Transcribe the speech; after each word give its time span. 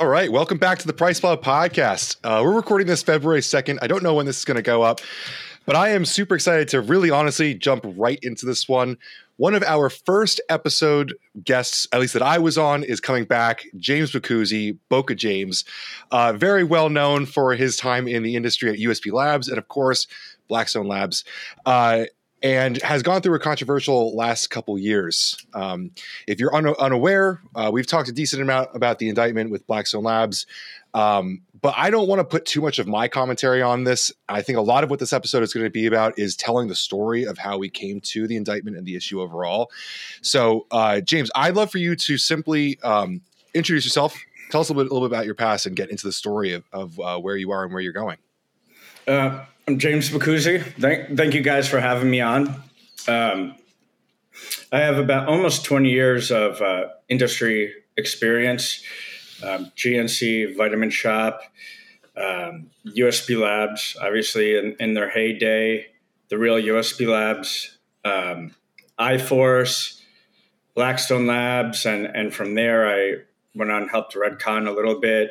All 0.00 0.08
right, 0.08 0.32
welcome 0.32 0.56
back 0.56 0.78
to 0.78 0.86
the 0.86 0.94
PricePlow 0.94 1.42
podcast. 1.42 2.16
Uh, 2.24 2.40
we're 2.42 2.54
recording 2.54 2.86
this 2.86 3.02
February 3.02 3.42
2nd. 3.42 3.80
I 3.82 3.86
don't 3.86 4.02
know 4.02 4.14
when 4.14 4.24
this 4.24 4.38
is 4.38 4.46
going 4.46 4.56
to 4.56 4.62
go 4.62 4.80
up, 4.80 5.02
but 5.66 5.76
I 5.76 5.90
am 5.90 6.06
super 6.06 6.34
excited 6.34 6.68
to 6.68 6.80
really 6.80 7.10
honestly 7.10 7.52
jump 7.52 7.84
right 7.84 8.18
into 8.22 8.46
this 8.46 8.66
one. 8.66 8.96
One 9.36 9.54
of 9.54 9.62
our 9.62 9.90
first 9.90 10.40
episode 10.48 11.14
guests, 11.44 11.86
at 11.92 12.00
least 12.00 12.14
that 12.14 12.22
I 12.22 12.38
was 12.38 12.56
on, 12.56 12.82
is 12.82 12.98
coming 12.98 13.24
back. 13.24 13.66
James 13.76 14.10
Boccuzzi, 14.12 14.78
Boca 14.88 15.14
James, 15.14 15.66
uh, 16.12 16.32
very 16.32 16.64
well 16.64 16.88
known 16.88 17.26
for 17.26 17.52
his 17.52 17.76
time 17.76 18.08
in 18.08 18.22
the 18.22 18.36
industry 18.36 18.70
at 18.70 18.78
USP 18.78 19.12
Labs 19.12 19.48
and, 19.48 19.58
of 19.58 19.68
course, 19.68 20.06
Blackstone 20.48 20.88
Labs. 20.88 21.24
Uh, 21.66 22.04
and 22.42 22.80
has 22.82 23.02
gone 23.02 23.20
through 23.20 23.34
a 23.34 23.40
controversial 23.40 24.14
last 24.16 24.48
couple 24.48 24.78
years. 24.78 25.36
Um, 25.54 25.90
if 26.26 26.40
you're 26.40 26.54
un- 26.54 26.74
unaware, 26.78 27.40
uh, 27.54 27.70
we've 27.72 27.86
talked 27.86 28.08
a 28.08 28.12
decent 28.12 28.40
amount 28.42 28.70
about 28.74 28.98
the 28.98 29.08
indictment 29.08 29.50
with 29.50 29.66
Blackstone 29.66 30.04
Labs, 30.04 30.46
um, 30.94 31.42
but 31.60 31.74
I 31.76 31.90
don't 31.90 32.08
want 32.08 32.20
to 32.20 32.24
put 32.24 32.46
too 32.46 32.60
much 32.60 32.78
of 32.78 32.86
my 32.86 33.06
commentary 33.08 33.60
on 33.60 33.84
this. 33.84 34.10
I 34.28 34.40
think 34.42 34.56
a 34.58 34.62
lot 34.62 34.82
of 34.82 34.90
what 34.90 34.98
this 34.98 35.12
episode 35.12 35.42
is 35.42 35.52
going 35.52 35.64
to 35.64 35.70
be 35.70 35.86
about 35.86 36.18
is 36.18 36.34
telling 36.34 36.68
the 36.68 36.74
story 36.74 37.24
of 37.24 37.36
how 37.36 37.58
we 37.58 37.68
came 37.68 38.00
to 38.00 38.26
the 38.26 38.36
indictment 38.36 38.76
and 38.76 38.86
the 38.86 38.96
issue 38.96 39.20
overall. 39.20 39.70
So, 40.22 40.66
uh, 40.70 41.00
James, 41.00 41.30
I'd 41.34 41.54
love 41.54 41.70
for 41.70 41.78
you 41.78 41.94
to 41.96 42.16
simply 42.16 42.80
um, 42.82 43.20
introduce 43.52 43.84
yourself, 43.84 44.18
tell 44.50 44.62
us 44.62 44.70
a 44.70 44.72
little, 44.72 44.84
bit, 44.84 44.90
a 44.90 44.94
little 44.94 45.08
bit 45.08 45.14
about 45.14 45.26
your 45.26 45.34
past, 45.34 45.66
and 45.66 45.76
get 45.76 45.90
into 45.90 46.06
the 46.06 46.12
story 46.12 46.54
of, 46.54 46.64
of 46.72 46.98
uh, 46.98 47.18
where 47.18 47.36
you 47.36 47.50
are 47.50 47.64
and 47.64 47.72
where 47.72 47.82
you're 47.82 47.92
going. 47.92 48.16
I'm 49.70 49.78
James 49.78 50.10
Boccuzzi. 50.10 50.64
Thank, 50.80 51.16
thank 51.16 51.32
you 51.32 51.42
guys 51.42 51.68
for 51.68 51.78
having 51.78 52.10
me 52.10 52.20
on. 52.20 52.48
Um, 53.06 53.54
I 54.72 54.80
have 54.80 54.98
about 54.98 55.28
almost 55.28 55.64
20 55.64 55.88
years 55.88 56.32
of 56.32 56.60
uh, 56.60 56.86
industry 57.08 57.72
experience. 57.96 58.82
Um, 59.44 59.70
GNC, 59.76 60.56
Vitamin 60.56 60.90
Shoppe, 60.90 61.38
um, 62.16 62.70
USP 62.84 63.40
Labs, 63.40 63.96
obviously 64.02 64.58
in, 64.58 64.74
in, 64.80 64.94
their 64.94 65.08
heyday, 65.08 65.86
the 66.30 66.36
real 66.36 66.56
USP 66.56 67.06
Labs, 67.06 67.78
um, 68.04 68.56
iForce, 68.98 70.00
Blackstone 70.74 71.28
Labs, 71.28 71.86
and 71.86 72.06
and 72.06 72.34
from 72.34 72.56
there 72.56 72.90
I 72.90 73.18
went 73.54 73.70
on 73.70 73.82
and 73.82 73.90
helped 73.92 74.16
Redcon 74.16 74.66
a 74.66 74.72
little 74.72 74.98
bit 74.98 75.30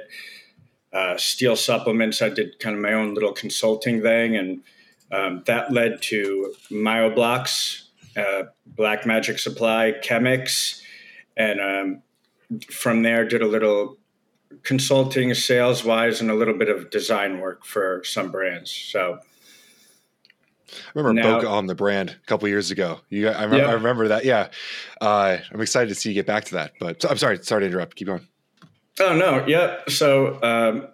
uh, 0.94 1.18
steel 1.18 1.56
supplements. 1.56 2.22
I 2.22 2.30
did 2.30 2.60
kind 2.60 2.76
of 2.76 2.82
my 2.82 2.94
own 2.94 3.14
little 3.14 3.34
consulting 3.34 4.02
thing, 4.02 4.36
and 4.36 4.62
um, 5.12 5.44
that 5.46 5.72
led 5.72 6.02
to 6.04 6.54
Myoblox, 6.72 7.84
uh, 8.18 8.44
Black 8.66 9.06
Magic 9.06 9.40
Supply, 9.40 9.94
Chemix, 10.04 10.82
and 11.38 11.60
um, 11.60 12.02
from 12.72 13.04
there 13.04 13.28
did 13.28 13.42
a 13.42 13.48
little 13.48 13.98
consulting, 14.64 15.34
sales 15.34 15.84
wise, 15.84 16.22
and 16.22 16.32
a 16.32 16.36
little 16.36 16.56
bit 16.56 16.70
of 16.70 16.90
design 16.90 17.40
work 17.40 17.66
for 17.66 18.04
some 18.04 18.32
brands. 18.32 18.72
So. 18.72 19.20
I 20.72 21.00
remember 21.00 21.22
now, 21.22 21.36
Boca 21.38 21.48
on 21.48 21.66
the 21.66 21.74
brand 21.74 22.12
a 22.12 22.26
couple 22.28 22.48
years 22.48 22.70
ago. 22.70 23.00
You, 23.10 23.30
I 23.30 23.44
remember, 23.46 23.68
I 23.68 23.74
remember 23.74 24.08
that. 24.10 24.24
Yeah, 24.24 24.50
uh, 25.02 25.38
I'm 25.52 25.62
excited 25.62 25.90
to 25.90 25.96
see 25.96 26.10
you 26.10 26.16
get 26.16 26.28
back 26.28 26.46
to 26.46 26.56
that. 26.56 26.74
But 26.80 27.04
I'm 27.10 27.18
sorry, 27.18 27.40
sorry 27.42 27.62
to 27.62 27.68
interrupt. 27.68 27.96
Keep 27.96 28.08
going. 28.08 28.28
Oh 29.00 29.16
no, 29.16 29.46
yeah. 29.48 29.80
So 29.88 30.42
um, 30.44 30.88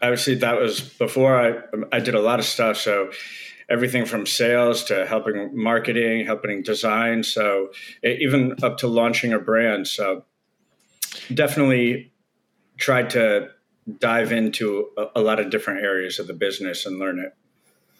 obviously 0.00 0.36
that 0.36 0.58
was 0.58 0.80
before 0.80 1.38
I 1.38 1.60
I 1.92 2.00
did 2.00 2.14
a 2.14 2.20
lot 2.20 2.38
of 2.38 2.44
stuff. 2.44 2.76
So 2.76 3.10
everything 3.68 4.04
from 4.04 4.26
sales 4.26 4.84
to 4.84 5.06
helping 5.06 5.56
marketing, 5.56 6.26
helping 6.26 6.62
design. 6.62 7.22
So 7.22 7.68
even 8.04 8.56
up 8.62 8.78
to 8.78 8.86
launching 8.86 9.32
a 9.32 9.38
brand. 9.38 9.86
So 9.88 10.24
definitely 11.32 12.12
tried 12.76 13.10
to 13.10 13.48
dive 13.98 14.32
into 14.32 14.88
a, 14.96 15.06
a 15.16 15.20
lot 15.20 15.40
of 15.40 15.50
different 15.50 15.82
areas 15.82 16.18
of 16.18 16.26
the 16.26 16.34
business 16.34 16.86
and 16.86 16.98
learn 16.98 17.18
it. 17.18 17.34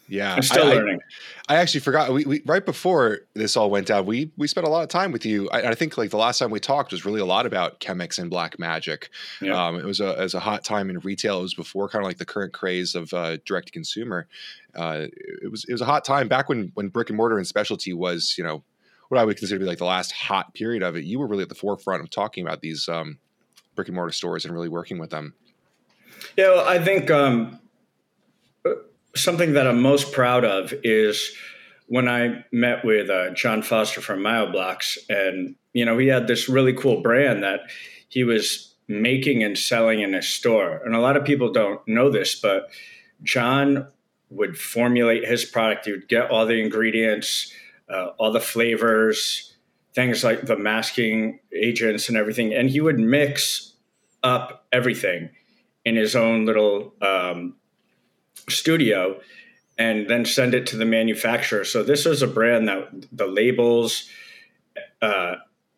Yeah, 0.07 0.35
I'm 0.35 0.41
still 0.41 0.67
I, 0.67 0.73
learning. 0.73 0.99
I, 1.47 1.55
I 1.55 1.57
actually 1.57 1.79
forgot. 1.79 2.11
We, 2.11 2.25
we, 2.25 2.41
right 2.45 2.65
before 2.65 3.21
this 3.33 3.55
all 3.55 3.69
went 3.69 3.87
down, 3.87 4.05
we 4.05 4.31
we 4.37 4.47
spent 4.47 4.67
a 4.67 4.69
lot 4.69 4.83
of 4.83 4.89
time 4.89 5.11
with 5.11 5.25
you. 5.25 5.49
I, 5.49 5.69
I 5.69 5.75
think 5.75 5.97
like 5.97 6.09
the 6.09 6.17
last 6.17 6.39
time 6.39 6.51
we 6.51 6.59
talked 6.59 6.91
was 6.91 7.05
really 7.05 7.21
a 7.21 7.25
lot 7.25 7.45
about 7.45 7.79
Chemix 7.79 8.19
and 8.19 8.29
Black 8.29 8.59
Magic. 8.59 9.09
Yeah. 9.41 9.53
Um, 9.53 9.77
it 9.77 9.85
was 9.85 10.01
a 10.01 10.17
as 10.19 10.33
a 10.33 10.39
hot 10.39 10.63
time 10.63 10.89
in 10.89 10.99
retail. 10.99 11.39
It 11.39 11.43
was 11.43 11.53
before 11.53 11.87
kind 11.87 12.03
of 12.03 12.07
like 12.07 12.17
the 12.17 12.25
current 12.25 12.53
craze 12.53 12.95
of 12.95 13.13
uh, 13.13 13.37
direct 13.45 13.71
consumer. 13.71 14.27
Uh, 14.75 15.07
it 15.41 15.49
was 15.49 15.63
it 15.65 15.71
was 15.71 15.81
a 15.81 15.85
hot 15.85 16.03
time 16.03 16.27
back 16.27 16.49
when 16.49 16.71
when 16.73 16.89
brick 16.89 17.09
and 17.09 17.17
mortar 17.17 17.37
and 17.37 17.47
specialty 17.47 17.93
was 17.93 18.35
you 18.37 18.43
know 18.43 18.61
what 19.07 19.19
I 19.19 19.25
would 19.25 19.37
consider 19.37 19.59
to 19.59 19.63
be 19.63 19.69
like 19.69 19.77
the 19.77 19.85
last 19.85 20.11
hot 20.11 20.53
period 20.53 20.83
of 20.83 20.97
it. 20.97 21.05
You 21.05 21.19
were 21.19 21.27
really 21.27 21.43
at 21.43 21.49
the 21.49 21.55
forefront 21.55 22.03
of 22.03 22.09
talking 22.09 22.45
about 22.45 22.61
these 22.61 22.89
um, 22.89 23.19
brick 23.75 23.87
and 23.87 23.95
mortar 23.95 24.11
stores 24.11 24.43
and 24.43 24.53
really 24.53 24.69
working 24.69 24.99
with 24.99 25.11
them. 25.11 25.33
Yeah, 26.35 26.49
well, 26.49 26.67
I 26.67 26.83
think. 26.83 27.09
Um, 27.09 27.59
something 29.15 29.53
that 29.53 29.67
I'm 29.67 29.81
most 29.81 30.11
proud 30.11 30.45
of 30.45 30.73
is 30.83 31.33
when 31.87 32.07
I 32.07 32.45
met 32.51 32.83
with 32.83 33.09
uh, 33.09 33.31
John 33.31 33.61
Foster 33.61 34.01
from 34.01 34.19
Myoblox, 34.19 34.97
and 35.09 35.55
you 35.73 35.85
know 35.85 35.97
he 35.97 36.07
had 36.07 36.27
this 36.27 36.49
really 36.49 36.73
cool 36.73 37.01
brand 37.01 37.43
that 37.43 37.61
he 38.09 38.23
was 38.23 38.75
making 38.87 39.43
and 39.43 39.57
selling 39.57 40.01
in 40.01 40.13
his 40.13 40.27
store. 40.27 40.81
And 40.85 40.95
a 40.95 40.99
lot 40.99 41.17
of 41.17 41.23
people 41.23 41.51
don't 41.51 41.85
know 41.87 42.09
this, 42.09 42.35
but 42.35 42.69
John 43.21 43.87
would 44.29 44.57
formulate 44.57 45.25
his 45.27 45.45
product. 45.45 45.85
He 45.85 45.91
would 45.91 46.07
get 46.07 46.29
all 46.29 46.45
the 46.45 46.61
ingredients, 46.61 47.53
uh, 47.89 48.07
all 48.17 48.31
the 48.31 48.39
flavors, 48.39 49.53
things 49.93 50.23
like 50.23 50.41
the 50.41 50.57
masking 50.57 51.39
agents 51.55 52.09
and 52.09 52.17
everything, 52.17 52.53
and 52.53 52.69
he 52.69 52.81
would 52.81 52.99
mix 52.99 53.73
up 54.23 54.65
everything 54.71 55.29
in 55.85 55.95
his 55.95 56.15
own 56.15 56.45
little 56.45 56.93
um, 57.01 57.55
studio 58.49 59.19
and 59.77 60.07
then 60.07 60.25
send 60.25 60.53
it 60.53 60.67
to 60.67 60.77
the 60.77 60.85
manufacturer. 60.85 61.65
So 61.65 61.83
this 61.83 62.05
was 62.05 62.21
a 62.21 62.27
brand 62.27 62.67
that 62.67 63.07
the 63.11 63.27
labels, 63.27 64.07
uh, 65.01 65.35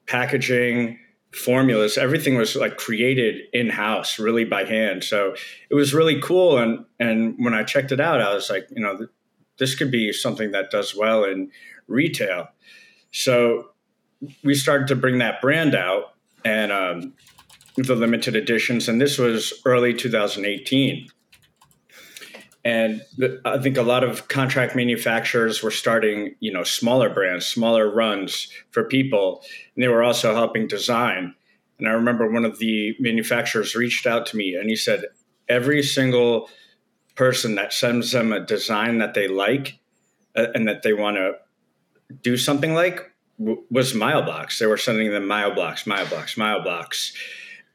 packaging, 0.07 0.99
formulas, 1.31 1.97
everything 1.97 2.35
was 2.35 2.55
like 2.55 2.77
created 2.77 3.41
in 3.53 3.69
house, 3.69 4.19
really 4.19 4.45
by 4.45 4.63
hand. 4.63 5.03
So 5.03 5.35
it 5.69 5.75
was 5.75 5.93
really 5.93 6.19
cool. 6.21 6.57
And 6.57 6.85
and 6.99 7.35
when 7.37 7.53
I 7.53 7.63
checked 7.63 7.91
it 7.91 7.99
out, 7.99 8.21
I 8.21 8.33
was 8.33 8.49
like, 8.49 8.67
you 8.71 8.81
know, 8.81 9.07
this 9.57 9.75
could 9.75 9.91
be 9.91 10.11
something 10.11 10.51
that 10.51 10.71
does 10.71 10.95
well 10.95 11.23
in 11.23 11.51
retail. 11.87 12.47
So 13.11 13.69
we 14.43 14.55
started 14.55 14.87
to 14.87 14.95
bring 14.95 15.19
that 15.19 15.41
brand 15.41 15.75
out 15.75 16.13
and 16.43 16.71
um, 16.71 17.13
the 17.77 17.95
limited 17.95 18.35
editions, 18.35 18.87
and 18.87 19.01
this 19.01 19.17
was 19.17 19.53
early 19.65 19.93
2018. 19.93 21.09
And 22.65 23.03
I 23.45 23.59
think 23.59 23.77
a 23.77 23.83
lot 23.83 24.03
of 24.03 24.27
contract 24.27 24.75
manufacturers 24.75 25.61
were 25.61 25.69
starting, 25.69 26.35
you 26.39 26.51
know, 26.51 26.63
smaller 26.63 27.11
brands, 27.11 27.45
smaller 27.45 27.93
runs 27.93 28.49
for 28.71 28.83
people, 28.83 29.43
and 29.75 29.83
they 29.83 29.87
were 29.87 30.01
also 30.01 30.33
helping 30.33 30.67
design. 30.67 31.35
And 31.77 31.87
I 31.87 31.91
remember 31.91 32.29
one 32.29 32.43
of 32.43 32.57
the 32.57 32.95
manufacturers 32.99 33.75
reached 33.75 34.07
out 34.07 34.25
to 34.27 34.37
me 34.37 34.55
and 34.55 34.67
he 34.67 34.75
said, 34.75 35.05
every 35.47 35.83
single 35.83 36.49
person 37.13 37.53
that 37.55 37.71
sends 37.71 38.11
them 38.11 38.33
a 38.33 38.39
design 38.39 38.97
that 38.97 39.13
they 39.13 39.27
like 39.27 39.77
uh, 40.35 40.47
and 40.55 40.67
that 40.67 40.81
they 40.81 40.93
want 40.93 41.17
to 41.17 41.33
do 42.23 42.35
something 42.35 42.73
like 42.73 43.11
was 43.37 43.93
Myoblox. 43.93 44.57
They 44.57 44.65
were 44.65 44.77
sending 44.77 45.11
them 45.11 45.27
Myoblox, 45.27 45.85
Mile 45.85 46.07
blocks, 46.07 46.35
Myoblox. 46.35 47.13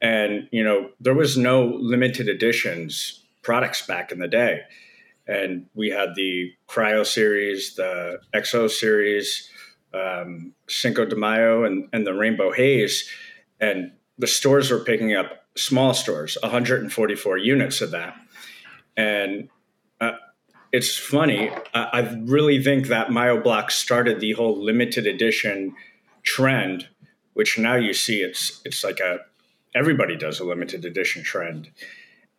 And, 0.00 0.48
you 0.50 0.64
know, 0.64 0.90
there 0.98 1.14
was 1.14 1.36
no 1.36 1.64
limited 1.64 2.28
editions 2.28 3.19
products 3.42 3.86
back 3.86 4.12
in 4.12 4.18
the 4.18 4.28
day. 4.28 4.60
And 5.26 5.66
we 5.74 5.90
had 5.90 6.14
the 6.14 6.52
Cryo 6.68 7.06
series, 7.06 7.76
the 7.76 8.20
Exo 8.34 8.68
series, 8.68 9.48
um, 9.94 10.52
Cinco 10.68 11.04
de 11.04 11.16
Mayo, 11.16 11.64
and, 11.64 11.88
and 11.92 12.06
the 12.06 12.14
Rainbow 12.14 12.52
Haze. 12.52 13.08
And 13.60 13.92
the 14.18 14.26
stores 14.26 14.70
were 14.70 14.80
picking 14.80 15.14
up 15.14 15.46
small 15.56 15.94
stores, 15.94 16.36
144 16.42 17.38
units 17.38 17.80
of 17.80 17.90
that. 17.92 18.16
And 18.96 19.48
uh, 20.00 20.12
it's 20.72 20.96
funny. 20.96 21.50
I, 21.74 21.82
I, 21.92 22.18
really 22.22 22.62
think 22.62 22.88
that 22.88 23.08
Myoblock 23.08 23.70
started 23.70 24.20
the 24.20 24.32
whole 24.32 24.62
limited 24.62 25.06
edition 25.06 25.74
trend, 26.22 26.88
which 27.34 27.58
now 27.58 27.76
you 27.76 27.94
see 27.94 28.20
it's 28.20 28.60
it's 28.64 28.84
like 28.84 29.00
a 29.00 29.20
everybody 29.74 30.16
does 30.16 30.40
a 30.40 30.44
limited 30.44 30.84
edition 30.84 31.22
trend. 31.22 31.70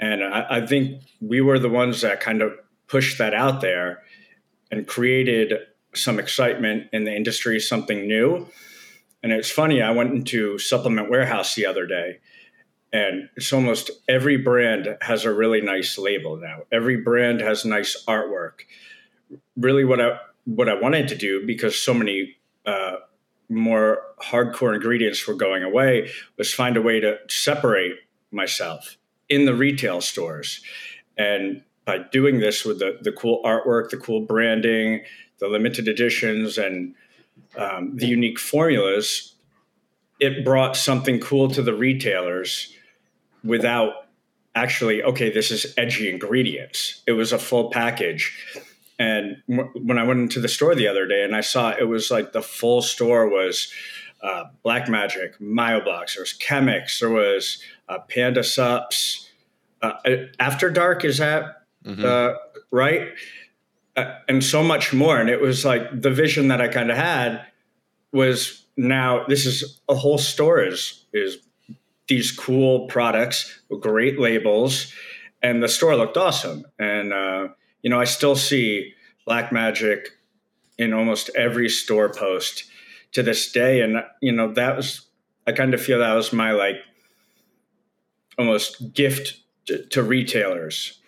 And 0.01 0.23
I, 0.23 0.45
I 0.49 0.65
think 0.65 1.03
we 1.21 1.39
were 1.39 1.59
the 1.59 1.69
ones 1.69 2.01
that 2.01 2.19
kind 2.19 2.41
of 2.41 2.53
pushed 2.87 3.19
that 3.19 3.35
out 3.35 3.61
there 3.61 4.01
and 4.71 4.87
created 4.87 5.53
some 5.93 6.19
excitement 6.19 6.87
in 6.91 7.03
the 7.03 7.15
industry, 7.15 7.59
something 7.59 8.07
new. 8.07 8.47
And 9.21 9.31
it's 9.31 9.51
funny, 9.51 9.81
I 9.81 9.91
went 9.91 10.11
into 10.11 10.57
Supplement 10.57 11.09
Warehouse 11.09 11.53
the 11.53 11.67
other 11.67 11.85
day, 11.85 12.19
and 12.91 13.29
it's 13.35 13.53
almost 13.53 13.91
every 14.07 14.37
brand 14.37 14.97
has 15.01 15.25
a 15.25 15.33
really 15.33 15.61
nice 15.61 15.97
label 15.97 16.37
now. 16.37 16.61
Every 16.71 16.97
brand 16.97 17.39
has 17.41 17.63
nice 17.63 18.03
artwork. 18.07 18.61
Really, 19.55 19.85
what 19.85 20.01
I 20.01 20.17
what 20.45 20.67
I 20.67 20.73
wanted 20.73 21.07
to 21.09 21.15
do 21.15 21.45
because 21.45 21.77
so 21.77 21.93
many 21.93 22.35
uh, 22.65 22.95
more 23.47 23.99
hardcore 24.19 24.73
ingredients 24.73 25.27
were 25.27 25.35
going 25.35 25.61
away 25.61 26.09
was 26.37 26.51
find 26.51 26.75
a 26.75 26.81
way 26.81 26.99
to 26.99 27.17
separate 27.29 27.93
myself 28.31 28.97
in 29.31 29.45
the 29.45 29.55
retail 29.55 30.01
stores. 30.01 30.61
And 31.17 31.63
by 31.85 31.99
doing 32.11 32.39
this 32.39 32.65
with 32.65 32.79
the, 32.79 32.99
the 33.01 33.13
cool 33.13 33.41
artwork, 33.43 33.89
the 33.89 33.97
cool 33.97 34.21
branding, 34.21 35.03
the 35.39 35.47
limited 35.47 35.87
editions, 35.87 36.57
and 36.57 36.93
um, 37.57 37.95
the 37.95 38.07
unique 38.07 38.37
formulas, 38.37 39.33
it 40.19 40.43
brought 40.45 40.75
something 40.75 41.19
cool 41.19 41.49
to 41.49 41.61
the 41.61 41.73
retailers 41.73 42.75
without 43.43 43.93
actually, 44.53 45.01
okay, 45.01 45.31
this 45.31 45.49
is 45.49 45.73
edgy 45.77 46.09
ingredients. 46.09 47.01
It 47.07 47.13
was 47.13 47.31
a 47.31 47.39
full 47.39 47.71
package. 47.71 48.37
And 48.99 49.41
when 49.47 49.97
I 49.97 50.03
went 50.03 50.19
into 50.19 50.41
the 50.41 50.49
store 50.49 50.75
the 50.75 50.87
other 50.87 51.07
day 51.07 51.23
and 51.23 51.35
I 51.35 51.41
saw 51.41 51.71
it 51.71 51.87
was 51.87 52.11
like 52.11 52.33
the 52.33 52.41
full 52.41 52.81
store 52.81 53.27
was 53.29 53.71
uh, 54.23 54.45
Black 54.63 54.87
Magic, 54.87 55.39
Myoblox, 55.39 56.15
there 56.15 56.21
was 56.21 56.33
Chemix, 56.33 56.99
there 56.99 57.09
was 57.09 57.61
uh, 57.89 57.99
Panda 57.99 58.41
Supps. 58.41 59.27
Uh, 59.81 59.93
After 60.39 60.69
Dark, 60.69 61.03
is 61.03 61.17
that 61.17 61.63
mm-hmm. 61.83 62.05
Uh, 62.05 62.33
right? 62.71 63.09
Uh, 63.95 64.15
and 64.29 64.43
so 64.43 64.63
much 64.63 64.93
more. 64.93 65.17
And 65.17 65.29
it 65.29 65.41
was 65.41 65.65
like 65.65 66.01
the 66.01 66.11
vision 66.11 66.47
that 66.49 66.61
I 66.61 66.67
kind 66.67 66.91
of 66.91 66.97
had 66.97 67.45
was 68.13 68.65
now 68.77 69.25
this 69.27 69.45
is 69.45 69.81
a 69.89 69.95
whole 69.95 70.17
store 70.17 70.63
is, 70.63 71.05
is 71.13 71.37
these 72.07 72.31
cool 72.31 72.87
products 72.87 73.59
great 73.79 74.19
labels. 74.19 74.93
And 75.41 75.63
the 75.63 75.67
store 75.67 75.95
looked 75.95 76.17
awesome. 76.17 76.65
And, 76.77 77.11
uh, 77.11 77.47
you 77.81 77.89
know, 77.89 77.99
I 77.99 78.03
still 78.03 78.35
see 78.35 78.93
Black 79.25 79.51
Magic 79.51 80.09
in 80.77 80.93
almost 80.93 81.29
every 81.35 81.69
store 81.69 82.09
post 82.09 82.65
to 83.13 83.23
this 83.23 83.51
day. 83.51 83.81
And, 83.81 84.03
you 84.21 84.31
know, 84.31 84.53
that 84.53 84.75
was, 84.75 85.07
I 85.47 85.51
kind 85.51 85.73
of 85.73 85.81
feel 85.81 85.99
that 85.99 86.13
was 86.13 86.31
my 86.31 86.51
like 86.51 86.77
almost 88.37 88.93
gift 88.93 89.39
to, 89.65 89.85
to 89.87 90.03
retailers 90.03 90.99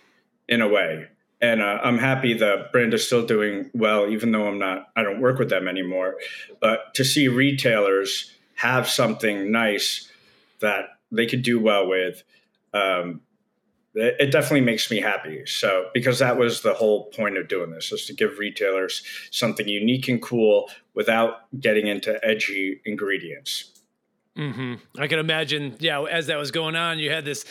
in 0.48 0.62
a 0.62 0.68
way. 0.68 1.08
And 1.42 1.62
uh, 1.62 1.80
I'm 1.84 1.98
happy 1.98 2.34
the 2.34 2.68
brand 2.72 2.94
is 2.94 3.06
still 3.06 3.26
doing 3.26 3.70
well, 3.74 4.08
even 4.10 4.32
though 4.32 4.48
I'm 4.48 4.60
not, 4.60 4.88
I 4.96 5.04
don't 5.04 5.20
work 5.20 5.40
with 5.40 5.50
them 5.50 5.68
anymore. 5.68 6.16
But 6.62 6.94
to 6.96 7.04
see 7.04 7.28
retailers 7.28 8.32
have 8.56 8.88
something 8.88 9.52
nice 9.52 10.10
that 10.62 10.86
they 11.12 11.26
could 11.26 11.42
do 11.42 11.60
well 11.60 11.88
with, 11.88 12.24
um, 12.74 13.22
it 13.96 14.32
definitely 14.32 14.62
makes 14.62 14.90
me 14.90 15.00
happy. 15.00 15.46
So, 15.46 15.90
because 15.94 16.20
that 16.20 16.38
was 16.38 16.62
the 16.62 16.74
whole 16.74 17.06
point 17.12 17.38
of 17.38 17.48
doing 17.48 17.72
this 17.72 17.92
is 17.92 18.06
to 18.08 18.14
give 18.14 18.40
retailers 18.40 19.04
something 19.30 19.68
unique 19.68 20.08
and 20.08 20.22
cool 20.22 20.70
without 20.94 21.50
getting 21.60 21.88
into 21.88 22.19
edgy 22.24 22.81
ingredients. 22.86 23.74
Mm-hmm. 24.38 25.00
I 25.00 25.06
can 25.06 25.19
imagine, 25.19 25.75
yeah, 25.80 26.01
as 26.01 26.25
that 26.25 26.38
was 26.38 26.50
going 26.50 26.75
on, 26.75 26.98
you 26.98 27.12
had 27.12 27.24
this 27.24 27.45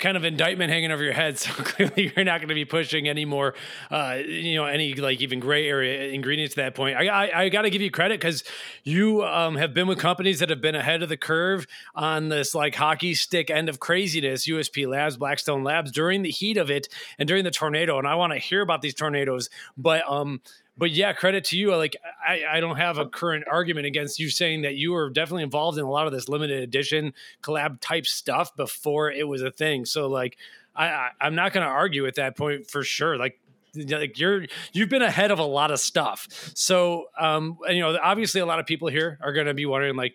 kind 0.00 0.16
of 0.16 0.24
indictment 0.24 0.68
hanging 0.68 0.90
over 0.90 1.02
your 1.02 1.12
head. 1.12 1.38
So 1.44 1.52
clearly, 1.52 2.12
you're 2.16 2.24
not 2.24 2.38
going 2.38 2.48
to 2.48 2.54
be 2.54 2.64
pushing 2.64 3.06
any 3.06 3.24
more, 3.24 3.54
uh, 3.90 4.18
you 4.26 4.54
know, 4.54 4.64
any 4.64 4.94
like 4.94 5.20
even 5.20 5.40
gray 5.40 5.68
area 5.68 6.08
ingredients 6.08 6.54
at 6.54 6.56
that 6.56 6.74
point. 6.74 6.96
I, 6.96 7.06
I, 7.06 7.42
I 7.42 7.48
got 7.50 7.62
to 7.62 7.70
give 7.70 7.82
you 7.82 7.90
credit 7.90 8.18
because 8.18 8.44
you 8.82 9.22
um, 9.24 9.56
have 9.56 9.74
been 9.74 9.86
with 9.86 9.98
companies 9.98 10.38
that 10.40 10.48
have 10.48 10.60
been 10.60 10.74
ahead 10.74 11.02
of 11.02 11.08
the 11.08 11.16
curve 11.16 11.66
on 11.94 12.30
this 12.30 12.54
like 12.54 12.74
hockey 12.74 13.14
stick 13.14 13.50
end 13.50 13.68
of 13.68 13.78
craziness, 13.78 14.46
USP 14.48 14.88
Labs, 14.88 15.16
Blackstone 15.16 15.64
Labs, 15.64 15.92
during 15.92 16.22
the 16.22 16.30
heat 16.30 16.56
of 16.56 16.70
it 16.70 16.88
and 17.18 17.28
during 17.28 17.44
the 17.44 17.50
tornado. 17.50 17.98
And 17.98 18.08
I 18.08 18.14
want 18.14 18.32
to 18.32 18.38
hear 18.38 18.62
about 18.62 18.80
these 18.80 18.94
tornadoes, 18.94 19.50
but 19.76 20.02
um, 20.08 20.40
but 20.76 20.90
yeah, 20.90 21.12
credit 21.12 21.44
to 21.46 21.58
you. 21.58 21.74
Like 21.76 21.96
I, 22.26 22.42
I 22.50 22.60
don't 22.60 22.76
have 22.76 22.98
a 22.98 23.06
current 23.06 23.44
argument 23.50 23.86
against 23.86 24.18
you 24.18 24.28
saying 24.30 24.62
that 24.62 24.74
you 24.74 24.92
were 24.92 25.10
definitely 25.10 25.44
involved 25.44 25.78
in 25.78 25.84
a 25.84 25.90
lot 25.90 26.06
of 26.06 26.12
this 26.12 26.28
limited 26.28 26.62
edition 26.62 27.14
collab 27.42 27.78
type 27.80 28.06
stuff 28.06 28.54
before 28.56 29.10
it 29.10 29.28
was 29.28 29.42
a 29.42 29.50
thing. 29.50 29.84
So 29.84 30.08
like 30.08 30.36
I, 30.74 30.86
I 30.86 31.10
I'm 31.20 31.34
not 31.34 31.52
going 31.52 31.64
to 31.64 31.70
argue 31.70 32.06
at 32.06 32.16
that 32.16 32.36
point 32.36 32.70
for 32.70 32.82
sure. 32.82 33.16
Like 33.16 33.38
like 33.74 34.18
you're 34.18 34.46
you've 34.72 34.88
been 34.88 35.02
ahead 35.02 35.30
of 35.30 35.38
a 35.38 35.44
lot 35.44 35.70
of 35.70 35.78
stuff. 35.78 36.52
So 36.54 37.06
um 37.18 37.58
and, 37.66 37.76
you 37.76 37.82
know 37.82 37.96
obviously 38.02 38.40
a 38.40 38.46
lot 38.46 38.58
of 38.58 38.66
people 38.66 38.88
here 38.88 39.18
are 39.22 39.32
going 39.32 39.46
to 39.46 39.54
be 39.54 39.66
wondering 39.66 39.96
like 39.96 40.14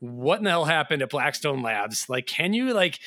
what 0.00 0.38
in 0.38 0.44
the 0.44 0.50
hell 0.50 0.66
happened 0.66 1.00
at 1.00 1.08
Blackstone 1.08 1.62
Labs? 1.62 2.08
Like 2.10 2.26
can 2.26 2.52
you 2.52 2.74
like 2.74 2.98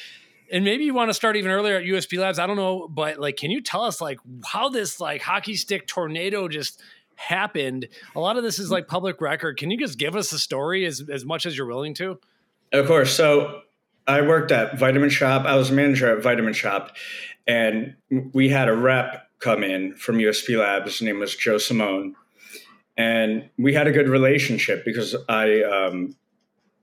and 0.51 0.63
maybe 0.63 0.85
you 0.85 0.93
want 0.93 1.09
to 1.09 1.13
start 1.13 1.35
even 1.35 1.51
earlier 1.51 1.77
at 1.77 1.83
USP 1.83 2.17
Labs. 2.19 2.39
I 2.39 2.47
don't 2.47 2.55
know, 2.55 2.87
but 2.87 3.19
like, 3.19 3.37
can 3.37 3.51
you 3.51 3.61
tell 3.61 3.83
us 3.83 3.99
like 3.99 4.19
how 4.45 4.69
this 4.69 4.99
like 4.99 5.21
hockey 5.21 5.55
stick 5.55 5.87
tornado 5.87 6.47
just 6.47 6.81
happened? 7.15 7.87
A 8.15 8.19
lot 8.19 8.37
of 8.37 8.43
this 8.43 8.59
is 8.59 8.71
like 8.71 8.87
public 8.87 9.21
record. 9.21 9.57
Can 9.57 9.71
you 9.71 9.77
just 9.77 9.97
give 9.97 10.15
us 10.15 10.31
a 10.31 10.39
story 10.39 10.85
as 10.85 11.03
as 11.11 11.25
much 11.25 11.45
as 11.45 11.57
you're 11.57 11.67
willing 11.67 11.93
to? 11.95 12.19
Of 12.71 12.87
course. 12.87 13.13
So 13.13 13.61
I 14.07 14.21
worked 14.21 14.51
at 14.51 14.77
Vitamin 14.77 15.09
Shoppe. 15.09 15.45
I 15.45 15.55
was 15.55 15.69
a 15.69 15.73
manager 15.73 16.15
at 16.15 16.23
Vitamin 16.23 16.53
Shoppe, 16.53 16.91
and 17.45 17.95
we 18.33 18.49
had 18.49 18.69
a 18.69 18.75
rep 18.75 19.29
come 19.39 19.63
in 19.63 19.95
from 19.95 20.17
USP 20.17 20.57
Labs. 20.59 20.97
His 20.97 21.01
name 21.01 21.19
was 21.19 21.35
Joe 21.35 21.57
Simone, 21.57 22.15
and 22.97 23.49
we 23.57 23.73
had 23.73 23.87
a 23.87 23.91
good 23.91 24.09
relationship 24.09 24.85
because 24.85 25.15
I 25.27 25.61
um, 25.63 26.15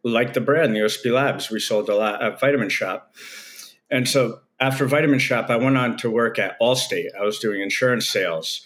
liked 0.03 0.35
the 0.35 0.41
brand, 0.41 0.75
the 0.75 0.81
USP 0.81 1.13
Labs. 1.13 1.51
We 1.51 1.61
sold 1.61 1.89
a 1.89 1.97
lot 1.97 2.23
at 2.23 2.39
Vitamin 2.39 2.69
Shoppe 2.69 3.03
and 3.95 4.09
so 4.09 4.41
after 4.59 4.87
Vitamin 4.87 5.21
Shoppe, 5.21 5.51
I 5.51 5.57
went 5.57 5.77
on 5.77 5.97
to 5.99 6.11
work 6.11 6.37
at 6.37 6.59
Allstate. 6.61 7.15
I 7.17 7.23
was 7.23 7.39
doing 7.39 7.63
insurance 7.63 8.09
sales. 8.09 8.63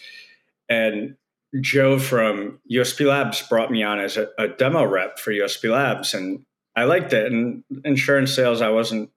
And 0.70 1.16
Joe 1.60 1.98
from 1.98 2.60
USP 2.72 3.06
Labs 3.06 3.46
brought 3.46 3.70
me 3.70 3.82
on 3.82 4.00
as 4.00 4.16
a, 4.16 4.28
a 4.38 4.48
demo 4.48 4.84
rep 4.84 5.18
for 5.18 5.30
USP 5.30 5.70
Labs. 5.70 6.14
And 6.14 6.46
I 6.74 6.84
liked 6.84 7.12
it. 7.12 7.30
And 7.30 7.62
insurance 7.84 8.34
sales, 8.34 8.62
I 8.62 8.70
wasn't, 8.70 9.10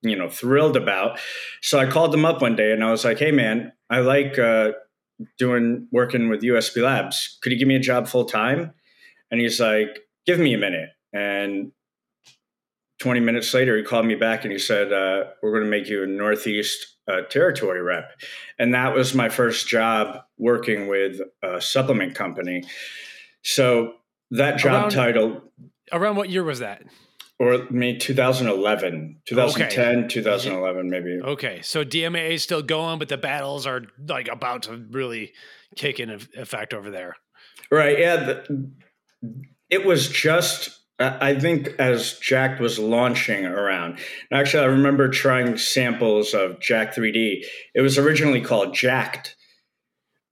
you 0.00 0.16
know, 0.16 0.30
thrilled 0.30 0.74
about. 0.74 1.18
So 1.60 1.78
I 1.78 1.84
called 1.84 2.12
them 2.12 2.24
up 2.24 2.40
one 2.40 2.56
day 2.56 2.72
and 2.72 2.82
I 2.82 2.90
was 2.90 3.04
like, 3.04 3.18
hey, 3.18 3.30
man, 3.30 3.72
I 3.90 4.00
like 4.00 4.38
uh, 4.38 4.72
doing 5.38 5.86
working 5.92 6.30
with 6.30 6.40
USP 6.40 6.82
Labs. 6.82 7.36
Could 7.42 7.52
you 7.52 7.58
give 7.58 7.68
me 7.68 7.76
a 7.76 7.80
job 7.80 8.08
full 8.08 8.24
time? 8.24 8.72
And 9.30 9.38
he's 9.38 9.60
like, 9.60 9.98
give 10.24 10.38
me 10.38 10.54
a 10.54 10.58
minute. 10.58 10.88
And 11.12 11.72
20 12.98 13.20
minutes 13.20 13.52
later, 13.52 13.76
he 13.76 13.82
called 13.82 14.06
me 14.06 14.14
back 14.14 14.44
and 14.44 14.52
he 14.52 14.58
said, 14.58 14.92
uh, 14.92 15.24
We're 15.42 15.52
going 15.52 15.64
to 15.64 15.70
make 15.70 15.88
you 15.88 16.02
a 16.02 16.06
Northeast 16.06 16.96
uh, 17.08 17.22
territory 17.22 17.82
rep. 17.82 18.10
And 18.58 18.74
that 18.74 18.94
was 18.94 19.14
my 19.14 19.28
first 19.28 19.68
job 19.68 20.22
working 20.38 20.88
with 20.88 21.20
a 21.42 21.60
supplement 21.60 22.14
company. 22.14 22.64
So 23.42 23.94
that 24.30 24.58
job 24.58 24.72
around, 24.72 24.90
title. 24.90 25.42
Around 25.92 26.16
what 26.16 26.30
year 26.30 26.42
was 26.42 26.60
that? 26.60 26.82
Or 27.38 27.66
me, 27.70 27.98
2011, 27.98 29.20
2010, 29.26 29.98
okay. 29.98 30.08
2011, 30.08 30.88
maybe. 30.88 31.20
Okay. 31.22 31.60
So 31.62 31.84
DMAA 31.84 32.30
is 32.30 32.42
still 32.42 32.62
going, 32.62 32.98
but 32.98 33.08
the 33.08 33.18
battles 33.18 33.66
are 33.66 33.82
like 34.08 34.28
about 34.28 34.62
to 34.64 34.86
really 34.90 35.32
kick 35.76 36.00
in 36.00 36.10
effect 36.10 36.72
over 36.72 36.90
there. 36.90 37.16
Right. 37.70 37.98
Yeah. 37.98 38.16
The, 38.16 38.70
it 39.68 39.84
was 39.84 40.08
just 40.08 40.75
I 40.98 41.38
think 41.38 41.74
as 41.78 42.18
Jack 42.20 42.58
was 42.58 42.78
launching 42.78 43.44
around, 43.44 43.98
actually, 44.32 44.62
I 44.62 44.68
remember 44.68 45.08
trying 45.08 45.58
samples 45.58 46.32
of 46.32 46.58
Jack 46.58 46.94
3D. 46.94 47.44
It 47.74 47.82
was 47.82 47.98
originally 47.98 48.40
called 48.40 48.74
Jacked, 48.74 49.36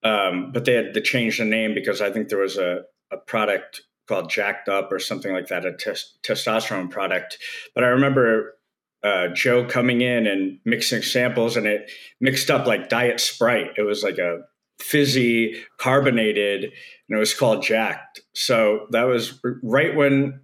um, 0.03 0.53
but 0.53 0.65
they 0.65 0.73
had 0.73 0.95
to 0.95 1.03
change 1.03 1.37
the 1.37 1.45
name 1.45 1.75
because 1.75 2.01
I 2.01 2.11
think 2.11 2.29
there 2.31 2.39
was 2.39 2.57
a, 2.57 2.83
a 3.13 3.19
product 3.19 3.83
called 4.09 4.31
Jacked 4.31 4.71
Up 4.71 4.91
or 4.91 4.99
something 4.99 5.35
like 5.35 5.49
that, 5.49 5.67
a 5.67 5.73
testosterone 5.73 6.91
product. 6.91 7.39
But 7.75 7.85
I 7.85 7.89
remember 7.89 8.55
uh, 9.03 9.29
Joe 9.29 9.67
coming 9.67 10.01
in 10.01 10.27
and 10.27 10.59
mixing 10.65 11.03
samples, 11.03 11.59
and 11.59 11.67
it 11.67 11.91
mixed 12.23 12.51
up 12.51 12.67
like 12.67 12.89
Diet 12.89 13.21
Sprite. 13.21 13.73
It 13.77 13.83
was 13.83 14.03
like 14.03 14.17
a 14.17 14.41
fizzy, 14.79 15.63
carbonated, 15.79 16.65
and 16.65 17.17
it 17.17 17.19
was 17.19 17.35
called 17.35 17.63
Jacked. 17.63 18.21
So 18.33 18.87
that 18.91 19.05
was 19.05 19.39
right 19.63 19.95
when 19.95 20.41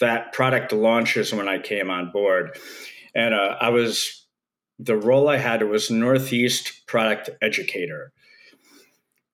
that 0.00 0.32
product 0.32 0.72
launches 0.72 1.32
when 1.32 1.48
I 1.48 1.58
came 1.58 1.90
on 1.90 2.10
board. 2.10 2.58
And 3.14 3.34
uh, 3.34 3.56
I 3.60 3.70
was, 3.70 4.26
the 4.78 4.96
role 4.96 5.28
I 5.28 5.38
had 5.38 5.62
was 5.62 5.90
Northeast 5.90 6.86
product 6.86 7.30
educator. 7.40 8.12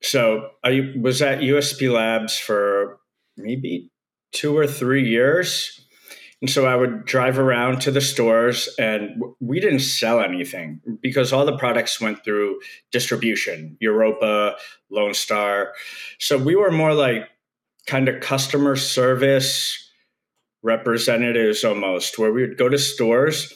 So 0.03 0.51
I 0.65 0.93
was 1.01 1.23
at 1.23 1.41
USP 1.41 1.93
Labs 1.93 2.39
for 2.39 2.99
maybe 3.37 3.91
two 4.33 4.57
or 4.57 4.67
three 4.67 5.09
years. 5.09 5.79
And 6.41 6.51
so 6.51 6.67
I 6.67 6.75
would 6.75 7.05
drive 7.05 7.39
around 7.39 7.81
to 7.83 7.93
the 7.93 8.01
stores 8.01 8.69
and 8.77 9.23
we 9.39 9.61
didn't 9.61 9.79
sell 9.79 10.21
anything 10.21 10.81
because 11.01 11.33
all 11.33 11.45
the 11.45 11.57
products 11.57 12.01
went 12.01 12.25
through 12.25 12.61
distribution, 12.91 13.77
Europa, 13.81 14.57
Lone 14.91 15.15
Star. 15.15 15.73
So 16.19 16.37
we 16.37 16.57
were 16.57 16.73
more 16.73 16.95
like 16.95 17.29
kind 17.87 18.09
of 18.09 18.21
customer 18.21 18.75
service, 18.75 19.82
representatives 20.63 21.65
almost, 21.65 22.19
where 22.19 22.33
we 22.33 22.43
would 22.43 22.57
go 22.57 22.69
to 22.69 22.79
stores, 22.79 23.53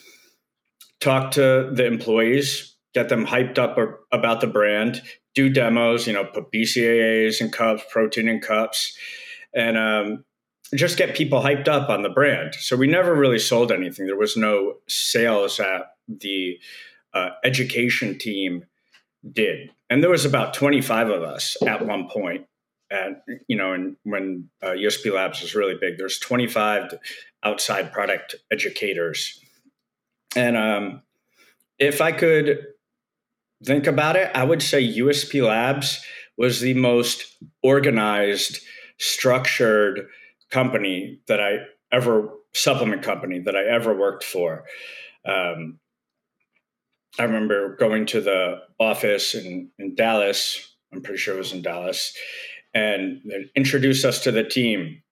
talk 1.00 1.32
to 1.32 1.70
the 1.72 1.86
employees, 1.86 2.76
get 2.94 3.08
them 3.08 3.26
hyped 3.26 3.58
up 3.58 3.76
about 4.12 4.40
the 4.40 4.46
brand, 4.46 5.02
do 5.34 5.50
demos, 5.50 6.06
you 6.06 6.12
know, 6.12 6.24
put 6.24 6.50
BCAAs 6.50 7.40
in 7.40 7.50
cups, 7.50 7.84
protein 7.90 8.26
in 8.26 8.40
cups, 8.40 8.96
and 9.54 9.76
um, 9.76 10.24
just 10.74 10.96
get 10.96 11.14
people 11.14 11.40
hyped 11.40 11.68
up 11.68 11.88
on 11.90 12.02
the 12.02 12.08
brand. 12.08 12.54
So 12.54 12.76
we 12.76 12.86
never 12.86 13.14
really 13.14 13.38
sold 13.38 13.70
anything. 13.70 14.06
There 14.06 14.16
was 14.16 14.36
no 14.36 14.76
sales 14.88 15.60
at 15.60 15.82
the 16.08 16.58
uh, 17.14 17.30
education 17.44 18.18
team 18.18 18.64
did, 19.30 19.70
and 19.90 20.02
there 20.02 20.10
was 20.10 20.24
about 20.24 20.54
25 20.54 21.10
of 21.10 21.22
us 21.22 21.56
at 21.66 21.86
one 21.86 22.08
point. 22.08 22.46
And 22.90 23.16
you 23.48 23.56
know, 23.56 23.72
and 23.72 23.96
when 24.04 24.48
uh, 24.62 24.68
USP 24.68 25.12
Labs 25.12 25.42
was 25.42 25.54
really 25.54 25.76
big, 25.80 25.98
there's 25.98 26.18
25 26.18 26.94
outside 27.42 27.92
product 27.92 28.36
educators, 28.50 29.40
and 30.36 30.56
um, 30.56 31.02
if 31.78 32.00
I 32.00 32.12
could 32.12 32.64
think 33.64 33.86
about 33.86 34.16
it, 34.16 34.30
I 34.34 34.44
would 34.44 34.62
say 34.62 34.86
USP 34.98 35.46
Labs 35.46 36.04
was 36.36 36.60
the 36.60 36.74
most 36.74 37.36
organized, 37.62 38.60
structured 38.98 40.08
company 40.50 41.20
that 41.26 41.40
I 41.40 41.58
ever 41.90 42.30
supplement 42.54 43.02
company 43.02 43.40
that 43.40 43.56
I 43.56 43.64
ever 43.64 43.94
worked 43.94 44.24
for. 44.24 44.64
Um, 45.26 45.78
I 47.18 47.24
remember 47.24 47.76
going 47.76 48.06
to 48.06 48.20
the 48.20 48.62
office 48.78 49.34
in, 49.34 49.70
in 49.78 49.94
Dallas. 49.94 50.74
I'm 50.92 51.02
pretty 51.02 51.18
sure 51.18 51.34
it 51.34 51.38
was 51.38 51.52
in 51.52 51.62
Dallas, 51.62 52.14
and 52.76 53.22
introduce 53.54 54.04
us 54.04 54.22
to 54.24 54.30
the 54.30 54.44
team. 54.44 55.02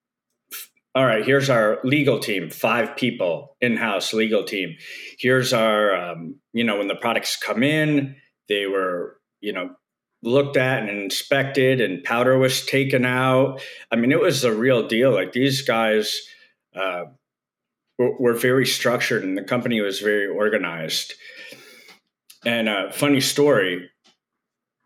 All 0.95 1.07
right, 1.07 1.25
here's 1.25 1.49
our 1.49 1.79
legal 1.83 2.19
team, 2.19 2.51
five 2.51 2.95
people, 2.95 3.57
in-house 3.61 4.13
legal 4.13 4.45
team. 4.45 4.77
Here's 5.19 5.53
our, 5.53 5.95
um, 5.95 6.37
you 6.53 6.63
know, 6.63 6.79
when 6.79 6.89
the 6.89 6.95
products 6.95 7.37
come 7.37 7.63
in, 7.63 8.17
they 8.49 8.67
were, 8.67 9.19
you 9.41 9.53
know, 9.53 9.71
looked 10.23 10.57
at 10.57 10.81
and 10.81 10.91
inspected 10.91 11.81
and 11.81 12.05
powder 12.05 12.39
was 12.39 12.65
taken 12.65 13.05
out 13.05 13.61
i 13.93 13.97
mean 13.97 14.11
it 14.11 14.19
was 14.19 14.43
a 14.43 14.51
real 14.51 14.89
deal 14.89 15.13
like 15.13 15.33
these 15.33 15.61
guys 15.61 16.19
uh, 16.75 17.05
were, 17.99 18.19
were, 18.19 18.33
very 18.33 18.65
structured 18.65 19.23
and 19.23 19.37
the 19.37 19.43
company 19.43 19.83
was 19.83 20.01
very 20.01 20.27
organized 20.27 21.13
and 22.47 22.71
a 22.71 22.73
uh, 22.73 22.93
funny 22.93 23.21
story 23.21 23.91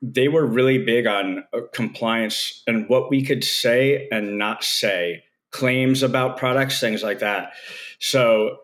they 0.00 0.28
were 0.28 0.46
really 0.46 0.78
big 0.78 1.06
on 1.06 1.44
uh, 1.52 1.60
compliance 1.72 2.62
and 2.66 2.88
what 2.88 3.10
we 3.10 3.24
could 3.24 3.42
say 3.42 4.08
and 4.12 4.38
not 4.38 4.62
say 4.62 5.24
claims 5.50 6.02
about 6.02 6.36
products 6.36 6.80
things 6.80 7.02
like 7.02 7.20
that. 7.20 7.52
So 7.98 8.58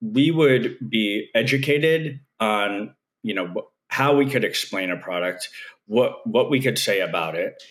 we 0.00 0.30
would 0.30 0.76
be 0.86 1.28
educated 1.34 2.20
on 2.40 2.94
you 3.22 3.34
know 3.34 3.68
how 3.88 4.16
we 4.16 4.28
could 4.28 4.44
explain 4.44 4.90
a 4.90 4.96
product 4.96 5.48
what 5.86 6.26
what 6.26 6.50
we 6.50 6.60
could 6.60 6.78
say 6.78 7.00
about 7.00 7.34
it. 7.34 7.62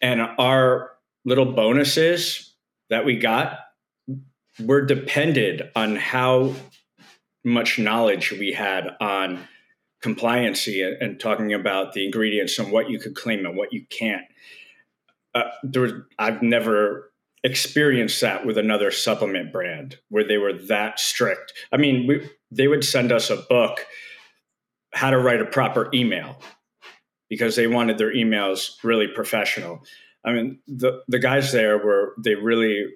And 0.00 0.20
our 0.38 0.92
little 1.24 1.52
bonuses 1.52 2.54
that 2.90 3.04
we 3.04 3.18
got 3.18 3.58
were 4.60 4.82
depended 4.82 5.70
on 5.74 5.96
how 5.96 6.54
much 7.44 7.78
knowledge 7.78 8.32
we 8.32 8.52
had 8.52 8.90
on 9.00 9.46
compliancy 10.04 10.86
and, 10.86 11.00
and 11.00 11.20
talking 11.20 11.52
about 11.52 11.92
the 11.92 12.04
ingredients 12.04 12.58
and 12.58 12.70
what 12.70 12.90
you 12.90 12.98
could 12.98 13.14
claim 13.14 13.46
and 13.46 13.56
what 13.56 13.72
you 13.72 13.84
can't 13.88 14.26
uh, 15.34 15.50
there 15.62 16.06
i've 16.18 16.42
never 16.42 17.10
experienced 17.42 18.20
that 18.20 18.46
with 18.46 18.58
another 18.58 18.90
supplement 18.90 19.52
brand 19.52 19.98
where 20.08 20.26
they 20.26 20.38
were 20.38 20.52
that 20.52 21.00
strict 21.00 21.52
i 21.72 21.76
mean 21.76 22.06
we, 22.06 22.30
they 22.50 22.68
would 22.68 22.84
send 22.84 23.10
us 23.10 23.30
a 23.30 23.36
book 23.36 23.86
how 24.92 25.10
to 25.10 25.18
write 25.18 25.40
a 25.40 25.46
proper 25.46 25.90
email 25.92 26.40
because 27.28 27.56
they 27.56 27.66
wanted 27.66 27.98
their 27.98 28.14
emails 28.14 28.72
really 28.82 29.08
professional. 29.08 29.84
I 30.24 30.32
mean, 30.32 30.60
the 30.66 31.02
the 31.08 31.18
guys 31.18 31.52
there 31.52 31.78
were 31.78 32.14
they 32.22 32.34
really 32.34 32.86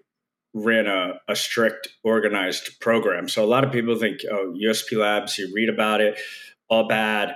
ran 0.54 0.86
a, 0.86 1.14
a 1.28 1.36
strict, 1.36 1.88
organized 2.04 2.80
program. 2.80 3.28
So 3.28 3.44
a 3.44 3.46
lot 3.46 3.64
of 3.64 3.72
people 3.72 3.96
think, 3.96 4.20
oh, 4.30 4.54
USP 4.64 4.96
Labs, 4.96 5.36
you 5.36 5.52
read 5.54 5.68
about 5.68 6.00
it, 6.00 6.18
all 6.68 6.88
bad. 6.88 7.34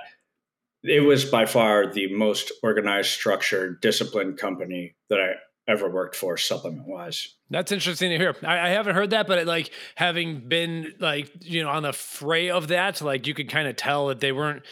It 0.83 1.01
was 1.01 1.25
by 1.25 1.45
far 1.45 1.91
the 1.91 2.13
most 2.13 2.51
organized, 2.61 3.09
structured, 3.11 3.81
disciplined 3.81 4.37
company 4.37 4.95
that 5.09 5.19
I 5.19 5.33
ever 5.71 5.89
worked 5.89 6.15
for, 6.15 6.35
supplement 6.37 6.87
wise. 6.87 7.35
That's 7.49 7.71
interesting 7.71 8.09
to 8.09 8.17
hear. 8.17 8.35
I, 8.43 8.67
I, 8.67 8.69
haven't 8.69 8.95
heard 8.95 9.09
that, 9.11 9.27
but 9.27 9.45
like 9.45 9.69
having 9.95 10.39
been 10.47 10.93
like 10.99 11.29
you 11.41 11.61
know 11.61 11.69
on 11.69 11.83
the 11.83 11.93
fray 11.93 12.49
of 12.49 12.69
that, 12.69 13.01
like 13.01 13.27
you 13.27 13.33
could 13.33 13.49
kind 13.49 13.67
of 13.67 13.75
tell 13.75 14.07
that 14.07 14.21
they 14.21 14.31
weren't 14.31 14.63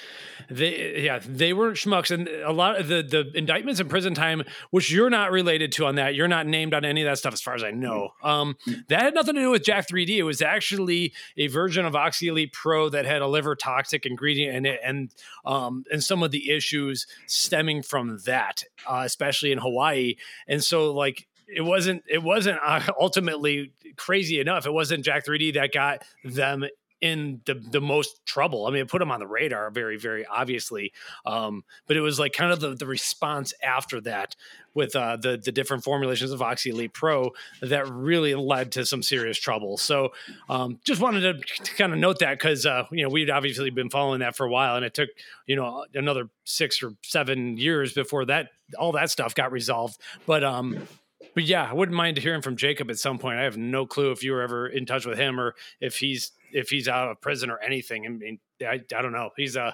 they 0.49 1.03
yeah 1.03 1.19
they 1.23 1.51
weren't 1.51 1.75
schmucks, 1.75 2.11
and 2.11 2.27
a 2.27 2.51
lot 2.53 2.79
of 2.79 2.87
the 2.87 3.03
the 3.03 3.29
indictments 3.37 3.81
in 3.81 3.89
prison 3.89 4.13
time, 4.13 4.43
which 4.71 4.89
you're 4.89 5.09
not 5.09 5.31
related 5.31 5.73
to 5.73 5.85
on 5.85 5.95
that, 5.95 6.15
you're 6.15 6.29
not 6.29 6.47
named 6.47 6.73
on 6.73 6.85
any 6.85 7.01
of 7.01 7.05
that 7.05 7.17
stuff 7.17 7.33
as 7.33 7.41
far 7.41 7.55
as 7.55 7.63
I 7.63 7.71
know. 7.71 8.09
Um, 8.23 8.55
that 8.87 9.01
had 9.01 9.13
nothing 9.13 9.35
to 9.35 9.41
do 9.41 9.51
with 9.51 9.63
Jack 9.63 9.87
3D. 9.87 10.17
It 10.17 10.23
was 10.23 10.41
actually 10.41 11.13
a 11.37 11.47
version 11.47 11.85
of 11.85 11.95
Oxy 11.95 12.29
Elite 12.29 12.53
Pro 12.53 12.89
that 12.89 13.05
had 13.05 13.21
a 13.21 13.27
liver 13.27 13.55
toxic 13.55 14.05
ingredient 14.05 14.55
in 14.55 14.65
it, 14.65 14.79
and 14.83 15.11
um 15.45 15.83
and 15.91 16.01
some 16.01 16.23
of 16.23 16.31
the 16.31 16.49
issues 16.49 17.05
stemming 17.27 17.83
from 17.83 18.19
that, 18.25 18.63
uh, 18.89 19.03
especially 19.05 19.51
in 19.51 19.57
Hawaii, 19.57 20.15
and 20.47 20.63
so 20.63 20.93
like 20.93 21.27
it 21.55 21.61
wasn't 21.61 22.03
it 22.09 22.23
wasn't 22.23 22.59
uh, 22.63 22.81
ultimately 22.99 23.73
crazy 23.97 24.39
enough. 24.39 24.65
It 24.65 24.73
wasn't 24.73 25.05
Jack 25.05 25.25
3D 25.25 25.55
that 25.55 25.73
got 25.73 26.03
them 26.23 26.65
in 27.01 27.41
the 27.45 27.55
the 27.55 27.81
most 27.81 28.23
trouble. 28.25 28.67
I 28.67 28.71
mean, 28.71 28.83
it 28.83 28.87
put 28.87 28.99
them 28.99 29.11
on 29.11 29.19
the 29.19 29.27
radar 29.27 29.71
very 29.71 29.97
very 29.97 30.25
obviously, 30.25 30.93
um, 31.25 31.63
but 31.87 31.97
it 31.97 32.01
was 32.01 32.19
like 32.19 32.31
kind 32.33 32.53
of 32.53 32.59
the, 32.59 32.75
the 32.75 32.85
response 32.85 33.53
after 33.63 33.99
that 34.01 34.35
with 34.75 34.95
uh, 34.95 35.17
the 35.17 35.41
the 35.43 35.51
different 35.51 35.83
formulations 35.83 36.31
of 36.31 36.41
Oxy 36.41 36.69
Elite 36.69 36.93
Pro 36.93 37.31
that 37.61 37.89
really 37.89 38.35
led 38.35 38.71
to 38.73 38.85
some 38.85 39.01
serious 39.01 39.39
trouble. 39.39 39.77
So, 39.77 40.13
um, 40.47 40.79
just 40.85 41.01
wanted 41.01 41.21
to, 41.21 41.63
to 41.63 41.75
kind 41.75 41.91
of 41.91 41.97
note 41.97 42.19
that 42.19 42.37
because 42.37 42.67
uh, 42.67 42.85
you 42.91 43.03
know 43.03 43.09
we'd 43.09 43.31
obviously 43.31 43.71
been 43.71 43.89
following 43.89 44.19
that 44.19 44.35
for 44.35 44.45
a 44.45 44.49
while, 44.49 44.75
and 44.75 44.85
it 44.85 44.93
took 44.93 45.09
you 45.47 45.55
know 45.55 45.85
another 45.95 46.29
six 46.43 46.83
or 46.83 46.93
seven 47.01 47.57
years 47.57 47.93
before 47.93 48.25
that 48.25 48.49
all 48.77 48.91
that 48.91 49.09
stuff 49.09 49.33
got 49.33 49.51
resolved. 49.51 49.99
But 50.27 50.43
um, 50.43 50.87
but 51.33 51.43
yeah, 51.43 51.67
I 51.69 51.73
wouldn't 51.73 51.95
mind 51.95 52.17
hearing 52.17 52.41
from 52.41 52.55
Jacob 52.55 52.89
at 52.89 52.97
some 52.97 53.17
point. 53.17 53.39
I 53.39 53.43
have 53.43 53.57
no 53.57 53.85
clue 53.85 54.11
if 54.11 54.23
you 54.23 54.33
were 54.33 54.41
ever 54.41 54.67
in 54.67 54.85
touch 54.85 55.05
with 55.05 55.17
him 55.17 55.39
or 55.39 55.55
if 55.79 55.97
he's 55.97 56.31
if 56.51 56.69
he's 56.69 56.87
out 56.87 57.09
of 57.09 57.21
prison 57.21 57.49
or 57.49 57.59
anything. 57.59 58.05
I 58.05 58.09
mean, 58.09 58.39
I, 58.61 58.81
I 58.95 59.01
don't 59.01 59.13
know. 59.13 59.29
He's 59.37 59.55
uh 59.55 59.71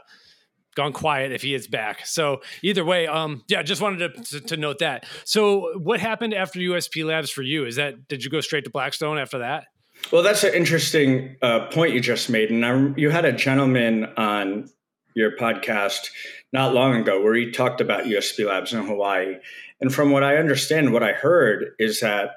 gone 0.78 0.94
quiet 0.94 1.32
if 1.32 1.42
he 1.42 1.56
is 1.56 1.68
back. 1.68 2.06
So 2.06 2.42
either 2.62 2.86
way, 2.86 3.08
um, 3.08 3.44
yeah, 3.48 3.64
just 3.64 3.82
wanted 3.82 4.14
to, 4.16 4.24
to, 4.24 4.42
to 4.42 4.58
note 4.58 4.80
that. 4.80 5.06
So 5.26 5.72
what 5.80 6.00
happened 6.00 6.36
after 6.36 6.60
USP 6.60 7.04
Labs 7.04 7.32
for 7.32 7.42
you? 7.42 7.66
Is 7.66 7.78
that 7.78 8.08
did 8.08 8.24
you 8.24 8.30
go 8.30 8.40
straight 8.42 8.64
to 8.66 8.70
Blackstone 8.70 9.18
after 9.18 9.40
that? 9.40 9.66
Well, 10.12 10.22
that's 10.22 10.44
an 10.44 10.54
interesting 10.54 11.36
uh, 11.42 11.68
point 11.68 11.94
you 11.94 12.00
just 12.00 12.30
made, 12.30 12.52
and 12.52 12.64
I, 12.64 12.94
you 12.96 13.10
had 13.10 13.26
a 13.26 13.34
gentleman 13.34 14.06
on 14.16 14.70
your 15.16 15.36
podcast 15.36 16.10
not 16.54 16.76
long 16.76 16.96
ago 16.96 17.22
where 17.24 17.34
he 17.34 17.52
talked 17.52 17.82
about 17.82 18.04
USP 18.04 18.46
Labs 18.46 18.72
in 18.74 18.86
Hawaii, 18.86 19.38
and 19.80 19.94
from 19.94 20.12
what 20.12 20.24
I 20.24 20.38
understand, 20.38 20.94
what 20.94 21.04
I 21.04 21.14
heard 21.14 21.74
is 21.80 22.00
that 22.02 22.32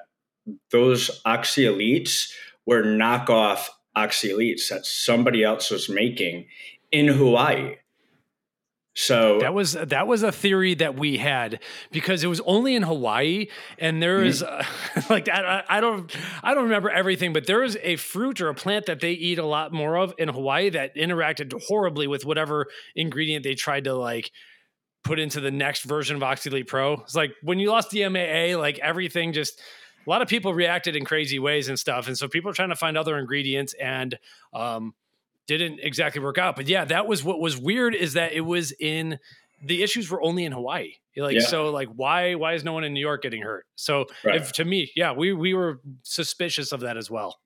those 0.71 1.21
Oxy 1.25 1.63
Elites 1.63 2.31
were 2.65 2.83
knockoff 2.83 3.67
Oxy 3.95 4.29
Elites 4.29 4.69
that 4.69 4.85
somebody 4.85 5.43
else 5.43 5.69
was 5.71 5.89
making 5.89 6.47
in 6.91 7.07
Hawaii. 7.07 7.75
So 8.93 9.39
that 9.39 9.53
was 9.53 9.71
that 9.71 10.05
was 10.05 10.21
a 10.21 10.33
theory 10.33 10.73
that 10.75 10.95
we 10.95 11.17
had 11.17 11.61
because 11.91 12.25
it 12.25 12.27
was 12.27 12.41
only 12.41 12.75
in 12.75 12.83
Hawaii, 12.83 13.47
and 13.79 14.03
there 14.03 14.21
is 14.21 14.43
mm-hmm. 14.43 14.99
uh, 14.99 15.03
like 15.09 15.29
I, 15.29 15.63
I 15.67 15.79
don't 15.79 16.13
I 16.43 16.53
don't 16.53 16.63
remember 16.63 16.89
everything, 16.89 17.31
but 17.31 17.47
there 17.47 17.63
is 17.63 17.77
a 17.83 17.95
fruit 17.95 18.41
or 18.41 18.49
a 18.49 18.53
plant 18.53 18.87
that 18.87 18.99
they 18.99 19.13
eat 19.13 19.39
a 19.39 19.45
lot 19.45 19.71
more 19.71 19.95
of 19.97 20.13
in 20.17 20.27
Hawaii 20.27 20.69
that 20.71 20.93
interacted 20.97 21.53
horribly 21.69 22.05
with 22.05 22.25
whatever 22.25 22.67
ingredient 22.93 23.45
they 23.45 23.55
tried 23.55 23.85
to 23.85 23.93
like 23.93 24.29
put 25.03 25.19
into 25.19 25.39
the 25.39 25.51
next 25.51 25.83
version 25.83 26.15
of 26.15 26.23
Oxy 26.23 26.63
Pro. 26.63 26.93
It's 26.93 27.15
like 27.15 27.31
when 27.41 27.59
you 27.59 27.69
lost 27.69 27.91
DMAA, 27.91 28.59
like 28.59 28.79
everything 28.79 29.33
just 29.33 29.59
a 30.05 30.09
lot 30.09 30.21
of 30.21 30.27
people 30.27 30.53
reacted 30.53 30.95
in 30.95 31.05
crazy 31.05 31.39
ways 31.39 31.69
and 31.69 31.77
stuff. 31.77 32.07
And 32.07 32.17
so 32.17 32.27
people 32.27 32.49
are 32.51 32.53
trying 32.53 32.69
to 32.69 32.75
find 32.75 32.97
other 32.97 33.17
ingredients 33.17 33.73
and 33.79 34.17
um 34.53 34.93
didn't 35.47 35.79
exactly 35.81 36.21
work 36.21 36.37
out. 36.37 36.55
But 36.55 36.67
yeah, 36.67 36.85
that 36.85 37.07
was 37.07 37.23
what 37.23 37.39
was 37.39 37.57
weird 37.57 37.95
is 37.95 38.13
that 38.13 38.33
it 38.33 38.41
was 38.41 38.71
in 38.79 39.19
the 39.63 39.83
issues 39.83 40.09
were 40.09 40.21
only 40.21 40.45
in 40.45 40.51
Hawaii. 40.51 40.93
Like 41.17 41.35
yeah. 41.35 41.41
so 41.41 41.71
like 41.71 41.89
why 41.89 42.35
why 42.35 42.53
is 42.53 42.63
no 42.63 42.73
one 42.73 42.83
in 42.83 42.93
New 42.93 43.01
York 43.01 43.23
getting 43.23 43.41
hurt? 43.41 43.65
So 43.75 44.05
right. 44.23 44.37
if, 44.37 44.53
to 44.53 44.65
me, 44.65 44.91
yeah, 44.95 45.11
we 45.13 45.33
we 45.33 45.53
were 45.53 45.81
suspicious 46.03 46.71
of 46.71 46.81
that 46.81 46.95
as 46.95 47.11
well. 47.11 47.37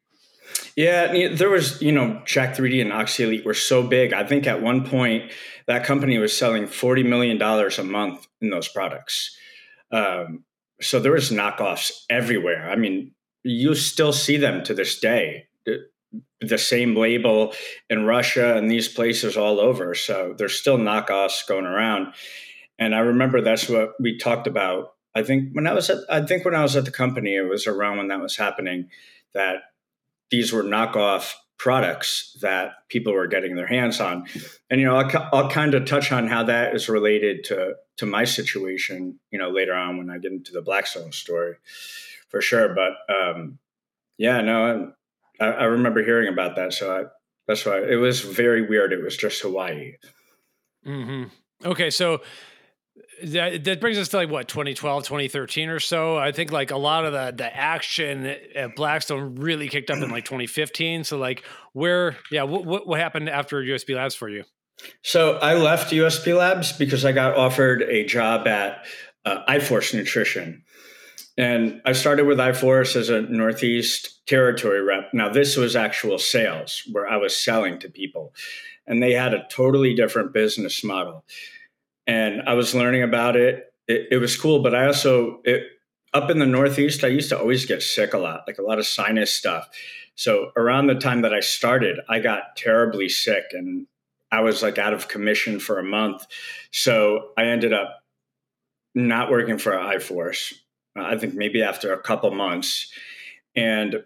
Yeah, 0.76 1.30
there 1.34 1.50
was, 1.50 1.82
you 1.82 1.92
know, 1.92 2.22
Jack 2.26 2.56
3D 2.56 2.82
and 2.82 2.92
Oxy 2.92 3.24
Elite 3.24 3.46
were 3.46 3.54
so 3.54 3.84
big. 3.84 4.14
I 4.14 4.26
think 4.26 4.48
at 4.48 4.62
one 4.62 4.86
point 4.86 5.32
that 5.68 5.86
company 5.86 6.18
was 6.18 6.38
selling 6.38 6.66
$40 6.66 7.06
million 7.06 7.42
a 7.42 7.84
month 7.84 8.28
in 8.42 8.50
those 8.50 8.68
products. 8.68 9.38
Um, 9.92 10.44
so 10.82 11.00
there 11.00 11.14
was 11.14 11.32
knockoffs 11.32 11.92
everywhere. 12.10 12.70
I 12.70 12.76
mean, 12.76 13.12
you 13.44 13.76
still 13.76 14.14
see 14.14 14.38
them 14.38 14.64
to 14.64 14.74
this 14.74 15.00
day. 15.00 15.48
The, 15.66 15.88
the 16.42 16.58
same 16.58 16.96
label 16.96 17.54
in 17.90 18.06
Russia 18.06 18.56
and 18.56 18.70
these 18.70 18.88
places 18.88 19.38
all 19.38 19.60
over. 19.60 19.96
So 19.96 20.36
there's 20.38 20.60
still 20.60 20.78
knockoffs 20.78 21.48
going 21.48 21.66
around. 21.66 22.14
And 22.78 22.94
I 22.94 23.00
remember 23.00 23.42
that's 23.42 23.70
what 23.70 23.94
we 24.00 24.18
talked 24.18 24.48
about 24.48 24.96
I 25.16 25.24
think 25.24 25.54
when 25.54 25.66
I 25.66 25.74
was 25.74 25.90
at 25.90 26.00
I 26.10 26.22
think 26.22 26.44
when 26.44 26.56
I 26.56 26.62
was 26.62 26.76
at 26.76 26.86
the 26.86 26.92
company, 26.92 27.36
it 27.36 27.50
was 27.50 27.66
around 27.68 27.98
when 27.98 28.10
that 28.10 28.20
was 28.20 28.36
happening 28.36 28.90
that 29.34 29.64
these 30.32 30.52
were 30.52 30.64
knockoff 30.64 31.34
products 31.58 32.38
that 32.42 32.74
people 32.90 33.14
were 33.14 33.28
getting 33.28 33.56
their 33.56 33.68
hands 33.68 34.02
on. 34.02 34.26
And 34.70 34.82
you 34.82 34.88
know, 34.88 34.98
I'll, 34.98 35.30
I'll 35.32 35.50
kind 35.50 35.74
of 35.74 35.86
touch 35.86 36.12
on 36.12 36.28
how 36.28 36.44
that 36.44 36.76
is 36.76 36.90
related 36.90 37.46
to 37.46 37.76
to 37.98 38.06
my 38.06 38.26
situation. 38.26 39.20
You 39.32 39.40
know, 39.40 39.50
later 39.50 39.74
on 39.74 39.98
when 39.98 40.10
I 40.10 40.18
get 40.18 40.32
into 40.32 40.52
the 40.52 40.62
Blackstone 40.62 41.12
story, 41.12 41.56
for 42.30 42.42
sure. 42.42 42.76
But 42.76 43.14
um, 43.14 43.60
yeah, 44.18 44.42
no, 44.42 44.94
I, 45.40 45.46
I 45.46 45.64
remember 45.66 46.04
hearing 46.04 46.32
about 46.32 46.56
that. 46.56 46.74
So 46.74 46.94
I, 46.94 47.04
that's 47.48 47.66
why 47.66 47.82
it 47.82 47.98
was 47.98 48.22
very 48.22 48.68
weird. 48.68 48.92
It 48.92 49.04
was 49.04 49.16
just 49.16 49.42
Hawaii. 49.42 49.94
Mm-hmm. 50.86 51.26
Okay, 51.68 51.90
so 51.90 52.22
that, 53.24 53.64
that 53.64 53.82
brings 53.82 53.98
us 53.98 54.10
to 54.10 54.18
like 54.18 54.30
what 54.30 54.48
2012 54.48 55.04
2013 55.04 55.70
or 55.70 55.80
so? 55.80 56.18
I 56.18 56.32
think 56.32 56.52
like 56.52 56.72
a 56.72 56.78
lot 56.78 57.06
of 57.06 57.14
the 57.14 57.34
the 57.36 57.56
action 57.56 58.26
at 58.26 58.76
blackstone 58.76 59.36
really 59.36 59.68
kicked 59.70 59.90
up 59.90 59.98
in 59.98 60.10
like 60.10 60.26
2015 60.26 61.04
so 61.04 61.18
like 61.18 61.44
where 61.74 62.18
yeah 62.32 62.44
what, 62.44 62.88
what 62.88 63.00
happened 63.00 63.30
after 63.30 63.62
usp 63.62 63.94
labs 63.94 64.16
for 64.16 64.30
you? 64.30 64.44
So 65.04 65.34
i 65.38 65.56
left 65.56 65.92
usp 65.92 66.38
labs 66.38 66.74
because 66.74 67.06
i 67.06 67.12
got 67.12 67.36
offered 67.36 67.82
a 67.84 68.06
job 68.06 68.48
at 68.48 68.86
uh, 69.26 69.44
iforce 69.50 69.94
nutrition. 69.94 70.64
And 71.38 71.82
i 71.86 71.94
started 71.94 72.26
with 72.26 72.38
iforce 72.38 72.96
as 72.96 73.10
a 73.10 73.22
northeast 73.22 74.26
territory 74.28 74.82
rep. 74.82 75.14
Now 75.14 75.30
this 75.30 75.58
was 75.58 75.76
actual 75.76 76.18
sales 76.18 76.82
where 76.92 77.08
i 77.08 77.18
was 77.18 77.36
selling 77.36 77.80
to 77.80 77.90
people. 77.90 78.34
And 78.88 79.02
they 79.02 79.14
had 79.14 79.34
a 79.34 79.48
totally 79.50 79.96
different 79.96 80.32
business 80.32 80.84
model 80.84 81.26
and 82.08 82.42
I 82.48 82.54
was 82.54 82.76
learning 82.76 83.04
about 83.04 83.36
it. 83.36 83.74
It, 83.88 84.08
it 84.12 84.18
was 84.18 84.38
cool, 84.38 84.62
but 84.62 84.76
I 84.76 84.86
also 84.86 85.42
it, 85.44 85.64
up 86.14 86.30
in 86.30 86.40
the 86.40 86.46
Northeast, 86.46 87.04
I 87.04 87.08
used 87.08 87.30
to 87.30 87.40
always 87.40 87.66
get 87.66 87.82
sick 87.82 88.14
a 88.14 88.18
lot, 88.18 88.44
like 88.48 88.58
a 88.58 88.64
lot 88.64 88.80
of 88.80 88.88
sinus 88.88 89.34
stuff. 89.34 89.68
So 90.16 90.52
around 90.56 90.88
the 90.88 90.96
time 90.96 91.22
that 91.24 91.34
I 91.34 91.42
started, 91.42 92.00
I 92.08 92.20
got 92.20 92.56
terribly 92.56 93.10
sick, 93.10 93.46
and 93.52 93.86
I 94.32 94.42
was 94.42 94.64
like 94.64 94.78
out 94.78 94.94
of 94.94 95.10
commission 95.10 95.60
for 95.60 95.78
a 95.78 95.84
month. 95.84 96.26
So 96.72 97.32
I 97.38 97.46
ended 97.46 97.74
up 97.74 98.02
not 98.94 99.30
working 99.30 99.58
for 99.58 99.74
iForce. 99.74 100.54
Uh, 100.98 101.04
I 101.04 101.18
think 101.18 101.34
maybe 101.34 101.62
after 101.62 101.92
a 101.92 102.02
couple 102.02 102.32
months, 102.32 102.90
and 103.56 104.04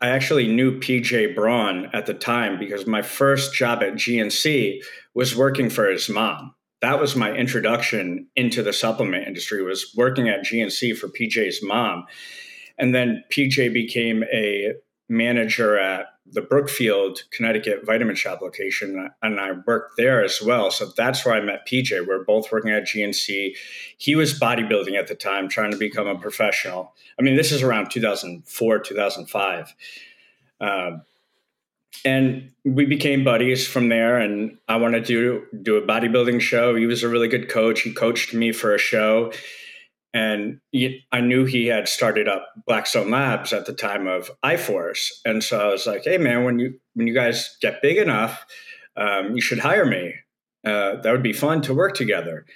I 0.00 0.08
actually 0.08 0.48
knew 0.48 0.80
PJ 0.80 1.34
Braun 1.34 1.90
at 1.92 2.06
the 2.06 2.14
time 2.14 2.58
because 2.58 2.86
my 2.86 3.02
first 3.02 3.54
job 3.54 3.82
at 3.82 3.94
GNC 3.94 4.80
was 5.14 5.36
working 5.36 5.68
for 5.68 5.86
his 5.86 6.08
mom 6.08 6.54
that 6.84 7.00
was 7.00 7.16
my 7.16 7.32
introduction 7.32 8.26
into 8.36 8.62
the 8.62 8.74
supplement 8.74 9.26
industry 9.26 9.62
was 9.62 9.94
working 9.96 10.28
at 10.28 10.44
GNC 10.44 10.98
for 10.98 11.08
PJ's 11.08 11.62
mom. 11.62 12.04
And 12.76 12.94
then 12.94 13.24
PJ 13.32 13.72
became 13.72 14.22
a 14.24 14.74
manager 15.08 15.78
at 15.78 16.08
the 16.26 16.42
Brookfield, 16.42 17.22
Connecticut 17.30 17.86
vitamin 17.86 18.16
shoppe 18.16 18.42
location, 18.42 19.08
and 19.22 19.40
I 19.40 19.52
worked 19.66 19.96
there 19.96 20.22
as 20.22 20.42
well. 20.42 20.70
So 20.70 20.92
that's 20.94 21.24
where 21.24 21.34
I 21.34 21.40
met 21.40 21.66
PJ. 21.66 22.06
We 22.06 22.12
are 22.12 22.22
both 22.22 22.52
working 22.52 22.70
at 22.70 22.84
GNC. 22.84 23.56
He 23.96 24.14
was 24.14 24.38
bodybuilding 24.38 24.98
at 24.98 25.06
the 25.06 25.14
time, 25.14 25.48
trying 25.48 25.70
to 25.70 25.78
become 25.78 26.06
a 26.06 26.18
professional. 26.18 26.94
I 27.18 27.22
mean, 27.22 27.36
this 27.36 27.50
is 27.50 27.62
around 27.62 27.92
2004, 27.92 28.78
2005. 28.80 29.74
Um, 30.60 31.02
and 32.04 32.50
we 32.64 32.86
became 32.86 33.24
buddies 33.24 33.66
from 33.66 33.88
there 33.88 34.18
and 34.18 34.56
i 34.68 34.76
wanted 34.76 35.04
to 35.04 35.44
do 35.62 35.76
a 35.76 35.82
bodybuilding 35.82 36.40
show. 36.40 36.74
He 36.74 36.86
was 36.86 37.02
a 37.02 37.08
really 37.08 37.28
good 37.28 37.48
coach. 37.48 37.82
He 37.82 37.92
coached 37.92 38.34
me 38.34 38.52
for 38.52 38.74
a 38.74 38.78
show. 38.78 39.32
And 40.12 40.60
he, 40.70 41.04
i 41.12 41.20
knew 41.20 41.44
he 41.44 41.66
had 41.66 41.88
started 41.88 42.28
up 42.28 42.46
blackstone 42.66 43.10
labs 43.10 43.52
at 43.52 43.66
the 43.66 43.72
time 43.72 44.06
of 44.06 44.30
iforce. 44.44 45.10
And 45.24 45.42
so 45.42 45.58
i 45.60 45.68
was 45.68 45.86
like 45.86 46.04
hey 46.04 46.18
man 46.18 46.44
when 46.44 46.58
you 46.58 46.78
when 46.94 47.06
you 47.06 47.14
guys 47.14 47.56
get 47.60 47.82
big 47.82 47.98
enough 47.98 48.44
um, 48.96 49.34
you 49.34 49.40
should 49.40 49.58
hire 49.58 49.84
me. 49.84 50.14
Uh, 50.64 51.00
that 51.00 51.10
would 51.10 51.22
be 51.22 51.32
fun 51.32 51.60
to 51.62 51.74
work 51.74 51.94
together. 51.94 52.46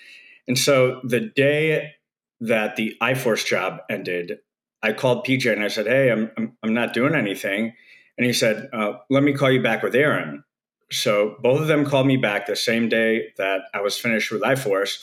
And 0.47 0.57
so 0.57 1.01
the 1.03 1.21
day 1.21 1.95
that 2.41 2.77
the 2.77 2.97
iforce 3.03 3.45
job 3.45 3.81
ended 3.91 4.39
i 4.83 4.93
called 4.93 5.27
pj 5.27 5.53
and 5.53 5.65
i 5.65 5.69
said 5.69 5.87
hey 5.87 6.11
i'm, 6.11 6.31
I'm, 6.37 6.57
I'm 6.63 6.75
not 6.75 6.93
doing 6.93 7.15
anything 7.15 7.75
and 8.19 8.27
he 8.27 8.33
said, 8.33 8.69
uh, 8.73 8.95
Let 9.09 9.23
me 9.23 9.33
call 9.33 9.51
you 9.51 9.63
back 9.63 9.83
with 9.83 9.95
Aaron. 9.95 10.45
So 10.91 11.37
both 11.41 11.61
of 11.61 11.69
them 11.69 11.87
called 11.87 12.07
me 12.07 12.17
back 12.17 12.47
the 12.47 12.57
same 12.57 12.89
day 12.89 13.33
that 13.37 13.63
I 13.73 13.81
was 13.81 13.99
finished 13.99 14.33
with 14.33 14.43
iForce. 14.43 15.03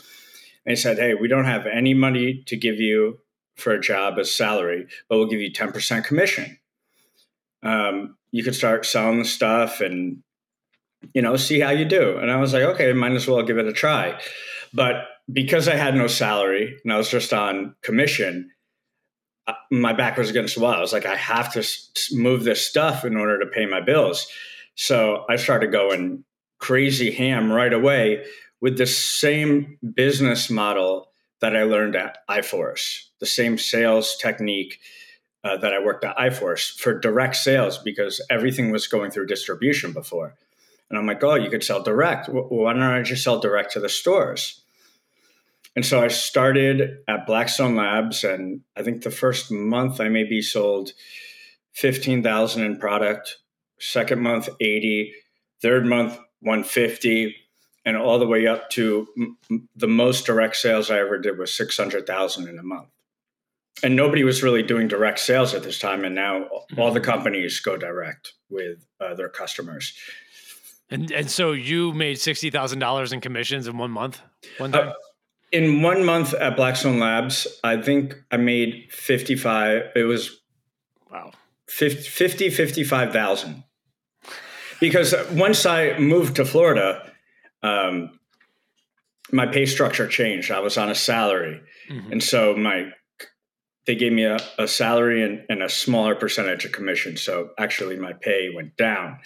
And 0.66 0.72
he 0.72 0.76
said, 0.76 0.98
Hey, 0.98 1.16
we 1.16 1.28
don't 1.28 1.46
have 1.46 1.66
any 1.66 1.94
money 1.94 2.44
to 2.48 2.58
give 2.58 2.80
you 2.80 3.20
for 3.56 3.74
a 3.74 3.80
job 3.80 4.20
as 4.20 4.36
salary, 4.36 4.88
but 5.08 5.18
we'll 5.18 5.28
give 5.28 5.40
you 5.40 5.52
10% 5.52 6.04
commission. 6.04 6.60
Um, 7.64 8.18
you 8.32 8.44
could 8.44 8.56
start 8.56 8.86
selling 8.86 9.20
the 9.20 9.26
stuff 9.26 9.80
and, 9.80 10.22
you 11.14 11.22
know, 11.22 11.38
see 11.38 11.62
how 11.62 11.70
you 11.70 11.86
do. 11.86 12.18
And 12.18 12.30
I 12.30 12.38
was 12.38 12.54
like, 12.54 12.64
okay, 12.64 12.92
might 12.92 13.14
as 13.14 13.28
well 13.28 13.42
give 13.44 13.58
it 13.58 13.66
a 13.66 13.74
try. 13.74 14.20
But 14.74 15.06
because 15.32 15.70
I 15.70 15.76
had 15.76 15.96
no 15.96 16.08
salary 16.08 16.78
and 16.84 16.92
I 16.92 16.98
was 16.98 17.10
just 17.10 17.32
on 17.32 17.76
commission, 17.82 18.52
my 19.72 19.94
back 19.94 20.18
was 20.18 20.30
against 20.30 20.56
the 20.56 20.62
wall. 20.62 20.74
I 20.74 20.80
was 20.80 20.94
like, 20.94 21.06
I 21.06 21.16
have 21.16 21.54
to 21.54 21.68
move 22.12 22.44
this 22.44 22.66
stuff 22.66 23.06
in 23.06 23.16
order 23.16 23.40
to 23.40 23.46
pay 23.46 23.66
my 23.66 23.82
bills. 23.82 24.28
So 24.76 25.26
I 25.30 25.36
started 25.36 25.72
going 25.72 26.24
crazy 26.58 27.12
ham 27.12 27.52
right 27.52 27.74
away 27.74 28.26
with 28.62 28.78
the 28.78 28.88
same 28.88 29.78
business 29.94 30.50
model 30.50 31.12
that 31.42 31.56
I 31.56 31.64
learned 31.64 31.96
at 31.96 32.20
iForce, 32.30 33.08
the 33.20 33.26
same 33.26 33.58
sales 33.58 34.16
technique 34.18 34.80
uh, 35.44 35.58
that 35.58 35.74
I 35.74 35.84
worked 35.84 36.04
at 36.04 36.18
iForce 36.18 36.80
for 36.80 37.00
direct 37.00 37.36
sales 37.36 37.78
because 37.78 38.20
everything 38.30 38.72
was 38.72 38.88
going 38.88 39.12
through 39.12 39.28
distribution 39.28 39.94
before. 39.94 40.34
And 40.90 40.98
I'm 40.98 41.06
like, 41.06 41.24
oh, 41.24 41.36
you 41.36 41.50
could 41.50 41.64
sell 41.64 41.84
direct. 41.84 42.30
Why 42.30 42.74
don't 42.74 42.82
I 42.82 43.02
just 43.04 43.24
sell 43.24 43.40
direct 43.40 43.74
to 43.74 43.80
the 43.80 43.90
stores? 43.90 44.62
And 45.76 45.86
so 45.86 46.02
I 46.02 46.08
started 46.08 47.00
at 47.08 47.28
Blackstone 47.28 47.76
Labs, 47.76 48.24
and 48.24 48.62
I 48.78 48.84
think 48.84 49.04
the 49.04 49.12
first 49.12 49.52
month 49.52 50.00
I 50.00 50.10
maybe 50.10 50.42
sold 50.42 50.92
fifteen 51.74 52.24
thousand 52.24 52.64
in 52.64 52.80
product. 52.80 53.38
Second 53.80 54.22
month, 54.22 54.50
eighty. 54.62 55.14
Third 55.62 55.86
month, 55.86 56.18
one 56.42 56.64
fifty, 56.64 57.36
and 57.86 57.98
all 57.98 58.20
the 58.20 58.28
way 58.28 58.46
up 58.46 58.70
to 58.72 59.08
m- 59.18 59.68
the 59.76 59.88
most 59.88 60.26
direct 60.26 60.58
sales 60.58 60.92
I 60.92 61.00
ever 61.00 61.18
did 61.18 61.38
was 61.38 61.54
six 61.54 61.78
hundred 61.78 62.06
thousand 62.06 62.48
in 62.48 62.60
a 62.60 62.64
month. 62.64 62.90
And 63.84 63.96
nobody 63.96 64.24
was 64.24 64.44
really 64.44 64.64
doing 64.64 64.88
direct 64.88 65.20
sales 65.20 65.54
at 65.54 65.64
this 65.64 65.80
time, 65.80 66.06
and 66.06 66.16
now 66.16 66.46
all 66.78 66.92
the 66.92 67.00
mm-hmm. 67.00 67.10
companies 67.10 67.60
go 67.60 67.78
direct 67.78 68.34
with 68.50 68.86
uh, 69.02 69.16
their 69.16 69.30
customers. 69.30 69.94
And 70.90 71.12
and 71.12 71.32
so 71.32 71.52
you 71.52 71.94
made 71.94 72.20
sixty 72.20 72.50
thousand 72.50 72.80
dollars 72.80 73.12
in 73.12 73.22
commissions 73.22 73.68
in 73.68 73.78
one 73.78 73.92
month, 73.92 74.22
one 74.58 74.74
uh, 74.74 74.78
time. 74.78 74.90
Uh, 74.90 74.94
in 75.52 75.82
one 75.82 76.04
month 76.04 76.34
at 76.34 76.56
Blackstone 76.56 77.00
Labs, 77.00 77.48
I 77.64 77.82
think 77.82 78.16
I 78.32 78.38
made 78.38 78.88
55. 78.92 79.92
It 79.96 80.04
was 80.04 80.42
wow, 81.12 81.32
50, 81.68 82.50
55,000. 82.50 83.64
Because 84.80 85.16
once 85.32 85.66
I 85.66 85.98
moved 85.98 86.36
to 86.36 86.46
Florida, 86.46 87.12
um, 87.64 88.20
my 89.32 89.46
pay 89.46 89.66
structure 89.66 90.08
changed. 90.08 90.52
I 90.52 90.60
was 90.60 90.78
on 90.78 90.90
a 90.90 90.96
salary. 90.96 91.62
Mm-hmm. 91.90 92.12
And 92.14 92.24
so 92.24 92.56
my 92.56 92.92
they 93.86 93.96
gave 93.96 94.14
me 94.14 94.24
a, 94.24 94.40
a 94.58 94.68
salary 94.68 95.24
and, 95.24 95.46
and, 95.48 95.62
a 95.62 95.70
smaller 95.70 96.16
percentage 96.16 96.66
of 96.66 96.72
commission. 96.72 97.18
So 97.18 97.52
actually 97.60 97.98
my 97.98 98.14
pay 98.14 98.50
went 98.54 98.76
down. 98.78 99.20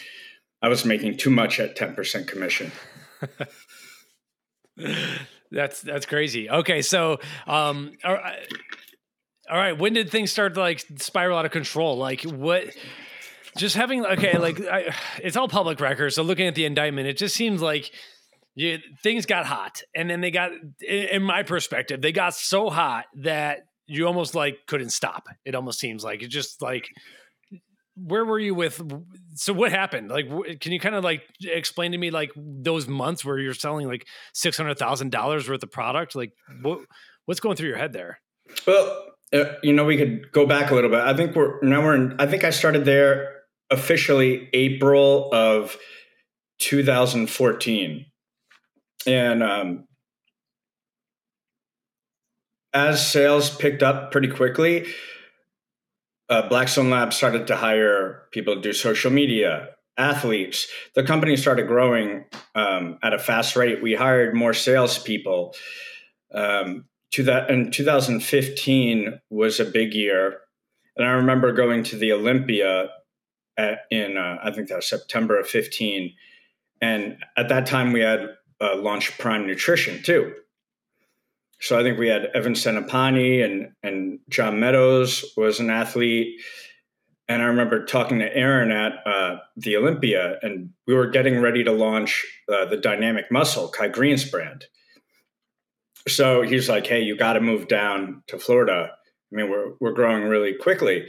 I 0.62 0.67
was 0.67 0.84
making 0.84 1.15
too 1.15 1.29
much 1.29 1.62
at 1.62 1.77
10% 1.77 2.27
commission. 2.27 2.73
That's 5.51 5.81
that's 5.81 6.05
crazy. 6.05 6.49
Okay, 6.49 6.81
so 6.81 7.19
um, 7.47 7.91
all 8.03 8.13
right, 8.13 8.47
all 9.49 9.57
right. 9.57 9.77
When 9.77 9.93
did 9.93 10.09
things 10.09 10.31
start 10.31 10.53
to 10.53 10.59
like 10.59 10.85
spiral 10.97 11.38
out 11.38 11.45
of 11.45 11.51
control? 11.51 11.97
Like 11.97 12.23
what? 12.23 12.65
Just 13.57 13.75
having 13.75 14.05
okay, 14.05 14.38
like 14.38 14.59
I, 14.62 14.93
it's 15.23 15.35
all 15.35 15.47
public 15.47 15.79
record. 15.79 16.12
So 16.12 16.21
looking 16.21 16.47
at 16.47 16.55
the 16.55 16.65
indictment, 16.65 17.07
it 17.07 17.17
just 17.17 17.35
seems 17.35 17.62
like 17.62 17.91
you, 18.55 18.77
things 19.01 19.25
got 19.25 19.45
hot, 19.45 19.81
and 19.95 20.09
then 20.09 20.21
they 20.21 20.31
got, 20.31 20.51
in 20.88 21.23
my 21.23 21.43
perspective, 21.43 22.01
they 22.01 22.12
got 22.12 22.35
so 22.35 22.69
hot 22.69 23.05
that 23.23 23.62
you 23.88 24.05
almost 24.05 24.35
like 24.35 24.59
couldn't 24.67 24.91
stop. 24.91 25.25
It 25.45 25.55
almost 25.55 25.79
seems 25.79 26.03
like 26.03 26.21
it 26.21 26.27
just 26.27 26.62
like 26.62 26.88
where 28.05 28.25
were 28.25 28.39
you 28.39 28.55
with 28.55 28.81
so 29.35 29.53
what 29.53 29.71
happened? 29.71 30.09
Like 30.09 30.59
can 30.59 30.71
you 30.71 30.79
kind 30.79 30.95
of 30.95 31.03
like 31.03 31.23
explain 31.43 31.91
to 31.91 31.97
me 31.97 32.12
like 32.12 32.31
those 32.35 32.88
months 32.88 33.23
where 33.23 33.38
you're 33.38 33.53
selling 33.53 33.88
like 33.88 34.07
$600000 34.35 35.49
worth 35.49 35.63
of 35.63 35.71
product? 35.71 36.15
Like 36.15 36.33
what 36.62 36.81
what's 37.25 37.39
going 37.39 37.55
through 37.55 37.69
your 37.69 37.77
head 37.77 37.93
there? 37.93 38.19
Well 38.65 39.05
uh, 39.33 39.45
you 39.62 39.73
know 39.73 39.85
we 39.85 39.97
could 39.97 40.31
go 40.31 40.45
back 40.45 40.71
a 40.71 40.75
little 40.75 40.89
bit. 40.89 41.01
I 41.01 41.13
think 41.13 41.35
we're 41.35 41.62
now 41.62 41.83
we're 41.83 41.95
in 41.95 42.15
i 42.19 42.25
think 42.25 42.43
i 42.43 42.49
started 42.49 42.83
there 42.85 43.35
officially 43.69 44.49
april 44.53 45.29
of 45.31 45.77
2014 46.59 48.05
and 49.05 49.43
um 49.43 49.88
as 52.73 53.05
sales 53.05 53.55
picked 53.55 53.83
up 53.83 54.12
pretty 54.12 54.27
quickly, 54.27 54.88
uh, 56.29 56.47
Blackstone 56.47 56.89
Labs 56.89 57.15
started 57.15 57.47
to 57.47 57.55
hire 57.55 58.23
people 58.31 58.55
to 58.55 58.61
do 58.61 58.73
social 58.73 59.11
media, 59.11 59.69
athletes. 59.97 60.67
The 60.95 61.03
company 61.03 61.35
started 61.35 61.67
growing 61.67 62.25
um, 62.55 62.99
at 63.03 63.13
a 63.13 63.19
fast 63.19 63.55
rate. 63.55 63.81
We 63.81 63.95
hired 63.95 64.35
more 64.35 64.53
salespeople. 64.53 65.55
Um, 66.33 66.85
to 67.11 67.23
that, 67.23 67.49
in 67.49 67.71
2015 67.71 69.19
was 69.31 69.59
a 69.59 69.65
big 69.65 69.93
year, 69.93 70.41
and 70.95 71.07
I 71.07 71.11
remember 71.11 71.51
going 71.51 71.83
to 71.85 71.97
the 71.97 72.13
Olympia 72.13 72.89
at, 73.57 73.79
in 73.89 74.15
uh, 74.15 74.37
I 74.43 74.51
think 74.51 74.69
that 74.69 74.75
was 74.75 74.87
September 74.87 75.39
of 75.39 75.47
15, 75.47 76.13
and 76.81 77.17
at 77.35 77.49
that 77.49 77.65
time 77.65 77.91
we 77.91 78.01
had 78.01 78.29
uh, 78.61 78.75
launched 78.75 79.17
Prime 79.17 79.47
Nutrition 79.47 80.03
too. 80.03 80.33
So 81.59 81.77
I 81.77 81.83
think 81.83 81.99
we 81.99 82.07
had 82.07 82.25
Evan 82.33 82.53
Centopani 82.53 83.43
and 83.43 83.71
and 83.83 84.19
John 84.29 84.59
Meadows 84.59 85.25
was 85.35 85.59
an 85.59 85.69
athlete. 85.69 86.41
And 87.27 87.43
I 87.43 87.45
remember 87.45 87.85
talking 87.85 88.19
to 88.19 88.35
Aaron 88.35 88.71
at 88.71 89.05
uh, 89.05 89.37
the 89.55 89.77
Olympia, 89.77 90.39
and 90.41 90.71
we 90.87 90.95
were 90.95 91.07
getting 91.07 91.39
ready 91.39 91.63
to 91.63 91.71
launch 91.71 92.25
uh, 92.51 92.65
the 92.65 92.77
Dynamic 92.77 93.25
Muscle, 93.31 93.67
Kai 93.67 93.89
Greene's 93.89 94.25
brand. 94.25 94.65
So 96.07 96.41
he's 96.41 96.69
like, 96.69 96.87
"Hey, 96.87 97.01
you 97.01 97.15
got 97.15 97.33
to 97.33 97.41
move 97.41 97.67
down 97.67 98.23
to 98.27 98.39
Florida. 98.39 98.89
I 99.31 99.35
mean, 99.35 99.49
we're 99.49 99.73
we're 99.79 99.93
growing 99.93 100.23
really 100.23 100.55
quickly." 100.55 101.07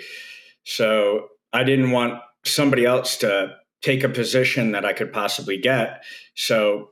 So 0.64 1.28
I 1.52 1.64
didn't 1.64 1.90
want 1.90 2.20
somebody 2.44 2.84
else 2.84 3.16
to 3.18 3.56
take 3.82 4.04
a 4.04 4.08
position 4.08 4.72
that 4.72 4.84
I 4.84 4.92
could 4.92 5.12
possibly 5.12 5.56
get. 5.56 6.04
So 6.34 6.90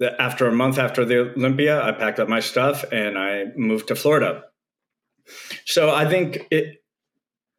after 0.00 0.46
a 0.46 0.52
month 0.52 0.78
after 0.78 1.04
the 1.04 1.32
Olympia, 1.32 1.82
I 1.82 1.92
packed 1.92 2.20
up 2.20 2.28
my 2.28 2.40
stuff 2.40 2.84
and 2.92 3.18
I 3.18 3.46
moved 3.56 3.88
to 3.88 3.96
Florida. 3.96 4.44
So 5.64 5.90
I 5.90 6.08
think 6.08 6.46
it 6.50 6.82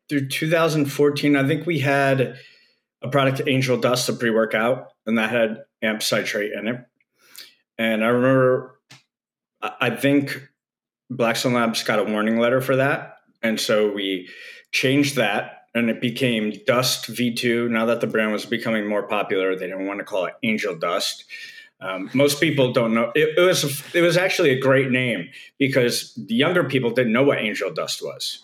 through 0.10 0.28
2014, 0.28 1.36
I 1.36 1.47
think 1.47 1.65
we 1.65 1.80
had 1.80 2.38
a 3.02 3.08
product 3.08 3.41
Angel 3.47 3.78
Dust, 3.78 4.10
a 4.10 4.13
pre-workout, 4.13 4.88
and 5.06 5.17
that 5.17 5.30
had 5.30 5.63
amp 5.82 6.02
citrate 6.02 6.52
in 6.52 6.67
it. 6.67 6.86
And 7.78 8.04
I 8.04 8.08
remember, 8.08 8.80
I 9.62 9.91
think 9.91 10.49
Blackstone 11.10 11.54
Labs 11.54 11.84
got 11.84 11.99
a 11.99 12.04
warning 12.04 12.39
letter 12.39 12.60
for 12.60 12.75
that, 12.78 13.17
and 13.41 13.60
so 13.60 13.91
we 13.91 14.30
changed 14.71 15.15
that, 15.15 15.67
and 15.73 15.89
it 15.89 16.02
became 16.02 16.54
Dust 16.65 17.06
V2. 17.06 17.69
Now 17.69 17.86
that 17.86 18.02
the 18.02 18.08
brand 18.08 18.32
was 18.32 18.45
becoming 18.45 18.88
more 18.88 19.04
popular, 19.04 19.56
they 19.56 19.67
didn't 19.67 19.88
want 19.88 19.99
to 19.99 20.06
call 20.06 20.25
it 20.25 20.34
Angel 20.43 20.75
Dust. 20.75 21.25
Um, 21.82 22.10
most 22.13 22.42
people 22.42 22.74
don't 22.74 22.94
know. 22.94 23.12
It, 23.15 23.38
it, 23.38 23.42
was 23.42 23.84
it 23.96 24.02
was 24.02 24.18
actually 24.18 24.50
a 24.50 24.60
great 24.60 24.92
name 24.92 25.30
because 25.58 26.13
the 26.15 26.36
younger 26.36 26.63
people 26.63 26.92
didn't 26.92 27.13
know 27.13 27.24
what 27.24 27.39
angel 27.39 27.74
dust 27.74 28.02
was, 28.02 28.42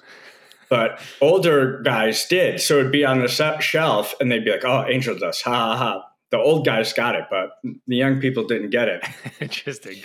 but 0.70 1.02
older 1.20 1.82
guys 1.82 2.26
did. 2.28 2.62
So 2.62 2.80
it'd 2.80 2.94
be 2.94 3.04
on 3.04 3.20
the 3.20 3.28
shelf, 3.60 4.16
and 4.20 4.32
they'd 4.32 4.46
be 4.46 4.52
like, 4.52 4.64
"Oh, 4.64 4.86
angel 4.88 5.18
dust, 5.18 5.42
ha 5.44 5.52
ha 5.52 5.78
ha." 5.78 6.06
The 6.32 6.38
old 6.38 6.66
guys 6.66 6.94
got 6.94 7.16
it, 7.16 7.26
but 7.30 7.58
the 7.64 7.96
young 7.96 8.20
people 8.20 8.46
didn't 8.46 8.70
get 8.70 8.88
it. 8.88 9.06
Interesting. 9.42 9.98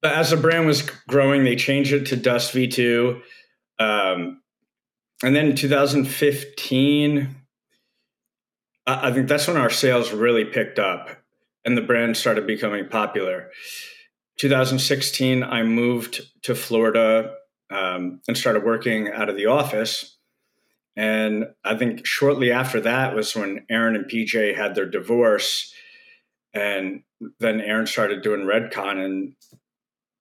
But 0.00 0.12
as 0.14 0.30
the 0.30 0.36
brand 0.36 0.66
was 0.66 0.82
growing, 1.08 1.44
they 1.44 1.56
changed 1.56 1.92
it 1.92 2.06
to 2.06 2.16
Dust 2.16 2.54
V2, 2.54 3.20
um, 3.78 4.42
and 5.22 5.34
then 5.34 5.50
in 5.50 5.56
2015, 5.56 7.36
I, 8.86 9.08
I 9.08 9.12
think 9.12 9.28
that's 9.28 9.46
when 9.46 9.56
our 9.56 9.70
sales 9.70 10.12
really 10.12 10.44
picked 10.44 10.78
up 10.78 11.23
and 11.64 11.76
the 11.76 11.82
brand 11.82 12.16
started 12.16 12.46
becoming 12.46 12.88
popular. 12.88 13.50
2016, 14.38 15.42
I 15.42 15.62
moved 15.62 16.22
to 16.42 16.54
Florida 16.54 17.34
um, 17.70 18.20
and 18.26 18.36
started 18.36 18.64
working 18.64 19.08
out 19.08 19.28
of 19.28 19.36
the 19.36 19.46
office. 19.46 20.16
And 20.96 21.46
I 21.64 21.76
think 21.76 22.06
shortly 22.06 22.52
after 22.52 22.80
that 22.80 23.14
was 23.14 23.34
when 23.34 23.64
Aaron 23.70 23.96
and 23.96 24.04
PJ 24.06 24.56
had 24.56 24.74
their 24.74 24.86
divorce. 24.86 25.72
And 26.52 27.02
then 27.40 27.60
Aaron 27.60 27.86
started 27.86 28.22
doing 28.22 28.42
Redcon. 28.42 29.04
And 29.04 29.34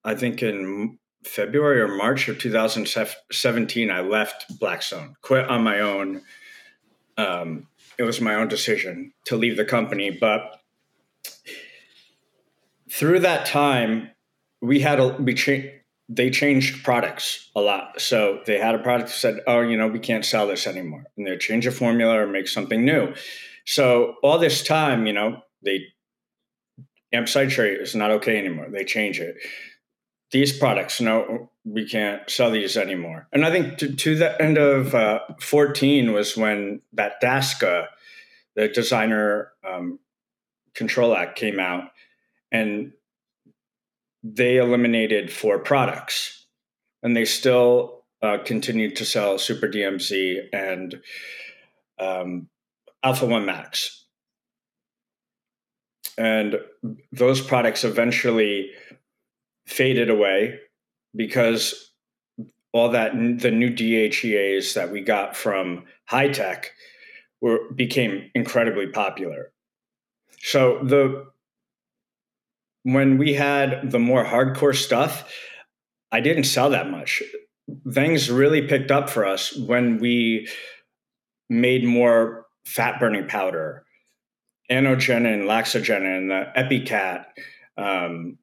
I 0.03 0.15
think 0.15 0.41
in 0.41 0.97
February 1.23 1.82
or 1.82 1.88
March 1.88 2.27
of 2.27 2.39
2017, 2.39 3.91
I 3.91 4.01
left 4.01 4.60
Blackstone, 4.60 5.15
quit 5.21 5.47
on 5.47 5.63
my 5.63 5.79
own. 5.79 6.21
Um, 7.17 7.67
it 7.97 8.03
was 8.03 8.19
my 8.19 8.36
own 8.36 8.47
decision 8.47 9.13
to 9.25 9.38
leave 9.38 9.58
the 9.58 9.65
company. 9.65 10.10
But 10.10 10.60
through 12.93 13.19
that 13.21 13.45
time, 13.45 14.12
we 14.62 14.79
had 14.79 14.99
a 14.99 15.08
we 15.08 15.34
cha- 15.34 15.71
they 16.10 16.29
changed 16.29 16.84
products 16.84 17.49
a 17.56 17.62
lot. 17.62 17.99
So 17.99 18.41
they 18.45 18.60
had 18.60 18.75
a 18.75 18.79
product 18.79 19.10
that 19.10 19.15
said, 19.15 19.41
"Oh, 19.47 19.62
you 19.62 19.77
know, 19.77 19.88
we 19.88 19.99
can't 19.99 20.25
sell 20.25 20.47
this 20.47 20.67
anymore," 20.67 21.06
and 21.17 21.25
they 21.25 21.38
change 21.38 21.65
a 21.65 21.71
formula 21.71 22.19
or 22.19 22.27
make 22.27 22.47
something 22.47 22.86
new. 22.86 23.13
So 23.65 24.15
all 24.21 24.38
this 24.38 24.63
time, 24.63 25.08
you 25.08 25.13
know, 25.13 25.41
they 25.63 25.86
amp 27.12 27.29
citrate 27.29 27.79
is 27.79 27.95
not 27.95 28.12
okay 28.12 28.38
anymore. 28.38 28.67
They 28.69 28.84
change 28.84 29.19
it. 29.19 29.38
These 30.32 30.58
products, 30.58 30.99
no, 30.99 31.51
we 31.63 31.88
can't 31.88 32.27
sell 32.29 32.51
these 32.51 32.75
anymore. 32.75 33.27
And 33.32 33.45
I 33.45 33.51
think 33.51 33.77
to, 33.77 33.95
to 33.95 34.15
the 34.15 34.41
end 34.41 34.58
of 34.58 34.95
uh, 34.95 35.19
14 35.39 36.12
was 36.12 36.36
when 36.36 36.82
that 36.93 37.21
DASCA, 37.21 37.86
the 38.56 38.67
Designer 38.67 39.51
um, 39.63 39.99
Control 40.73 41.15
Act, 41.15 41.38
came 41.38 41.60
out 41.60 41.92
and 42.53 42.93
they 44.23 44.55
eliminated 44.57 45.29
four 45.29 45.59
products 45.59 46.45
and 47.01 47.17
they 47.17 47.25
still 47.25 48.05
uh, 48.21 48.37
continued 48.45 48.95
to 48.95 49.05
sell 49.05 49.37
super 49.37 49.67
dmz 49.67 50.39
and 50.53 51.01
um, 51.99 52.47
alpha 53.03 53.25
1 53.25 53.45
max 53.45 54.05
and 56.17 56.59
those 57.11 57.41
products 57.41 57.83
eventually 57.83 58.69
faded 59.65 60.09
away 60.09 60.59
because 61.15 61.91
all 62.71 62.89
that 62.89 63.13
the 63.13 63.51
new 63.51 63.69
DHEAs 63.69 64.73
that 64.73 64.91
we 64.91 65.01
got 65.01 65.35
from 65.35 65.85
high 66.05 66.29
tech 66.29 66.71
were 67.41 67.71
became 67.73 68.31
incredibly 68.35 68.87
popular. 68.87 69.51
So 70.39 70.79
the 70.83 71.27
when 72.83 73.17
we 73.17 73.33
had 73.33 73.91
the 73.91 73.99
more 73.99 74.23
hardcore 74.23 74.75
stuff, 74.75 75.31
I 76.11 76.19
didn't 76.19 76.43
sell 76.43 76.69
that 76.71 76.89
much. 76.89 77.23
Things 77.91 78.29
really 78.29 78.67
picked 78.67 78.91
up 78.91 79.09
for 79.09 79.25
us 79.25 79.55
when 79.55 79.97
we 79.99 80.47
made 81.49 81.85
more 81.85 82.45
fat 82.65 82.99
burning 82.99 83.27
powder, 83.27 83.85
anogenin, 84.69 85.45
laxogenin, 85.45 86.27
the 86.29 86.61
EpiCat. 86.61 87.25
Um, 87.77 88.37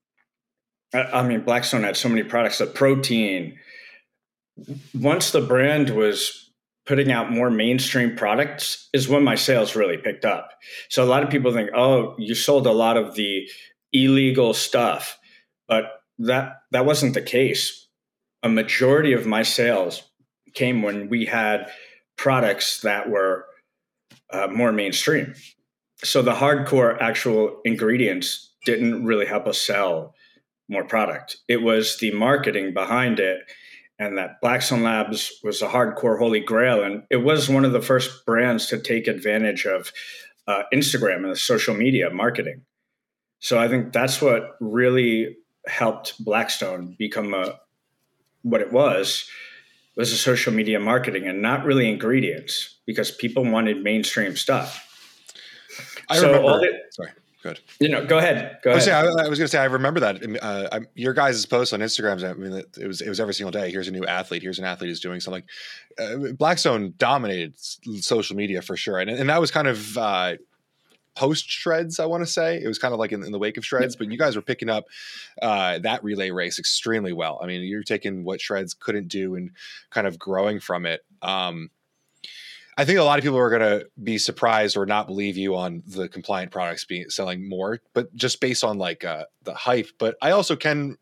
I, 0.94 1.02
I 1.02 1.22
mean, 1.22 1.42
Blackstone 1.42 1.82
had 1.82 1.96
so 1.96 2.08
many 2.08 2.22
products, 2.22 2.58
the 2.58 2.66
protein. 2.66 3.58
Once 4.94 5.30
the 5.30 5.40
brand 5.40 5.90
was 5.90 6.50
putting 6.86 7.12
out 7.12 7.30
more 7.30 7.50
mainstream 7.50 8.16
products 8.16 8.88
is 8.92 9.08
when 9.08 9.22
my 9.22 9.34
sales 9.34 9.76
really 9.76 9.96
picked 9.96 10.24
up. 10.24 10.50
So 10.88 11.04
a 11.04 11.06
lot 11.06 11.22
of 11.22 11.30
people 11.30 11.52
think, 11.52 11.70
oh, 11.76 12.14
you 12.18 12.34
sold 12.34 12.66
a 12.66 12.72
lot 12.72 12.96
of 12.96 13.14
the 13.14 13.48
illegal 13.92 14.54
stuff. 14.54 15.18
But 15.68 16.02
that 16.18 16.62
that 16.72 16.86
wasn't 16.86 17.14
the 17.14 17.22
case. 17.22 17.88
A 18.42 18.48
majority 18.48 19.12
of 19.12 19.26
my 19.26 19.42
sales 19.42 20.02
came 20.54 20.82
when 20.82 21.08
we 21.08 21.26
had 21.26 21.70
products 22.16 22.80
that 22.80 23.08
were 23.08 23.46
uh, 24.32 24.48
more 24.48 24.72
mainstream. 24.72 25.34
So 26.02 26.22
the 26.22 26.34
hardcore 26.34 27.00
actual 27.00 27.60
ingredients 27.64 28.54
didn't 28.64 29.04
really 29.04 29.26
help 29.26 29.46
us 29.46 29.58
sell 29.58 30.14
more 30.68 30.84
product. 30.84 31.36
It 31.48 31.62
was 31.62 31.98
the 31.98 32.12
marketing 32.12 32.72
behind 32.72 33.18
it 33.18 33.42
and 34.00 34.16
that 34.16 34.40
Blackstone 34.40 34.82
Labs 34.82 35.30
was 35.44 35.60
a 35.60 35.68
hardcore 35.68 36.18
holy 36.18 36.40
grail. 36.40 36.82
And 36.82 37.02
it 37.10 37.18
was 37.18 37.50
one 37.50 37.66
of 37.66 37.72
the 37.72 37.82
first 37.82 38.24
brands 38.24 38.66
to 38.68 38.78
take 38.78 39.06
advantage 39.06 39.66
of 39.66 39.92
uh, 40.48 40.62
Instagram 40.72 41.16
and 41.16 41.32
the 41.32 41.36
social 41.36 41.74
media 41.74 42.08
marketing. 42.10 42.62
So 43.40 43.58
I 43.58 43.68
think 43.68 43.92
that's 43.92 44.22
what 44.22 44.56
really 44.60 45.36
helped 45.66 46.22
Blackstone 46.22 46.94
become 46.98 47.34
a, 47.34 47.58
what 48.42 48.60
it 48.60 48.72
was 48.72 49.28
was 49.96 50.12
a 50.12 50.16
social 50.16 50.52
media 50.52 50.78
marketing 50.80 51.26
and 51.26 51.42
not 51.42 51.64
really 51.64 51.88
ingredients 51.88 52.78
because 52.86 53.10
people 53.10 53.44
wanted 53.44 53.82
mainstream 53.82 54.36
stuff. 54.36 54.86
I 56.08 56.16
so 56.18 56.26
remember. 56.26 56.58
The, 56.60 56.78
sorry, 56.90 57.10
good. 57.42 57.60
You 57.80 57.88
know, 57.88 58.04
go 58.04 58.18
ahead. 58.18 58.58
Go 58.62 58.72
ahead. 58.72 58.88
I, 58.88 59.00
I 59.00 59.28
was 59.28 59.38
going 59.38 59.46
to 59.46 59.48
say 59.48 59.58
I 59.58 59.66
remember 59.66 60.00
that. 60.00 60.38
Uh, 60.42 60.80
your 60.94 61.12
guys' 61.12 61.44
posts 61.46 61.72
on 61.72 61.80
Instagram. 61.80 62.24
I 62.24 62.32
mean, 62.34 62.62
it 62.78 62.86
was 62.86 63.00
it 63.00 63.08
was 63.08 63.20
every 63.20 63.34
single 63.34 63.50
day. 63.50 63.70
Here's 63.70 63.88
a 63.88 63.92
new 63.92 64.04
athlete. 64.04 64.42
Here's 64.42 64.58
an 64.58 64.64
athlete 64.64 64.88
who's 64.88 65.00
doing 65.00 65.20
something. 65.20 65.42
Uh, 65.98 66.32
Blackstone 66.32 66.94
dominated 66.96 67.58
social 67.58 68.36
media 68.36 68.62
for 68.62 68.76
sure, 68.76 68.98
and 68.98 69.10
and 69.10 69.28
that 69.28 69.40
was 69.40 69.50
kind 69.50 69.68
of. 69.68 69.98
Uh, 69.98 70.36
post 71.14 71.48
shreds 71.50 71.98
i 71.98 72.06
want 72.06 72.22
to 72.22 72.30
say 72.30 72.60
it 72.62 72.68
was 72.68 72.78
kind 72.78 72.94
of 72.94 73.00
like 73.00 73.12
in, 73.12 73.22
in 73.22 73.32
the 73.32 73.38
wake 73.38 73.56
of 73.56 73.64
shreds 73.64 73.96
but 73.96 74.10
you 74.10 74.18
guys 74.18 74.36
were 74.36 74.42
picking 74.42 74.68
up 74.68 74.84
uh, 75.42 75.78
that 75.78 76.02
relay 76.04 76.30
race 76.30 76.58
extremely 76.58 77.12
well 77.12 77.38
i 77.42 77.46
mean 77.46 77.62
you're 77.62 77.82
taking 77.82 78.24
what 78.24 78.40
shreds 78.40 78.74
couldn't 78.74 79.08
do 79.08 79.34
and 79.34 79.50
kind 79.90 80.06
of 80.06 80.18
growing 80.18 80.60
from 80.60 80.86
it 80.86 81.02
um, 81.22 81.70
I 82.80 82.86
think 82.86 82.98
a 82.98 83.02
lot 83.02 83.18
of 83.18 83.22
people 83.22 83.36
are 83.36 83.50
going 83.50 83.80
to 83.80 83.86
be 84.02 84.16
surprised 84.16 84.74
or 84.74 84.86
not 84.86 85.06
believe 85.06 85.36
you 85.36 85.54
on 85.54 85.82
the 85.86 86.08
compliant 86.08 86.50
products 86.50 86.86
being 86.86 87.10
selling 87.10 87.46
more, 87.46 87.80
but 87.92 88.14
just 88.14 88.40
based 88.40 88.64
on 88.64 88.78
like 88.78 89.04
uh, 89.04 89.26
the 89.42 89.52
hype. 89.52 89.88
But 89.98 90.16
I 90.22 90.30
also 90.30 90.56
can 90.56 90.96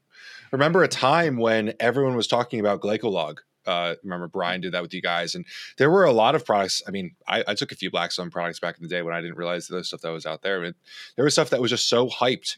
remember 0.51 0.83
a 0.83 0.89
time 0.89 1.37
when 1.37 1.75
everyone 1.79 2.17
was 2.17 2.27
talking 2.27 2.59
about 2.59 2.81
Glycolog. 2.81 3.39
Uh, 3.69 3.95
remember 4.03 4.27
Brian 4.27 4.61
did 4.61 4.73
that 4.73 4.83
with 4.83 4.95
you 4.95 5.03
guys, 5.03 5.35
and 5.35 5.45
there 5.77 5.91
were 5.91 6.05
a 6.05 6.13
lot 6.13 6.35
of 6.35 6.45
products. 6.45 6.83
I 6.89 6.91
mean, 6.91 7.15
I, 7.27 7.45
I 7.47 7.55
took 7.55 7.71
a 7.71 7.77
few 7.77 7.91
Blackstone 7.91 8.31
products 8.31 8.59
back 8.59 8.77
in 8.79 8.83
the 8.83 8.89
day 8.89 9.03
when 9.03 9.15
I 9.15 9.21
didn't 9.21 9.37
realize 9.37 9.69
the 9.69 9.85
stuff 9.85 10.01
that 10.01 10.11
was 10.11 10.27
out 10.27 10.43
there. 10.43 10.73
There 11.17 11.25
was 11.25 11.35
stuff 11.35 11.51
that 11.51 11.61
was 11.61 11.71
just 11.71 11.89
so 11.89 12.09
hyped, 12.09 12.57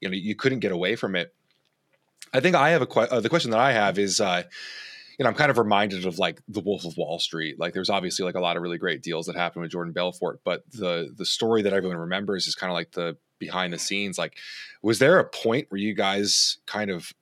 you 0.00 0.08
know, 0.08 0.14
you 0.14 0.34
couldn't 0.34 0.60
get 0.60 0.72
away 0.72 0.96
from 0.96 1.14
it. 1.14 1.32
I 2.34 2.40
think 2.40 2.56
I 2.56 2.70
have 2.70 2.82
a 2.82 2.86
que- 2.86 3.08
uh, 3.10 3.20
the 3.20 3.28
question 3.28 3.52
that 3.52 3.60
I 3.60 3.72
have 3.72 3.98
is. 3.98 4.20
Uh, 4.20 4.42
you 5.18 5.24
know, 5.24 5.28
I'm 5.28 5.36
kind 5.36 5.50
of 5.50 5.58
reminded 5.58 6.06
of 6.06 6.18
like 6.18 6.40
the 6.48 6.60
Wolf 6.60 6.86
of 6.86 6.96
Wall 6.96 7.18
Street. 7.18 7.60
Like, 7.60 7.74
there's 7.74 7.90
obviously 7.90 8.24
like 8.24 8.36
a 8.36 8.40
lot 8.40 8.56
of 8.56 8.62
really 8.62 8.78
great 8.78 9.02
deals 9.02 9.26
that 9.26 9.36
happened 9.36 9.60
with 9.60 9.70
Jordan 9.70 9.92
Belfort, 9.92 10.40
but 10.44 10.64
the 10.70 11.12
the 11.14 11.26
story 11.26 11.60
that 11.60 11.74
everyone 11.74 11.98
remembers 11.98 12.46
is 12.46 12.54
kind 12.54 12.70
of 12.70 12.74
like 12.74 12.92
the 12.92 13.18
behind 13.38 13.70
the 13.70 13.78
scenes. 13.78 14.16
Like, 14.16 14.38
was 14.80 14.98
there 14.98 15.18
a 15.18 15.28
point 15.28 15.66
where 15.68 15.78
you 15.78 15.92
guys 15.92 16.56
kind 16.64 16.90
of 16.90 17.12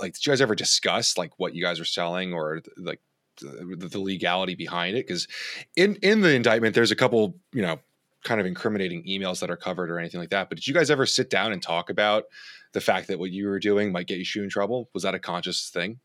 like 0.00 0.14
did 0.14 0.26
you 0.26 0.30
guys 0.30 0.40
ever 0.40 0.54
discuss 0.54 1.18
like 1.18 1.38
what 1.38 1.54
you 1.54 1.62
guys 1.62 1.80
are 1.80 1.84
selling 1.84 2.32
or 2.32 2.62
like 2.76 3.00
the, 3.40 3.88
the 3.90 4.00
legality 4.00 4.54
behind 4.54 4.96
it? 4.96 5.06
Because 5.06 5.28
in 5.76 5.96
in 5.96 6.20
the 6.20 6.34
indictment, 6.34 6.74
there's 6.74 6.90
a 6.90 6.96
couple 6.96 7.36
you 7.52 7.62
know 7.62 7.78
kind 8.24 8.40
of 8.40 8.46
incriminating 8.46 9.04
emails 9.04 9.40
that 9.40 9.50
are 9.50 9.56
covered 9.56 9.90
or 9.90 9.98
anything 9.98 10.20
like 10.20 10.30
that. 10.30 10.48
But 10.48 10.56
did 10.56 10.66
you 10.66 10.74
guys 10.74 10.90
ever 10.90 11.06
sit 11.06 11.30
down 11.30 11.52
and 11.52 11.62
talk 11.62 11.90
about 11.90 12.24
the 12.72 12.80
fact 12.80 13.08
that 13.08 13.18
what 13.18 13.30
you 13.30 13.46
were 13.46 13.60
doing 13.60 13.92
might 13.92 14.06
get 14.06 14.34
you 14.34 14.42
in 14.42 14.48
trouble? 14.48 14.88
Was 14.94 15.02
that 15.02 15.14
a 15.14 15.18
conscious 15.18 15.68
thing? 15.68 16.00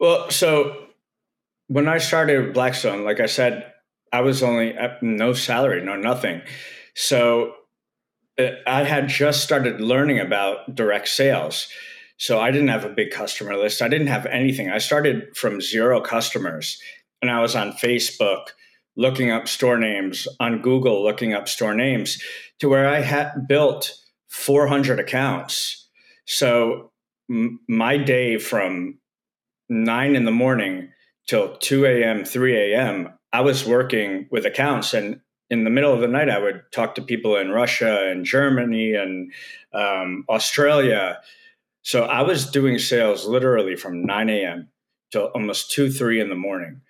Well, 0.00 0.30
so 0.30 0.86
when 1.68 1.88
I 1.88 1.98
started 1.98 2.52
Blackstone, 2.52 3.04
like 3.04 3.20
I 3.20 3.26
said, 3.26 3.72
I 4.12 4.20
was 4.20 4.42
only 4.42 4.74
at 4.74 5.02
no 5.02 5.32
salary, 5.32 5.82
no 5.82 5.96
nothing. 5.96 6.42
So 6.94 7.54
uh, 8.38 8.48
I 8.66 8.84
had 8.84 9.08
just 9.08 9.42
started 9.42 9.80
learning 9.80 10.18
about 10.18 10.74
direct 10.74 11.08
sales. 11.08 11.68
So 12.22 12.38
I 12.38 12.52
didn't 12.52 12.68
have 12.68 12.84
a 12.84 12.88
big 12.88 13.10
customer 13.10 13.56
list. 13.56 13.82
I 13.82 13.88
didn't 13.88 14.06
have 14.06 14.26
anything. 14.26 14.70
I 14.70 14.78
started 14.78 15.36
from 15.36 15.60
zero 15.60 16.00
customers 16.00 16.80
and 17.20 17.28
I 17.32 17.40
was 17.40 17.56
on 17.56 17.72
Facebook 17.72 18.50
looking 18.96 19.32
up 19.32 19.48
store 19.48 19.76
names, 19.76 20.28
on 20.38 20.62
Google 20.62 21.02
looking 21.02 21.34
up 21.34 21.48
store 21.48 21.74
names 21.74 22.22
to 22.60 22.68
where 22.68 22.88
I 22.88 23.00
had 23.00 23.48
built 23.48 23.92
400 24.28 25.00
accounts. 25.00 25.88
So 26.24 26.92
m- 27.28 27.58
my 27.68 27.96
day 27.96 28.38
from 28.38 29.00
nine 29.68 30.14
in 30.14 30.24
the 30.24 30.30
morning 30.30 30.90
till 31.26 31.56
2 31.56 31.86
a.m., 31.86 32.24
3 32.24 32.72
a.m., 32.72 33.08
I 33.32 33.40
was 33.40 33.66
working 33.66 34.28
with 34.30 34.46
accounts. 34.46 34.94
And 34.94 35.20
in 35.50 35.64
the 35.64 35.70
middle 35.70 35.92
of 35.92 36.00
the 36.00 36.06
night, 36.06 36.30
I 36.30 36.38
would 36.38 36.62
talk 36.72 36.94
to 36.94 37.02
people 37.02 37.36
in 37.36 37.50
Russia 37.50 38.08
and 38.08 38.24
Germany 38.24 38.94
and 38.94 39.32
um, 39.74 40.24
Australia. 40.28 41.18
So 41.82 42.04
I 42.04 42.22
was 42.22 42.50
doing 42.50 42.78
sales 42.78 43.26
literally 43.26 43.76
from 43.76 44.06
9 44.06 44.30
a.m. 44.30 44.68
till 45.10 45.26
almost 45.26 45.72
2, 45.72 45.90
3 45.90 46.20
in 46.20 46.28
the 46.28 46.34
morning. 46.34 46.80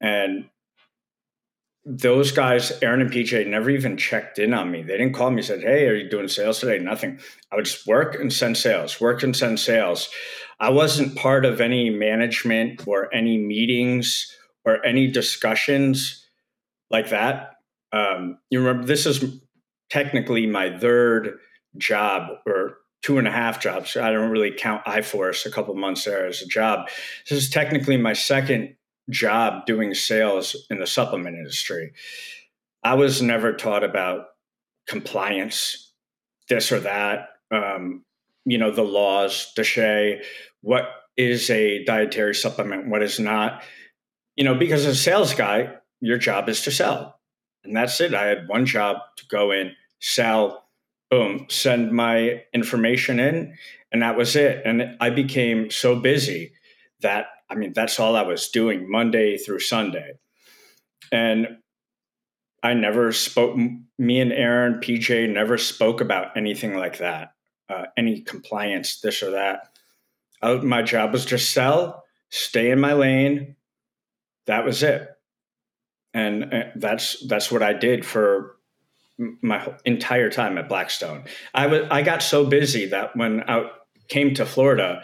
And 0.00 0.48
those 1.84 2.32
guys, 2.32 2.72
Aaron 2.82 3.00
and 3.00 3.10
PJ, 3.10 3.46
never 3.46 3.70
even 3.70 3.96
checked 3.96 4.38
in 4.38 4.52
on 4.52 4.70
me. 4.70 4.82
They 4.82 4.98
didn't 4.98 5.14
call 5.14 5.30
me 5.30 5.40
said, 5.40 5.62
Hey, 5.62 5.86
are 5.86 5.94
you 5.94 6.10
doing 6.10 6.28
sales 6.28 6.60
today? 6.60 6.78
Nothing. 6.78 7.18
I 7.50 7.56
would 7.56 7.64
just 7.64 7.86
work 7.86 8.14
and 8.14 8.30
send 8.30 8.58
sales, 8.58 9.00
work 9.00 9.22
and 9.22 9.34
send 9.34 9.58
sales. 9.58 10.10
I 10.60 10.70
wasn't 10.70 11.16
part 11.16 11.46
of 11.46 11.60
any 11.60 11.88
management 11.88 12.86
or 12.86 13.12
any 13.14 13.38
meetings 13.38 14.30
or 14.66 14.84
any 14.84 15.10
discussions 15.10 16.26
like 16.90 17.08
that. 17.08 17.54
Um, 17.92 18.38
you 18.50 18.60
remember, 18.60 18.86
this 18.86 19.06
is 19.06 19.24
technically 19.88 20.46
my 20.46 20.78
third 20.78 21.38
job 21.78 22.28
or 22.44 22.76
two 23.02 23.18
and 23.18 23.28
a 23.28 23.32
half 23.32 23.60
jobs. 23.60 23.96
I 23.96 24.10
don't 24.10 24.30
really 24.30 24.52
count 24.52 24.84
iForce 24.84 25.46
a 25.46 25.50
couple 25.50 25.74
months 25.74 26.04
there 26.04 26.26
as 26.26 26.42
a 26.42 26.46
job. 26.46 26.88
This 27.28 27.44
is 27.44 27.50
technically 27.50 27.96
my 27.96 28.12
second 28.12 28.74
job 29.10 29.66
doing 29.66 29.94
sales 29.94 30.56
in 30.70 30.78
the 30.78 30.86
supplement 30.86 31.36
industry. 31.36 31.92
I 32.82 32.94
was 32.94 33.22
never 33.22 33.52
taught 33.52 33.84
about 33.84 34.26
compliance, 34.86 35.92
this 36.48 36.72
or 36.72 36.80
that. 36.80 37.28
Um, 37.50 38.04
you 38.44 38.58
know, 38.58 38.70
the 38.70 38.82
laws, 38.82 39.52
DSHEA, 39.56 40.22
what 40.62 40.84
is 41.16 41.50
a 41.50 41.84
dietary 41.84 42.34
supplement, 42.34 42.88
what 42.88 43.02
is 43.02 43.18
not. 43.18 43.62
You 44.36 44.44
know, 44.44 44.54
because 44.54 44.86
as 44.86 44.96
a 44.96 45.00
sales 45.00 45.34
guy, 45.34 45.74
your 46.00 46.18
job 46.18 46.48
is 46.48 46.62
to 46.62 46.70
sell. 46.70 47.18
And 47.64 47.76
that's 47.76 48.00
it. 48.00 48.14
I 48.14 48.26
had 48.26 48.48
one 48.48 48.66
job 48.66 48.98
to 49.16 49.26
go 49.26 49.50
in, 49.50 49.72
sell, 50.00 50.67
boom, 51.10 51.46
send 51.48 51.92
my 51.92 52.42
information 52.52 53.18
in, 53.18 53.54
and 53.92 54.02
that 54.02 54.16
was 54.16 54.36
it. 54.36 54.62
And 54.64 54.96
I 55.00 55.10
became 55.10 55.70
so 55.70 55.96
busy 55.96 56.52
that, 57.00 57.26
I 57.48 57.54
mean, 57.54 57.72
that's 57.72 57.98
all 57.98 58.16
I 58.16 58.22
was 58.22 58.48
doing 58.48 58.90
Monday 58.90 59.38
through 59.38 59.60
Sunday. 59.60 60.18
And 61.10 61.58
I 62.62 62.74
never 62.74 63.12
spoke, 63.12 63.56
me 63.56 64.20
and 64.20 64.32
Aaron, 64.32 64.80
PJ 64.80 65.32
never 65.32 65.56
spoke 65.56 66.00
about 66.00 66.36
anything 66.36 66.76
like 66.76 66.98
that, 66.98 67.32
uh, 67.68 67.84
any 67.96 68.20
compliance, 68.20 69.00
this 69.00 69.22
or 69.22 69.30
that. 69.30 69.70
I, 70.42 70.54
my 70.56 70.82
job 70.82 71.12
was 71.12 71.24
just 71.24 71.52
sell, 71.52 72.04
stay 72.30 72.70
in 72.70 72.80
my 72.80 72.92
lane. 72.92 73.56
That 74.46 74.64
was 74.64 74.82
it, 74.82 75.06
and 76.14 76.54
uh, 76.54 76.62
that's 76.76 77.26
that's 77.26 77.52
what 77.52 77.62
I 77.62 77.74
did 77.74 78.06
for 78.06 78.56
my 79.18 79.72
entire 79.84 80.30
time 80.30 80.58
at 80.58 80.68
Blackstone. 80.68 81.24
I 81.54 81.66
was 81.66 81.86
I 81.90 82.02
got 82.02 82.22
so 82.22 82.46
busy 82.46 82.86
that 82.86 83.16
when 83.16 83.42
I 83.48 83.70
came 84.08 84.34
to 84.34 84.46
Florida, 84.46 85.02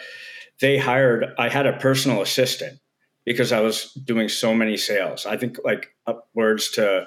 they 0.60 0.78
hired. 0.78 1.34
I 1.38 1.48
had 1.48 1.66
a 1.66 1.74
personal 1.74 2.22
assistant 2.22 2.78
because 3.24 3.52
I 3.52 3.60
was 3.60 3.92
doing 3.92 4.28
so 4.28 4.54
many 4.54 4.76
sales. 4.76 5.26
I 5.26 5.36
think 5.36 5.58
like 5.64 5.94
upwards 6.06 6.70
to 6.72 7.06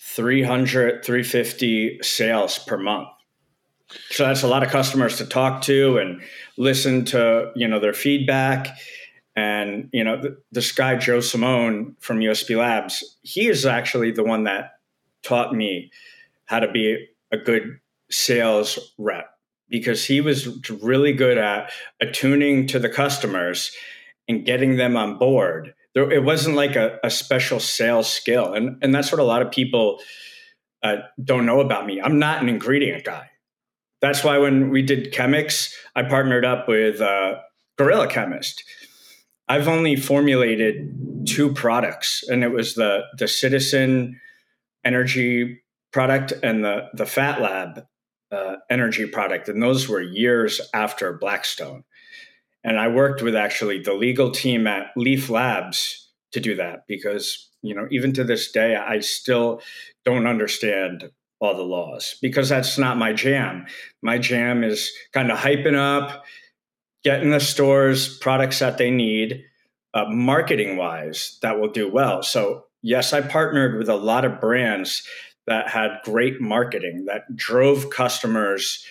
300, 0.00 1.04
350 1.04 1.98
sales 2.02 2.58
per 2.58 2.78
month. 2.78 3.08
So 4.10 4.24
that's 4.24 4.42
a 4.42 4.48
lot 4.48 4.62
of 4.62 4.70
customers 4.70 5.18
to 5.18 5.26
talk 5.26 5.62
to 5.62 5.98
and 5.98 6.20
listen 6.56 7.04
to, 7.06 7.52
you 7.54 7.68
know, 7.68 7.78
their 7.78 7.92
feedback. 7.92 8.68
And, 9.36 9.90
you 9.92 10.02
know, 10.02 10.22
this 10.50 10.72
guy, 10.72 10.96
Joe 10.96 11.20
Simone 11.20 11.96
from 12.00 12.18
USP 12.18 12.56
Labs, 12.56 13.18
he 13.22 13.48
is 13.48 13.66
actually 13.66 14.10
the 14.10 14.24
one 14.24 14.44
that 14.44 14.75
taught 15.26 15.54
me 15.54 15.90
how 16.46 16.60
to 16.60 16.70
be 16.70 17.06
a 17.32 17.36
good 17.36 17.78
sales 18.10 18.94
rep 18.98 19.30
because 19.68 20.04
he 20.04 20.20
was 20.20 20.48
really 20.82 21.12
good 21.12 21.38
at 21.38 21.72
attuning 22.00 22.66
to 22.68 22.78
the 22.78 22.88
customers 22.88 23.72
and 24.28 24.44
getting 24.44 24.76
them 24.76 24.96
on 24.96 25.18
board. 25.18 25.74
There, 25.94 26.10
it 26.10 26.24
wasn't 26.24 26.56
like 26.56 26.76
a, 26.76 26.98
a, 27.02 27.10
special 27.10 27.58
sales 27.58 28.08
skill. 28.08 28.52
And, 28.52 28.78
and 28.82 28.94
that's 28.94 29.10
what 29.10 29.20
a 29.20 29.24
lot 29.24 29.42
of 29.42 29.50
people 29.50 30.00
uh, 30.82 30.96
don't 31.22 31.46
know 31.46 31.60
about 31.60 31.86
me. 31.86 32.00
I'm 32.00 32.18
not 32.18 32.42
an 32.42 32.48
ingredient 32.48 33.04
guy 33.04 33.30
that's 34.00 34.22
why 34.22 34.38
when 34.38 34.70
we 34.70 34.82
did 34.82 35.12
Chemix, 35.12 35.72
I 35.94 36.02
partnered 36.02 36.44
up 36.44 36.68
with 36.68 37.00
Gorilla 37.78 38.08
Chemist. 38.08 38.62
I've 39.48 39.68
only 39.68 39.96
formulated 39.96 41.26
two 41.26 41.52
products, 41.52 42.24
and 42.28 42.42
it 42.44 42.52
was 42.52 42.74
the 42.74 43.02
the 43.18 43.28
Citizen 43.28 44.20
Energy 44.86 45.60
product 45.92 46.32
and 46.42 46.64
the 46.64 46.88
the 46.94 47.06
Fat 47.06 47.42
Lab 47.42 47.84
uh, 48.30 48.56
Energy 48.70 49.06
product, 49.06 49.48
and 49.48 49.62
those 49.62 49.88
were 49.88 50.00
years 50.00 50.60
after 50.72 51.12
Blackstone. 51.12 51.84
And 52.64 52.78
I 52.78 52.88
worked 52.88 53.22
with 53.22 53.36
actually 53.36 53.80
the 53.80 53.94
legal 53.94 54.30
team 54.30 54.66
at 54.66 54.88
Leaf 54.96 55.28
Labs 55.28 56.10
to 56.32 56.40
do 56.40 56.54
that 56.56 56.84
because 56.88 57.50
you 57.62 57.74
know 57.74 57.86
even 57.90 58.12
to 58.14 58.24
this 58.24 58.50
day 58.52 58.76
I 58.76 59.00
still 59.00 59.60
don't 60.04 60.26
understand 60.26 61.10
all 61.40 61.54
the 61.54 61.62
laws 61.62 62.16
because 62.22 62.48
that's 62.48 62.78
not 62.78 62.96
my 62.96 63.12
jam. 63.12 63.66
My 64.02 64.18
jam 64.18 64.64
is 64.64 64.90
kind 65.12 65.30
of 65.30 65.38
hyping 65.38 65.76
up, 65.76 66.24
getting 67.04 67.30
the 67.30 67.40
stores 67.40 68.16
products 68.18 68.58
that 68.60 68.78
they 68.78 68.90
need, 68.90 69.44
uh, 69.94 70.06
marketing 70.08 70.76
wise, 70.76 71.38
that 71.42 71.58
will 71.58 71.70
do 71.70 71.90
well. 71.90 72.22
So, 72.22 72.65
yes, 72.86 73.12
I 73.12 73.20
partnered 73.20 73.78
with 73.78 73.88
a 73.88 73.96
lot 73.96 74.24
of 74.24 74.40
brands 74.40 75.02
that 75.46 75.68
had 75.68 75.98
great 76.04 76.40
marketing 76.40 77.06
that 77.06 77.34
drove 77.34 77.90
customers 77.90 78.84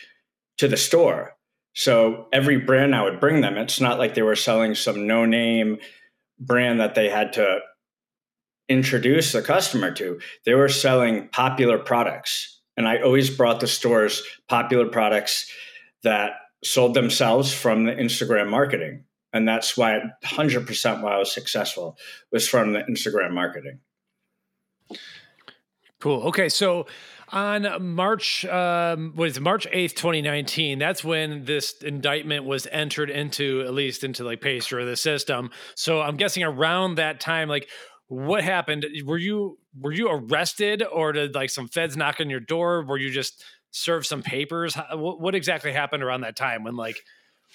to 0.57 0.67
the 0.67 0.77
store. 0.77 1.35
So, 1.73 2.27
every 2.31 2.57
brand 2.57 2.95
I 2.95 3.03
would 3.03 3.19
bring 3.19 3.41
them, 3.41 3.57
it's 3.57 3.81
not 3.81 3.97
like 3.97 4.13
they 4.13 4.21
were 4.21 4.35
selling 4.35 4.75
some 4.75 5.07
no 5.07 5.25
name 5.25 5.77
brand 6.39 6.79
that 6.79 6.95
they 6.95 7.09
had 7.09 7.33
to 7.33 7.59
introduce 8.67 9.31
the 9.31 9.41
customer 9.41 9.91
to. 9.91 10.19
They 10.45 10.53
were 10.53 10.69
selling 10.69 11.29
popular 11.29 11.77
products. 11.77 12.59
And 12.77 12.87
I 12.87 13.01
always 13.01 13.29
brought 13.29 13.61
the 13.61 13.67
stores 13.67 14.23
popular 14.49 14.87
products 14.87 15.49
that 16.03 16.31
sold 16.63 16.93
themselves 16.93 17.53
from 17.53 17.85
the 17.85 17.93
Instagram 17.93 18.49
marketing. 18.49 19.05
And 19.35 19.45
that's 19.45 19.75
why 19.75 19.99
100% 20.23 21.01
why 21.01 21.13
I 21.13 21.17
was 21.17 21.29
successful 21.29 21.97
was 22.31 22.47
from 22.47 22.71
the 22.71 22.79
Instagram 22.83 23.33
marketing. 23.33 23.79
Cool. 25.99 26.21
Okay. 26.27 26.47
So 26.47 26.87
on 27.33 27.83
March 27.83 28.45
um, 28.45 29.11
was 29.13 29.37
March 29.41 29.67
eighth, 29.71 29.95
twenty 29.95 30.21
nineteen. 30.21 30.79
That's 30.79 31.03
when 31.03 31.43
this 31.43 31.81
indictment 31.81 32.45
was 32.45 32.65
entered 32.71 33.09
into, 33.09 33.61
at 33.61 33.73
least 33.73 34.05
into 34.05 34.23
like 34.23 34.39
Pacer 34.39 34.79
or 34.79 34.85
the 34.85 34.95
system. 34.95 35.49
So 35.75 35.99
I'm 36.01 36.15
guessing 36.15 36.43
around 36.43 36.95
that 36.95 37.19
time, 37.19 37.49
like 37.49 37.67
what 38.07 38.41
happened? 38.41 38.85
Were 39.03 39.17
you 39.17 39.57
were 39.77 39.91
you 39.91 40.07
arrested, 40.09 40.81
or 40.81 41.11
did 41.11 41.35
like 41.35 41.49
some 41.49 41.67
feds 41.67 41.97
knock 41.97 42.21
on 42.21 42.29
your 42.29 42.39
door? 42.39 42.85
Were 42.85 42.97
you 42.97 43.09
just 43.09 43.43
served 43.71 44.05
some 44.05 44.21
papers? 44.21 44.75
What, 44.93 45.19
what 45.19 45.35
exactly 45.35 45.73
happened 45.73 46.03
around 46.03 46.21
that 46.21 46.37
time 46.37 46.63
when 46.63 46.77
like 46.77 47.01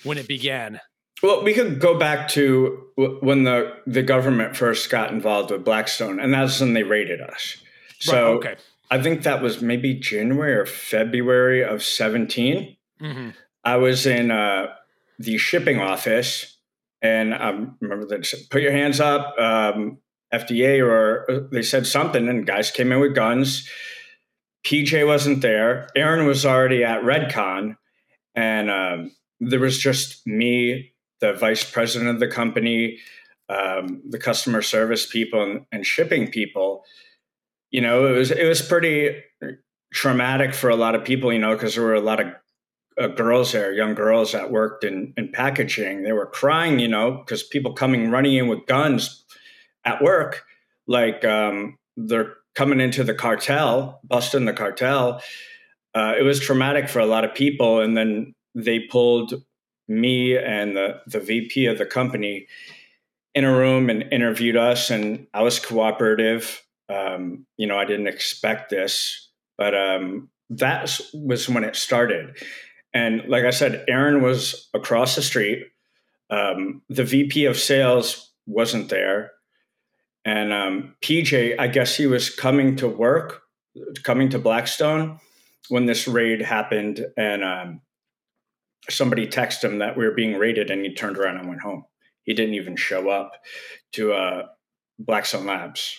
when 0.03 0.19
it 0.19 0.29
began? 0.29 0.81
Well, 1.22 1.42
we 1.42 1.52
could 1.52 1.80
go 1.80 1.98
back 1.98 2.28
to 2.30 2.87
when 2.96 3.44
the 3.44 3.74
the 3.87 4.02
government 4.02 4.56
first 4.56 4.90
got 4.90 5.11
involved 5.11 5.50
with 5.50 5.64
Blackstone, 5.64 6.18
and 6.18 6.33
that's 6.33 6.61
when 6.61 6.74
they 6.74 6.83
raided 6.83 7.20
us. 7.20 7.56
So 7.98 8.12
right, 8.12 8.37
okay. 8.37 8.56
I 8.90 9.02
think 9.02 9.22
that 9.22 9.42
was 9.42 9.61
maybe 9.61 9.94
January 9.94 10.54
or 10.54 10.66
February 10.66 11.62
of 11.62 11.83
17. 11.83 12.76
Mm-hmm. 13.00 13.30
I 13.62 13.76
was 13.76 14.06
in 14.06 14.30
uh, 14.30 14.68
the 15.18 15.37
shipping 15.38 15.78
office, 15.78 16.56
and 17.02 17.35
I 17.35 17.50
remember 17.80 18.06
they 18.06 18.22
said, 18.22 18.40
"Put 18.50 18.62
your 18.62 18.72
hands 18.72 19.00
up." 19.00 19.38
Um, 19.38 19.98
FDA 20.33 20.85
or 20.85 21.30
uh, 21.30 21.40
they 21.50 21.62
said 21.62 21.87
something, 21.87 22.28
and 22.28 22.46
guys 22.46 22.70
came 22.70 22.92
in 22.92 23.00
with 23.00 23.14
guns. 23.14 23.68
PJ 24.64 25.06
wasn't 25.06 25.42
there. 25.42 25.88
Aaron 25.96 26.26
was 26.26 26.46
already 26.46 26.85
at 26.85 27.02
Redcon, 27.02 27.76
and 28.35 28.70
um, 28.70 29.12
there 29.40 29.61
was 29.61 29.78
just 29.78 30.26
me, 30.26 30.89
the 31.20 31.33
vice 31.35 31.68
president 31.68 32.11
of 32.11 32.20
the 32.20 32.28
company, 32.28 32.98
um, 33.48 34.02
the 34.09 34.18
customer 34.18 34.62
service 34.62 35.06
people, 35.06 35.42
and, 35.42 35.66
and 35.72 35.87
shipping 35.87 36.30
people 36.30 36.85
you 37.70 37.80
know, 37.80 38.06
it 38.06 38.16
was 38.16 38.30
it 38.30 38.46
was 38.46 38.61
pretty 38.61 39.22
traumatic 39.92 40.54
for 40.54 40.70
a 40.70 40.76
lot 40.76 40.94
of 40.94 41.04
people, 41.04 41.33
you 41.33 41.38
know, 41.38 41.54
because 41.54 41.74
there 41.74 41.85
were 41.85 41.94
a 41.94 42.00
lot 42.00 42.20
of 42.20 42.28
uh, 43.00 43.09
girls 43.09 43.52
there, 43.52 43.72
young 43.72 43.94
girls 43.94 44.33
that 44.33 44.50
worked 44.50 44.85
in, 44.85 45.12
in 45.16 45.30
packaging. 45.33 46.02
They 46.02 46.12
were 46.12 46.26
crying, 46.26 46.78
you 46.78 46.88
know, 46.88 47.12
because 47.12 47.42
people 47.42 47.72
coming 47.72 48.11
running 48.11 48.35
in 48.35 48.48
with 48.48 48.66
guns 48.66 49.24
at 49.85 50.02
work, 50.02 50.44
like 50.87 51.24
um, 51.24 51.78
they're 51.96 52.35
coming 52.54 52.80
into 52.80 53.04
the 53.04 53.14
cartel, 53.14 54.00
busting 54.04 54.44
the 54.44 54.52
cartel. 54.52 55.22
Uh, 55.94 56.14
it 56.18 56.22
was 56.22 56.40
traumatic 56.40 56.88
for 56.88 56.98
a 56.98 57.06
lot 57.06 57.24
of 57.24 57.35
people, 57.35 57.80
and 57.80 57.96
then 57.96 58.35
they 58.54 58.80
pulled 58.80 59.35
me 59.90 60.37
and 60.37 60.76
the 60.76 61.03
the 61.07 61.20
VP 61.20 61.66
of 61.66 61.76
the 61.79 61.87
company 61.87 62.46
in 63.35 63.44
a 63.44 63.55
room 63.55 63.90
and 63.90 64.05
interviewed 64.12 64.57
us, 64.57 64.90
and 64.90 65.26
I 65.35 65.42
was 65.42 65.59
cooperative 65.59 66.62
um, 66.90 67.46
you 67.57 67.66
know, 67.66 67.79
I 67.79 67.85
didn't 67.85 68.09
expect 68.09 68.70
this, 68.70 69.29
but 69.57 69.74
um, 69.74 70.29
that 70.50 71.00
was 71.14 71.48
when 71.48 71.64
it 71.64 71.76
started. 71.76 72.37
And 72.92 73.29
like 73.29 73.44
I 73.44 73.50
said, 73.50 73.85
Aaron 73.88 74.22
was 74.22 74.68
across 74.74 75.14
the 75.14 75.22
street. 75.22 75.66
Um, 76.31 76.83
the 76.88 77.05
VP 77.05 77.44
of 77.44 77.57
sales 77.57 78.33
wasn't 78.46 78.88
there. 78.88 79.33
And 80.24 80.53
um, 80.53 80.96
PJ, 81.00 81.59
I 81.59 81.68
guess 81.68 81.96
he 81.96 82.07
was 82.07 82.29
coming 82.29 82.76
to 82.76 82.88
work, 82.88 83.42
coming 84.03 84.29
to 84.31 84.38
Blackstone 84.38 85.20
when 85.68 85.87
this 85.87 86.09
raid 86.09 86.42
happened. 86.42 87.07
And 87.16 87.44
um, 87.44 87.81
somebody 88.88 89.27
texted 89.27 89.64
him 89.64 89.79
that 89.79 89.97
we 89.97 90.05
were 90.05 90.14
being 90.14 90.37
raided, 90.37 90.71
and 90.71 90.85
he 90.85 90.95
turned 90.95 91.19
around 91.19 91.37
and 91.38 91.49
went 91.49 91.61
home. 91.61 91.85
He 92.23 92.35
didn't 92.35 92.55
even 92.55 92.77
show 92.77 93.11
up 93.11 93.33
to 93.93 94.12
uh, 94.12 94.47
Blackstone 94.99 95.47
Labs. 95.47 95.99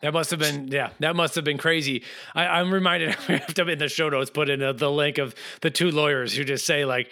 That 0.00 0.12
must 0.12 0.30
have 0.30 0.38
been 0.38 0.68
yeah. 0.68 0.90
That 1.00 1.16
must 1.16 1.34
have 1.34 1.44
been 1.44 1.58
crazy. 1.58 2.04
I, 2.34 2.60
am 2.60 2.72
reminded 2.72 3.16
we 3.28 3.36
have 3.36 3.54
to 3.54 3.66
in 3.66 3.78
the 3.78 3.88
show 3.88 4.08
notes 4.08 4.30
put 4.30 4.48
in 4.48 4.62
a, 4.62 4.72
the 4.72 4.90
link 4.90 5.18
of 5.18 5.34
the 5.60 5.70
two 5.70 5.90
lawyers 5.90 6.34
who 6.34 6.44
just 6.44 6.66
say 6.66 6.84
like, 6.84 7.10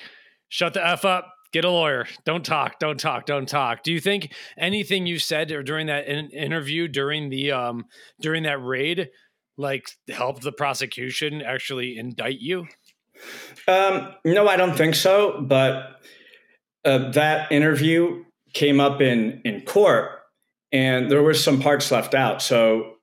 "Shut 0.49 0.75
the 0.75 0.87
f 0.87 1.05
up, 1.05 1.33
get 1.53 1.65
a 1.65 1.71
lawyer. 1.71 2.07
Don't 2.25 2.45
talk, 2.45 2.79
don't 2.79 2.99
talk, 2.99 3.27
don't 3.27 3.49
talk." 3.49 3.83
Do 3.83 3.93
you 3.93 4.01
think 4.01 4.33
anything 4.57 5.07
you 5.07 5.19
said 5.19 5.51
or 5.51 5.65
during 5.65 5.89
that 5.89 6.07
in- 6.07 6.31
interview 6.31 6.87
during 6.87 7.29
the 7.29 7.51
um 7.51 7.87
during 8.21 8.45
that 8.45 8.63
raid 8.63 9.09
like 9.57 9.89
helped 10.09 10.43
the 10.43 10.53
prosecution 10.53 11.43
actually 11.43 11.99
indict 11.99 12.39
you? 12.41 12.67
Um, 13.67 14.15
no, 14.25 14.47
I 14.49 14.57
don't 14.57 14.77
think 14.77 14.95
so. 14.95 15.41
But 15.41 16.01
uh, 16.85 17.11
that 17.13 17.51
interview 17.51 18.25
came 18.53 18.81
up 18.81 19.01
in 19.01 19.41
in 19.45 19.63
court 19.63 20.11
and 20.73 21.11
there 21.11 21.23
were 21.23 21.35
some 21.35 21.61
parts 21.61 21.91
left 21.91 22.15
out. 22.15 22.43
So 22.43 22.95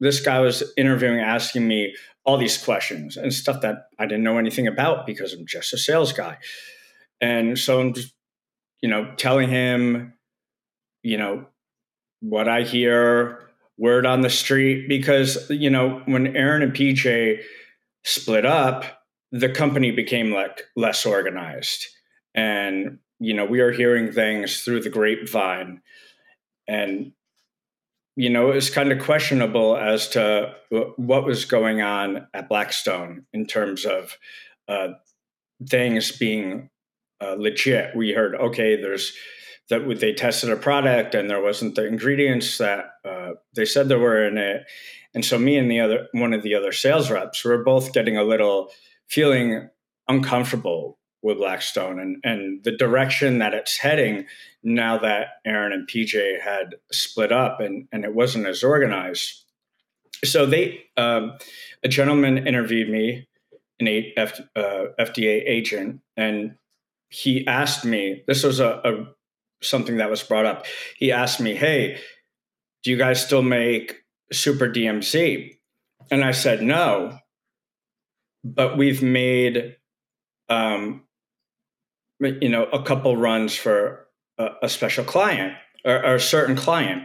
this 0.00 0.20
guy 0.20 0.40
was 0.40 0.62
interviewing, 0.76 1.20
asking 1.20 1.66
me 1.66 1.94
all 2.24 2.36
these 2.36 2.62
questions 2.62 3.16
and 3.16 3.32
stuff 3.32 3.60
that 3.62 3.86
I 3.98 4.06
didn't 4.06 4.24
know 4.24 4.38
anything 4.38 4.66
about 4.66 5.06
because 5.06 5.32
I'm 5.32 5.46
just 5.46 5.72
a 5.72 5.78
sales 5.78 6.12
guy. 6.12 6.38
And 7.20 7.58
so 7.58 7.80
I'm 7.80 7.94
just, 7.94 8.12
you 8.80 8.88
know, 8.88 9.12
telling 9.16 9.48
him, 9.48 10.14
you 11.02 11.16
know, 11.16 11.46
what 12.20 12.48
I 12.48 12.62
hear, 12.62 13.50
word 13.78 14.06
on 14.06 14.20
the 14.20 14.30
street, 14.30 14.88
because, 14.88 15.48
you 15.50 15.70
know, 15.70 16.02
when 16.06 16.36
Aaron 16.36 16.62
and 16.62 16.72
PJ 16.72 17.40
split 18.04 18.44
up, 18.44 18.84
the 19.30 19.48
company 19.48 19.90
became 19.90 20.32
like 20.32 20.64
less 20.76 21.06
organized. 21.06 21.86
And, 22.34 22.98
you 23.18 23.34
know, 23.34 23.44
we 23.44 23.60
are 23.60 23.72
hearing 23.72 24.12
things 24.12 24.62
through 24.62 24.80
the 24.80 24.90
grapevine 24.90 25.80
and 26.68 27.12
you 28.16 28.30
know 28.30 28.50
it 28.50 28.54
was 28.54 28.70
kind 28.70 28.92
of 28.92 29.02
questionable 29.02 29.76
as 29.76 30.08
to 30.08 30.54
what 30.96 31.24
was 31.24 31.44
going 31.44 31.82
on 31.82 32.26
at 32.34 32.48
Blackstone 32.48 33.26
in 33.32 33.46
terms 33.46 33.84
of 33.84 34.16
uh, 34.68 34.88
things 35.68 36.12
being 36.12 36.70
uh, 37.20 37.36
legit. 37.38 37.96
We 37.96 38.12
heard 38.12 38.34
okay, 38.34 38.80
there's 38.80 39.12
that 39.72 39.98
they 40.00 40.12
tested 40.12 40.50
a 40.50 40.56
product 40.56 41.14
and 41.14 41.28
there 41.28 41.42
wasn't 41.42 41.74
the 41.74 41.86
ingredients 41.86 42.58
that 42.58 42.90
uh, 43.04 43.32
they 43.54 43.64
said 43.64 43.88
there 43.88 43.98
were 43.98 44.26
in 44.26 44.38
it, 44.38 44.64
and 45.14 45.24
so 45.24 45.38
me 45.38 45.56
and 45.56 45.70
the 45.70 45.80
other 45.80 46.08
one 46.12 46.32
of 46.32 46.42
the 46.42 46.54
other 46.54 46.72
sales 46.72 47.10
reps 47.10 47.44
were 47.44 47.64
both 47.64 47.92
getting 47.92 48.16
a 48.16 48.22
little 48.22 48.70
feeling 49.08 49.68
uncomfortable 50.08 50.98
with 51.22 51.38
Blackstone 51.38 52.00
and, 52.00 52.16
and 52.24 52.64
the 52.64 52.76
direction 52.76 53.38
that 53.38 53.54
it's 53.54 53.78
heading 53.78 54.26
now 54.62 54.98
that 54.98 55.28
Aaron 55.44 55.72
and 55.72 55.88
PJ 55.88 56.40
had 56.40 56.74
split 56.90 57.30
up 57.30 57.60
and, 57.60 57.86
and 57.92 58.04
it 58.04 58.14
wasn't 58.14 58.46
as 58.46 58.64
organized. 58.64 59.44
So 60.24 60.46
they, 60.46 60.84
um, 60.96 61.38
a 61.82 61.88
gentleman 61.88 62.46
interviewed 62.46 62.90
me, 62.90 63.28
an 63.80 64.12
F, 64.16 64.40
uh, 64.56 64.86
FDA 64.98 65.42
agent, 65.46 66.00
and 66.16 66.56
he 67.08 67.46
asked 67.46 67.84
me, 67.84 68.22
this 68.26 68.42
was 68.42 68.58
a, 68.58 68.80
a 68.84 69.06
something 69.62 69.96
that 69.98 70.10
was 70.10 70.22
brought 70.22 70.46
up. 70.46 70.66
He 70.96 71.12
asked 71.12 71.40
me, 71.40 71.54
Hey, 71.54 71.98
do 72.82 72.90
you 72.90 72.96
guys 72.96 73.24
still 73.24 73.42
make 73.42 73.96
super 74.32 74.68
DMZ? 74.68 75.56
And 76.10 76.24
I 76.24 76.32
said, 76.32 76.62
no, 76.62 77.18
but 78.44 78.76
we've 78.76 79.02
made 79.02 79.76
um, 80.48 81.04
you 82.20 82.48
know 82.48 82.64
a 82.64 82.82
couple 82.82 83.16
runs 83.16 83.54
for 83.54 84.06
a, 84.38 84.48
a 84.64 84.68
special 84.68 85.04
client 85.04 85.54
or, 85.84 86.04
or, 86.04 86.14
a 86.16 86.20
certain 86.20 86.56
client 86.56 87.02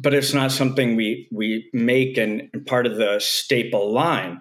but 0.00 0.14
it's 0.14 0.32
not 0.32 0.50
something 0.50 0.96
we 0.96 1.28
we 1.30 1.68
make 1.72 2.16
and, 2.16 2.48
and 2.52 2.66
part 2.66 2.86
of 2.86 2.96
the 2.96 3.20
staple 3.20 3.92
line 3.92 4.40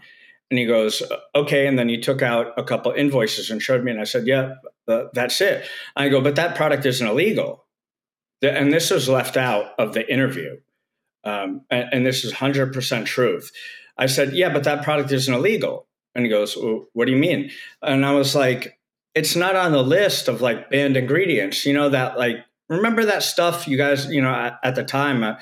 and 0.51 0.59
he 0.59 0.65
goes 0.65 1.01
okay. 1.33 1.65
And 1.65 1.79
then 1.79 1.89
he 1.89 1.97
took 1.97 2.21
out 2.21 2.53
a 2.57 2.63
couple 2.63 2.91
invoices 2.91 3.49
and 3.49 3.61
showed 3.61 3.83
me 3.83 3.91
and 3.91 3.99
i 3.99 4.03
said 4.03 4.27
yeah 4.27 4.55
that's 4.85 5.39
it. 5.41 5.65
I 5.95 6.09
go 6.09 6.21
but 6.21 6.35
that 6.35 6.55
product 6.55 6.85
isn't 6.85 7.07
illegal. 7.07 7.65
And 8.43 8.73
this 8.73 8.91
was 8.91 9.07
left 9.07 9.37
out 9.37 9.73
of 9.79 9.93
the 9.93 10.11
interview. 10.11 10.57
Um, 11.23 11.61
and, 11.69 11.87
and, 11.93 12.05
this 12.05 12.23
is 12.23 12.33
100% 12.33 13.05
truth. 13.05 13.51
I 13.97 14.07
said 14.07 14.33
yeah 14.33 14.51
but 14.51 14.65
that 14.65 14.83
product 14.83 15.11
isn't 15.11 15.33
illegal. 15.33 15.87
And 16.13 16.25
he 16.25 16.29
goes 16.29 16.57
well, 16.57 16.87
what 16.93 17.05
do 17.05 17.13
you 17.13 17.17
mean? 17.17 17.51
And 17.81 18.05
i 18.05 18.11
was 18.11 18.35
like 18.35 18.77
it's 19.15 19.35
not 19.35 19.55
on 19.55 19.71
the 19.71 19.83
list 19.83 20.27
of 20.27 20.41
like 20.41 20.69
banned 20.69 20.97
ingredients. 20.97 21.65
You 21.65 21.73
know 21.73 21.89
that 21.89 22.17
like 22.17 22.37
remember 22.67 23.05
that 23.05 23.23
stuff 23.23 23.67
you 23.67 23.77
guys 23.77 24.07
you 24.07 24.21
know 24.21 24.33
at, 24.33 24.59
at 24.63 24.75
the 24.75 24.83
time 24.83 25.23
uh, 25.23 25.35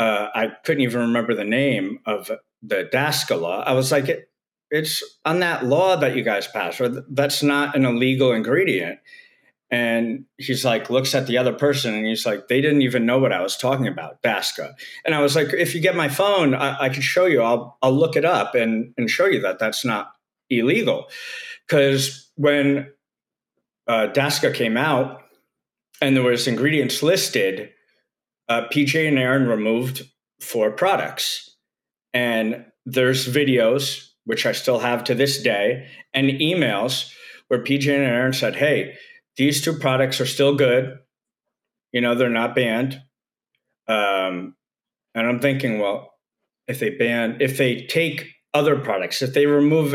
uh, 0.00 0.30
I 0.34 0.48
couldn't 0.64 0.82
even 0.82 1.02
remember 1.02 1.34
the 1.34 1.44
name 1.44 2.00
of 2.06 2.30
the 2.62 2.88
DASCA 2.92 3.40
law. 3.40 3.62
I 3.64 3.72
was 3.72 3.90
like 3.92 4.08
it, 4.08 4.30
it's 4.70 5.02
on 5.24 5.40
that 5.40 5.64
law 5.64 5.96
that 5.96 6.14
you 6.16 6.22
guys 6.22 6.46
passed. 6.46 6.80
That's 7.10 7.42
not 7.42 7.74
an 7.76 7.84
illegal 7.84 8.32
ingredient. 8.32 8.98
and 9.70 10.24
he's 10.36 10.64
like 10.64 10.90
looks 10.90 11.14
at 11.14 11.26
the 11.26 11.38
other 11.38 11.52
person 11.52 11.94
and 11.94 12.06
he's 12.06 12.26
like 12.26 12.48
they 12.48 12.60
didn't 12.60 12.82
even 12.82 13.06
know 13.06 13.18
what 13.18 13.32
i 13.32 13.40
was 13.40 13.56
talking 13.56 13.86
about 13.86 14.20
DASCA 14.22 14.72
and 15.04 15.14
i 15.14 15.20
was 15.20 15.36
like 15.36 15.52
if 15.52 15.74
you 15.74 15.80
get 15.80 15.94
my 15.94 16.08
phone 16.08 16.54
i, 16.54 16.86
I 16.86 16.88
can 16.88 17.02
show 17.02 17.26
you 17.26 17.40
i'll 17.42 17.78
i'll 17.82 17.92
look 17.92 18.16
it 18.16 18.24
up 18.24 18.54
and 18.56 18.92
and 18.96 19.08
show 19.08 19.26
you 19.26 19.40
that 19.42 19.58
that's 19.60 19.84
not 19.84 20.12
illegal 20.48 21.06
because 21.66 22.30
when 22.34 22.90
uh, 23.86 24.08
DASCA 24.12 24.52
came 24.54 24.76
out 24.76 25.22
and 26.00 26.16
there 26.16 26.24
was 26.24 26.46
ingredients 26.48 27.02
listed 27.02 27.70
uh, 28.48 28.62
pj 28.72 29.06
and 29.06 29.18
aaron 29.18 29.46
removed 29.46 30.02
four 30.40 30.72
products 30.72 31.49
and 32.12 32.64
there's 32.86 33.28
videos 33.28 34.08
which 34.24 34.46
i 34.46 34.52
still 34.52 34.78
have 34.78 35.04
to 35.04 35.14
this 35.14 35.42
day 35.42 35.86
and 36.14 36.28
emails 36.28 37.12
where 37.48 37.62
pj 37.62 37.94
and 37.94 38.04
aaron 38.04 38.32
said 38.32 38.56
hey 38.56 38.94
these 39.40 39.62
two 39.62 39.72
products 39.72 40.20
are 40.20 40.26
still 40.26 40.54
good. 40.54 40.98
You 41.92 42.02
know, 42.02 42.14
they're 42.14 42.28
not 42.28 42.54
banned. 42.54 43.00
Um, 43.88 44.54
and 45.14 45.26
I'm 45.26 45.40
thinking, 45.40 45.78
well, 45.78 46.12
if 46.68 46.78
they 46.78 46.90
ban, 46.90 47.38
if 47.40 47.56
they 47.56 47.86
take 47.86 48.26
other 48.52 48.76
products, 48.76 49.22
if 49.22 49.32
they 49.32 49.46
remove 49.46 49.94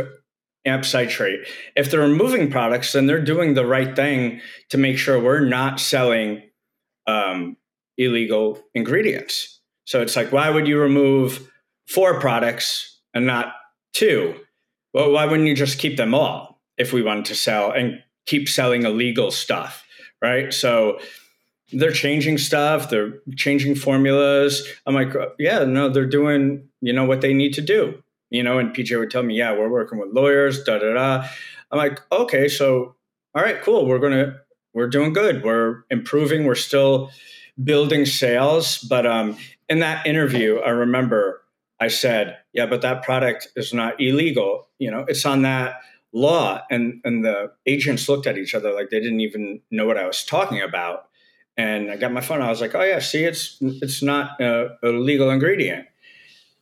amp 0.65 0.83
citrate, 0.83 1.47
if 1.75 1.91
they're 1.91 2.01
removing 2.01 2.49
products, 2.49 2.93
then 2.93 3.05
they're 3.05 3.23
doing 3.23 3.53
the 3.53 3.67
right 3.67 3.95
thing 3.95 4.41
to 4.71 4.79
make 4.79 4.97
sure 4.97 5.19
we're 5.19 5.45
not 5.45 5.79
selling 5.79 6.41
um, 7.05 7.55
illegal 7.99 8.59
ingredients. 8.73 9.61
So 9.85 10.01
it's 10.01 10.15
like, 10.15 10.31
why 10.31 10.49
would 10.49 10.67
you 10.67 10.79
remove 10.79 11.51
four 11.87 12.19
products 12.19 12.99
and 13.13 13.25
not 13.25 13.53
two? 13.93 14.35
Well, 14.93 15.11
why 15.11 15.25
wouldn't 15.25 15.47
you 15.47 15.55
just 15.55 15.79
keep 15.79 15.97
them 15.97 16.13
all 16.13 16.61
if 16.77 16.93
we 16.93 17.01
wanted 17.01 17.25
to 17.25 17.35
sell 17.35 17.71
and 17.71 18.01
keep 18.25 18.49
selling 18.49 18.83
illegal 18.83 19.31
stuff, 19.31 19.85
right? 20.21 20.53
So 20.53 20.99
they're 21.71 21.91
changing 21.91 22.37
stuff, 22.37 22.89
they're 22.89 23.19
changing 23.35 23.75
formulas. 23.75 24.67
I'm 24.85 24.95
like, 24.95 25.13
yeah, 25.39 25.63
no, 25.63 25.89
they're 25.89 26.05
doing, 26.05 26.67
you 26.81 26.93
know, 26.93 27.05
what 27.05 27.21
they 27.21 27.33
need 27.33 27.53
to 27.53 27.61
do. 27.61 28.01
You 28.29 28.43
know, 28.43 28.57
and 28.57 28.75
PJ 28.75 28.97
would 28.97 29.11
tell 29.11 29.23
me, 29.23 29.37
yeah, 29.37 29.51
we're 29.51 29.69
working 29.69 29.99
with 29.99 30.09
lawyers, 30.11 30.63
da 30.63 30.79
da 30.79 30.93
da. 30.93 31.27
I'm 31.71 31.77
like, 31.77 31.99
okay, 32.11 32.47
so 32.47 32.95
all 33.33 33.43
right, 33.43 33.61
cool. 33.61 33.85
We're 33.85 33.99
gonna 33.99 34.39
we're 34.73 34.87
doing 34.87 35.13
good. 35.13 35.43
We're 35.43 35.83
improving. 35.89 36.45
We're 36.45 36.55
still 36.55 37.11
building 37.63 38.05
sales. 38.05 38.79
But 38.79 39.05
um, 39.05 39.37
in 39.69 39.79
that 39.79 40.05
interview, 40.05 40.57
I 40.59 40.69
remember 40.69 41.41
I 41.79 41.89
said, 41.89 42.37
yeah, 42.53 42.65
but 42.65 42.81
that 42.81 43.03
product 43.03 43.49
is 43.55 43.73
not 43.73 43.99
illegal. 43.99 44.69
You 44.79 44.91
know, 44.91 45.05
it's 45.07 45.25
on 45.25 45.41
that 45.41 45.81
law. 46.13 46.61
And 46.71 47.01
and 47.03 47.23
the 47.23 47.51
agents 47.65 48.07
looked 48.07 48.25
at 48.25 48.37
each 48.37 48.55
other 48.55 48.73
like 48.73 48.89
they 48.89 48.99
didn't 48.99 49.19
even 49.19 49.61
know 49.69 49.85
what 49.85 49.97
I 49.97 50.07
was 50.07 50.23
talking 50.23 50.61
about. 50.61 51.09
And 51.57 51.91
I 51.91 51.97
got 51.97 52.11
my 52.11 52.21
phone. 52.21 52.41
I 52.41 52.49
was 52.49 52.61
like 52.61 52.73
oh 52.73 52.83
yeah 52.83 52.99
see 52.99 53.23
it's 53.23 53.57
it's 53.61 54.01
not 54.01 54.39
a, 54.39 54.77
a 54.81 54.89
legal 54.89 55.29
ingredient. 55.29 55.87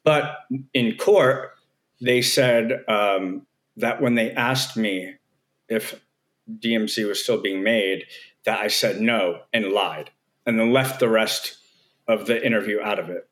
But 0.03 0.39
in 0.74 0.97
court 0.97 1.51
they 2.01 2.22
said 2.22 2.84
um, 2.88 3.45
that 3.78 4.01
when 4.01 4.16
they 4.16 4.32
asked 4.32 4.76
me 4.76 5.16
if 5.70 6.01
DMZ 6.59 7.07
was 7.07 7.24
still 7.24 7.39
being 7.39 7.64
made 7.64 8.05
that 8.43 8.59
I 8.59 8.68
said 8.68 8.99
no 8.99 9.41
and 9.53 9.72
lied 9.72 10.09
and 10.45 10.59
then 10.59 10.74
left 10.74 10.99
the 10.99 11.07
rest 11.07 11.57
of 12.07 12.26
the 12.26 12.45
interview 12.45 12.82
out 12.82 12.99
of 12.99 13.09
it. 13.09 13.30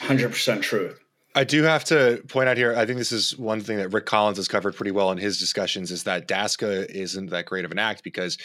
100% 0.00 0.62
truth 0.62 0.98
I 1.38 1.44
do 1.44 1.62
have 1.62 1.84
to 1.84 2.20
point 2.26 2.48
out 2.48 2.56
here. 2.56 2.74
I 2.74 2.84
think 2.84 2.98
this 2.98 3.12
is 3.12 3.38
one 3.38 3.60
thing 3.60 3.76
that 3.76 3.90
Rick 3.90 4.06
Collins 4.06 4.38
has 4.38 4.48
covered 4.48 4.74
pretty 4.74 4.90
well 4.90 5.12
in 5.12 5.18
his 5.18 5.38
discussions 5.38 5.92
is 5.92 6.02
that 6.02 6.26
DASCA 6.26 6.86
isn't 6.86 7.30
that 7.30 7.46
great 7.46 7.64
of 7.64 7.70
an 7.70 7.78
act 7.78 8.02
because 8.02 8.38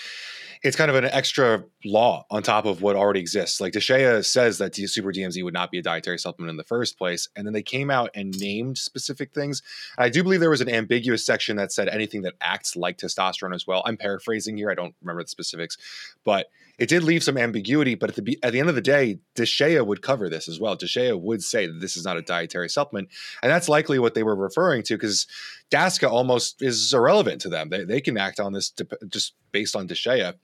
it's 0.64 0.78
kind 0.78 0.90
of 0.90 0.96
an 0.96 1.06
extra 1.06 1.64
law 1.84 2.26
on 2.32 2.42
top 2.42 2.66
of 2.66 2.82
what 2.82 2.96
already 2.96 3.20
exists. 3.20 3.60
Like 3.60 3.74
DSHEA 3.74 4.24
says 4.24 4.58
that 4.60 4.76
Super 4.76 5.12
DMZ 5.12 5.44
would 5.44 5.54
not 5.54 5.72
be 5.72 5.80
a 5.80 5.82
dietary 5.82 6.18
supplement 6.18 6.52
in 6.52 6.58
the 6.58 6.64
first 6.64 6.98
place, 6.98 7.28
and 7.36 7.46
then 7.46 7.54
they 7.54 7.62
came 7.62 7.92
out 7.92 8.10
and 8.16 8.38
named 8.40 8.78
specific 8.78 9.34
things. 9.34 9.62
I 9.98 10.08
do 10.08 10.24
believe 10.24 10.40
there 10.40 10.50
was 10.50 10.62
an 10.62 10.70
ambiguous 10.70 11.26
section 11.26 11.58
that 11.58 11.74
said 11.74 11.90
anything 11.90 12.22
that 12.22 12.36
acts 12.40 12.78
like 12.78 12.98
testosterone 12.98 13.54
as 13.54 13.68
well. 13.68 13.84
I'm 13.86 13.98
paraphrasing 13.98 14.56
here; 14.56 14.72
I 14.72 14.76
don't 14.76 14.96
remember 15.02 15.24
the 15.24 15.30
specifics, 15.30 15.78
but 16.24 16.48
it 16.80 16.90
did 16.90 17.04
leave 17.04 17.24
some 17.24 17.38
ambiguity. 17.38 17.96
But 17.96 18.18
at 18.18 18.24
the 18.24 18.40
at 18.42 18.54
the 18.54 18.60
end 18.60 18.70
of 18.70 18.76
the 18.76 18.82
day, 18.82 19.20
DSHEA 19.36 19.86
would 19.86 20.02
cover 20.02 20.30
this 20.30 20.48
as 20.48 20.62
well. 20.62 20.78
DSHEA 20.78 21.20
would 21.20 21.44
say 21.44 21.68
that 21.68 21.82
this 21.82 21.98
is 21.98 22.06
not 22.06 22.18
a 22.18 22.22
dietary 22.22 22.70
supplement, 22.70 23.10
and 23.42 23.52
that's 23.52 23.68
likely 23.68 24.00
what 24.00 24.14
they 24.14 24.24
were 24.24 24.36
referring 24.36 24.84
to 24.84 24.96
because 24.96 25.28
DASCA 25.74 26.08
almost 26.10 26.62
is 26.62 26.94
irrelevant 26.94 27.42
to 27.42 27.50
them. 27.50 27.70
They, 27.70 27.84
they 27.84 28.00
can 28.00 28.16
act 28.16 28.40
on 28.40 28.54
this 28.54 28.72
just 29.10 29.34
based 29.52 29.76
on 29.76 29.88
DSHEA. 29.88 30.36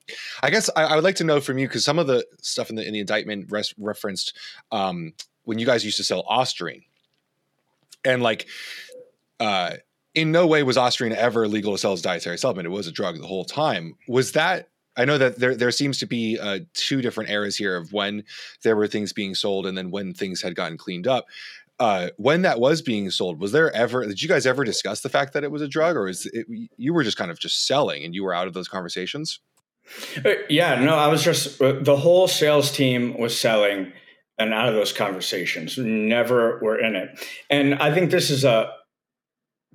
I 0.42 0.50
guess 0.50 0.70
I, 0.76 0.86
I, 0.86 0.96
would 0.96 1.04
like 1.04 1.18
to 1.18 1.24
know 1.24 1.40
from 1.40 1.60
you 1.60 1.68
because 1.68 1.86
some 1.86 2.00
of 2.00 2.08
the 2.08 2.26
stuff 2.42 2.72
in 2.72 2.76
the 2.76 2.86
in 2.86 2.94
the 2.94 3.00
indictment 3.00 3.52
res- 3.52 3.76
referenced 3.78 4.36
um, 4.72 5.14
when 5.44 5.60
you 5.60 5.68
guys 5.68 5.86
used 5.86 5.98
to 5.98 6.04
sell 6.04 6.24
Ostarine, 6.26 6.84
and 8.04 8.22
like. 8.22 8.48
Uh, 9.40 9.76
in 10.16 10.32
no 10.34 10.46
way 10.48 10.64
was 10.64 10.76
Ostarine 10.76 11.14
ever 11.14 11.48
legal 11.48 11.72
to 11.72 11.78
sell 11.78 11.94
as 11.94 12.02
dietary 12.02 12.38
supplement. 12.38 12.66
It 12.66 12.76
was 12.76 12.88
a 12.88 12.92
drug 12.92 13.18
the 13.18 13.28
whole 13.28 13.46
time. 13.46 13.96
Was 14.08 14.34
that 14.34 14.68
I 14.98 15.06
know 15.06 15.18
that 15.18 15.38
there 15.40 15.56
there 15.56 15.72
seems 15.72 16.00
to 16.00 16.08
be 16.08 16.38
uh, 16.38 16.60
two 16.74 17.02
different 17.02 17.30
eras 17.30 17.56
here 17.56 17.78
of 17.78 17.94
when 17.94 18.26
there 18.64 18.76
were 18.76 18.88
things 18.88 19.14
being 19.14 19.34
sold 19.34 19.66
and 19.66 19.78
then 19.78 19.92
when 19.92 20.14
things 20.14 20.42
had 20.42 20.56
gotten 20.56 20.78
cleaned 20.78 21.08
up 21.08 21.28
uh, 21.80 22.10
when 22.18 22.42
that 22.42 22.60
was 22.60 22.82
being 22.82 23.10
sold, 23.10 23.40
was 23.40 23.54
there 23.54 23.74
ever? 23.74 24.06
Did 24.06 24.22
you 24.22 24.28
guys 24.28 24.46
ever 24.46 24.64
discuss 24.64 25.02
the 25.02 25.10
fact 25.10 25.34
that 25.34 25.44
it 25.44 25.52
was 25.52 25.62
a 25.62 25.68
drug, 25.68 25.96
or 25.96 26.10
is 26.10 26.26
it 26.34 26.46
you 26.78 26.94
were 26.94 27.04
just 27.04 27.18
kind 27.18 27.32
of 27.32 27.40
just 27.40 27.66
selling 27.66 28.04
and 28.04 28.14
you 28.14 28.24
were 28.24 28.34
out 28.34 28.48
of 28.48 28.54
those 28.54 28.68
conversations? 28.68 29.40
Uh, 30.24 30.34
yeah, 30.50 30.76
no, 30.76 30.96
I 30.96 31.08
was 31.08 31.24
just 31.24 31.62
uh, 31.62 31.74
the 31.80 31.96
whole 31.96 32.28
sales 32.28 32.72
team 32.72 33.18
was 33.18 33.38
selling 33.38 33.94
and 34.38 34.54
out 34.54 34.68
of 34.68 34.76
those 34.76 34.92
conversations. 34.92 35.78
Never 35.78 36.60
were 36.60 36.78
in 36.78 36.96
it, 36.96 37.18
and 37.50 37.76
I 37.76 37.94
think 37.94 38.12
this 38.12 38.30
is 38.30 38.44
a 38.44 38.72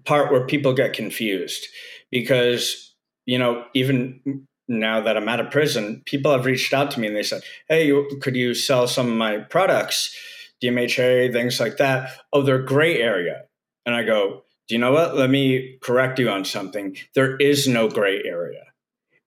part 0.05 0.31
where 0.31 0.47
people 0.47 0.75
get 0.75 0.93
confused 0.93 1.67
because 2.11 2.95
you 3.25 3.39
know 3.39 3.65
even 3.75 4.47
now 4.69 5.01
that 5.01 5.17
I'm 5.17 5.29
out 5.29 5.41
of 5.41 5.51
prison, 5.51 6.03
people 6.05 6.33
have 6.33 6.45
reached 6.45 6.73
out 6.75 6.91
to 6.93 7.01
me 7.01 7.07
and 7.07 7.17
they 7.17 7.23
said, 7.23 7.43
"Hey, 7.69 7.91
could 8.21 8.37
you 8.37 8.53
sell 8.53 8.87
some 8.87 9.09
of 9.09 9.17
my 9.17 9.39
products?" 9.39 10.15
DMHA, 10.65 11.33
things 11.33 11.61
like 11.61 11.77
that. 11.77 12.11
Oh, 12.33 12.43
they're 12.43 12.62
gray 12.62 13.01
area. 13.01 13.43
And 13.87 13.95
I 13.95 14.03
go, 14.03 14.45
do 14.69 14.75
you 14.75 14.79
know 14.79 14.93
what? 14.93 15.17
Let 15.17 15.31
me 15.31 15.79
correct 15.83 16.19
you 16.19 16.31
on 16.31 16.45
something. 16.45 16.97
There 17.15 17.37
is 17.37 17.69
no 17.69 17.89
gray 17.89 18.23
area. 18.25 18.65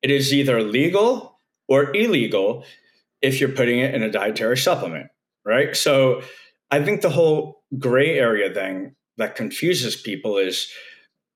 It 0.02 0.10
is 0.10 0.34
either 0.34 0.64
legal 0.64 1.40
or 1.68 1.96
illegal 1.96 2.66
if 3.22 3.40
you're 3.40 3.50
putting 3.50 3.80
it 3.80 3.94
in 3.94 4.04
a 4.04 4.12
dietary 4.12 4.58
supplement, 4.58 5.08
right? 5.46 5.76
So 5.76 6.22
I 6.72 6.84
think 6.84 7.02
the 7.02 7.10
whole 7.10 7.64
gray 7.78 8.18
area 8.18 8.54
thing 8.54 8.96
that 9.18 9.36
confuses 9.36 9.96
people 9.96 10.38
is 10.38 10.72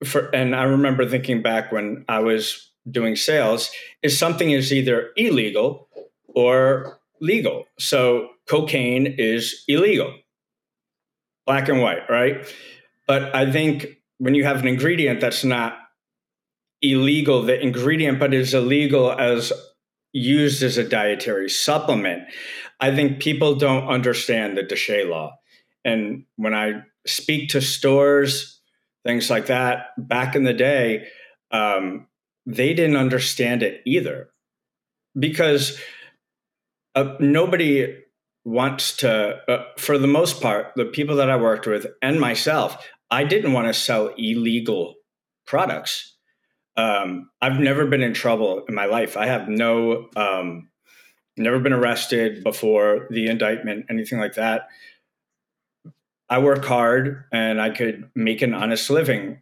for, 0.03 0.29
and 0.33 0.55
I 0.55 0.63
remember 0.63 1.05
thinking 1.05 1.41
back 1.41 1.71
when 1.71 2.05
I 2.07 2.19
was 2.19 2.71
doing 2.89 3.15
sales, 3.15 3.69
is 4.01 4.17
something 4.17 4.49
is 4.51 4.73
either 4.73 5.11
illegal 5.15 5.87
or 6.27 6.99
legal. 7.21 7.65
So 7.79 8.29
cocaine 8.49 9.05
is 9.17 9.63
illegal, 9.67 10.13
black 11.45 11.69
and 11.69 11.81
white, 11.81 12.09
right? 12.09 12.45
But 13.07 13.33
I 13.35 13.51
think 13.51 13.87
when 14.17 14.35
you 14.35 14.43
have 14.43 14.59
an 14.59 14.67
ingredient 14.67 15.21
that's 15.21 15.43
not 15.43 15.77
illegal, 16.81 17.43
the 17.43 17.61
ingredient, 17.61 18.19
but 18.19 18.33
is 18.33 18.53
illegal 18.53 19.11
as 19.11 19.53
used 20.13 20.63
as 20.63 20.77
a 20.77 20.87
dietary 20.87 21.49
supplement, 21.49 22.23
I 22.79 22.93
think 22.93 23.21
people 23.21 23.55
don't 23.55 23.87
understand 23.87 24.57
the 24.57 24.63
DSHEA 24.63 25.09
law. 25.09 25.37
And 25.85 26.25
when 26.35 26.53
I 26.53 26.83
speak 27.05 27.49
to 27.49 27.61
stores, 27.61 28.59
things 29.05 29.29
like 29.29 29.47
that, 29.47 29.87
back 29.97 30.35
in 30.35 30.43
the 30.43 30.53
day, 30.53 31.07
um, 31.51 32.07
they 32.45 32.73
didn't 32.73 32.97
understand 32.97 33.63
it 33.63 33.81
either 33.85 34.29
because 35.17 35.79
uh, 36.95 37.15
nobody 37.19 37.97
wants 38.43 38.97
to, 38.97 39.39
uh, 39.47 39.63
for 39.77 39.97
the 39.97 40.07
most 40.07 40.41
part, 40.41 40.73
the 40.75 40.85
people 40.85 41.15
that 41.17 41.29
I 41.29 41.35
worked 41.35 41.67
with 41.67 41.87
and 42.01 42.19
myself, 42.19 42.87
I 43.09 43.23
didn't 43.23 43.53
want 43.53 43.67
to 43.67 43.73
sell 43.73 44.07
illegal 44.17 44.95
products. 45.45 46.15
Um, 46.75 47.29
I've 47.41 47.59
never 47.59 47.85
been 47.85 48.01
in 48.01 48.13
trouble 48.13 48.63
in 48.67 48.73
my 48.73 48.85
life. 48.85 49.17
I 49.17 49.27
have 49.27 49.47
no, 49.47 50.07
um, 50.15 50.69
never 51.37 51.59
been 51.59 51.73
arrested 51.73 52.43
before 52.43 53.07
the 53.09 53.27
indictment, 53.27 53.85
anything 53.89 54.19
like 54.19 54.35
that. 54.35 54.67
I 56.29 56.39
work 56.39 56.63
hard 56.63 57.25
and 57.31 57.61
I 57.61 57.71
could 57.71 58.09
make 58.15 58.41
an 58.41 58.53
honest 58.53 58.89
living. 58.89 59.41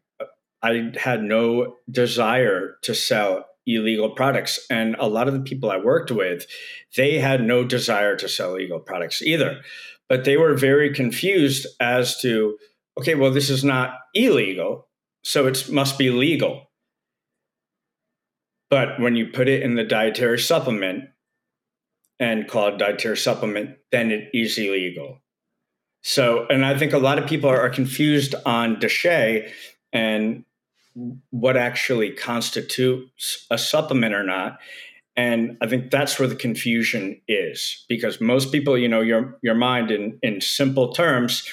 I 0.62 0.92
had 0.98 1.24
no 1.24 1.76
desire 1.90 2.78
to 2.82 2.96
sell 2.96 3.46
illegal 3.70 4.10
products. 4.10 4.60
And 4.70 4.96
a 5.00 5.08
lot 5.08 5.28
of 5.28 5.34
the 5.34 5.42
people 5.42 5.72
I 5.72 5.78
worked 5.78 6.12
with, 6.12 6.46
they 6.96 7.20
had 7.20 7.44
no 7.44 7.64
desire 7.64 8.16
to 8.18 8.30
sell 8.30 8.56
illegal 8.56 8.80
products 8.80 9.22
either. 9.22 9.62
But 10.08 10.24
they 10.26 10.38
were 10.38 10.56
very 10.56 10.94
confused 10.94 11.68
as 11.80 12.20
to, 12.22 12.58
okay, 13.00 13.16
well, 13.16 13.32
this 13.32 13.50
is 13.50 13.64
not 13.64 13.94
illegal, 14.14 14.88
so 15.24 15.48
it 15.48 15.70
must 15.70 15.98
be 15.98 16.10
legal. 16.10 16.72
But 18.70 19.00
when 19.00 19.16
you 19.16 19.28
put 19.28 19.48
it 19.48 19.64
in 19.64 19.76
the 19.76 19.84
dietary 19.84 20.40
supplement 20.40 21.06
and 22.20 22.48
call 22.48 22.70
it 22.70 22.78
dietary 22.78 23.18
supplement, 23.18 23.78
then 23.92 24.12
it 24.12 24.30
is 24.34 24.58
illegal. 24.58 25.20
So, 26.02 26.46
and 26.50 26.66
I 26.66 26.78
think 26.78 26.94
a 26.94 26.98
lot 26.98 27.20
of 27.20 27.28
people 27.28 27.50
are, 27.50 27.70
confused 27.70 28.36
on 28.46 28.78
DSHEA 28.78 29.52
and 29.92 30.46
what 31.32 31.58
actually 31.58 32.12
constitutes 32.12 33.46
a 33.50 33.58
supplement 33.58 34.14
or 34.14 34.24
not. 34.24 34.60
And 35.16 35.58
I 35.62 35.68
think 35.68 35.92
that's 35.92 36.18
where 36.18 36.28
the 36.28 36.36
confusion 36.36 37.20
is 37.28 37.86
because 37.90 38.22
most 38.22 38.52
people, 38.52 38.78
you 38.78 38.88
know, 38.88 39.02
your 39.02 39.38
your 39.42 39.56
mind 39.56 39.92
in 39.92 40.20
in 40.22 40.42
simple 40.42 40.94
terms, 40.94 41.48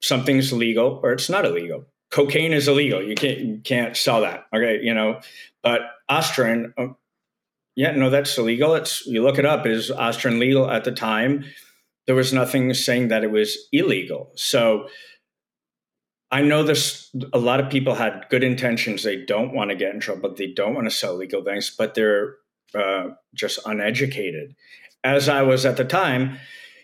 something's 0.00 0.52
legal 0.52 1.00
or 1.02 1.12
it's 1.12 1.30
not 1.30 1.44
illegal. 1.44 1.86
Cocaine 2.10 2.52
is 2.52 2.68
illegal. 2.68 3.02
You 3.02 3.14
can't 3.14 3.38
you 3.38 3.60
can't 3.64 3.96
sell 3.96 4.20
that. 4.20 4.46
Okay, 4.54 4.80
you 4.82 4.94
know, 4.94 5.20
but 5.62 5.80
Ostarine, 6.10 6.72
um, 6.76 6.96
yeah, 7.74 7.92
no, 7.92 8.10
that's 8.10 8.36
illegal. 8.36 8.74
It's 8.74 9.06
you 9.06 9.22
look 9.22 9.38
it 9.38 9.46
up. 9.46 9.66
Is 9.66 9.90
Ostarine 9.90 10.38
legal 10.38 10.70
at 10.70 10.84
the 10.84 10.92
time? 10.92 11.44
There 12.06 12.14
was 12.14 12.32
nothing 12.32 12.74
saying 12.74 13.08
that 13.08 13.24
it 13.24 13.30
was 13.30 13.56
illegal. 13.72 14.30
So 14.34 14.88
I 16.32 16.40
know 16.40 16.62
there's 16.62 17.10
a 17.34 17.38
lot 17.38 17.60
of 17.60 17.70
people 17.70 17.94
had 17.94 18.24
good 18.30 18.42
intentions. 18.42 19.02
They 19.02 19.22
don't 19.22 19.52
want 19.52 19.68
to 19.68 19.76
get 19.76 19.94
in 19.94 20.00
trouble. 20.00 20.34
They 20.34 20.46
don't 20.46 20.74
want 20.74 20.86
to 20.86 20.90
sell 20.90 21.14
legal 21.14 21.44
things, 21.44 21.70
but 21.76 21.94
they're 21.94 22.36
uh, 22.74 23.10
just 23.34 23.58
uneducated. 23.66 24.56
As 25.04 25.28
I 25.28 25.42
was 25.42 25.66
at 25.66 25.76
the 25.76 25.84
time, 25.84 26.38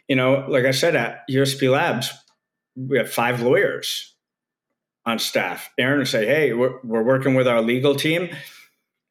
you 0.07 0.17
know, 0.17 0.45
like 0.49 0.67
I 0.67 0.73
said 0.73 0.95
at 0.95 1.23
USP 1.31 1.71
Labs, 1.71 2.13
we 2.77 2.99
have 2.99 3.11
five 3.11 3.41
lawyers 3.41 4.15
on 5.07 5.19
staff. 5.19 5.71
Aaron 5.79 5.99
would 5.99 6.09
say, 6.09 6.27
"Hey, 6.27 6.53
we're, 6.53 6.79
we're 6.85 7.03
working 7.03 7.35
with 7.35 7.49
our 7.49 7.63
legal 7.63 7.95
team. 7.95 8.29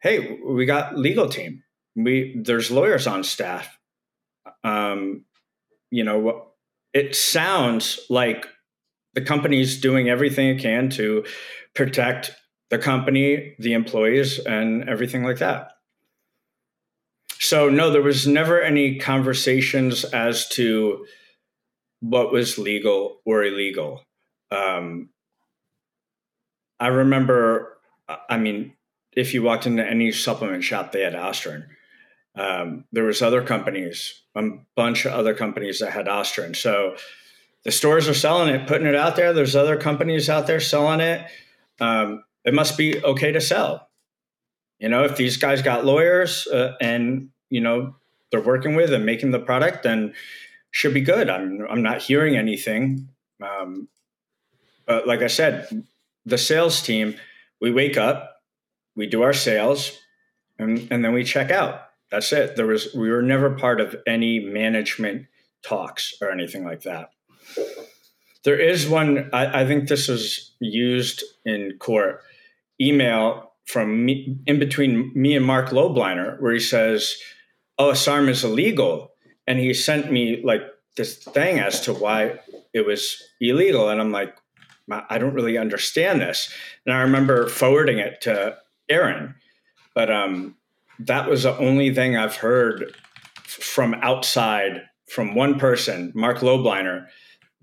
Hey, 0.01 0.37
we 0.45 0.67
got 0.67 0.95
legal 0.95 1.27
team. 1.29 1.63
We 1.95 2.39
there's 2.39 2.69
lawyers 2.69 3.07
on 3.07 3.23
staff. 3.23 3.75
Um, 4.63 5.25
you 5.89 6.03
know, 6.03 6.49
it 6.93 7.15
sounds 7.15 7.99
like 8.09 8.45
the 9.17 9.25
company's 9.25 9.81
doing 9.81 10.09
everything 10.09 10.47
it 10.49 10.61
can 10.61 10.91
to 10.91 11.25
protect 11.73 12.35
the 12.69 12.77
company, 12.77 13.55
the 13.57 13.73
employees, 13.73 14.37
and 14.37 14.87
everything 14.87 15.23
like 15.23 15.39
that. 15.39 15.71
So, 17.39 17.67
no, 17.67 17.89
there 17.89 18.03
was 18.03 18.27
never 18.27 18.61
any 18.61 18.99
conversations 18.99 20.03
as 20.03 20.47
to 20.49 21.07
what 21.99 22.31
was 22.31 22.59
legal 22.59 23.21
or 23.25 23.43
illegal. 23.43 24.03
Um, 24.51 25.09
I 26.79 26.89
remember, 26.89 27.79
I 28.29 28.37
mean, 28.37 28.73
if 29.13 29.33
you 29.33 29.41
walked 29.41 29.65
into 29.65 29.83
any 29.83 30.11
supplement 30.11 30.63
shop, 30.63 30.91
they 30.91 31.01
had 31.01 31.13
Ostarine. 31.13 31.65
Um, 32.35 32.85
there 32.91 33.05
was 33.05 33.23
other 33.23 33.41
companies, 33.41 34.21
a 34.35 34.43
bunch 34.75 35.05
of 35.05 35.13
other 35.13 35.33
companies 35.33 35.79
that 35.79 35.89
had 35.89 36.05
Ostarine. 36.05 36.55
So 36.55 36.97
the 37.63 37.71
stores 37.71 38.07
are 38.07 38.13
selling 38.13 38.53
it, 38.53 38.67
putting 38.67 38.87
it 38.87 38.95
out 38.95 39.15
there. 39.15 39.33
There's 39.33 39.55
other 39.55 39.77
companies 39.77 40.29
out 40.29 40.47
there 40.47 40.59
selling 40.59 40.99
it. 40.99 41.25
Um, 41.79 42.23
it 42.45 42.53
must 42.53 42.77
be 42.77 43.03
okay 43.03 43.31
to 43.31 43.41
sell. 43.41 43.89
You 44.79 44.89
know, 44.89 45.03
if 45.03 45.17
these 45.17 45.37
guys 45.37 45.61
got 45.61 45.85
lawyers 45.85 46.47
uh, 46.47 46.75
and 46.79 47.29
you 47.49 47.61
know 47.61 47.95
they're 48.31 48.41
working 48.41 48.75
with 48.75 48.93
and 48.93 49.05
making 49.05 49.31
the 49.31 49.39
product, 49.39 49.83
then 49.83 50.13
should 50.71 50.93
be 50.93 51.01
good. 51.01 51.29
I'm 51.29 51.65
I'm 51.69 51.81
not 51.81 52.01
hearing 52.01 52.37
anything. 52.37 53.09
Um, 53.41 53.87
but 54.85 55.07
like 55.07 55.21
I 55.21 55.27
said, 55.27 55.85
the 56.25 56.37
sales 56.37 56.81
team, 56.81 57.15
we 57.59 57.71
wake 57.71 57.97
up, 57.97 58.41
we 58.95 59.07
do 59.07 59.21
our 59.21 59.33
sales, 59.33 59.99
and, 60.57 60.87
and 60.91 61.03
then 61.03 61.13
we 61.13 61.23
check 61.23 61.51
out. 61.51 61.81
That's 62.09 62.31
it. 62.31 62.55
There 62.55 62.65
was 62.65 62.93
we 62.95 63.09
were 63.09 63.21
never 63.21 63.51
part 63.51 63.81
of 63.81 63.95
any 64.07 64.39
management 64.39 65.27
talks 65.63 66.13
or 66.21 66.31
anything 66.31 66.63
like 66.63 66.83
that. 66.83 67.09
There 68.47 68.57
is 68.57 68.87
one, 68.87 69.29
I, 69.33 69.63
I 69.63 69.67
think 69.67 69.89
this 69.89 70.07
was 70.07 70.53
used 70.61 71.21
in 71.43 71.73
court, 71.79 72.21
email 72.79 73.51
from 73.65 74.05
me, 74.05 74.37
in 74.47 74.57
between 74.57 75.11
me 75.13 75.35
and 75.35 75.45
Marc 75.45 75.71
Lobliner, 75.71 76.39
where 76.39 76.53
he 76.53 76.59
says, 76.61 77.17
Oh, 77.77 77.91
SARM 77.91 78.29
is 78.29 78.45
illegal. 78.45 79.11
And 79.47 79.59
he 79.59 79.73
sent 79.73 80.13
me 80.13 80.41
like 80.45 80.61
this 80.95 81.17
thing 81.17 81.59
as 81.59 81.81
to 81.81 81.93
why 81.93 82.39
it 82.71 82.85
was 82.85 83.21
illegal. 83.41 83.89
And 83.89 83.99
I'm 83.99 84.13
like, 84.13 84.33
I 84.89 85.17
don't 85.17 85.33
really 85.33 85.57
understand 85.57 86.21
this. 86.21 86.49
And 86.85 86.95
I 86.95 87.01
remember 87.01 87.49
forwarding 87.49 87.97
it 87.97 88.21
to 88.21 88.55
Aaron, 88.87 89.35
but 89.93 90.09
um, 90.09 90.55
that 90.99 91.29
was 91.29 91.43
the 91.43 91.57
only 91.57 91.93
thing 91.93 92.15
I've 92.15 92.37
heard 92.37 92.95
from 93.43 93.93
outside 93.95 94.83
from 95.05 95.35
one 95.35 95.59
person, 95.59 96.13
Marc 96.15 96.37
Lobliner, 96.37 97.07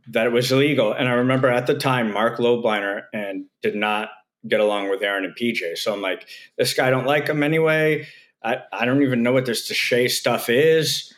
that 0.08 0.26
it 0.26 0.32
was 0.32 0.52
illegal. 0.52 0.92
And 0.92 1.08
I 1.08 1.12
remember 1.12 1.48
at 1.48 1.66
the 1.66 1.74
time, 1.74 2.12
Marc 2.12 2.38
Lobliner 2.38 3.02
and 3.12 3.46
did 3.62 3.74
not 3.74 4.10
get 4.46 4.60
along 4.60 4.90
with 4.90 5.02
Aaron 5.02 5.24
and 5.24 5.34
PJ. 5.34 5.78
So 5.78 5.92
I'm 5.92 6.02
like, 6.02 6.28
this 6.58 6.74
guy 6.74 6.90
don't 6.90 7.06
like 7.06 7.28
him 7.28 7.42
anyway. 7.42 8.06
I, 8.42 8.58
I 8.72 8.84
don't 8.84 9.02
even 9.02 9.22
know 9.22 9.32
what 9.32 9.46
this 9.46 9.70
DSHEA 9.70 10.10
stuff 10.10 10.50
is. 10.50 11.14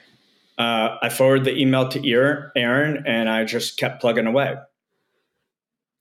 Uh, 0.59 0.97
I 1.03 1.09
forwarded 1.09 1.45
the 1.45 1.61
email 1.61 1.89
to 1.89 2.51
Aaron 2.57 3.03
and 3.07 3.29
I 3.29 3.45
just 3.45 3.79
kept 3.79 4.01
plugging 4.01 4.27
away. 4.27 4.55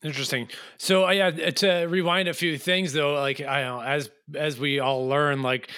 Interesting. 0.03 0.49
So 0.77 1.07
uh, 1.07 1.11
yeah, 1.11 1.31
to 1.31 1.85
rewind 1.87 2.27
a 2.27 2.33
few 2.33 2.57
things 2.59 2.93
though, 2.93 3.13
like 3.15 3.41
I 3.41 3.63
know 3.63 3.81
as 3.81 4.11
as 4.35 4.59
we 4.59 4.79
all 4.79 5.07
learn, 5.07 5.41
like 5.41 5.71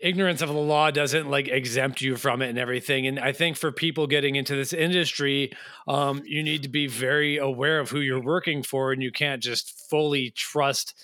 ignorance 0.00 0.42
of 0.42 0.48
the 0.48 0.54
law 0.54 0.90
doesn't 0.90 1.30
like 1.30 1.48
exempt 1.48 2.00
you 2.00 2.16
from 2.16 2.42
it 2.42 2.48
and 2.48 2.58
everything. 2.58 3.06
And 3.06 3.18
I 3.18 3.32
think 3.32 3.56
for 3.56 3.70
people 3.70 4.06
getting 4.06 4.36
into 4.36 4.56
this 4.56 4.72
industry, 4.72 5.52
um, 5.86 6.22
you 6.24 6.42
need 6.42 6.62
to 6.62 6.68
be 6.68 6.86
very 6.86 7.36
aware 7.36 7.78
of 7.80 7.90
who 7.90 8.00
you're 8.00 8.22
working 8.22 8.62
for, 8.62 8.92
and 8.92 9.02
you 9.02 9.12
can't 9.12 9.42
just 9.42 9.88
fully 9.88 10.30
trust 10.30 10.94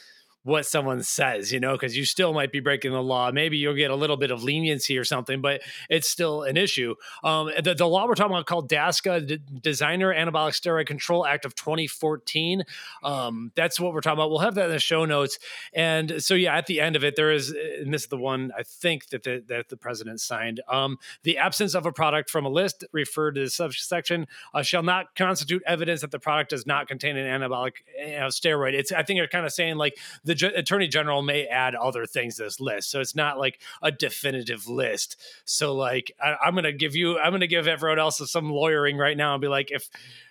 what 0.47 0.64
someone 0.64 1.03
says, 1.03 1.53
you 1.53 1.59
know, 1.59 1.72
because 1.72 1.97
you 1.97 2.05
still 2.05 2.32
might 2.32 2.53
be 2.53 2.61
breaking 2.61 2.92
the 2.92 3.03
law. 3.03 3.32
Maybe 3.32 3.59
you'll 3.59 3.74
get 3.74 3.90
a 3.90 3.97
little 3.97 4.16
bit 4.16 4.30
of 4.30 4.44
leniency 4.44 4.97
or 4.97 5.03
something, 5.03 5.40
but 5.40 5.61
it's 5.90 6.09
still 6.09 6.44
an 6.44 6.57
issue. 6.57 6.94
Um, 7.24 7.51
the, 7.61 7.74
the, 7.74 7.88
law 7.88 8.07
we're 8.07 8.14
talking 8.14 8.32
about 8.32 8.47
called 8.47 8.70
DASCA, 8.70 9.26
D- 9.26 9.40
Designer 9.61 10.14
Anabolic 10.14 10.53
Steroid 10.53 10.86
Control 10.86 11.26
Act 11.26 11.47
of 11.47 11.57
2014. 11.57 12.62
Um, 13.03 13.51
that's 13.57 13.80
what 13.80 13.92
we're 13.92 14.01
talking 14.01 14.18
about. 14.18 14.30
We'll 14.30 14.38
have 14.38 14.55
that 14.55 14.66
in 14.66 14.70
the 14.70 14.78
show 14.78 15.05
notes. 15.05 15.40
And 15.72 16.22
so, 16.22 16.34
yeah, 16.34 16.57
at 16.57 16.66
the 16.66 16.80
end 16.80 16.94
of 16.94 17.03
it, 17.03 17.16
there 17.16 17.32
is, 17.32 17.51
and 17.51 17.92
this 17.92 18.03
is 18.03 18.09
the 18.09 18.16
one 18.16 18.53
I 18.57 18.62
think 18.62 19.09
that 19.09 19.24
the, 19.24 19.42
that 19.49 19.68
the 19.68 19.76
president 19.76 20.20
signed. 20.20 20.61
Um, 20.68 20.99
the 21.24 21.38
absence 21.38 21.74
of 21.74 21.86
a 21.86 21.92
product 21.92 22.30
from 22.30 22.47
a 22.47 22.51
list 22.51 22.84
referred 22.92 23.34
to 23.34 23.40
the 23.40 23.51
subsection 23.51 24.28
uh, 24.55 24.62
shall 24.62 24.84
not 24.84 25.16
constitute 25.16 25.64
evidence 25.66 26.03
that 26.03 26.12
the 26.12 26.20
product 26.20 26.51
does 26.51 26.68
not 26.68 26.86
contain 26.86 27.16
an 27.16 27.26
anabolic 27.26 27.72
you 27.99 28.12
know, 28.12 28.26
steroid. 28.26 28.74
It's 28.74 28.92
I 28.92 29.03
think 29.03 29.18
they're 29.18 29.26
kind 29.26 29.44
of 29.44 29.53
saying 29.53 29.74
like 29.74 29.99
the 30.22 30.36
attorney 30.43 30.89
general 30.89 31.22
may 31.22 31.47
add 31.47 31.74
other 31.74 32.07
things 32.07 32.37
to 32.37 32.45
this 32.45 32.61
list. 32.61 32.91
So 32.91 33.01
it's 33.01 33.14
not 33.14 33.39
like 33.39 33.61
a 33.82 33.91
definitive 33.91 34.68
list. 34.68 35.16
So 35.45 35.74
like 35.74 36.12
I, 36.22 36.37
I'm 36.45 36.55
gonna 36.55 36.72
give 36.72 36.97
you, 36.97 37.18
I'm 37.18 37.32
gonna 37.32 37.47
give 37.47 37.68
everyone 37.68 37.99
else 37.99 38.20
some 38.30 38.51
lawyering 38.51 38.97
right 38.97 39.16
now 39.16 39.34
and 39.34 39.41
be 39.41 39.49
like, 39.49 39.70
if 39.70 39.89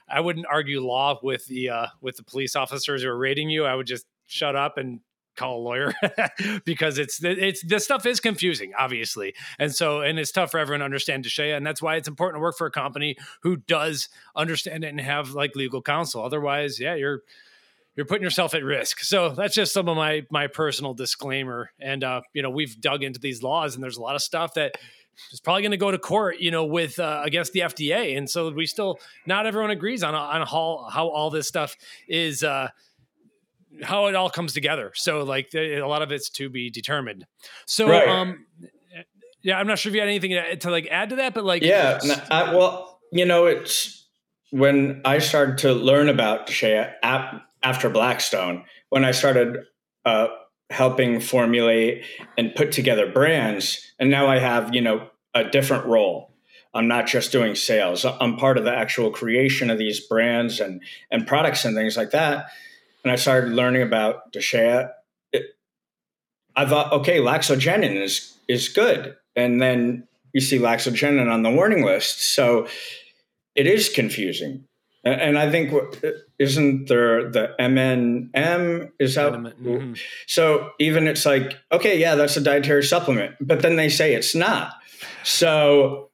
I 0.08 0.22
wouldn't 0.22 0.46
argue 0.50 0.82
law 0.82 1.20
with 1.22 1.46
the 1.48 1.70
uh, 1.70 1.88
with 2.02 2.18
the 2.18 2.24
police 2.24 2.56
officers 2.56 3.04
who 3.04 3.10
are 3.10 3.18
raiding 3.18 3.50
you, 3.50 3.66
I 3.66 3.76
would 3.76 3.88
just 3.88 4.06
shut 4.28 4.56
up 4.56 4.78
and 4.78 5.00
call 5.36 5.60
a 5.60 5.64
lawyer 5.64 5.94
because 6.66 6.98
it's 6.98 7.24
it's 7.24 7.64
this 7.64 7.84
stuff 7.84 8.06
is 8.06 8.20
confusing 8.20 8.72
obviously 8.78 9.34
and 9.60 9.74
so 9.74 10.02
and 10.02 10.18
it's 10.18 10.32
tough 10.32 10.52
for 10.52 10.60
everyone 10.60 10.80
to 10.80 10.86
understand 10.86 11.26
DSHEA 11.26 11.58
and 11.58 11.66
that's 11.66 11.82
why 11.82 11.96
it's 11.96 12.08
important 12.08 12.40
to 12.40 12.42
work 12.42 12.58
for 12.58 12.68
a 12.68 12.72
company 12.72 13.18
who 13.42 13.58
does 13.58 14.10
understand 14.36 14.84
it 14.84 14.88
and 14.88 15.02
have 15.02 15.32
like 15.32 15.56
legal 15.56 15.82
counsel 15.82 16.24
otherwise 16.24 16.80
yeah 16.80 16.96
you're 16.96 17.22
you're 17.96 18.06
putting 18.06 18.24
yourself 18.24 18.54
at 18.54 18.64
risk. 18.64 19.00
So 19.00 19.30
that's 19.30 19.56
just 19.56 19.74
some 19.74 19.88
of 19.88 19.96
my 19.96 20.26
my 20.30 20.48
personal 20.48 20.94
disclaimer. 20.94 21.72
And 21.80 22.04
uh, 22.04 22.22
you 22.34 22.42
know, 22.42 22.50
we've 22.50 22.80
dug 22.80 23.04
into 23.04 23.20
these 23.20 23.42
laws, 23.44 23.76
and 23.76 23.84
there's 23.84 23.98
a 23.98 24.02
lot 24.02 24.16
of 24.16 24.22
stuff 24.22 24.54
that 24.56 24.76
is 25.32 25.40
probably 25.40 25.62
going 25.62 25.72
to 25.72 25.78
go 25.78 25.92
to 25.92 25.98
court, 25.98 26.40
you 26.40 26.52
know, 26.52 26.66
with 26.66 27.00
uh, 27.00 27.22
against 27.24 27.54
the 27.54 27.62
FDA. 27.62 28.18
And 28.18 28.30
so 28.30 28.52
we 28.52 28.66
still 28.66 29.00
not 29.26 29.46
everyone 29.46 29.72
agrees 29.72 30.04
on 30.04 30.14
on 30.16 30.46
how 30.46 30.88
how 30.92 31.08
all 31.08 31.30
this 31.30 31.48
stuff 31.48 31.76
is. 32.08 32.44
Uh, 32.44 32.70
how 33.84 34.06
it 34.06 34.16
all 34.16 34.30
comes 34.30 34.54
together. 34.54 34.94
So 34.96 35.24
like 35.24 35.54
a 35.54 35.82
lot 35.82 36.02
of 36.02 36.10
it's 36.10 36.30
to 36.30 36.50
be 36.50 36.70
determined. 36.70 37.26
So 37.66 37.90
right. 37.90 38.08
um 38.08 38.46
yeah, 39.42 39.60
I'm 39.60 39.68
not 39.68 39.78
sure 39.78 39.92
if 39.92 39.94
you 39.94 40.00
had 40.00 40.08
anything 40.08 40.32
to, 40.32 40.56
to 40.56 40.72
like 40.72 40.88
add 40.90 41.10
to 41.10 41.18
that, 41.18 41.34
but 41.34 41.44
like 41.44 41.62
yeah, 41.62 42.00
I, 42.32 42.56
well, 42.56 43.00
you 43.12 43.26
know, 43.26 43.46
it's 43.46 44.08
when 44.50 45.02
I 45.06 45.20
started 45.20 45.60
to 45.60 45.74
learn 45.74 46.10
about 46.10 46.48
DSHEA 46.48 46.94
after 47.66 47.90
Blackstone, 47.90 48.64
when 48.90 49.04
I 49.04 49.12
started 49.12 49.58
uh, 50.06 50.28
helping 50.70 51.20
formulate 51.20 52.06
and 52.38 52.54
put 52.54 52.72
together 52.72 53.12
brands, 53.12 53.92
and 54.00 54.10
now 54.10 54.28
I 54.28 54.38
have 54.38 54.74
you 54.74 54.82
know 54.82 55.10
a 55.34 55.44
different 55.44 55.86
role. 55.86 56.32
I'm 56.74 56.88
not 56.88 57.08
just 57.08 57.32
doing 57.32 57.56
sales. 57.56 58.06
I'm 58.06 58.38
part 58.38 58.58
of 58.58 58.66
the 58.66 58.76
actual 58.76 59.10
creation 59.10 59.70
of 59.72 59.80
these 59.80 60.00
brands 60.00 60.60
and 60.60 60.82
and 61.10 61.26
products 61.26 61.66
and 61.66 61.76
things 61.76 61.98
like 61.98 62.12
that. 62.12 62.48
And 63.04 63.12
I 63.12 63.16
started 63.16 63.54
learning 63.54 63.82
about 63.82 64.32
DSHEA. 64.32 64.92
It, 65.32 65.44
I 66.56 66.66
thought, 66.66 66.94
okay, 66.94 67.18
laxogenin 67.18 68.02
is 68.02 68.38
is 68.48 68.70
good, 68.70 69.16
and 69.36 69.60
then 69.60 70.08
you 70.34 70.42
see 70.42 70.60
laxogenin 70.60 71.32
on 71.32 71.42
the 71.42 71.50
warning 71.50 71.84
list, 71.84 72.36
so 72.36 72.68
it 73.56 73.66
is 73.66 73.90
confusing. 73.90 74.68
And 75.06 75.38
I 75.38 75.52
think 75.52 75.72
isn't 76.40 76.88
there 76.88 77.30
the 77.30 77.54
MNM 77.60 78.92
is 79.00 79.18
out? 79.20 79.34
Mm-hmm. 79.34 79.94
So 80.26 80.72
even 80.80 81.08
it's 81.08 81.28
like 81.28 81.54
okay, 81.72 82.00
yeah, 82.00 82.16
that's 82.16 82.38
a 82.38 82.42
dietary 82.42 82.84
supplement, 82.84 83.36
but 83.40 83.62
then 83.62 83.76
they 83.76 83.90
say 83.90 84.16
it's 84.16 84.34
not. 84.34 84.74
So 85.24 86.10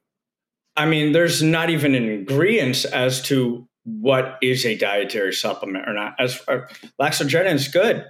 I 0.76 0.86
mean, 0.86 1.12
there's 1.12 1.42
not 1.42 1.70
even 1.70 1.94
an 1.94 2.08
ingredients 2.08 2.84
as 2.84 3.22
to 3.22 3.66
what 3.84 4.38
is 4.42 4.64
a 4.64 4.76
dietary 4.76 5.32
supplement 5.32 5.88
or 5.88 5.94
not. 5.94 6.14
As 6.18 6.40
uh, 6.46 6.60
laxogenin 7.00 7.54
is 7.54 7.68
good, 7.68 8.04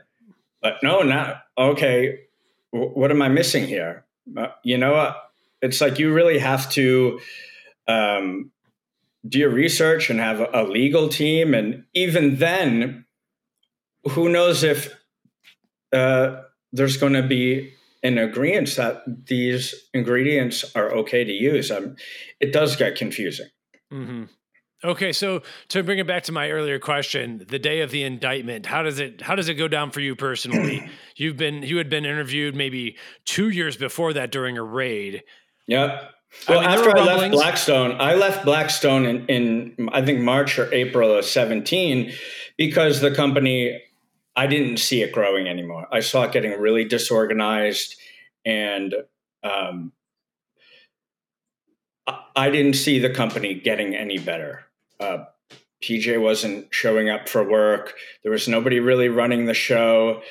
but 0.61 0.75
no, 0.83 1.03
not 1.03 1.43
okay. 1.57 2.21
W- 2.73 2.93
what 2.93 3.11
am 3.11 3.23
I 3.23 3.29
missing 3.29 3.67
here? 3.67 4.05
Uh, 4.37 4.49
you 4.65 4.79
know, 4.79 4.95
uh, 4.95 5.15
it's 5.61 5.81
like 5.81 5.99
you 5.99 6.13
really 6.13 6.39
have 6.39 6.69
to 6.71 7.21
um, 7.89 8.51
do 9.27 9.39
your 9.39 9.51
research 9.51 10.11
and 10.11 10.19
have 10.19 10.41
a, 10.53 10.65
legal 10.65 11.09
team, 11.09 11.55
and 11.55 11.85
even 11.95 12.37
then, 12.37 13.05
who 14.11 14.29
knows 14.29 14.65
if 14.65 14.93
uh, 15.93 16.41
there's 16.73 16.97
going 16.97 17.13
to 17.13 17.23
be 17.23 17.73
an 18.03 18.19
agreement 18.19 18.75
that 18.77 19.03
these 19.27 19.75
ingredients 19.95 20.65
are 20.75 20.91
okay 20.91 21.23
to 21.23 21.33
use. 21.33 21.71
Um, 21.71 21.97
it 22.41 22.53
does 22.53 22.75
get 22.75 22.97
confusing. 22.97 23.47
Mm-hmm. 23.93 24.25
Okay, 24.85 25.13
so 25.13 25.43
to 25.69 25.85
bring 25.85 26.01
it 26.01 26.09
back 26.09 26.25
to 26.25 26.33
my 26.33 26.51
earlier 26.51 26.81
question, 26.81 27.45
the 27.49 27.61
day 27.61 27.83
of 27.83 27.93
the 27.93 28.03
indictment, 28.03 28.67
how 28.67 28.83
does 28.83 28.99
it 28.99 29.21
how 29.21 29.37
does 29.37 29.49
it 29.49 29.55
go 29.55 29.69
down 29.69 29.93
for 29.93 30.01
you 30.01 30.17
personally? 30.17 30.91
You've 31.17 31.37
been 31.37 31.63
you 31.63 31.77
had 31.77 31.89
been 31.89 32.05
interviewed 32.05 32.57
maybe 32.57 32.97
two 33.25 33.49
years 33.49 33.77
before 33.77 34.13
that 34.15 34.33
during 34.33 34.59
a 34.59 34.65
raid. 34.65 35.23
Yeah. 35.69 36.09
Well, 36.49 36.59
I 36.59 36.63
mean, 36.63 36.71
after 36.71 36.97
I 36.97 37.03
left 37.03 37.33
Blackstone, 37.33 38.01
I 38.01 38.15
left 38.15 38.45
Blackstone 38.45 39.07
in, 39.07 39.27
in 39.27 39.89
I 39.93 40.05
think 40.05 40.21
March 40.21 40.59
or 40.59 40.73
April 40.73 41.17
of 41.17 41.25
17 41.25 42.13
because 42.57 43.01
the 43.01 43.15
company 43.15 43.83
I 44.35 44.47
didn't 44.47 44.79
see 44.79 45.03
it 45.03 45.13
growing 45.13 45.47
anymore. 45.47 45.87
I 45.93 46.01
saw 46.01 46.25
it 46.25 46.33
getting 46.33 46.53
really 46.59 46.85
disorganized 46.85 47.97
and 48.45 48.95
um, 49.45 49.93
I 52.35 52.51
didn't 52.51 52.75
see 52.75 52.99
the 52.99 53.11
company 53.11 53.55
getting 53.55 53.95
any 53.95 54.19
better. 54.19 54.65
Uh, 54.99 55.25
PJ 55.83 56.21
wasn't 56.21 56.73
showing 56.73 57.11
up 57.11 57.29
for 57.29 57.49
work. 57.49 57.95
There 58.23 58.33
was 58.33 58.49
nobody 58.49 58.81
really 58.81 59.09
running 59.09 59.47
the 59.47 59.55
show. 59.55 60.23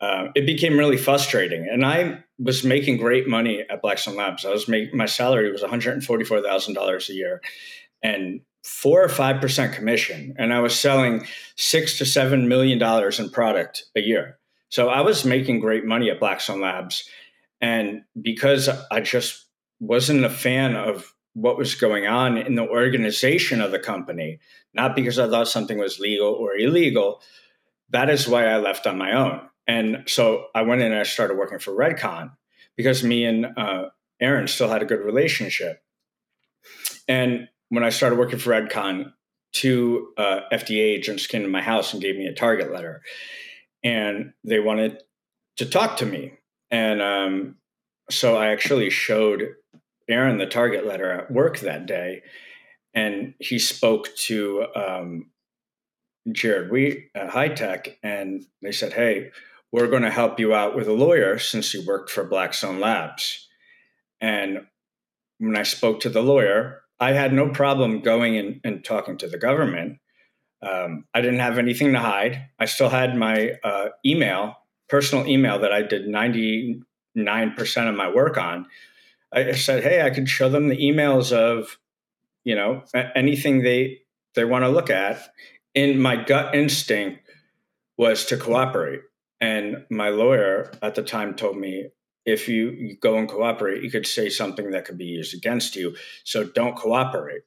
Uh, 0.00 0.28
it 0.34 0.46
became 0.46 0.78
really 0.78 0.96
frustrating, 0.96 1.68
and 1.70 1.84
I 1.84 2.24
was 2.38 2.64
making 2.64 2.96
great 2.96 3.28
money 3.28 3.66
at 3.68 3.82
Blackstone 3.82 4.16
Labs. 4.16 4.46
I 4.46 4.50
was 4.50 4.66
making 4.66 4.96
my 4.96 5.06
salary 5.06 5.52
was 5.52 5.60
one 5.60 5.70
hundred 5.70 5.92
and 5.92 6.04
forty 6.04 6.24
four 6.24 6.40
thousand 6.40 6.74
dollars 6.74 7.10
a 7.10 7.12
year, 7.12 7.42
and 8.02 8.40
four 8.64 9.02
or 9.04 9.10
five 9.10 9.42
percent 9.42 9.74
commission, 9.74 10.34
and 10.38 10.54
I 10.54 10.60
was 10.60 10.78
selling 10.78 11.26
six 11.56 11.98
to 11.98 12.06
seven 12.06 12.48
million 12.48 12.78
dollars 12.78 13.20
in 13.20 13.28
product 13.28 13.84
a 13.94 14.00
year. 14.00 14.38
So 14.70 14.88
I 14.88 15.02
was 15.02 15.24
making 15.24 15.60
great 15.60 15.84
money 15.84 16.08
at 16.10 16.20
Blackstone 16.20 16.62
Labs, 16.62 17.06
and 17.60 18.02
because 18.20 18.70
I 18.90 19.00
just 19.00 19.44
wasn't 19.80 20.24
a 20.24 20.30
fan 20.30 20.76
of 20.76 21.14
what 21.34 21.58
was 21.58 21.74
going 21.74 22.06
on 22.06 22.38
in 22.38 22.54
the 22.54 22.66
organization 22.66 23.60
of 23.60 23.70
the 23.70 23.78
company, 23.78 24.40
not 24.72 24.96
because 24.96 25.18
I 25.18 25.28
thought 25.28 25.48
something 25.48 25.78
was 25.78 26.00
legal 26.00 26.32
or 26.32 26.56
illegal. 26.56 27.20
That 27.90 28.08
is 28.08 28.26
why 28.26 28.46
I 28.46 28.58
left 28.58 28.86
on 28.86 28.96
my 28.96 29.12
own. 29.12 29.49
And 29.70 30.02
so 30.08 30.46
I 30.52 30.62
went 30.62 30.80
in 30.80 30.90
and 30.90 31.00
I 31.00 31.04
started 31.04 31.38
working 31.38 31.60
for 31.60 31.70
Redcon 31.70 32.32
because 32.76 33.04
me 33.04 33.24
and 33.24 33.46
uh, 33.56 33.90
Aaron 34.20 34.48
still 34.48 34.68
had 34.68 34.82
a 34.82 34.84
good 34.84 34.98
relationship. 34.98 35.80
And 37.06 37.48
when 37.68 37.84
I 37.84 37.90
started 37.90 38.18
working 38.18 38.40
for 38.40 38.50
Redcon, 38.50 39.12
two 39.52 40.08
uh, 40.18 40.40
FDA 40.52 40.80
agents 40.80 41.28
came 41.28 41.42
to 41.42 41.48
my 41.48 41.62
house 41.62 41.92
and 41.92 42.02
gave 42.02 42.16
me 42.16 42.26
a 42.26 42.34
target 42.34 42.72
letter. 42.72 43.02
And 43.84 44.32
they 44.42 44.58
wanted 44.58 45.04
to 45.58 45.66
talk 45.66 45.98
to 45.98 46.06
me. 46.06 46.32
And 46.72 47.00
um, 47.00 47.54
so 48.10 48.36
I 48.36 48.48
actually 48.48 48.90
showed 48.90 49.54
Aaron 50.08 50.38
the 50.38 50.46
target 50.46 50.84
letter 50.84 51.12
at 51.12 51.30
work 51.30 51.60
that 51.60 51.86
day, 51.86 52.22
and 52.92 53.34
he 53.38 53.60
spoke 53.60 54.08
to 54.16 54.66
um, 54.74 55.30
Jared 56.32 56.72
Wheat 56.72 57.10
at 57.14 57.30
Hi-Tech, 57.30 57.98
and 58.02 58.44
they 58.62 58.72
said, 58.72 58.92
"Hey, 58.92 59.30
we're 59.72 59.88
going 59.88 60.02
to 60.02 60.10
help 60.10 60.40
you 60.40 60.54
out 60.54 60.74
with 60.74 60.88
a 60.88 60.92
lawyer 60.92 61.38
since 61.38 61.72
you 61.74 61.84
worked 61.86 62.10
for 62.10 62.24
Blackstone 62.24 62.80
Labs." 62.80 63.48
And 64.20 64.66
when 65.38 65.56
I 65.56 65.62
spoke 65.62 66.00
to 66.00 66.10
the 66.10 66.22
lawyer, 66.22 66.82
I 67.00 67.12
had 67.12 67.32
no 67.32 67.48
problem 67.48 68.00
going 68.00 68.36
and, 68.36 68.60
and 68.62 68.84
talking 68.84 69.16
to 69.18 69.26
the 69.26 69.38
government. 69.38 69.98
Um, 70.62 71.06
I 71.14 71.22
didn't 71.22 71.40
have 71.40 71.56
anything 71.56 71.94
to 71.94 71.98
hide. 71.98 72.48
I 72.58 72.66
still 72.66 72.90
had 72.90 73.16
my 73.16 73.52
uh, 73.64 73.88
email, 74.04 74.56
personal 74.88 75.26
email 75.26 75.58
that 75.60 75.72
I 75.72 75.80
did 75.80 76.06
99% 76.06 76.82
of 77.88 77.94
my 77.94 78.12
work 78.12 78.36
on. 78.36 78.66
I 79.32 79.52
said, 79.52 79.82
hey, 79.82 80.02
I 80.02 80.10
could 80.10 80.28
show 80.28 80.50
them 80.50 80.68
the 80.68 80.76
emails 80.76 81.32
of, 81.32 81.78
you 82.44 82.54
know, 82.54 82.82
anything 83.14 83.62
they 83.62 84.00
they 84.34 84.44
want 84.44 84.64
to 84.64 84.68
look 84.68 84.90
at. 84.90 85.20
And 85.74 86.02
my 86.02 86.16
gut 86.16 86.54
instinct 86.54 87.20
was 87.96 88.26
to 88.26 88.36
cooperate. 88.36 89.00
And 89.40 89.84
my 89.90 90.10
lawyer 90.10 90.72
at 90.82 90.94
the 90.94 91.02
time 91.02 91.34
told 91.34 91.56
me, 91.56 91.88
if 92.26 92.48
you, 92.48 92.96
go 93.00 93.16
and 93.16 93.28
cooperate, 93.28 93.82
you 93.82 93.90
could 93.90 94.06
say 94.06 94.28
something 94.28 94.70
that 94.70 94.84
could 94.84 94.98
be 94.98 95.06
used 95.06 95.34
against 95.34 95.74
you. 95.74 95.96
So 96.24 96.44
don't 96.44 96.76
cooperate. 96.76 97.42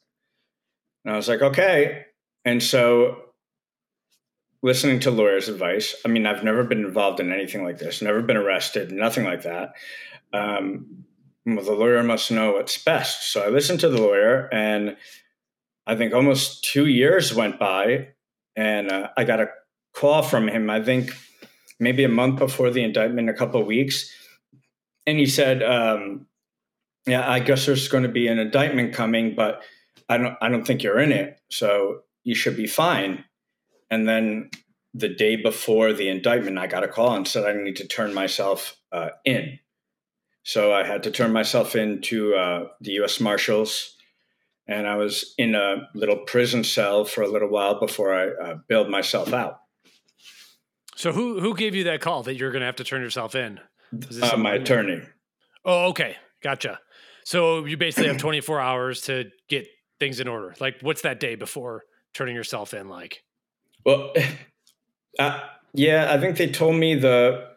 And 1.05 1.13
I 1.13 1.17
was 1.17 1.27
like, 1.27 1.41
okay. 1.41 2.05
And 2.43 2.61
so 2.61 3.17
listening 4.63 4.99
to 5.01 5.11
lawyers' 5.11 5.49
advice, 5.49 5.95
I 6.05 6.07
mean, 6.07 6.25
I've 6.25 6.43
never 6.43 6.63
been 6.63 6.83
involved 6.83 7.19
in 7.19 7.31
anything 7.31 7.63
like 7.63 7.77
this, 7.77 8.01
never 8.01 8.21
been 8.21 8.37
arrested, 8.37 8.91
nothing 8.91 9.25
like 9.25 9.43
that. 9.43 9.73
Um, 10.33 11.05
well, 11.45 11.63
the 11.63 11.73
lawyer 11.73 12.01
must 12.01 12.31
know 12.31 12.53
what's 12.53 12.81
best. 12.81 13.31
So 13.31 13.43
I 13.43 13.49
listened 13.49 13.81
to 13.81 13.89
the 13.89 14.01
lawyer, 14.01 14.49
and 14.51 14.95
I 15.85 15.95
think 15.95 16.13
almost 16.13 16.63
two 16.63 16.87
years 16.87 17.33
went 17.33 17.59
by, 17.59 18.09
and 18.55 18.89
uh, 18.89 19.09
I 19.17 19.25
got 19.25 19.41
a 19.41 19.49
call 19.93 20.23
from 20.23 20.47
him. 20.47 20.69
I 20.69 20.81
think 20.81 21.13
maybe 21.83 22.03
a 22.03 22.09
month 22.09 22.39
before 22.39 22.71
the 22.71 22.83
indictment, 22.83 23.29
a 23.29 23.33
couple 23.33 23.61
of 23.61 23.67
weeks, 23.67 24.11
and 25.05 25.19
he 25.19 25.25
said, 25.25 25.61
um, 25.61 26.27
"Yeah, 27.05 27.29
I 27.29 27.39
guess 27.39 27.65
there's 27.65 27.87
going 27.87 28.03
to 28.03 28.09
be 28.09 28.27
an 28.27 28.39
indictment 28.39 28.93
coming, 28.93 29.35
but 29.35 29.61
I 30.09 30.17
don't, 30.17 30.35
I 30.41 30.49
don't 30.49 30.65
think 30.65 30.83
you're 30.83 30.99
in 30.99 31.11
it, 31.11 31.39
so 31.49 32.01
you 32.23 32.35
should 32.35 32.57
be 32.57 32.67
fine." 32.67 33.25
And 33.91 34.07
then 34.07 34.49
the 34.93 35.09
day 35.09 35.35
before 35.35 35.93
the 35.93 36.09
indictment, 36.09 36.57
I 36.57 36.67
got 36.67 36.83
a 36.83 36.87
call 36.87 37.15
and 37.15 37.27
said 37.27 37.45
I 37.45 37.61
need 37.61 37.75
to 37.77 37.87
turn 37.87 38.13
myself 38.13 38.77
uh, 38.91 39.09
in. 39.25 39.59
So 40.43 40.73
I 40.73 40.83
had 40.83 41.03
to 41.03 41.11
turn 41.11 41.31
myself 41.31 41.75
into 41.75 42.35
uh, 42.35 42.67
the 42.81 42.91
U.S. 42.93 43.19
Marshals, 43.19 43.95
and 44.67 44.87
I 44.87 44.97
was 44.97 45.33
in 45.37 45.55
a 45.55 45.89
little 45.95 46.17
prison 46.17 46.63
cell 46.63 47.05
for 47.05 47.21
a 47.21 47.27
little 47.29 47.49
while 47.49 47.79
before 47.79 48.13
I 48.13 48.27
uh, 48.29 48.55
bailed 48.67 48.89
myself 48.89 49.33
out. 49.33 49.61
So 50.95 51.11
who 51.11 51.39
who 51.39 51.55
gave 51.55 51.75
you 51.75 51.85
that 51.85 52.01
call 52.01 52.23
that 52.23 52.35
you're 52.35 52.51
going 52.51 52.61
to 52.61 52.65
have 52.65 52.75
to 52.77 52.83
turn 52.83 53.01
yourself 53.01 53.35
in? 53.35 53.59
Uh, 54.21 54.37
my 54.37 54.53
attorney. 54.53 55.01
Oh, 55.65 55.89
okay, 55.89 56.15
gotcha. 56.41 56.79
So 57.25 57.65
you 57.65 57.77
basically 57.77 58.09
have 58.09 58.17
24 58.17 58.59
hours 58.59 59.01
to 59.01 59.25
get 59.49 59.67
things 59.99 60.19
in 60.19 60.27
order. 60.27 60.55
Like, 60.59 60.75
what's 60.81 61.03
that 61.03 61.19
day 61.19 61.35
before 61.35 61.83
turning 62.13 62.35
yourself 62.35 62.73
in 62.73 62.89
like? 62.89 63.23
Well, 63.85 64.13
uh, 65.19 65.39
yeah, 65.73 66.11
I 66.11 66.19
think 66.19 66.37
they 66.37 66.47
told 66.47 66.75
me 66.75 66.95
the 66.95 67.49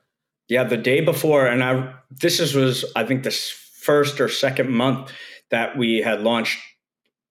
yeah, 0.49 0.65
the 0.65 0.77
day 0.77 1.01
before, 1.01 1.47
and 1.47 1.63
I 1.63 1.95
this 2.11 2.41
is, 2.41 2.55
was 2.55 2.85
I 2.95 3.05
think 3.05 3.25
the 3.25 3.37
first 3.81 4.21
or 4.21 4.29
second 4.29 4.71
month 4.71 5.13
that 5.51 5.77
we 5.77 5.99
had 5.99 6.23
launched 6.23 6.59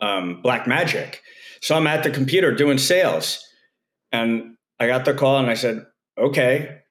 um, 0.02 0.42
Black 0.42 0.68
Magic. 0.68 1.22
So 1.62 1.76
I'm 1.76 1.88
at 1.88 2.04
the 2.04 2.12
computer 2.12 2.54
doing 2.54 2.78
sales, 2.78 3.46
and 4.12 4.56
I 4.80 4.88
got 4.88 5.06
the 5.06 5.14
call, 5.14 5.38
and 5.38 5.50
I 5.50 5.54
said, 5.54 5.86
"Okay, 6.18 6.82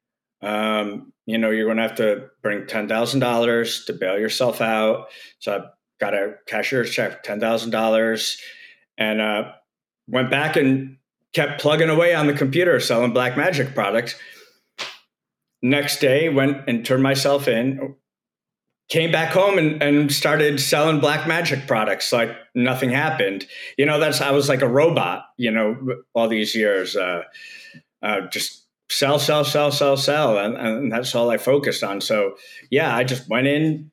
um, 0.42 1.12
you 1.26 1.38
know, 1.38 1.50
you're 1.50 1.66
going 1.66 1.76
to 1.78 1.82
have 1.82 1.96
to 1.96 2.30
bring 2.42 2.66
ten 2.66 2.88
thousand 2.88 3.20
dollars 3.20 3.84
to 3.86 3.92
bail 3.92 4.18
yourself 4.18 4.60
out." 4.60 5.08
So 5.38 5.56
I 5.56 5.60
got 6.00 6.14
a 6.14 6.34
cashier's 6.46 6.90
check, 6.90 7.22
ten 7.22 7.40
thousand 7.40 7.70
dollars, 7.70 8.40
and 8.98 9.20
uh, 9.20 9.52
went 10.08 10.30
back 10.30 10.56
and 10.56 10.96
kept 11.32 11.60
plugging 11.60 11.90
away 11.90 12.14
on 12.14 12.26
the 12.26 12.34
computer 12.34 12.78
selling 12.80 13.12
Black 13.12 13.36
Magic 13.36 13.74
products. 13.74 14.14
Next 15.62 16.00
day 16.00 16.28
went 16.28 16.68
and 16.68 16.84
turned 16.84 17.02
myself 17.02 17.48
in 17.48 17.96
came 18.88 19.10
back 19.10 19.32
home 19.32 19.58
and, 19.58 19.82
and 19.82 20.12
started 20.12 20.60
selling 20.60 21.00
black 21.00 21.26
magic 21.26 21.66
products 21.66 22.12
like 22.12 22.30
nothing 22.54 22.90
happened. 22.90 23.46
You 23.78 23.86
know 23.86 23.98
that's 23.98 24.20
i 24.20 24.30
was 24.30 24.48
like 24.48 24.62
a 24.62 24.68
robot 24.68 25.26
you 25.36 25.50
know 25.50 25.76
all 26.14 26.28
these 26.28 26.54
years 26.54 26.96
uh, 26.96 27.22
uh, 28.02 28.22
just 28.28 28.63
sell, 28.94 29.18
sell, 29.18 29.44
sell, 29.44 29.72
sell, 29.72 29.96
sell, 29.96 30.38
and, 30.38 30.56
and 30.56 30.92
that's 30.92 31.14
all 31.16 31.28
I 31.30 31.36
focused 31.36 31.82
on. 31.82 32.00
So 32.00 32.36
yeah, 32.70 32.94
I 32.94 33.02
just 33.02 33.28
went 33.28 33.48
in, 33.48 33.90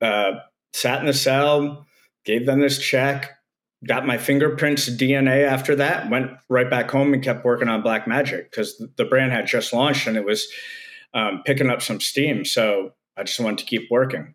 uh, 0.00 0.32
sat 0.72 0.98
in 0.98 1.06
the 1.06 1.12
cell, 1.12 1.86
gave 2.24 2.44
them 2.44 2.60
this 2.60 2.80
check, 2.80 3.30
got 3.86 4.04
my 4.04 4.18
fingerprints 4.18 4.90
DNA 4.90 5.46
after 5.46 5.76
that, 5.76 6.10
went 6.10 6.32
right 6.48 6.68
back 6.68 6.90
home 6.90 7.14
and 7.14 7.22
kept 7.22 7.44
working 7.44 7.68
on 7.68 7.82
Black 7.82 8.08
Magic 8.08 8.50
because 8.50 8.84
the 8.96 9.04
brand 9.04 9.30
had 9.30 9.46
just 9.46 9.72
launched 9.72 10.08
and 10.08 10.16
it 10.16 10.24
was 10.24 10.48
um, 11.14 11.42
picking 11.44 11.70
up 11.70 11.80
some 11.80 12.00
steam. 12.00 12.44
So 12.44 12.94
I 13.16 13.22
just 13.22 13.38
wanted 13.38 13.58
to 13.58 13.66
keep 13.66 13.88
working. 13.88 14.34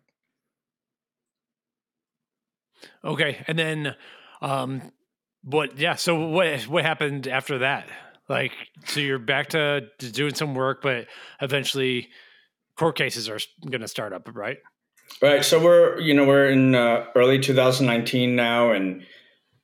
Okay, 3.04 3.44
and 3.46 3.58
then, 3.58 3.96
um, 4.40 4.92
what? 5.42 5.78
Yeah. 5.78 5.94
So 5.94 6.28
what? 6.28 6.62
What 6.62 6.84
happened 6.84 7.28
after 7.28 7.58
that? 7.58 7.88
Like, 8.28 8.52
so 8.84 9.00
you're 9.00 9.18
back 9.18 9.48
to, 9.50 9.88
to 9.98 10.12
doing 10.12 10.34
some 10.34 10.54
work, 10.54 10.82
but 10.82 11.06
eventually, 11.40 12.08
court 12.76 12.96
cases 12.96 13.28
are 13.28 13.38
going 13.68 13.80
to 13.80 13.88
start 13.88 14.12
up, 14.12 14.28
right? 14.34 14.58
Right. 15.20 15.44
So 15.44 15.62
we're 15.62 15.98
you 16.00 16.14
know 16.14 16.24
we're 16.24 16.48
in 16.48 16.74
uh, 16.74 17.06
early 17.16 17.38
2019 17.38 18.36
now, 18.36 18.70
and 18.70 19.02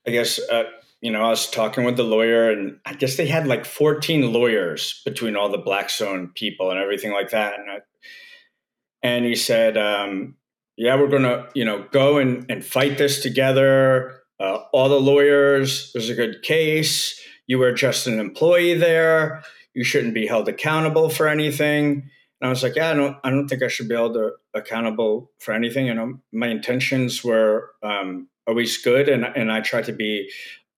I 0.06 0.10
guess 0.10 0.40
uh, 0.50 0.64
you 1.00 1.12
know 1.12 1.22
I 1.22 1.28
was 1.28 1.48
talking 1.48 1.84
with 1.84 1.96
the 1.96 2.02
lawyer, 2.02 2.50
and 2.50 2.78
I 2.84 2.94
guess 2.94 3.16
they 3.16 3.26
had 3.26 3.46
like 3.46 3.64
14 3.64 4.32
lawyers 4.32 5.00
between 5.04 5.36
all 5.36 5.48
the 5.48 5.58
Blackstone 5.58 6.30
people 6.34 6.70
and 6.70 6.80
everything 6.80 7.12
like 7.12 7.30
that, 7.30 7.58
and 7.58 7.70
I, 7.70 7.78
and 9.02 9.24
he 9.24 9.36
said, 9.36 9.76
um, 9.76 10.34
"Yeah, 10.76 10.96
we're 10.96 11.08
gonna 11.08 11.48
you 11.54 11.64
know 11.64 11.86
go 11.92 12.18
and 12.18 12.50
and 12.50 12.64
fight 12.64 12.98
this 12.98 13.22
together. 13.22 14.22
Uh, 14.40 14.64
all 14.72 14.88
the 14.88 15.00
lawyers. 15.00 15.92
There's 15.92 16.10
a 16.10 16.14
good 16.14 16.42
case. 16.42 17.20
You 17.46 17.58
were 17.58 17.72
just 17.72 18.06
an 18.06 18.18
employee 18.18 18.74
there. 18.74 19.42
You 19.74 19.84
shouldn't 19.84 20.14
be 20.14 20.26
held 20.26 20.48
accountable 20.48 21.08
for 21.08 21.28
anything." 21.28 22.10
And 22.40 22.48
I 22.48 22.48
was 22.48 22.62
like, 22.62 22.76
"Yeah, 22.76 22.90
I 22.90 22.94
don't. 22.94 23.16
I 23.24 23.30
don't 23.30 23.48
think 23.48 23.62
I 23.62 23.68
should 23.68 23.88
be 23.88 23.94
held 23.94 24.16
accountable 24.54 25.30
for 25.38 25.52
anything. 25.52 25.86
You 25.86 25.94
know, 25.94 26.20
my 26.32 26.48
intentions 26.48 27.24
were 27.24 27.70
um, 27.82 28.28
always 28.46 28.76
good, 28.78 29.08
and 29.08 29.24
and 29.24 29.52
I 29.52 29.60
tried 29.60 29.84
to 29.86 29.92
be 29.92 30.30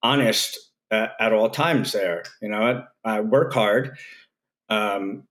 honest 0.02 0.58
at, 0.90 1.12
at 1.20 1.32
all 1.32 1.50
times. 1.50 1.92
There, 1.92 2.22
you 2.40 2.48
know, 2.48 2.86
I, 3.04 3.16
I 3.16 3.20
work 3.20 3.52
hard." 3.52 3.98
Um, 4.68 5.28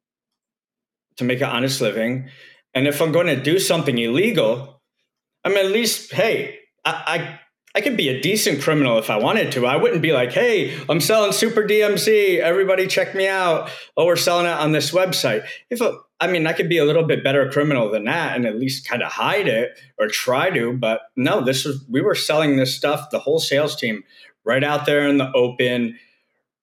to 1.18 1.24
make 1.24 1.42
an 1.42 1.50
honest 1.50 1.82
living. 1.82 2.30
And 2.74 2.88
if 2.88 3.02
I'm 3.02 3.12
going 3.12 3.28
to 3.28 3.42
do 3.42 3.60
something 3.60 3.98
illegal, 3.98 4.82
I'm 5.44 5.56
at 5.58 5.68
least, 5.68 6.14
hey, 6.14 6.60
I, 6.84 6.92
I, 6.92 7.40
I 7.76 7.82
could 7.82 7.98
be 7.98 8.08
a 8.08 8.22
decent 8.22 8.62
criminal 8.62 8.98
if 8.98 9.10
I 9.10 9.18
wanted 9.18 9.52
to. 9.52 9.66
I 9.66 9.76
wouldn't 9.76 10.02
be 10.02 10.14
like, 10.14 10.32
hey, 10.32 10.80
I'm 10.88 11.02
selling 11.02 11.34
Super 11.34 11.62
DMZ. 11.62 12.40
Everybody 12.40 12.88
check 12.88 13.14
me 13.14 13.28
out. 13.28 13.70
Oh, 13.98 14.06
we're 14.06 14.16
selling 14.16 14.46
it 14.46 14.54
on 14.54 14.72
this 14.72 14.92
website. 14.92 15.46
If 15.70 15.82
I 16.22 16.28
mean, 16.28 16.48
I 16.48 16.54
could 16.54 16.70
be 16.70 16.78
a 16.78 16.86
little 16.86 17.04
bit 17.04 17.22
better 17.22 17.50
criminal 17.52 17.92
than 17.92 18.06
that 18.06 18.38
and 18.38 18.46
at 18.46 18.58
least 18.58 18.88
kind 18.88 19.04
of 19.04 19.12
hide 19.12 19.50
it 19.50 19.78
or 20.00 20.08
try 20.08 20.50
to. 20.52 20.72
But 20.72 21.02
no, 21.18 21.44
this 21.44 21.66
was, 21.66 21.84
we 21.90 22.00
were 22.00 22.16
selling 22.16 22.56
this 22.56 22.74
stuff, 22.74 23.10
the 23.12 23.20
whole 23.20 23.40
sales 23.40 23.76
team, 23.76 24.06
right 24.46 24.64
out 24.64 24.86
there 24.86 25.06
in 25.06 25.18
the 25.18 25.30
open, 25.34 26.00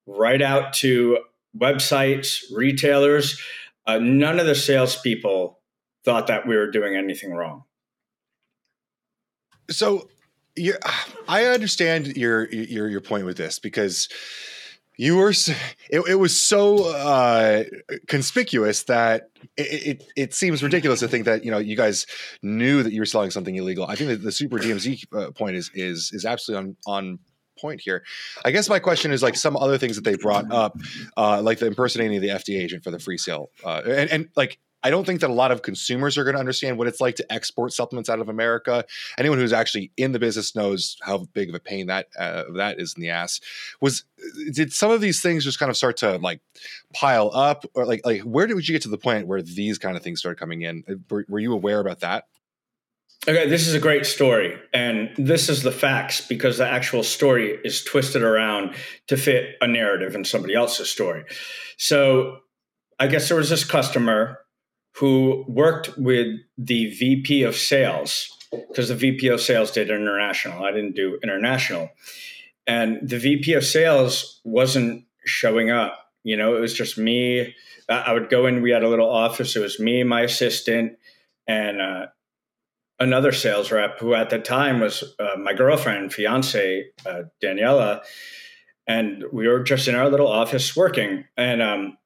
right 0.07 0.41
out 0.41 0.73
to 0.75 1.19
websites, 1.55 2.43
retailers. 2.51 3.39
Uh, 3.87 3.99
none 3.99 4.41
of 4.41 4.47
the 4.47 4.55
salespeople 4.55 5.61
thought 6.07 6.29
that 6.29 6.47
we 6.47 6.57
were 6.57 6.71
doing 6.71 6.97
anything 6.97 7.33
wrong. 7.33 7.65
So, 9.71 10.09
you, 10.57 10.75
I 11.29 11.47
understand 11.47 12.17
your 12.17 12.49
your 12.51 12.89
your 12.89 13.01
point 13.01 13.25
with 13.25 13.37
this 13.37 13.59
because 13.59 14.09
you 14.97 15.17
were 15.17 15.31
it, 15.31 16.03
it 16.09 16.19
was 16.19 16.41
so 16.41 16.85
uh, 16.95 17.65
conspicuous 18.09 18.85
that 18.85 19.31
it, 19.57 19.87
it, 19.87 20.13
it 20.17 20.35
seems 20.35 20.63
ridiculous 20.63 21.01
to 21.01 21.09
think 21.09 21.25
that 21.25 21.45
you 21.45 21.51
know 21.51 21.59
you 21.59 21.77
guys 21.77 22.07
knew 22.43 22.83
that 22.83 22.93
you 22.93 23.01
were 23.01 23.07
selling 23.07 23.31
something 23.31 23.57
illegal. 23.57 23.87
I 23.89 23.97
think 23.97 24.11
that 24.11 24.23
the 24.23 24.33
super 24.33 24.59
DMZ 24.59 25.05
uh, 25.15 25.31
point 25.31 25.57
is 25.57 25.71
is 25.75 26.11
is 26.13 26.25
absolutely 26.25 26.77
on 26.87 27.03
on 27.03 27.19
point 27.59 27.81
here. 27.81 28.03
I 28.45 28.51
guess 28.51 28.69
my 28.69 28.79
question 28.79 29.13
is 29.13 29.23
like 29.23 29.37
some 29.37 29.57
other 29.57 29.79
things 29.79 29.97
that 29.97 30.05
they 30.05 30.17
brought 30.17 30.51
up, 30.53 30.77
uh, 31.17 31.41
like 31.43 31.59
the 31.59 31.67
impersonating 31.67 32.21
the 32.21 32.29
FDA 32.29 32.59
agent 32.59 32.85
for 32.85 32.91
the 32.91 32.99
free 32.99 33.19
sale, 33.19 33.51
uh, 33.65 33.83
and, 33.87 34.11
and 34.11 34.29
like 34.37 34.59
I 34.83 34.91
don't 34.91 35.05
think 35.05 35.21
that 35.21 35.31
a 35.31 35.33
lot 35.33 35.53
of 35.53 35.63
consumers 35.63 36.19
are 36.19 36.25
going 36.25 36.35
to 36.35 36.41
understand 36.41 36.79
what 36.79 36.89
it's 36.89 37.01
like 37.01 37.17
to 37.17 37.33
export 37.33 37.73
supplements 37.73 38.11
out 38.11 38.21
of 38.21 38.29
America. 38.29 38.85
Anyone 39.17 39.39
who's 39.39 39.53
actually 39.53 39.93
in 39.97 40.13
the 40.13 40.19
business 40.19 40.55
knows 40.55 40.97
how 41.03 41.19
big 41.33 41.49
of 41.49 41.55
a 41.55 41.61
pain 41.61 41.87
that 41.87 42.09
uh, 42.19 42.45
that 42.55 42.81
is 42.81 42.95
in 42.95 43.03
the 43.03 43.11
ass. 43.11 43.41
Was 43.81 44.05
did 44.53 44.73
some 44.73 44.91
of 44.91 45.01
these 45.01 45.21
things 45.21 45.45
just 45.45 45.59
kind 45.59 45.71
of 45.71 45.77
start 45.77 45.97
to 45.99 46.17
like 46.19 46.41
pile 46.93 47.31
up, 47.33 47.65
or 47.75 47.87
like 47.87 48.01
like 48.05 48.23
where 48.23 48.47
did 48.47 48.69
you 48.69 48.75
get 48.75 48.83
to 48.83 48.89
the 48.89 48.99
point 48.99 49.27
where 49.27 49.43
these 49.43 49.79
kind 49.79 49.97
of 49.97 50.03
things 50.03 50.21
started 50.21 50.39
coming 50.39 50.63
in? 50.63 50.85
Uh, 50.89 50.95
were, 51.11 51.25
were 51.29 51.39
you 51.39 51.53
aware 51.53 51.81
about 51.81 52.01
that? 52.01 52.27
Okay, 53.29 53.49
this 53.49 53.69
is 53.69 53.75
a 53.75 53.79
great 53.79 54.05
story, 54.05 54.59
and 54.75 55.13
this 55.17 55.49
is 55.49 55.63
the 55.63 55.71
facts 55.71 56.21
because 56.27 56.59
the 56.59 56.67
actual 56.67 57.05
story 57.05 57.57
is 57.63 57.85
twisted 57.85 58.21
around 58.21 58.75
to 59.07 59.17
fit 59.17 59.55
a 59.61 59.69
narrative 59.69 60.17
in 60.17 60.25
somebody 60.25 60.55
else's 60.55 60.91
story. 60.91 61.23
So, 61.77 62.39
I 62.99 63.07
guess 63.07 63.29
there 63.29 63.37
was 63.37 63.49
this 63.49 63.63
customer 63.63 64.39
who 64.97 65.45
worked 65.49 65.97
with 65.97 66.39
the 66.59 66.91
VP 66.91 67.43
of 67.43 67.57
sales 67.57 68.29
because 68.51 68.89
the 68.89 68.95
VP 68.95 69.29
of 69.29 69.41
sales 69.41 69.71
did 69.71 69.91
international. 69.91 70.65
I 70.65 70.73
didn't 70.73 70.95
do 70.95 71.19
international. 71.23 71.91
And 72.67 72.99
the 73.03 73.19
VP 73.19 73.55
of 73.55 73.65
sales 73.65 74.41
wasn't 74.45 75.05
showing 75.25 75.71
up. 75.71 76.11
You 76.23 76.37
know, 76.37 76.57
it 76.57 76.61
was 76.61 76.75
just 76.75 76.99
me. 76.99 77.55
I 77.89 78.13
would 78.13 78.29
go 78.31 78.47
in, 78.47 78.63
we 78.63 78.71
had 78.71 78.85
a 78.85 78.89
little 78.89 79.11
office. 79.11 79.57
It 79.57 79.61
was 79.61 79.81
me, 79.81 80.05
my 80.05 80.21
assistant, 80.23 80.99
and 81.49 81.81
uh, 81.81 82.07
another 83.01 83.33
sales 83.33 83.73
rep 83.73 83.99
who 83.99 84.15
at 84.15 84.31
the 84.31 84.39
time 84.39 84.81
was 84.81 85.03
uh, 85.19 85.37
my 85.39 85.53
girlfriend, 85.53 86.13
fiance, 86.13 86.87
uh, 87.05 87.23
Daniela. 87.43 88.03
And 88.87 89.25
we 89.33 89.49
were 89.49 89.63
just 89.63 89.89
in 89.89 89.95
our 89.95 90.09
little 90.09 90.29
office 90.29 90.77
working. 90.77 91.25
And 91.37 91.61
um, 91.61 91.99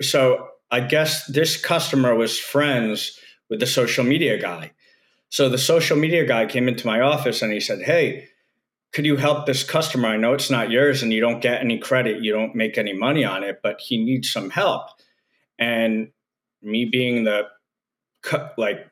so 0.00 0.49
I 0.70 0.80
guess 0.80 1.26
this 1.26 1.60
customer 1.60 2.14
was 2.14 2.38
friends 2.38 3.18
with 3.48 3.60
the 3.60 3.66
social 3.66 4.04
media 4.04 4.40
guy. 4.40 4.72
So 5.28 5.48
the 5.48 5.58
social 5.58 5.96
media 5.96 6.24
guy 6.24 6.46
came 6.46 6.68
into 6.68 6.86
my 6.86 7.00
office 7.00 7.42
and 7.42 7.52
he 7.52 7.60
said, 7.60 7.82
Hey, 7.82 8.28
could 8.92 9.06
you 9.06 9.16
help 9.16 9.46
this 9.46 9.62
customer? 9.62 10.08
I 10.08 10.16
know 10.16 10.32
it's 10.32 10.50
not 10.50 10.70
yours 10.70 11.02
and 11.02 11.12
you 11.12 11.20
don't 11.20 11.40
get 11.40 11.60
any 11.60 11.78
credit, 11.78 12.22
you 12.22 12.32
don't 12.32 12.54
make 12.54 12.76
any 12.76 12.92
money 12.92 13.24
on 13.24 13.44
it, 13.44 13.60
but 13.62 13.80
he 13.80 14.04
needs 14.04 14.30
some 14.30 14.50
help. 14.50 14.88
And 15.58 16.10
me 16.62 16.84
being 16.84 17.24
the 17.24 17.44
like, 18.56 18.86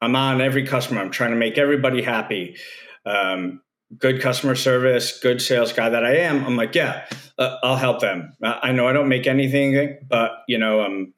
I'm 0.00 0.16
on 0.16 0.40
every 0.40 0.66
customer, 0.66 1.00
I'm 1.00 1.10
trying 1.10 1.30
to 1.30 1.36
make 1.36 1.58
everybody 1.58 2.02
happy. 2.02 2.56
Um, 3.04 3.62
good 3.98 4.20
customer 4.20 4.54
service, 4.54 5.18
good 5.20 5.40
sales 5.42 5.72
guy 5.72 5.88
that 5.88 6.04
I 6.04 6.16
am, 6.16 6.44
I'm 6.44 6.56
like, 6.56 6.74
yeah, 6.74 7.06
uh, 7.38 7.56
I'll 7.62 7.76
help 7.76 8.00
them. 8.00 8.32
I 8.42 8.72
know 8.72 8.86
I 8.86 8.92
don't 8.92 9.08
make 9.08 9.26
anything, 9.26 9.98
but 10.08 10.30
you 10.48 10.58
know, 10.58 10.80
I'm 10.80 11.14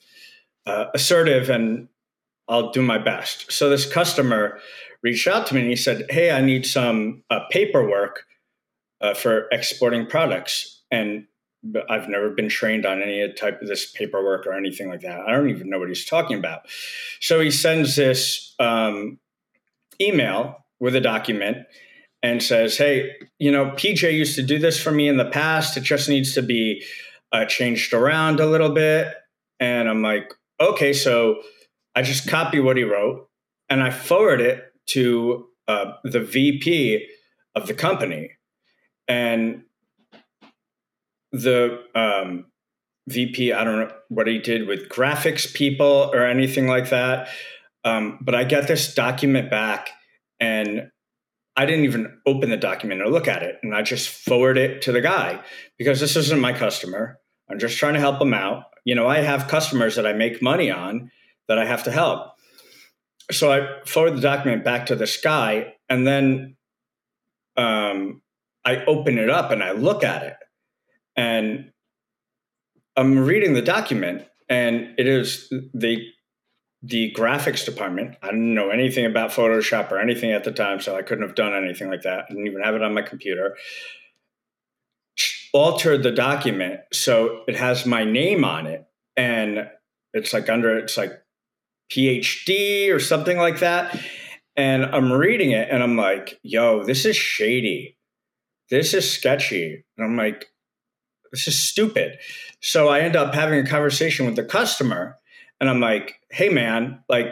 uh, 0.66 0.86
assertive 0.94 1.50
and 1.50 1.88
I'll 2.48 2.70
do 2.70 2.82
my 2.82 2.98
best. 2.98 3.52
So 3.52 3.68
this 3.68 3.90
customer 3.90 4.58
reached 5.02 5.26
out 5.26 5.46
to 5.48 5.54
me 5.54 5.60
and 5.60 5.70
he 5.70 5.76
said, 5.76 6.06
"Hey, 6.10 6.30
I 6.30 6.40
need 6.40 6.66
some 6.66 7.22
uh, 7.30 7.40
paperwork 7.50 8.24
uh, 9.00 9.14
for 9.14 9.46
exporting 9.50 10.06
products." 10.06 10.82
And 10.90 11.26
I've 11.88 12.08
never 12.08 12.30
been 12.30 12.48
trained 12.48 12.84
on 12.84 13.02
any 13.02 13.32
type 13.32 13.62
of 13.62 13.68
this 13.68 13.90
paperwork 13.90 14.46
or 14.46 14.52
anything 14.52 14.88
like 14.88 15.00
that. 15.00 15.20
I 15.20 15.32
don't 15.32 15.48
even 15.48 15.70
know 15.70 15.78
what 15.78 15.88
he's 15.88 16.04
talking 16.04 16.38
about. 16.38 16.62
So 17.20 17.40
he 17.40 17.50
sends 17.50 17.96
this 17.96 18.54
um, 18.58 19.18
email 20.00 20.64
with 20.78 20.94
a 20.94 21.00
document 21.00 21.66
and 22.24 22.42
says, 22.42 22.78
Hey, 22.78 23.12
you 23.38 23.52
know, 23.52 23.66
PJ 23.72 24.10
used 24.14 24.34
to 24.36 24.42
do 24.42 24.58
this 24.58 24.82
for 24.82 24.90
me 24.90 25.08
in 25.08 25.18
the 25.18 25.26
past. 25.26 25.76
It 25.76 25.82
just 25.82 26.08
needs 26.08 26.32
to 26.34 26.42
be 26.42 26.82
uh, 27.32 27.44
changed 27.44 27.92
around 27.92 28.40
a 28.40 28.46
little 28.46 28.70
bit. 28.70 29.14
And 29.60 29.88
I'm 29.90 30.02
like, 30.02 30.32
Okay, 30.58 30.94
so 30.94 31.42
I 31.94 32.00
just 32.00 32.26
copy 32.26 32.60
what 32.60 32.78
he 32.78 32.82
wrote 32.82 33.28
and 33.68 33.82
I 33.82 33.90
forward 33.90 34.40
it 34.40 34.64
to 34.86 35.48
uh, 35.68 35.92
the 36.02 36.20
VP 36.20 37.06
of 37.54 37.66
the 37.66 37.74
company. 37.74 38.30
And 39.06 39.64
the 41.30 41.82
um, 41.94 42.46
VP, 43.06 43.52
I 43.52 43.64
don't 43.64 43.80
know 43.80 43.92
what 44.08 44.28
he 44.28 44.38
did 44.38 44.66
with 44.66 44.88
graphics 44.88 45.52
people 45.52 46.10
or 46.14 46.24
anything 46.24 46.68
like 46.68 46.88
that. 46.88 47.28
Um, 47.84 48.18
but 48.22 48.34
I 48.34 48.44
get 48.44 48.66
this 48.66 48.94
document 48.94 49.50
back 49.50 49.90
and 50.40 50.90
I 51.56 51.66
didn't 51.66 51.84
even 51.84 52.18
open 52.26 52.50
the 52.50 52.56
document 52.56 53.00
or 53.00 53.08
look 53.08 53.28
at 53.28 53.42
it. 53.42 53.58
And 53.62 53.74
I 53.74 53.82
just 53.82 54.08
forward 54.08 54.58
it 54.58 54.82
to 54.82 54.92
the 54.92 55.00
guy 55.00 55.40
because 55.78 56.00
this 56.00 56.16
isn't 56.16 56.40
my 56.40 56.52
customer. 56.52 57.18
I'm 57.48 57.58
just 57.58 57.78
trying 57.78 57.94
to 57.94 58.00
help 58.00 58.20
him 58.20 58.34
out. 58.34 58.64
You 58.84 58.94
know, 58.94 59.06
I 59.06 59.20
have 59.20 59.48
customers 59.48 59.96
that 59.96 60.06
I 60.06 60.12
make 60.12 60.42
money 60.42 60.70
on 60.70 61.10
that 61.48 61.58
I 61.58 61.64
have 61.64 61.84
to 61.84 61.90
help. 61.90 62.32
So 63.30 63.52
I 63.52 63.86
forward 63.86 64.16
the 64.16 64.20
document 64.20 64.64
back 64.64 64.86
to 64.86 64.96
this 64.96 65.20
guy 65.20 65.74
and 65.88 66.06
then 66.06 66.56
um, 67.56 68.22
I 68.64 68.84
open 68.86 69.18
it 69.18 69.30
up 69.30 69.50
and 69.50 69.62
I 69.62 69.72
look 69.72 70.02
at 70.02 70.22
it. 70.22 70.36
And 71.16 71.70
I'm 72.96 73.18
reading 73.18 73.54
the 73.54 73.62
document, 73.62 74.24
and 74.48 74.94
it 74.98 75.06
is 75.06 75.48
the 75.72 75.98
the 76.86 77.12
graphics 77.16 77.64
department. 77.64 78.16
I 78.22 78.26
didn't 78.26 78.54
know 78.54 78.68
anything 78.68 79.06
about 79.06 79.30
Photoshop 79.30 79.90
or 79.90 79.98
anything 79.98 80.32
at 80.32 80.44
the 80.44 80.52
time, 80.52 80.80
so 80.80 80.96
I 80.96 81.02
couldn't 81.02 81.26
have 81.26 81.34
done 81.34 81.54
anything 81.54 81.88
like 81.88 82.02
that. 82.02 82.24
I 82.24 82.28
didn't 82.28 82.46
even 82.46 82.62
have 82.62 82.74
it 82.74 82.82
on 82.82 82.92
my 82.92 83.00
computer. 83.00 83.56
Altered 85.54 86.02
the 86.02 86.10
document 86.10 86.80
so 86.92 87.42
it 87.48 87.56
has 87.56 87.86
my 87.86 88.04
name 88.04 88.44
on 88.44 88.66
it, 88.66 88.86
and 89.16 89.70
it's 90.12 90.32
like 90.34 90.50
under 90.50 90.76
it's 90.76 90.96
like 90.96 91.12
PhD 91.90 92.92
or 92.92 93.00
something 93.00 93.38
like 93.38 93.60
that. 93.60 93.98
And 94.56 94.84
I'm 94.84 95.12
reading 95.12 95.52
it, 95.52 95.68
and 95.70 95.82
I'm 95.82 95.96
like, 95.96 96.38
"Yo, 96.42 96.84
this 96.84 97.06
is 97.06 97.16
shady. 97.16 97.96
This 98.68 98.92
is 98.92 99.10
sketchy." 99.10 99.84
And 99.96 100.04
I'm 100.04 100.16
like, 100.16 100.46
"This 101.32 101.48
is 101.48 101.58
stupid." 101.58 102.18
So 102.60 102.88
I 102.88 103.00
end 103.00 103.16
up 103.16 103.34
having 103.34 103.60
a 103.64 103.68
conversation 103.68 104.26
with 104.26 104.36
the 104.36 104.44
customer 104.44 105.18
and 105.60 105.68
I'm 105.68 105.80
like, 105.80 106.20
hey 106.30 106.48
man, 106.48 107.02
like 107.08 107.26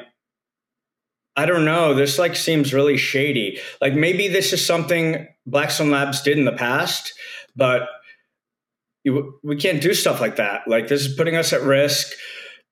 I 1.36 1.46
don't 1.46 1.64
know, 1.64 1.94
this 1.94 2.18
like 2.18 2.36
seems 2.36 2.74
really 2.74 2.96
shady. 2.96 3.58
Like 3.80 3.94
maybe 3.94 4.28
this 4.28 4.52
is 4.52 4.64
something 4.64 5.26
Blackstone 5.46 5.90
Labs 5.90 6.22
did 6.22 6.38
in 6.38 6.44
the 6.44 6.52
past, 6.52 7.14
but 7.56 7.88
we 9.04 9.56
can't 9.56 9.80
do 9.80 9.94
stuff 9.94 10.20
like 10.20 10.36
that. 10.36 10.62
Like 10.66 10.88
this 10.88 11.06
is 11.06 11.16
putting 11.16 11.36
us 11.36 11.52
at 11.52 11.62
risk. 11.62 12.12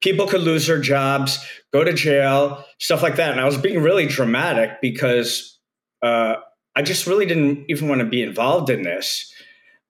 People 0.01 0.27
could 0.27 0.43
lose 0.43 0.67
their 0.67 0.81
jobs, 0.81 1.45
go 1.73 1.85
to 1.85 1.93
jail, 1.93 2.65
stuff 2.79 3.03
like 3.03 3.17
that. 3.17 3.33
And 3.33 3.41
I 3.41 3.45
was 3.45 3.59
being 3.59 3.83
really 3.83 4.07
dramatic 4.07 4.81
because 4.81 5.59
uh, 6.03 6.37
I 6.77 6.83
just 6.83 7.07
really 7.07 7.27
didn't 7.27 7.65
even 7.69 7.89
want 7.89 8.01
to 8.01 8.07
be 8.07 8.23
involved 8.23 8.71
in 8.71 8.83
this. 8.83 9.33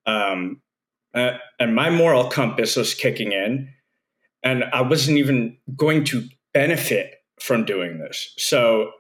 Um, 0.06 0.62
uh, 1.14 1.32
and 1.58 1.74
my 1.74 1.90
moral 1.90 2.30
compass 2.30 2.76
was 2.76 2.94
kicking 2.94 3.32
in, 3.32 3.68
and 4.43 4.64
I 4.72 4.82
wasn't 4.82 5.18
even 5.18 5.57
going 5.76 6.05
to 6.05 6.28
benefit 6.53 7.14
from 7.41 7.64
doing 7.64 7.99
this. 7.99 8.34
So, 8.38 8.93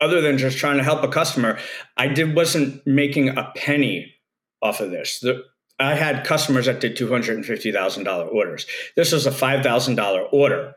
other 0.00 0.20
than 0.20 0.38
just 0.38 0.58
trying 0.58 0.76
to 0.76 0.84
help 0.84 1.02
a 1.02 1.08
customer, 1.08 1.58
I 1.96 2.08
did 2.08 2.34
wasn't 2.36 2.86
making 2.86 3.30
a 3.30 3.52
penny 3.56 4.14
off 4.62 4.80
of 4.80 4.90
this. 4.90 5.18
The, 5.20 5.42
I 5.80 5.94
had 5.94 6.24
customers 6.24 6.66
that 6.66 6.80
did 6.80 6.96
two 6.96 7.08
hundred 7.08 7.36
and 7.36 7.46
fifty 7.46 7.72
thousand 7.72 8.04
dollar 8.04 8.26
orders. 8.26 8.66
This 8.96 9.12
was 9.12 9.26
a 9.26 9.32
five 9.32 9.62
thousand 9.62 9.96
dollar 9.96 10.22
order 10.22 10.74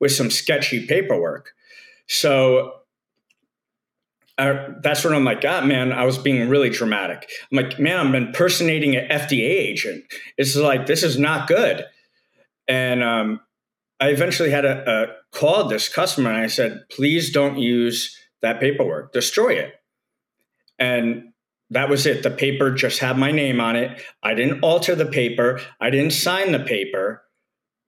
with 0.00 0.12
some 0.12 0.30
sketchy 0.30 0.86
paperwork. 0.86 1.52
So 2.06 2.74
uh, 4.36 4.68
that's 4.82 5.04
when 5.04 5.14
I'm 5.14 5.24
like, 5.24 5.40
God, 5.40 5.66
man, 5.66 5.92
I 5.92 6.04
was 6.04 6.18
being 6.18 6.48
really 6.48 6.70
dramatic. 6.70 7.30
I'm 7.50 7.56
like, 7.56 7.78
man, 7.78 7.98
I'm 7.98 8.14
impersonating 8.14 8.96
an 8.96 9.08
FDA 9.08 9.48
agent. 9.48 10.04
It's 10.36 10.56
like, 10.56 10.86
this 10.86 11.02
is 11.02 11.18
not 11.18 11.46
good. 11.46 11.84
And 12.68 13.02
um, 13.02 13.40
I 14.00 14.08
eventually 14.08 14.50
had 14.50 14.64
a, 14.64 14.90
a 14.90 15.06
called 15.36 15.70
this 15.70 15.88
customer 15.88 16.30
and 16.30 16.38
I 16.38 16.46
said, 16.46 16.84
please 16.90 17.32
don't 17.32 17.58
use 17.58 18.16
that 18.42 18.60
paperwork, 18.60 19.12
destroy 19.12 19.54
it. 19.54 19.74
And 20.78 21.32
that 21.70 21.88
was 21.88 22.06
it. 22.06 22.22
The 22.22 22.30
paper 22.30 22.70
just 22.70 22.98
had 22.98 23.18
my 23.18 23.30
name 23.30 23.60
on 23.60 23.76
it. 23.76 24.02
I 24.22 24.34
didn't 24.34 24.60
alter 24.60 24.94
the 24.94 25.06
paper. 25.06 25.60
I 25.80 25.90
didn't 25.90 26.12
sign 26.12 26.52
the 26.52 26.60
paper. 26.60 27.22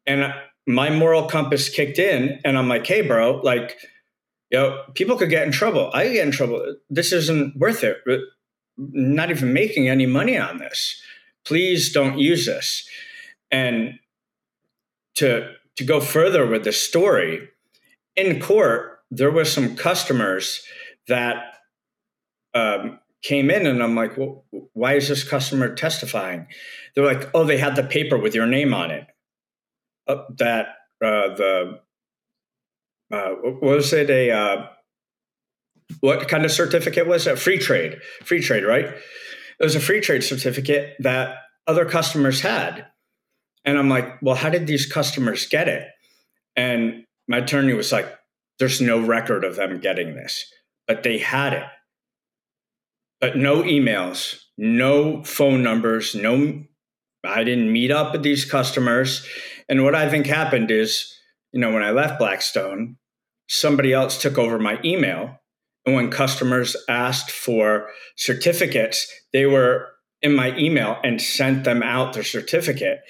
And 0.07 0.33
my 0.67 0.91
moral 0.91 1.27
compass 1.27 1.69
kicked 1.69 1.99
in 1.99 2.41
and 2.45 2.57
I'm 2.57 2.69
like, 2.69 2.87
hey, 2.87 3.03
bro, 3.03 3.41
like, 3.43 3.77
you 4.51 4.59
know, 4.59 4.83
people 4.95 5.17
could 5.17 5.31
get 5.31 5.45
in 5.45 5.53
trouble. 5.53 5.91
I 5.93 6.09
get 6.09 6.27
in 6.27 6.33
trouble. 6.33 6.77
This 6.89 7.13
isn't 7.13 7.57
worth 7.57 7.85
it. 7.85 7.99
Not 8.77 9.31
even 9.31 9.53
making 9.53 9.89
any 9.89 10.07
money 10.07 10.39
on 10.39 10.59
this. 10.59 11.01
Please 11.45 11.93
don't 11.93 12.19
use 12.19 12.47
this. 12.47 12.89
And 13.51 13.99
to 15.17 15.53
to 15.77 15.85
go 15.85 16.01
further 16.01 16.47
with 16.47 16.65
the 16.65 16.73
story, 16.73 17.49
in 18.15 18.41
court 18.41 19.01
there 19.11 19.31
were 19.31 19.45
some 19.45 19.77
customers 19.77 20.65
that 21.09 21.55
um, 22.55 22.99
came 23.23 23.51
in, 23.51 23.67
and 23.67 23.83
I'm 23.83 23.95
like, 23.95 24.17
well, 24.17 24.45
why 24.73 24.95
is 24.95 25.09
this 25.09 25.23
customer 25.23 25.75
testifying? 25.75 26.47
They're 26.95 27.05
like, 27.05 27.31
oh, 27.35 27.45
they 27.45 27.59
had 27.59 27.77
the 27.77 27.83
paper 27.83 28.19
with 28.19 28.35
your 28.35 28.47
name 28.47 28.75
on 28.75 28.91
it. 28.91 29.07
Uh, 30.09 30.23
that 30.39 30.67
uh, 31.05 31.35
the 31.35 31.81
uh, 33.13 33.31
was 33.61 33.93
it 33.93 34.11
a 34.11 34.31
uh, 34.31 34.67
what 36.01 36.29
kind 36.29 36.45
of 36.45 36.53
certificate 36.53 37.07
was 37.07 37.27
it? 37.27 37.39
Free 37.39 37.59
trade, 37.59 38.01
free 38.25 38.41
trade, 38.41 38.65
right? 38.65 38.87
It 38.87 39.65
was 39.65 39.75
a 39.75 39.81
free 39.81 40.01
trade 40.01 40.23
certificate 40.23 40.97
that 41.01 41.39
other 41.67 41.85
customers 41.85 42.41
had. 42.41 42.87
And 43.67 43.77
I'm 43.77 43.89
like, 43.89 44.23
well, 44.23 44.37
how 44.37 44.49
did 44.49 44.67
these 44.67 44.91
customers 44.91 45.47
get 45.47 45.69
it? 45.69 45.89
And 46.55 47.05
my 47.29 47.39
attorney 47.39 47.75
was 47.75 47.93
like, 47.93 48.07
there's 48.59 48.81
no 48.81 49.05
record 49.05 49.45
of 49.45 49.57
them 49.57 49.81
getting 49.81 50.15
this, 50.15 50.51
but 50.87 51.03
they 51.03 51.19
had 51.19 51.53
it. 51.53 51.65
But 53.21 53.37
no 53.37 53.63
emails, 53.63 54.39
no 54.57 55.23
phone 55.25 55.63
numbers, 55.63 56.15
no, 56.15 56.63
I 57.25 57.45
didn't 57.45 57.73
meet 57.73 57.91
up 57.91 58.13
with 58.13 58.23
these 58.23 58.45
customers. 58.45 59.27
And 59.69 59.85
what 59.85 59.95
I 59.95 60.09
think 60.09 60.27
happened 60.27 60.71
is, 60.71 61.13
you 61.53 61.61
know, 61.61 61.73
when 61.73 61.83
I 61.83 61.91
left 61.91 62.19
Blackstone, 62.19 62.97
somebody 63.49 63.93
else 63.93 64.21
took 64.21 64.39
over 64.39 64.59
my 64.59 64.79
email. 64.85 65.41
And 65.85 65.95
when 65.95 66.11
customers 66.11 66.77
asked 66.89 67.31
for 67.31 67.89
certificates, 68.17 69.11
they 69.33 69.47
were 69.47 69.89
in 70.23 70.35
my 70.35 70.57
email 70.57 70.99
and 71.05 71.21
sent 71.21 71.65
them 71.65 71.83
out 71.83 72.13
their 72.13 72.25
certificate. 72.25 73.01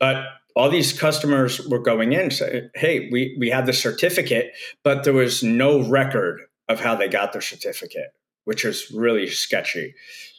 But 0.00 0.24
all 0.56 0.70
these 0.70 0.98
customers 0.98 1.60
were 1.68 1.78
going 1.78 2.12
in 2.12 2.30
say, 2.30 2.70
hey, 2.74 3.08
we, 3.12 3.36
we 3.38 3.50
had 3.50 3.66
the 3.66 3.72
certificate, 3.72 4.52
but 4.82 5.04
there 5.04 5.12
was 5.12 5.42
no 5.42 5.88
record 5.88 6.40
of 6.68 6.80
how 6.80 6.96
they 6.96 7.08
got 7.08 7.32
their 7.32 7.42
certificate, 7.42 8.12
which 8.44 8.64
is 8.64 8.90
really 8.90 9.28
sketchy. 9.28 9.94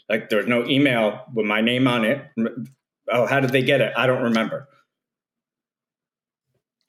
Like 0.10 0.30
there's 0.30 0.48
no 0.48 0.68
email 0.68 1.22
with 1.34 1.46
my 1.46 1.62
name 1.62 1.88
on 1.88 2.04
it. 2.04 2.26
Oh, 3.10 3.26
how 3.26 3.40
did 3.40 3.52
they 3.52 3.62
get 3.62 3.80
it? 3.82 3.94
I 3.96 4.08
don't 4.08 4.24
remember. 4.24 4.68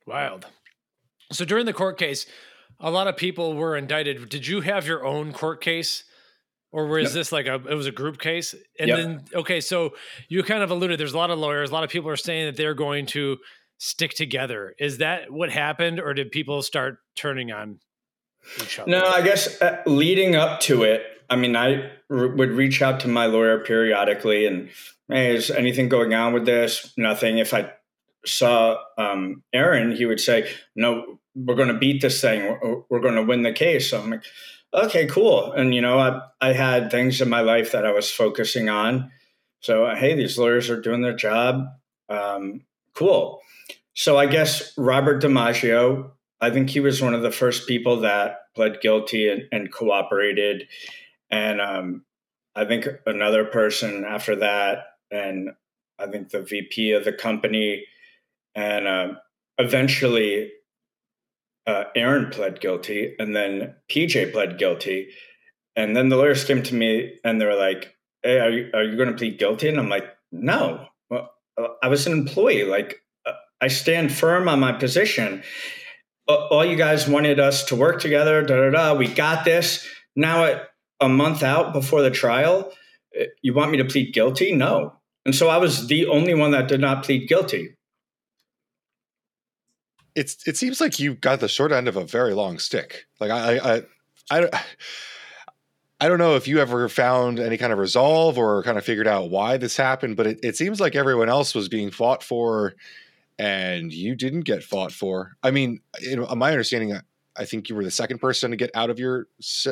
Wild. 0.06 0.46
So 1.30 1.44
during 1.44 1.66
the 1.66 1.72
court 1.72 1.98
case, 1.98 2.26
a 2.80 2.90
lot 2.90 3.06
of 3.06 3.16
people 3.16 3.54
were 3.54 3.76
indicted. 3.76 4.28
Did 4.28 4.46
you 4.46 4.62
have 4.62 4.86
your 4.86 5.04
own 5.04 5.32
court 5.32 5.60
case? 5.60 6.04
Or 6.72 6.86
was 6.86 7.04
yep. 7.04 7.12
this 7.12 7.32
like 7.32 7.46
a 7.46 7.54
it 7.54 7.74
was 7.74 7.86
a 7.86 7.92
group 7.92 8.18
case? 8.18 8.54
And 8.80 8.88
yep. 8.88 8.98
then 8.98 9.24
okay 9.34 9.60
so 9.60 9.94
you 10.28 10.42
kind 10.42 10.62
of 10.62 10.70
alluded 10.70 10.98
there's 10.98 11.12
a 11.12 11.18
lot 11.18 11.30
of 11.30 11.38
lawyers 11.38 11.70
a 11.70 11.72
lot 11.72 11.84
of 11.84 11.90
people 11.90 12.10
are 12.10 12.16
saying 12.16 12.46
that 12.46 12.56
they're 12.56 12.74
going 12.74 13.06
to 13.06 13.36
stick 13.78 14.14
together. 14.14 14.74
Is 14.78 14.98
that 14.98 15.30
what 15.30 15.50
happened 15.50 16.00
or 16.00 16.14
did 16.14 16.30
people 16.30 16.62
start 16.62 16.98
turning 17.14 17.52
on 17.52 17.78
each 18.62 18.78
other? 18.78 18.90
No 18.90 19.04
i 19.06 19.22
guess 19.22 19.60
uh, 19.60 19.82
leading 19.86 20.34
up 20.34 20.60
to 20.60 20.82
it 20.82 21.02
i 21.30 21.36
mean 21.36 21.54
I 21.54 21.90
r- 22.10 22.28
would 22.28 22.50
reach 22.50 22.82
out 22.82 23.00
to 23.00 23.08
my 23.08 23.26
lawyer 23.26 23.58
periodically 23.60 24.46
and 24.46 24.70
hey 25.08 25.36
is 25.36 25.50
anything 25.50 25.88
going 25.88 26.14
on 26.14 26.32
with 26.32 26.46
this? 26.46 26.92
Nothing. 26.96 27.38
If 27.38 27.54
i 27.54 27.70
saw 28.24 28.76
um, 28.98 29.42
aaron 29.52 29.90
he 29.90 30.06
would 30.06 30.20
say 30.20 30.48
no 30.76 31.18
we're 31.34 31.56
going 31.56 31.68
to 31.68 31.78
beat 31.78 32.02
this 32.02 32.20
thing. 32.20 32.42
We're, 32.44 32.82
we're 32.90 33.00
going 33.00 33.14
to 33.14 33.22
win 33.22 33.42
the 33.42 33.52
case. 33.52 33.90
So 33.90 34.00
i'm 34.00 34.10
like 34.10 34.24
okay, 34.74 35.06
cool. 35.06 35.52
And, 35.52 35.74
you 35.74 35.80
know, 35.80 35.98
I, 35.98 36.20
I 36.40 36.52
had 36.52 36.90
things 36.90 37.20
in 37.20 37.28
my 37.28 37.40
life 37.40 37.72
that 37.72 37.86
I 37.86 37.92
was 37.92 38.10
focusing 38.10 38.68
on. 38.68 39.10
So, 39.60 39.94
hey, 39.94 40.14
these 40.14 40.38
lawyers 40.38 40.70
are 40.70 40.80
doing 40.80 41.02
their 41.02 41.14
job. 41.14 41.66
Um, 42.08 42.62
cool. 42.94 43.40
So, 43.94 44.18
I 44.18 44.26
guess 44.26 44.76
Robert 44.76 45.22
DiMaggio, 45.22 46.10
I 46.40 46.50
think 46.50 46.70
he 46.70 46.80
was 46.80 47.00
one 47.00 47.14
of 47.14 47.22
the 47.22 47.30
first 47.30 47.68
people 47.68 48.00
that 48.00 48.40
pled 48.54 48.80
guilty 48.80 49.28
and, 49.28 49.42
and 49.52 49.72
cooperated. 49.72 50.66
And 51.30 51.60
um, 51.60 52.04
I 52.54 52.64
think 52.64 52.86
another 53.06 53.44
person 53.44 54.04
after 54.04 54.36
that, 54.36 54.84
and 55.10 55.50
I 55.98 56.06
think 56.06 56.30
the 56.30 56.42
VP 56.42 56.92
of 56.92 57.04
the 57.04 57.12
company, 57.12 57.84
and 58.54 58.86
uh, 58.86 59.08
eventually 59.58 60.50
uh, 61.66 61.84
Aaron 61.94 62.30
pled 62.30 62.60
guilty, 62.60 63.14
and 63.18 63.34
then 63.34 63.74
PJ 63.90 64.32
pled 64.32 64.58
guilty, 64.58 65.08
and 65.76 65.96
then 65.96 66.08
the 66.08 66.16
lawyers 66.16 66.44
came 66.44 66.62
to 66.62 66.74
me 66.74 67.18
and 67.24 67.40
they 67.40 67.46
were 67.46 67.54
like, 67.54 67.96
"Hey, 68.22 68.38
are 68.40 68.50
you 68.50 68.70
are 68.74 68.84
you 68.84 68.96
going 68.96 69.08
to 69.08 69.16
plead 69.16 69.38
guilty?" 69.38 69.68
And 69.68 69.78
I'm 69.78 69.88
like, 69.88 70.06
"No, 70.30 70.86
well, 71.10 71.30
I 71.82 71.88
was 71.88 72.06
an 72.06 72.12
employee. 72.12 72.64
Like, 72.64 73.00
uh, 73.26 73.32
I 73.60 73.68
stand 73.68 74.12
firm 74.12 74.48
on 74.48 74.60
my 74.60 74.72
position. 74.72 75.42
All 76.28 76.64
you 76.64 76.76
guys 76.76 77.08
wanted 77.08 77.40
us 77.40 77.64
to 77.64 77.76
work 77.76 78.00
together. 78.00 78.42
Da 78.42 78.56
da 78.56 78.70
da. 78.70 78.94
We 78.94 79.08
got 79.08 79.44
this. 79.44 79.86
Now, 80.16 80.44
at 80.44 80.68
a 81.00 81.08
month 81.08 81.42
out 81.42 81.72
before 81.72 82.02
the 82.02 82.10
trial, 82.10 82.72
uh, 83.18 83.24
you 83.42 83.54
want 83.54 83.70
me 83.70 83.78
to 83.78 83.84
plead 83.84 84.12
guilty? 84.12 84.52
No." 84.52 84.94
And 85.24 85.34
so 85.34 85.48
I 85.48 85.58
was 85.58 85.86
the 85.86 86.06
only 86.06 86.34
one 86.34 86.50
that 86.50 86.66
did 86.66 86.80
not 86.80 87.04
plead 87.04 87.28
guilty 87.28 87.76
it's 90.14 90.46
it 90.46 90.56
seems 90.56 90.80
like 90.80 90.98
you 90.98 91.14
got 91.14 91.40
the 91.40 91.48
short 91.48 91.72
end 91.72 91.88
of 91.88 91.96
a 91.96 92.04
very 92.04 92.34
long 92.34 92.58
stick. 92.58 93.06
Like 93.20 93.30
I 93.30 93.58
I 93.58 93.82
I, 94.30 94.62
I 96.00 96.08
don't 96.08 96.18
know 96.18 96.36
if 96.36 96.48
you 96.48 96.58
ever 96.58 96.88
found 96.88 97.38
any 97.38 97.56
kind 97.56 97.72
of 97.72 97.78
resolve 97.78 98.38
or 98.38 98.62
kind 98.62 98.78
of 98.78 98.84
figured 98.84 99.06
out 99.06 99.30
why 99.30 99.56
this 99.56 99.76
happened, 99.76 100.16
but 100.16 100.26
it, 100.26 100.40
it 100.42 100.56
seems 100.56 100.80
like 100.80 100.96
everyone 100.96 101.28
else 101.28 101.54
was 101.54 101.68
being 101.68 101.90
fought 101.90 102.22
for 102.22 102.74
and 103.38 103.92
you 103.92 104.14
didn't 104.14 104.42
get 104.42 104.62
fought 104.62 104.92
for. 104.92 105.36
I 105.42 105.50
mean, 105.50 105.80
in 106.02 106.26
my 106.36 106.50
understanding, 106.50 106.98
I 107.36 107.44
think 107.44 107.68
you 107.68 107.76
were 107.76 107.84
the 107.84 107.90
second 107.90 108.18
person 108.18 108.50
to 108.50 108.56
get 108.56 108.70
out 108.74 108.90
of 108.90 108.98
your 108.98 109.28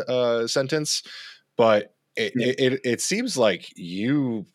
uh, 0.09 0.47
sentence, 0.47 1.03
but 1.57 1.95
it, 2.17 2.33
yeah. 2.37 2.47
it, 2.47 2.61
it, 2.61 2.81
it 2.85 3.01
seems 3.01 3.37
like 3.37 3.77
you 3.77 4.47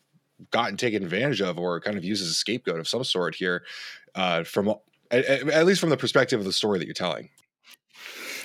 gotten 0.50 0.76
taken 0.76 1.02
advantage 1.02 1.40
of 1.40 1.58
or 1.58 1.80
kind 1.80 1.96
of 1.96 2.04
used 2.04 2.22
as 2.22 2.30
a 2.30 2.34
scapegoat 2.34 2.80
of 2.80 2.88
some 2.88 3.04
sort 3.04 3.34
here 3.34 3.64
uh, 4.14 4.44
from 4.44 4.74
at, 5.10 5.24
at, 5.24 5.66
least 5.66 5.80
from 5.80 5.90
the 5.90 5.96
perspective 5.96 6.38
of 6.38 6.46
the 6.46 6.52
story 6.52 6.78
that 6.78 6.86
you're 6.86 6.94
telling. 6.94 7.30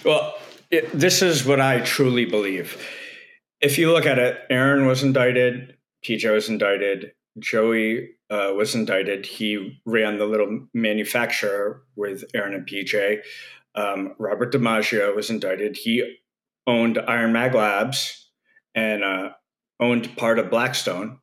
Well 0.03 0.35
it, 0.69 0.89
this 0.93 1.21
is 1.21 1.45
what 1.45 1.59
i 1.59 1.79
truly 1.81 2.25
believe. 2.25 2.81
If 3.59 3.77
you 3.77 3.91
look 3.91 4.05
at 4.05 4.19
it 4.19 4.39
aaron 4.49 4.85
was 4.85 5.03
indicted 5.03 5.75
pj 6.05 6.31
was 6.31 6.49
indicted 6.49 7.13
joey 7.39 8.09
uh, 8.29 8.53
was 8.55 8.75
indicted. 8.75 9.25
He 9.25 9.79
ran 9.85 10.17
the 10.17 10.25
little 10.25 10.67
manufacturer 10.73 11.83
with 11.95 12.23
aaron 12.33 12.53
and 12.53 12.67
pj 12.67 13.19
um, 13.75 14.15
robert 14.19 14.53
dimaggio 14.53 15.15
was 15.15 15.29
indicted. 15.29 15.77
He 15.77 16.17
owned 16.67 16.99
iron 17.07 17.33
mag 17.33 17.53
labs 17.53 18.29
and 18.75 19.03
uh, 19.03 19.29
owned 19.79 20.15
part 20.15 20.39
of 20.39 20.49
blackstone 20.49 21.19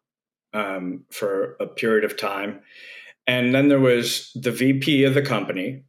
um, 0.52 1.04
for 1.10 1.56
a 1.60 1.66
period 1.66 2.04
of 2.04 2.16
time. 2.16 2.60
And 3.28 3.54
then 3.54 3.68
there 3.68 3.78
was 3.78 4.32
the 4.34 4.50
VP 4.50 5.04
of 5.04 5.14
the 5.14 5.22
company 5.22 5.84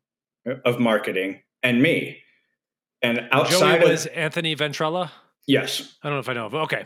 of 0.65 0.79
marketing 0.79 1.41
and 1.63 1.81
me. 1.81 2.19
And 3.01 3.29
outside 3.31 3.79
Joey 3.79 3.89
was 3.89 4.05
of, 4.05 4.11
Anthony 4.13 4.55
Ventrella. 4.55 5.09
Yes, 5.47 5.95
I 6.03 6.09
don't 6.09 6.17
know 6.17 6.19
if 6.19 6.29
I 6.29 6.33
know 6.33 6.45
of. 6.47 6.53
Okay. 6.53 6.83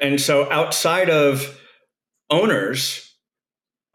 And 0.00 0.20
so 0.20 0.50
outside 0.52 1.10
of 1.10 1.60
owners, 2.30 3.16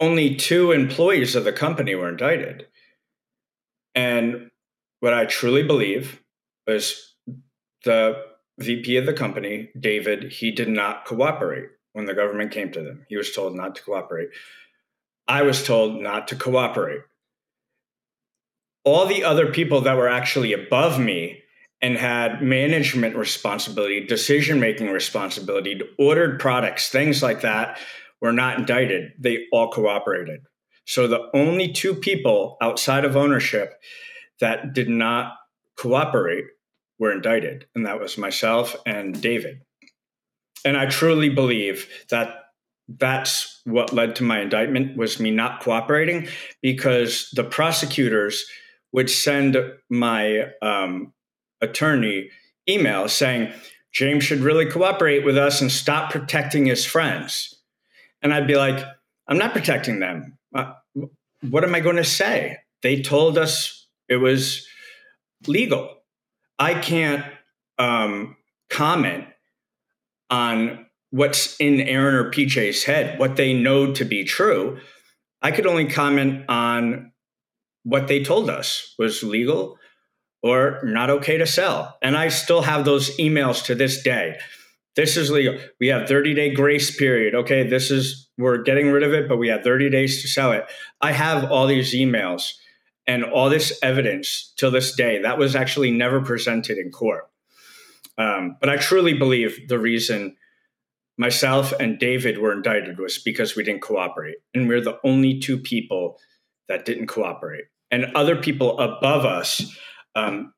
only 0.02 0.36
two 0.36 0.74
employees 0.74 1.36
of 1.36 1.46
the 1.46 1.54
company 1.54 1.96
were 1.96 2.10
indicted. 2.10 2.68
And 3.96 4.52
what 5.00 5.14
I 5.14 5.24
truly 5.26 5.64
believe 5.64 6.22
is 6.68 7.16
the 7.86 8.22
VP 8.60 8.98
of 8.98 9.06
the 9.06 9.14
company, 9.14 9.70
David, 9.80 10.34
he 10.34 10.52
did 10.52 10.68
not 10.68 11.06
cooperate 11.06 11.70
when 11.94 12.06
the 12.06 12.14
government 12.14 12.52
came 12.52 12.74
to 12.74 12.84
them. 12.84 13.06
He 13.08 13.16
was 13.16 13.32
told 13.32 13.56
not 13.56 13.76
to 13.76 13.82
cooperate. 13.82 14.30
I 15.30 15.44
was 15.44 15.64
told 15.64 16.02
not 16.02 16.28
to 16.30 16.36
cooperate. 16.36 17.02
All 18.84 19.06
the 19.06 19.24
other 19.24 19.52
people 19.52 19.82
that 19.82 19.96
were 19.96 20.10
actually 20.10 20.54
above 20.54 21.00
me 21.00 21.44
and 21.82 21.96
had 21.96 22.42
management 22.42 23.16
responsibility, 23.16 24.06
decision 24.06 24.60
making 24.60 24.90
responsibility, 24.90 25.80
ordered 25.98 26.40
products, 26.40 26.90
things 26.90 27.24
like 27.24 27.42
that, 27.42 27.80
were 28.20 28.34
not 28.34 28.60
indicted. 28.60 29.12
They 29.18 29.46
all 29.54 29.70
cooperated. 29.70 30.42
So 30.86 31.08
the 31.08 31.30
only 31.34 31.72
two 31.72 31.94
people 31.94 32.58
outside 32.62 33.06
of 33.06 33.16
ownership 33.16 33.74
that 34.42 34.74
did 34.74 34.90
not 34.90 35.36
cooperate 35.78 36.46
were 36.98 37.14
indicted, 37.14 37.68
and 37.76 37.86
that 37.86 38.02
was 38.02 38.18
myself 38.18 38.76
and 38.86 39.22
David 39.22 39.62
and 40.66 40.78
I 40.78 40.86
truly 40.88 41.30
believe 41.30 41.88
that 42.10 42.36
that's 42.98 43.62
what 43.66 43.94
led 43.94 44.16
to 44.16 44.24
my 44.24 44.42
indictment 44.42 44.98
was 44.98 45.20
me 45.20 45.32
not 45.32 45.62
cooperating 45.62 46.28
because 46.62 47.30
the 47.34 47.44
prosecutors 47.44 48.46
would 48.92 49.10
send 49.10 49.58
my 49.90 50.52
um, 50.62 51.14
attorney 51.62 52.30
email 52.68 53.08
saying 53.08 53.54
James 53.92 54.24
should 54.24 54.40
really 54.40 54.66
cooperate 54.66 55.24
with 55.24 55.38
us 55.38 55.62
and 55.62 55.72
stop 55.72 56.12
protecting 56.12 56.66
his 56.66 56.86
friends. 56.86 57.56
And 58.22 58.34
I'd 58.34 58.48
be 58.48 58.56
like, 58.56 58.84
I'm 59.28 59.38
not 59.38 59.54
protecting 59.54 60.00
them. 60.00 60.38
Uh, 60.54 60.74
what 61.48 61.64
am 61.64 61.76
I 61.76 61.80
going 61.80 61.96
to 61.98 62.04
say? 62.04 62.58
They 62.82 63.02
told 63.02 63.38
us 63.38 63.88
it 64.08 64.18
was 64.18 64.68
legal. 65.48 65.98
I 66.58 66.74
can't 66.74 67.24
um, 67.78 68.36
comment 68.70 69.26
on 70.30 70.88
what's 71.12 71.55
in 71.60 71.82
Aaron 71.82 72.16
or 72.16 72.32
PJ's 72.32 72.84
head, 72.84 73.20
what 73.20 73.36
they 73.36 73.53
know 73.53 73.93
to 73.93 74.05
be 74.05 74.24
true. 74.24 74.80
I 75.41 75.51
could 75.51 75.66
only 75.66 75.88
comment 75.88 76.45
on 76.49 77.12
what 77.84 78.07
they 78.07 78.24
told 78.24 78.49
us 78.49 78.93
was 78.99 79.24
legal 79.24 79.78
or 80.43 80.80
not 80.84 81.10
okay 81.10 81.38
to 81.38 81.45
sell. 81.45 81.97
And 82.01 82.16
I 82.16 82.30
still 82.30 82.62
have 82.62 82.86
those 82.86 83.16
emails 83.18 83.66
to 83.66 83.76
this 83.76 84.01
day. 84.01 84.38
This 84.95 85.18
is 85.18 85.32
legal. 85.32 85.57
We 85.80 85.88
have 85.88 86.07
30 86.07 86.34
day 86.34 86.53
grace 86.53 86.95
period. 86.95 87.36
Okay, 87.36 87.68
this 87.68 87.89
is, 87.91 88.30
we're 88.38 88.62
getting 88.64 88.89
rid 88.89 89.03
of 89.03 89.14
it, 89.14 89.28
but 89.28 89.38
we 89.38 89.47
have 89.49 89.64
30 89.64 89.89
days 89.89 90.22
to 90.22 90.28
sell 90.28 90.51
it. 90.51 90.66
I 91.01 91.12
have 91.12 91.51
all 91.51 91.68
these 91.68 91.93
emails 91.93 92.53
and 93.07 93.24
all 93.24 93.49
this 93.49 93.78
evidence 93.82 94.53
till 94.57 94.72
this 94.72 94.95
day. 94.95 95.22
That 95.22 95.38
was 95.38 95.55
actually 95.55 95.91
never 95.91 96.22
presented 96.22 96.78
in 96.78 96.91
court. 96.91 97.30
Um, 98.18 98.57
but 98.60 98.70
I 98.70 98.78
truly 98.78 99.14
believe 99.14 99.68
the 99.68 99.80
reason 99.80 100.36
myself 101.20 101.74
and 101.82 101.99
David 101.99 102.38
were 102.38 102.53
indicted 102.53 102.97
was 102.97 103.17
because 103.17 103.55
we 103.55 103.63
didn't 103.63 103.82
cooperate. 103.82 104.38
And 104.55 104.70
we're 104.70 104.82
the 104.82 104.99
only 105.03 105.38
two 105.38 105.59
people 105.59 106.17
that 106.70 106.86
didn't 106.86 107.07
cooperate. 107.07 107.65
And 107.91 108.05
other 108.15 108.38
people 108.38 108.80
above 108.80 109.26
us 109.26 109.76
um, 110.15 110.53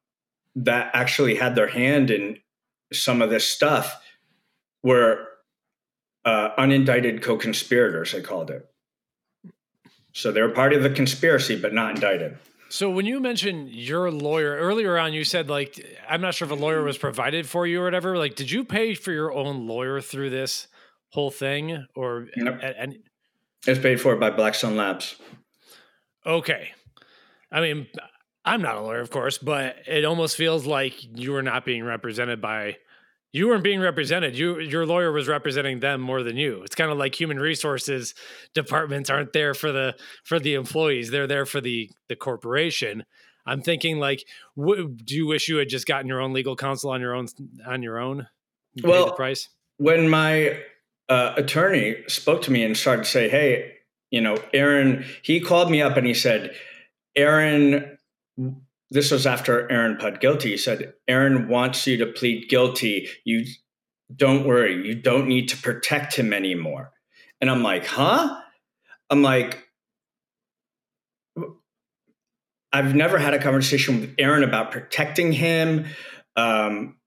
that 0.55 0.91
actually 0.93 1.36
had 1.36 1.55
their 1.55 1.68
hand 1.68 2.12
in 2.12 2.38
some 2.93 3.24
of 3.24 3.32
this 3.32 3.47
stuff 3.47 3.99
were 4.84 5.26
uh, 6.26 6.49
unindicted 6.59 7.24
co 7.24 7.38
conspirators, 7.38 8.14
I 8.14 8.22
called 8.22 8.51
it. 8.51 8.70
So 10.14 10.32
they 10.32 10.41
were 10.41 10.49
part 10.49 10.74
of 10.74 10.84
the 10.84 10.89
conspiracy, 10.91 11.59
but 11.59 11.74
not 11.74 11.95
indicted. 11.95 12.38
So 12.72 12.90
when 12.90 13.06
you 13.06 13.20
mentioned 13.20 13.70
your 13.70 14.10
lawyer 14.10 14.56
earlier 14.56 14.98
on, 14.98 15.12
you 15.12 15.26
said 15.26 15.50
like 15.50 15.86
I'm 16.08 16.22
not 16.22 16.36
sure 16.36 16.46
if 16.46 16.52
a 16.54 16.56
lawyer 16.56 16.82
was 16.84 16.98
provided 16.98 17.46
for 17.46 17.68
you 17.68 17.82
or 17.82 17.84
whatever. 17.84 18.18
Like, 18.18 18.36
did 18.36 18.50
you 18.50 18.64
pay 18.64 18.94
for 18.94 19.12
your 19.12 19.34
own 19.34 19.68
lawyer 19.68 20.00
through 20.00 20.30
this 20.30 20.68
whole 21.10 21.32
thing, 21.32 21.86
or 21.96 22.28
nope. 22.38 22.60
and 22.62 23.00
it's 23.68 23.80
paid 23.82 24.00
for 24.00 24.16
by 24.16 24.30
Blackstone 24.30 24.78
Labs? 24.78 25.18
Okay, 26.26 26.72
I 27.52 27.60
mean, 27.60 27.88
I'm 28.46 28.62
not 28.62 28.78
a 28.78 28.82
lawyer, 28.82 29.02
of 29.02 29.10
course, 29.10 29.38
but 29.38 29.76
it 29.86 30.06
almost 30.06 30.38
feels 30.38 30.66
like 30.66 30.94
you 31.20 31.34
were 31.34 31.44
not 31.44 31.66
being 31.66 31.84
represented 31.84 32.40
by 32.40 32.78
you 33.34 33.48
weren't 33.48 33.64
being 33.64 33.80
represented. 33.80 34.38
You 34.38 34.60
your 34.60 34.86
lawyer 34.86 35.12
was 35.12 35.28
representing 35.28 35.80
them 35.80 36.02
more 36.02 36.24
than 36.24 36.38
you. 36.38 36.62
It's 36.64 36.76
kind 36.76 36.92
of 36.92 36.98
like 36.98 37.20
human 37.20 37.40
resources 37.40 38.14
departments 38.54 39.10
aren't 39.10 39.34
there 39.34 39.54
for 39.54 39.72
the 39.72 39.96
for 40.24 40.40
the 40.40 40.56
employees. 40.56 41.12
They're 41.12 41.28
there 41.28 41.46
for 41.46 41.62
the 41.62 41.90
the 42.10 42.16
corporation. 42.16 43.06
I'm 43.46 43.62
thinking 43.62 44.00
like, 44.00 44.26
w- 44.56 44.90
do 44.90 45.16
you 45.16 45.26
wish 45.26 45.50
you 45.50 45.58
had 45.58 45.70
just 45.70 45.88
gotten 45.88 46.08
your 46.08 46.22
own 46.22 46.32
legal 46.32 46.56
counsel 46.56 46.92
on 46.92 47.02
your 47.02 47.16
own 47.16 47.28
on 47.66 47.82
your 47.82 48.00
own? 48.00 48.28
Well, 48.84 49.14
price 49.14 49.50
when 49.82 50.08
my 50.08 50.60
uh, 51.10 51.34
attorney 51.36 51.98
spoke 52.08 52.44
to 52.44 52.52
me 52.52 52.64
and 52.64 52.78
started 52.78 53.04
to 53.04 53.10
say, 53.10 53.30
"Hey, 53.30 53.74
you 54.12 54.22
know, 54.22 54.38
Aaron," 54.54 55.06
he 55.24 55.40
called 55.40 55.72
me 55.72 55.82
up 55.82 55.98
and 55.98 56.06
he 56.06 56.14
said, 56.14 56.54
"Aaron." 57.16 57.98
This 58.92 59.10
was 59.10 59.26
after 59.26 59.72
Aaron 59.72 59.96
pled 59.96 60.20
guilty. 60.20 60.52
He 60.52 60.58
said, 60.58 60.94
Aaron 61.08 61.48
wants 61.48 61.88
you 61.88 61.98
to 61.98 62.06
plead 62.08 62.50
guilty. 62.50 63.08
You 63.24 63.46
don't 64.14 64.46
worry, 64.46 64.86
you 64.86 64.94
don't 64.94 65.28
need 65.28 65.48
to 65.50 65.58
protect 65.58 66.16
him 66.16 66.34
anymore. 66.34 66.92
And 67.39 67.50
I'm 67.50 67.64
like, 67.64 67.86
huh? 67.86 68.38
I'm 69.10 69.22
like, 69.24 69.64
I've 72.74 72.94
never 72.94 73.18
had 73.18 73.34
a 73.34 73.39
conversation 73.39 74.02
with 74.02 74.16
Aaron 74.18 74.44
about 74.44 74.72
protecting 74.72 75.32
him. 75.32 75.86
Um, 76.36 76.98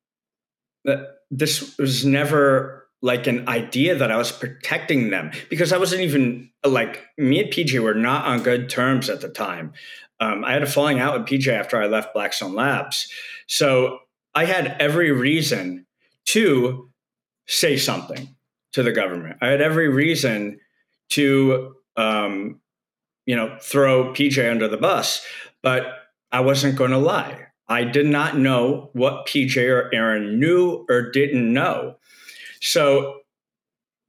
this 1.31 1.77
was 1.79 2.05
never 2.05 2.87
like 3.03 3.27
an 3.27 3.47
idea 3.49 3.95
that 3.95 4.11
I 4.11 4.17
was 4.17 4.33
protecting 4.33 5.11
them 5.11 5.31
because 5.51 5.73
I 5.73 5.79
wasn't 5.79 6.01
even 6.03 6.51
like 6.65 7.05
me 7.19 7.41
and 7.41 7.53
PJ 7.53 7.79
were 7.83 7.95
not 7.95 8.25
on 8.25 8.43
good 8.43 8.71
terms 8.71 9.11
at 9.11 9.21
the 9.21 9.29
time. 9.29 9.75
Um, 10.25 10.45
I 10.45 10.53
had 10.53 10.63
a 10.63 10.67
falling 10.67 11.01
out 11.01 11.19
with 11.19 11.29
PJ 11.29 11.49
after 11.49 11.81
I 11.81 11.87
left 11.87 12.15
Blackstone 12.15 12.55
Labs. 12.55 13.09
So 13.47 13.99
I 14.35 14.47
had 14.47 14.77
every 14.81 15.13
reason 15.13 15.87
to 16.27 16.91
say 17.47 17.77
something 17.77 18.35
to 18.73 18.83
the 18.83 18.93
government. 18.93 19.37
I 19.43 19.49
had 19.49 19.61
every 19.61 19.89
reason 19.89 20.61
to, 21.11 21.75
um, 21.97 22.61
you 23.27 23.37
know, 23.37 23.59
throw 23.61 24.13
PJ 24.13 24.51
under 24.51 24.67
the 24.67 24.79
bus, 24.79 25.25
but 25.63 25.87
I 26.33 26.41
wasn't 26.41 26.77
going 26.77 26.91
to 26.93 26.99
lie. 26.99 27.49
I 27.69 27.85
did 27.85 28.07
not 28.07 28.37
know 28.39 28.91
what 28.95 29.27
PJ 29.27 29.57
or 29.69 29.95
Aaron 29.95 30.41
knew 30.41 30.87
or 30.89 31.11
didn't 31.11 31.53
know. 31.53 31.97
So 32.61 33.21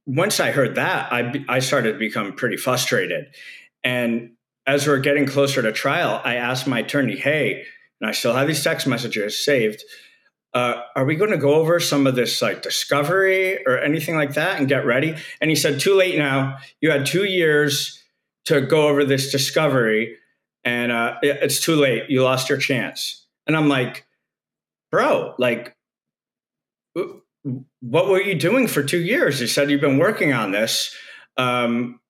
once 0.06 0.40
I 0.40 0.50
heard 0.50 0.76
that, 0.76 1.12
I, 1.12 1.44
I 1.48 1.58
started 1.58 1.92
to 1.92 1.98
become 1.98 2.32
pretty 2.32 2.56
frustrated. 2.56 3.26
And 3.84 4.35
as 4.66 4.86
we're 4.86 4.98
getting 4.98 5.26
closer 5.26 5.62
to 5.62 5.72
trial, 5.72 6.20
I 6.24 6.36
asked 6.36 6.66
my 6.66 6.80
attorney, 6.80 7.16
hey, 7.16 7.64
and 8.00 8.08
I 8.08 8.12
still 8.12 8.34
have 8.34 8.46
these 8.46 8.62
text 8.62 8.86
messages 8.86 9.42
saved. 9.42 9.82
Uh, 10.52 10.82
are 10.94 11.04
we 11.04 11.16
going 11.16 11.30
to 11.30 11.36
go 11.36 11.54
over 11.54 11.78
some 11.78 12.06
of 12.06 12.14
this 12.14 12.40
like 12.40 12.62
discovery 12.62 13.64
or 13.66 13.78
anything 13.78 14.16
like 14.16 14.34
that 14.34 14.58
and 14.58 14.68
get 14.68 14.86
ready? 14.86 15.14
And 15.40 15.50
he 15.50 15.56
said, 15.56 15.80
too 15.80 15.94
late 15.94 16.16
now. 16.16 16.58
You 16.80 16.90
had 16.90 17.06
two 17.06 17.24
years 17.24 18.02
to 18.46 18.60
go 18.60 18.88
over 18.88 19.04
this 19.04 19.30
discovery 19.30 20.16
and 20.64 20.90
uh, 20.90 21.16
it's 21.22 21.60
too 21.60 21.76
late. 21.76 22.08
You 22.08 22.22
lost 22.22 22.48
your 22.48 22.58
chance. 22.58 23.26
And 23.46 23.56
I'm 23.56 23.68
like, 23.68 24.06
bro, 24.90 25.34
like, 25.38 25.76
what 27.80 28.08
were 28.08 28.20
you 28.20 28.34
doing 28.34 28.66
for 28.66 28.82
two 28.82 29.00
years? 29.00 29.38
He 29.38 29.46
said 29.46 29.70
you've 29.70 29.80
been 29.80 29.98
working 29.98 30.32
on 30.32 30.50
this. 30.50 30.94
Um, 31.36 32.00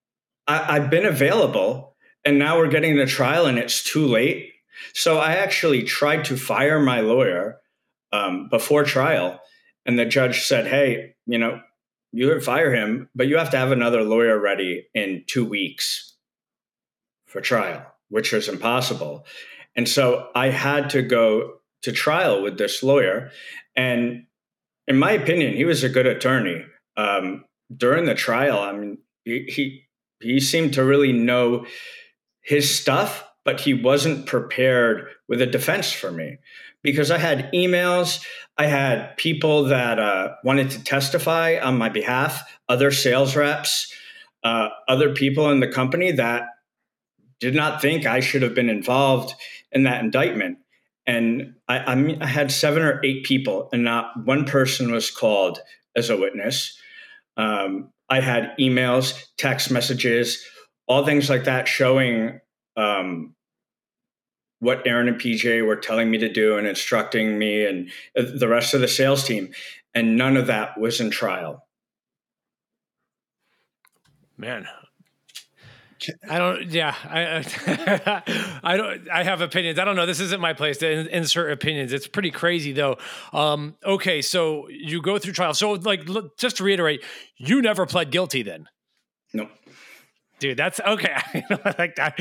I, 0.47 0.77
I've 0.77 0.89
been 0.89 1.05
available, 1.05 1.96
and 2.27 2.39
now 2.39 2.59
we're 2.59 2.69
getting 2.69 2.97
the 2.97 3.07
trial, 3.07 3.47
and 3.47 3.59
it's 3.59 3.83
too 3.83 4.07
late. 4.07 4.53
So 4.93 5.19
I 5.19 5.37
actually 5.37 5.85
tried 5.85 6.27
to 6.27 6.37
fire 6.37 6.81
my 6.81 7.01
lawyer 7.01 7.59
um, 8.13 8.49
before 8.51 8.85
trial, 8.85 9.41
and 9.87 9.99
the 9.99 10.05
judge 10.05 10.43
said, 10.43 10.67
"Hey, 10.67 11.15
you 11.25 11.39
know, 11.39 11.61
you 12.13 12.29
could 12.29 12.45
fire 12.45 12.75
him, 12.75 13.09
but 13.15 13.29
you 13.29 13.39
have 13.39 13.51
to 13.51 13.57
have 13.57 13.73
another 13.73 14.03
lawyer 14.03 14.39
ready 14.39 14.89
in 14.93 15.25
two 15.27 15.45
weeks 15.45 16.15
for 17.27 17.41
trial." 17.41 17.87
which 18.09 18.33
was 18.33 18.49
impossible. 18.49 19.27
And 19.75 19.89
so 19.89 20.29
I 20.35 20.49
had 20.49 20.91
to 20.91 21.03
go 21.03 21.59
to 21.83 21.93
trial 21.93 22.43
with 22.43 22.59
this 22.59 22.83
lawyer. 22.83 23.31
And 23.75 24.27
in 24.87 24.97
my 24.97 25.13
opinion, 25.13 25.55
he 25.55 25.65
was 25.65 25.85
a 25.85 25.89
good 25.89 26.07
attorney. 26.07 26.65
Um, 26.97 27.45
during 27.75 28.05
the 28.05 28.15
trial, 28.15 28.59
I 28.59 28.73
mean, 28.73 28.99
he, 29.25 29.45
he 29.49 29.83
he 30.21 30.41
seemed 30.41 30.73
to 30.75 30.85
really 30.85 31.13
know 31.13 31.67
his 32.47 32.73
stuff, 32.73 33.25
but 33.45 33.61
he 33.61 33.75
wasn't 33.75 34.27
prepared 34.27 35.09
with 35.29 35.43
a 35.43 35.47
defense 35.47 35.93
for 35.93 36.13
me 36.13 36.39
because 36.83 37.11
I 37.11 37.19
had 37.19 37.53
emails, 37.53 38.25
I 38.57 38.67
had 38.67 39.17
people 39.17 39.65
that 39.65 39.99
uh, 39.99 40.35
wanted 40.45 40.71
to 40.71 40.85
testify 40.85 41.59
on 41.59 41.77
my 41.77 41.89
behalf, 41.89 42.49
other 42.69 42.93
sales 42.93 43.35
reps, 43.35 43.93
uh, 44.45 44.69
other 44.89 45.13
people 45.13 45.51
in 45.51 45.59
the 45.59 45.67
company 45.67 46.13
that 46.13 46.45
did 47.41 47.55
not 47.55 47.83
think 47.83 48.07
I 48.07 48.21
should 48.21 48.43
have 48.43 48.55
been 48.55 48.71
involved 48.71 49.35
in 49.73 49.83
that 49.83 50.05
indictment. 50.05 50.59
And 51.05 51.55
I, 51.69 51.79
I, 51.79 51.95
mean, 51.97 52.23
I 52.23 52.27
had 52.27 52.53
seven 52.53 52.83
or 52.83 53.01
eight 53.05 53.25
people, 53.25 53.69
and 53.73 53.83
not 53.83 54.25
one 54.25 54.45
person 54.45 54.93
was 54.93 55.11
called 55.11 55.59
as 55.97 56.11
a 56.11 56.17
witness. 56.17 56.79
Um, 57.37 57.91
I 58.09 58.21
had 58.21 58.55
emails, 58.61 59.21
text 59.37 59.71
messages, 59.71 60.45
all 60.87 61.05
things 61.05 61.29
like 61.29 61.45
that 61.45 61.69
showing 61.69 62.41
um, 62.77 63.35
what 64.61 64.87
Aaron 64.87 65.09
and 65.09 65.21
PJ 65.21 65.67
were 65.67 65.77
telling 65.77 66.11
me 66.11 66.19
to 66.19 66.33
do 66.33 66.57
and 66.59 66.67
instructing 66.67 67.39
me 67.39 67.65
and 67.65 67.91
the 68.15 68.49
rest 68.49 68.75
of 68.75 68.81
the 68.81 68.89
sales 68.89 69.25
team. 69.25 69.53
And 69.95 70.17
none 70.17 70.37
of 70.37 70.47
that 70.49 70.79
was 70.79 71.01
in 71.01 71.11
trial. 71.11 71.67
Man, 74.37 74.67
I 76.29 76.39
don't. 76.39 76.71
Yeah, 76.71 76.95
I, 77.05 78.23
I 78.63 78.77
don't. 78.77 79.09
I 79.09 79.23
have 79.23 79.41
opinions. 79.41 79.79
I 79.79 79.85
don't 79.85 79.97
know. 79.97 80.07
This 80.07 80.21
isn't 80.21 80.41
my 80.41 80.53
place 80.53 80.79
to 80.79 81.17
insert 81.17 81.51
opinions. 81.51 81.93
It's 81.93 82.07
pretty 82.07 82.31
crazy 82.31 82.73
though. 82.73 82.99
Um, 83.33 83.77
okay, 83.85 84.21
so 84.23 84.69
you 84.69 85.01
go 85.01 85.19
through 85.19 85.33
trial. 85.33 85.55
So, 85.55 85.73
like, 85.73 86.09
look, 86.09 86.37
just 86.39 86.59
to 86.59 86.65
reiterate, 86.65 87.03
you 87.37 87.63
never 87.63 87.87
pled 87.87 88.11
guilty 88.11 88.43
then. 88.43 88.69
No. 89.33 89.49
Dude, 90.39 90.57
that's 90.57 90.81
okay. 90.81 91.17
like 91.79 91.97
that, 91.97 92.15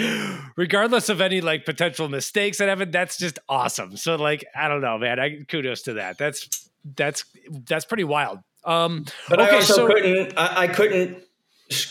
regardless 0.56 1.10
of 1.10 1.20
any 1.20 1.42
like 1.42 1.66
potential 1.66 2.08
mistakes 2.08 2.60
that 2.60 2.70
happen, 2.70 2.92
that's 2.92 3.18
just 3.18 3.40
awesome. 3.50 3.98
So, 3.98 4.16
like, 4.16 4.46
I 4.56 4.68
don't 4.68 4.82
know, 4.82 4.98
man. 4.98 5.20
I 5.20 5.44
kudos 5.48 5.82
to 5.84 5.94
that. 5.94 6.18
That's 6.18 6.70
that's 6.96 7.26
that's 7.68 7.86
pretty 7.86 8.06
wild. 8.06 8.40
Um, 8.64 9.06
but 9.30 9.42
okay, 9.42 9.52
I 9.52 9.56
also 9.56 9.74
so, 9.74 9.88
couldn't. 9.88 10.34
I, 10.38 10.64
I 10.64 10.68
couldn't 10.68 11.24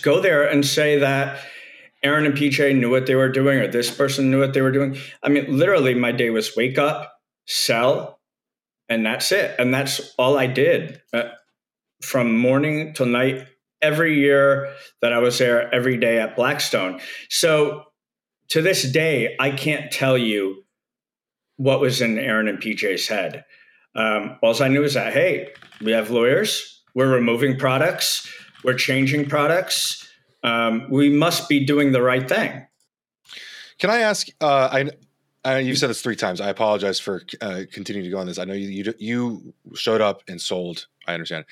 go 0.03 0.21
there 0.21 0.47
and 0.47 0.65
say 0.65 0.99
that 0.99 1.41
Aaron 2.03 2.27
and 2.27 2.35
PJ 2.35 2.79
knew 2.79 2.91
what 2.91 3.07
they 3.07 3.15
were 3.15 3.31
doing, 3.31 3.59
or 3.59 3.67
this 3.67 3.95
person 3.95 4.31
knew 4.31 4.41
what 4.41 4.53
they 4.53 4.61
were 4.61 4.73
doing. 4.73 4.97
I 5.23 5.29
mean, 5.29 5.59
literally, 5.59 5.95
my 5.95 6.13
day 6.13 6.31
was 6.31 6.55
wake 6.57 6.79
up, 6.79 7.15
sell, 7.47 8.21
and 8.89 9.05
that's 9.05 9.33
it. 9.33 9.55
And 9.59 9.73
that's 9.73 10.15
all 10.19 10.39
I 10.39 10.47
did 10.47 11.01
uh, 11.13 11.31
from 12.03 12.37
morning 12.37 12.93
till 12.93 13.07
night, 13.07 13.47
every 13.85 14.19
year 14.19 14.73
that 15.03 15.13
I 15.13 15.19
was 15.19 15.39
there, 15.39 15.73
every 15.73 15.97
day 15.97 16.19
at 16.19 16.35
Blackstone. 16.35 17.01
So 17.29 17.85
to 18.49 18.63
this 18.63 18.91
day, 18.91 19.37
I 19.39 19.51
can't 19.51 19.93
tell 19.93 20.19
you 20.19 20.65
what 21.57 21.81
was 21.81 22.01
in 22.01 22.19
Aaron 22.19 22.49
and 22.49 22.59
PJ's 22.59 23.07
head. 23.07 23.45
Um, 23.95 24.39
all 24.43 24.61
I 24.61 24.69
knew 24.69 24.83
is 24.83 24.95
that, 24.95 25.13
hey, 25.13 25.51
we 25.81 25.93
have 25.93 26.11
lawyers, 26.11 26.83
we're 26.95 27.13
removing 27.13 27.57
products, 27.57 28.29
we're 28.65 28.75
changing 28.75 29.29
products 29.29 30.05
um, 30.45 30.87
we 30.91 31.09
must 31.09 31.49
be 31.49 31.65
doing 31.65 31.91
the 31.93 32.03
right 32.03 32.29
thing. 32.29 32.67
Can 33.79 33.91
I 33.91 34.01
ask? 34.01 34.29
Uh, 34.41 34.69
I, 34.71 34.91
I 35.45 35.59
you've 35.59 35.79
said 35.79 35.91
this 35.91 36.03
three 36.03 36.15
times. 36.15 36.41
I 36.41 36.51
apologize 36.51 37.01
for 37.01 37.23
uh, 37.41 37.63
continuing 37.73 38.05
to 38.05 38.11
go 38.11 38.19
on 38.19 38.27
this. 38.27 38.39
I 38.39 38.45
know 38.45 38.53
you, 38.53 38.69
you, 38.69 38.95
you 38.99 39.55
showed 39.75 40.03
up 40.03 40.23
and 40.29 40.41
sold. 40.41 40.87
I 41.09 41.15
understand. 41.15 41.47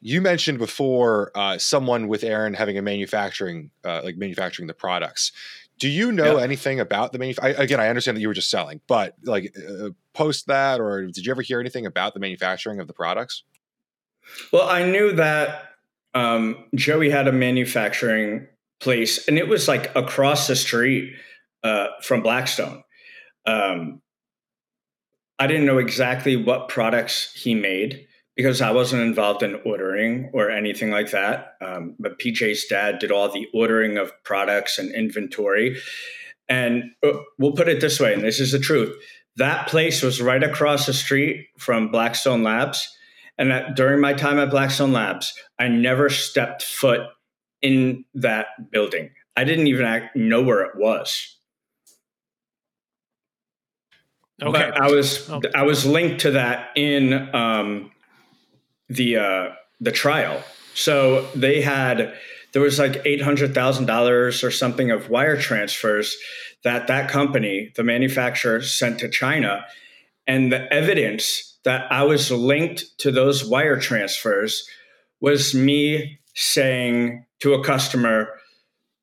You 0.00 0.20
mentioned 0.20 0.58
before 0.58 1.30
uh, 1.34 1.58
someone 1.58 2.08
with 2.08 2.24
Aaron 2.24 2.54
having 2.54 2.78
a 2.78 2.82
manufacturing, 2.82 3.70
uh, 3.84 4.00
like 4.02 4.16
manufacturing 4.16 4.66
the 4.66 4.74
products. 4.74 5.32
Do 5.78 5.88
you 5.88 6.12
know 6.12 6.38
yeah. 6.38 6.44
anything 6.44 6.80
about 6.80 7.12
the 7.12 7.18
manufacturing? 7.18 7.56
Again, 7.56 7.80
I 7.80 7.88
understand 7.88 8.16
that 8.16 8.20
you 8.20 8.28
were 8.28 8.34
just 8.34 8.50
selling, 8.50 8.80
but 8.86 9.14
like 9.24 9.54
uh, 9.56 9.90
post 10.14 10.46
that, 10.46 10.80
or 10.80 11.06
did 11.06 11.24
you 11.24 11.30
ever 11.30 11.42
hear 11.42 11.60
anything 11.60 11.86
about 11.86 12.14
the 12.14 12.20
manufacturing 12.20 12.80
of 12.80 12.86
the 12.86 12.92
products? 12.92 13.44
Well, 14.52 14.68
I 14.68 14.84
knew 14.84 15.12
that 15.12 15.70
um, 16.14 16.64
Joey 16.74 17.10
had 17.10 17.28
a 17.28 17.32
manufacturing 17.32 18.46
place, 18.80 19.26
and 19.26 19.38
it 19.38 19.48
was 19.48 19.68
like 19.68 19.94
across 19.96 20.46
the 20.46 20.56
street 20.56 21.14
uh, 21.62 21.88
from 22.02 22.22
Blackstone. 22.22 22.82
Um, 23.46 24.02
I 25.38 25.46
didn't 25.46 25.66
know 25.66 25.78
exactly 25.78 26.36
what 26.36 26.68
products 26.68 27.32
he 27.34 27.54
made 27.54 28.06
because 28.36 28.60
I 28.60 28.70
wasn't 28.70 29.02
involved 29.02 29.42
in 29.42 29.60
ordering 29.64 30.30
or 30.32 30.50
anything 30.50 30.90
like 30.90 31.10
that. 31.10 31.54
Um, 31.60 31.96
but 31.98 32.18
PJ's 32.18 32.66
dad 32.66 32.98
did 32.98 33.10
all 33.10 33.30
the 33.30 33.46
ordering 33.52 33.98
of 33.98 34.12
products 34.24 34.78
and 34.78 34.94
inventory. 34.94 35.76
And 36.48 36.84
uh, 37.04 37.12
we'll 37.38 37.52
put 37.52 37.68
it 37.68 37.80
this 37.80 38.00
way, 38.00 38.12
and 38.12 38.22
this 38.22 38.40
is 38.40 38.52
the 38.52 38.58
truth 38.58 38.96
that 39.36 39.68
place 39.68 40.02
was 40.02 40.20
right 40.20 40.42
across 40.42 40.86
the 40.86 40.92
street 40.92 41.46
from 41.58 41.90
Blackstone 41.90 42.42
Labs. 42.42 42.96
And 43.38 43.50
that 43.50 43.74
during 43.74 44.00
my 44.00 44.12
time 44.12 44.38
at 44.38 44.50
Blackstone 44.50 44.92
Labs, 44.92 45.32
I 45.58 45.68
never 45.68 46.10
stepped 46.10 46.62
foot 46.62 47.00
in 47.62 48.04
that 48.14 48.48
building. 48.70 49.10
I 49.36 49.44
didn't 49.44 49.68
even 49.68 50.10
know 50.14 50.42
where 50.42 50.62
it 50.62 50.76
was. 50.76 51.38
Okay. 54.42 54.52
But 54.52 54.80
I 54.80 54.90
was 54.90 55.30
oh. 55.30 55.40
I 55.54 55.62
was 55.62 55.86
linked 55.86 56.20
to 56.22 56.32
that 56.32 56.70
in 56.76 57.34
um, 57.34 57.90
the 58.90 59.16
uh, 59.16 59.48
the 59.80 59.92
trial. 59.92 60.42
So 60.74 61.26
they 61.34 61.62
had 61.62 62.12
there 62.52 62.62
was 62.62 62.78
like 62.78 63.00
eight 63.06 63.22
hundred 63.22 63.54
thousand 63.54 63.86
dollars 63.86 64.44
or 64.44 64.50
something 64.50 64.90
of 64.90 65.08
wire 65.08 65.40
transfers 65.40 66.16
that 66.64 66.88
that 66.88 67.08
company, 67.08 67.72
the 67.76 67.84
manufacturer, 67.84 68.60
sent 68.60 68.98
to 69.00 69.08
China, 69.08 69.64
and 70.26 70.52
the 70.52 70.70
evidence 70.72 71.58
that 71.64 71.90
I 71.90 72.02
was 72.02 72.30
linked 72.30 72.98
to 72.98 73.10
those 73.10 73.44
wire 73.44 73.78
transfers 73.78 74.68
was 75.20 75.54
me 75.54 76.18
saying 76.34 77.24
to 77.40 77.54
a 77.54 77.64
customer, 77.64 78.28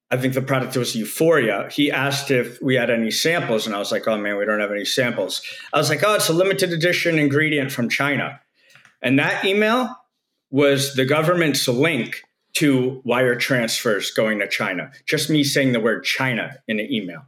I 0.10 0.18
think 0.18 0.34
the 0.34 0.41
product 0.41 0.76
was 0.76 0.95
Euphoria. 0.95 1.70
He 1.72 1.91
asked 1.91 2.32
if 2.32 2.60
we 2.62 2.76
had 2.76 2.90
any 2.90 3.12
samples, 3.12 3.66
and 3.66 3.76
I 3.76 3.80
was 3.80 3.91
like, 3.91 4.07
oh 4.07 4.18
man, 4.18 4.38
we 4.38 4.45
don't 4.45 4.60
have 4.60 4.72
any 4.72 4.86
samples. 4.86 5.41
I 5.74 5.78
was 5.78 5.90
like, 5.90 6.03
oh, 6.03 6.16
it's 6.16 6.30
a 6.30 6.34
limited 6.34 6.72
edition 6.72 7.20
ingredient 7.20 7.72
from 7.72 7.90
China. 7.90 8.40
And 9.02 9.19
that 9.19 9.45
email 9.45 9.95
was 10.49 10.95
the 10.95 11.06
government's 11.06 11.68
link 11.68 12.24
to 12.53 13.02
wire 13.03 13.36
transfers 13.36 14.11
going 14.11 14.40
to 14.40 14.48
China. 14.48 14.91
Just 15.06 15.30
me 15.30 15.44
saying 15.44 15.74
the 15.74 15.80
word 15.80 16.03
China 16.03 16.57
in 16.68 16.80
an 16.80 16.91
email. 16.91 17.26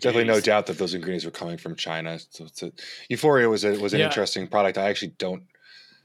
Definitely 0.00 0.24
no 0.24 0.40
doubt 0.40 0.66
that 0.66 0.78
those 0.78 0.94
ingredients 0.94 1.24
were 1.24 1.30
coming 1.30 1.58
from 1.58 1.74
China. 1.74 2.18
So 2.30 2.46
a, 2.62 2.72
Euphoria 3.08 3.48
was 3.48 3.64
a, 3.64 3.78
was 3.78 3.92
an 3.92 4.00
yeah. 4.00 4.06
interesting 4.06 4.46
product. 4.46 4.78
I 4.78 4.88
actually 4.88 5.14
don't. 5.18 5.42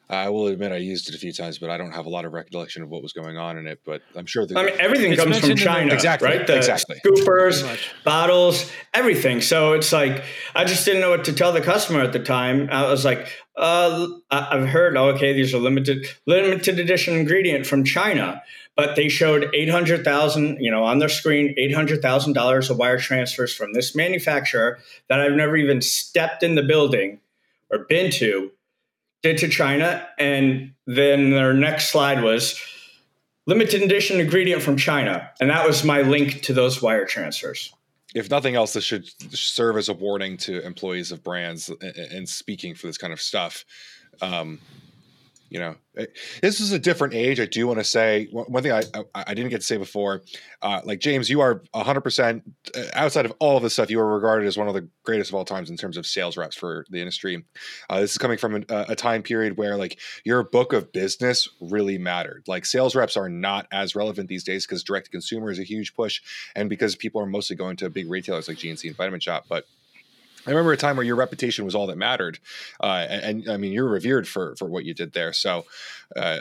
I 0.10 0.30
will 0.30 0.48
admit 0.48 0.72
I 0.72 0.78
used 0.78 1.10
it 1.10 1.16
a 1.16 1.18
few 1.18 1.32
times, 1.32 1.58
but 1.58 1.70
I 1.70 1.78
don't 1.78 1.92
have 1.92 2.06
a 2.06 2.10
lot 2.10 2.26
of 2.26 2.34
recollection 2.34 2.84
of 2.84 2.90
what 2.90 3.02
was 3.02 3.14
going 3.14 3.38
on 3.38 3.58
in 3.58 3.68
it. 3.68 3.80
But 3.86 4.02
I'm 4.16 4.26
sure. 4.26 4.46
I 4.56 4.66
mean, 4.66 4.76
everything 4.80 5.16
comes 5.16 5.40
from 5.40 5.56
China, 5.56 5.90
the, 5.90 5.96
exactly, 5.96 6.28
right? 6.28 6.46
The 6.46 6.58
exactly. 6.58 7.02
Scoopers, 7.06 7.80
bottles, 8.04 8.70
everything. 8.94 9.42
So 9.42 9.74
it's 9.74 9.92
like 9.92 10.24
I 10.54 10.66
just 10.66 10.86
didn't 10.86 11.02
know 11.02 11.10
what 11.10 11.26
to 11.26 11.34
tell 11.34 11.54
the 11.54 11.62
customer 11.62 12.02
at 12.02 12.14
the 12.14 12.20
time. 12.20 12.70
I 12.72 12.90
was 12.90 13.06
like, 13.06 13.32
uh, 13.58 14.08
"I've 14.30 14.68
heard, 14.68 14.98
oh, 14.98 15.10
okay, 15.10 15.34
these 15.34 15.54
are 15.54 15.60
limited 15.60 16.06
limited 16.26 16.80
edition 16.80 17.16
ingredient 17.16 17.66
from 17.66 17.84
China." 17.84 18.44
but 18.76 18.96
they 18.96 19.08
showed 19.08 19.50
800,000, 19.54 20.58
you 20.60 20.72
know, 20.72 20.84
on 20.84 20.98
their 20.98 21.10
screen, 21.10 21.54
$800,000 21.58 22.70
of 22.70 22.78
wire 22.78 22.98
transfers 22.98 23.54
from 23.54 23.74
this 23.74 23.96
manufacturer 23.96 24.80
that 25.10 25.20
I've 25.20 25.34
never 25.34 25.56
even 25.56 25.82
stepped 25.82 26.42
in 26.42 26.56
the 26.56 26.64
building 26.64 27.20
or 27.70 27.80
been 27.90 28.12
to, 28.14 28.52
did 29.24 29.38
to 29.40 29.48
China. 29.48 30.08
And 30.20 30.74
then 30.86 31.32
their 31.32 31.54
next 31.54 31.90
slide 31.90 32.22
was 32.22 32.60
limited 33.48 33.82
edition 33.82 34.20
ingredient 34.20 34.62
from 34.62 34.78
China. 34.78 35.32
And 35.42 35.50
that 35.50 35.66
was 35.66 35.84
my 35.84 36.02
link 36.02 36.44
to 36.44 36.54
those 36.54 36.82
wire 36.82 37.06
transfers. 37.06 37.74
If 38.14 38.30
nothing 38.30 38.54
else, 38.54 38.74
this 38.74 38.84
should 38.84 39.10
serve 39.36 39.76
as 39.78 39.90
a 39.90 39.94
warning 39.94 40.38
to 40.38 40.64
employees 40.64 41.12
of 41.12 41.24
brands 41.24 41.72
and 41.82 42.30
speaking 42.30 42.76
for 42.76 42.86
this 42.86 42.98
kind 42.98 43.12
of 43.12 43.20
stuff. 43.20 43.66
Um, 44.22 44.60
you 45.54 45.60
know 45.60 45.76
eh, 45.98 46.06
this 46.42 46.60
is 46.60 46.72
a 46.72 46.80
different 46.80 47.14
age 47.14 47.40
i 47.40 47.46
do 47.46 47.66
want 47.68 47.80
to 47.80 47.86
say 47.86 48.28
one 48.32 48.62
thing 48.64 48.72
i 48.74 48.84
i 49.16 49.34
didn't 49.34 49.50
get 49.50 49.62
to 49.62 49.66
say 49.66 49.78
before 49.78 50.22
uh, 50.62 50.82
like 50.84 51.00
james 51.00 51.30
you 51.30 51.40
are 51.40 51.62
100% 51.74 52.42
uh, 52.76 52.84
outside 52.94 53.26
of 53.26 53.34
all 53.40 53.56
of 53.56 53.64
this 53.64 53.74
stuff 53.74 53.90
you 53.90 54.00
are 54.00 54.14
regarded 54.14 54.48
as 54.48 54.58
one 54.58 54.68
of 54.68 54.74
the 54.74 54.88
greatest 55.04 55.30
of 55.30 55.36
all 55.36 55.46
times 55.46 55.70
in 55.70 55.78
terms 55.78 55.98
of 55.98 56.06
sales 56.06 56.38
reps 56.38 56.56
for 56.56 56.86
the 56.90 57.00
industry. 57.00 57.44
Uh, 57.90 58.00
this 58.00 58.12
is 58.12 58.18
coming 58.18 58.38
from 58.38 58.56
a, 58.56 58.86
a, 58.90 58.96
time 58.96 59.22
period 59.22 59.58
where 59.58 59.76
like 59.76 60.00
your 60.24 60.44
book 60.44 60.74
of 60.74 60.92
business 60.92 61.50
really 61.60 61.98
mattered. 61.98 62.44
Like 62.48 62.66
sales 62.66 62.96
reps 62.96 63.18
are 63.18 63.30
not 63.30 63.68
as 63.72 63.96
relevant 63.96 64.30
these 64.30 64.44
days 64.44 64.66
because 64.66 64.84
direct 64.84 65.06
to 65.06 65.12
consumer 65.12 65.52
is 65.52 65.60
a 65.60 65.64
huge 65.64 65.94
push 65.94 66.22
and 66.56 66.70
because 66.70 66.96
people 66.96 67.22
are 67.22 67.26
mostly 67.26 67.56
going 67.56 67.76
to 67.78 67.90
big 67.90 68.10
retailers 68.10 68.48
like 68.48 68.58
gnc 68.58 68.84
and 68.86 68.96
vitamin 68.96 69.20
shoppe 69.20 69.46
but 69.50 69.66
I 70.46 70.50
remember 70.50 70.74
a 70.74 70.78
time 70.78 70.98
where 70.98 71.06
your 71.06 71.16
reputation 71.16 71.66
was 71.66 71.76
all 71.76 71.88
that 71.88 71.98
mattered, 71.98 72.40
uh, 72.82 73.06
and, 73.10 73.24
and, 73.24 73.50
I 73.50 73.58
mean 73.58 73.72
you're 73.72 73.88
revered 73.88 74.28
for 74.28 74.56
for 74.56 74.66
what 74.66 74.86
you 74.86 74.94
did 74.94 75.14
there. 75.14 75.34
So, 75.34 75.66
uh, 76.16 76.40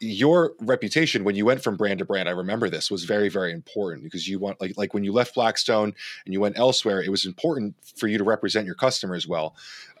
your 0.00 0.52
reputation 0.60 1.24
when 1.24 1.34
you 1.34 1.44
went 1.44 1.62
from 1.62 1.76
brand 1.76 1.98
to 2.00 2.04
brand, 2.04 2.28
I 2.28 2.32
remember 2.32 2.68
this 2.68 2.90
was 2.90 3.04
very 3.04 3.28
very 3.28 3.52
important 3.52 4.04
because 4.04 4.28
you 4.28 4.38
want 4.38 4.60
like 4.60 4.76
like 4.76 4.94
when 4.94 5.04
you 5.04 5.12
left 5.12 5.34
Blackstone 5.34 5.94
and 6.24 6.34
you 6.34 6.40
went 6.40 6.58
elsewhere, 6.58 7.02
it 7.02 7.10
was 7.10 7.24
important 7.26 7.74
for 7.96 8.06
you 8.06 8.18
to 8.18 8.24
represent 8.24 8.66
your 8.66 8.74
customers 8.74 9.26
well. 9.26 9.54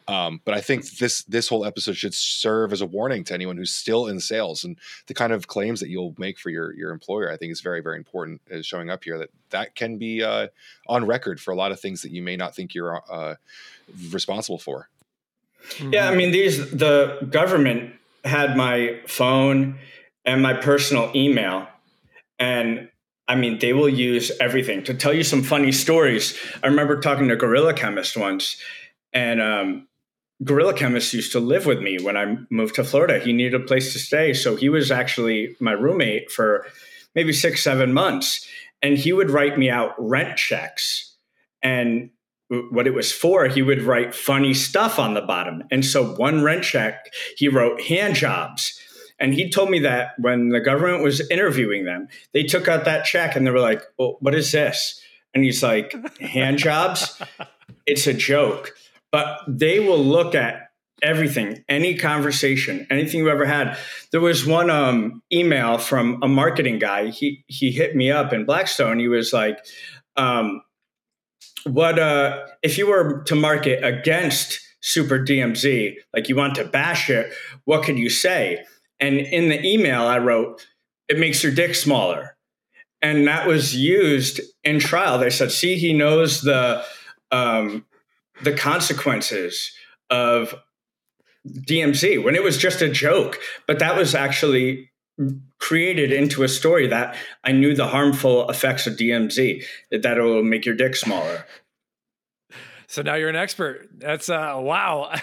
Um, 0.06 0.40
but 0.44 0.52
I 0.54 0.60
think 0.60 0.98
this 0.98 1.22
this 1.24 1.48
whole 1.48 1.64
episode 1.64 1.96
should 1.96 2.12
serve 2.12 2.72
as 2.72 2.82
a 2.82 2.86
warning 2.86 3.24
to 3.24 3.34
anyone 3.34 3.56
who's 3.56 3.72
still 3.72 4.06
in 4.06 4.20
sales 4.20 4.62
and 4.62 4.76
the 5.06 5.14
kind 5.14 5.32
of 5.32 5.46
claims 5.46 5.80
that 5.80 5.88
you'll 5.88 6.14
make 6.18 6.38
for 6.38 6.50
your 6.50 6.74
your 6.74 6.90
employer. 6.90 7.32
I 7.32 7.36
think 7.36 7.52
is 7.52 7.62
very 7.62 7.80
very 7.80 7.96
important 7.96 8.42
is 8.48 8.66
showing 8.66 8.90
up 8.90 9.04
here 9.04 9.18
that 9.18 9.30
that 9.50 9.74
can 9.74 9.96
be 9.96 10.22
uh, 10.22 10.48
on 10.88 11.06
record 11.06 11.40
for 11.40 11.52
a 11.52 11.56
lot 11.56 11.72
of 11.72 11.80
things 11.80 12.02
that 12.02 12.10
you 12.10 12.22
may 12.22 12.36
not 12.36 12.54
think 12.54 12.74
you're 12.74 13.02
uh, 13.10 13.36
responsible 14.10 14.58
for. 14.58 14.90
Yeah, 15.80 16.10
I 16.10 16.14
mean 16.14 16.32
these 16.32 16.70
the 16.70 17.26
government 17.30 17.94
had 18.24 18.56
my 18.56 19.00
phone 19.06 19.78
and 20.26 20.42
my 20.42 20.52
personal 20.52 21.10
email, 21.14 21.66
and 22.38 22.90
I 23.26 23.36
mean, 23.36 23.58
they 23.58 23.72
will 23.72 23.88
use 23.88 24.30
everything 24.38 24.84
to 24.84 24.92
tell 24.92 25.14
you 25.14 25.24
some 25.24 25.42
funny 25.42 25.72
stories. 25.72 26.38
I 26.62 26.66
remember 26.66 27.00
talking 27.00 27.28
to 27.28 27.36
Gorilla 27.36 27.72
Chemist 27.72 28.16
once, 28.16 28.60
and 29.14 29.40
um, 29.40 29.88
Gorilla 30.42 30.74
Chemist 30.74 31.14
used 31.14 31.32
to 31.32 31.40
live 31.40 31.66
with 31.66 31.80
me 31.80 31.98
when 32.02 32.16
I 32.16 32.36
moved 32.50 32.74
to 32.76 32.84
Florida. 32.84 33.18
He 33.18 33.32
needed 33.32 33.54
a 33.54 33.64
place 33.64 33.92
to 33.92 33.98
stay. 33.98 34.32
So 34.32 34.56
he 34.56 34.68
was 34.68 34.90
actually 34.90 35.56
my 35.60 35.72
roommate 35.72 36.30
for 36.30 36.66
maybe 37.14 37.32
six, 37.32 37.62
seven 37.62 37.92
months. 37.92 38.46
And 38.82 38.98
he 38.98 39.12
would 39.12 39.30
write 39.30 39.58
me 39.58 39.70
out 39.70 39.94
rent 39.98 40.36
checks. 40.36 41.16
And 41.62 42.10
what 42.48 42.86
it 42.86 42.94
was 42.94 43.12
for, 43.12 43.46
he 43.46 43.62
would 43.62 43.82
write 43.82 44.14
funny 44.14 44.54
stuff 44.54 44.98
on 44.98 45.14
the 45.14 45.22
bottom. 45.22 45.62
And 45.70 45.84
so 45.84 46.14
one 46.14 46.42
rent 46.42 46.64
check, 46.64 47.12
he 47.36 47.48
wrote 47.48 47.80
hand 47.80 48.16
jobs. 48.16 48.78
And 49.18 49.32
he 49.32 49.48
told 49.48 49.70
me 49.70 49.78
that 49.80 50.10
when 50.18 50.48
the 50.48 50.60
government 50.60 51.02
was 51.02 51.26
interviewing 51.30 51.84
them, 51.84 52.08
they 52.32 52.42
took 52.42 52.68
out 52.68 52.84
that 52.84 53.04
check 53.04 53.36
and 53.36 53.46
they 53.46 53.50
were 53.50 53.60
like, 53.60 53.82
well, 53.98 54.16
what 54.20 54.34
is 54.34 54.50
this? 54.52 55.00
And 55.32 55.44
he's 55.44 55.62
like, 55.62 55.94
hand 56.20 56.58
jobs? 56.58 57.20
It's 57.86 58.06
a 58.06 58.12
joke 58.12 58.74
but 59.14 59.38
they 59.46 59.78
will 59.78 60.04
look 60.04 60.34
at 60.34 60.70
everything, 61.00 61.62
any 61.68 61.96
conversation, 61.96 62.84
anything 62.90 63.20
you 63.20 63.30
ever 63.30 63.44
had. 63.44 63.78
There 64.10 64.20
was 64.20 64.44
one 64.44 64.70
um, 64.70 65.22
email 65.32 65.78
from 65.78 66.20
a 66.20 66.26
marketing 66.26 66.80
guy. 66.80 67.10
He 67.10 67.44
he 67.46 67.70
hit 67.70 67.94
me 67.94 68.10
up 68.10 68.32
in 68.32 68.44
Blackstone. 68.44 68.98
He 68.98 69.06
was 69.06 69.32
like, 69.32 69.64
um, 70.16 70.62
"What 71.62 71.96
uh, 71.96 72.44
if 72.64 72.76
you 72.76 72.88
were 72.88 73.22
to 73.26 73.36
market 73.36 73.84
against 73.84 74.58
Super 74.80 75.20
DMZ? 75.20 75.94
Like 76.12 76.28
you 76.28 76.34
want 76.34 76.56
to 76.56 76.64
bash 76.64 77.08
it? 77.08 77.32
What 77.66 77.84
could 77.84 78.00
you 78.00 78.10
say?" 78.10 78.64
And 78.98 79.18
in 79.18 79.48
the 79.48 79.64
email, 79.64 80.02
I 80.02 80.18
wrote, 80.18 80.66
"It 81.08 81.20
makes 81.20 81.40
your 81.40 81.54
dick 81.54 81.76
smaller," 81.76 82.36
and 83.00 83.28
that 83.28 83.46
was 83.46 83.76
used 83.76 84.40
in 84.64 84.80
trial. 84.80 85.18
They 85.18 85.30
said, 85.30 85.52
"See, 85.52 85.76
he 85.76 85.92
knows 85.92 86.40
the." 86.40 86.84
Um, 87.30 87.84
the 88.42 88.52
consequences 88.52 89.72
of 90.10 90.54
DMZ 91.46 92.22
when 92.22 92.34
it 92.34 92.42
was 92.42 92.56
just 92.56 92.82
a 92.82 92.88
joke, 92.88 93.38
but 93.66 93.78
that 93.78 93.96
was 93.96 94.14
actually 94.14 94.90
created 95.58 96.12
into 96.12 96.42
a 96.42 96.48
story 96.48 96.88
that 96.88 97.16
I 97.44 97.52
knew 97.52 97.74
the 97.74 97.86
harmful 97.86 98.48
effects 98.50 98.86
of 98.86 98.94
DMZ 98.94 99.64
that 99.90 100.02
that 100.02 100.18
will 100.18 100.42
make 100.42 100.66
your 100.66 100.74
dick 100.74 100.96
smaller. 100.96 101.46
So 102.86 103.02
now 103.02 103.14
you're 103.14 103.28
an 103.28 103.36
expert. 103.36 103.88
That's 103.96 104.28
uh 104.28 104.56
wow. 104.58 105.14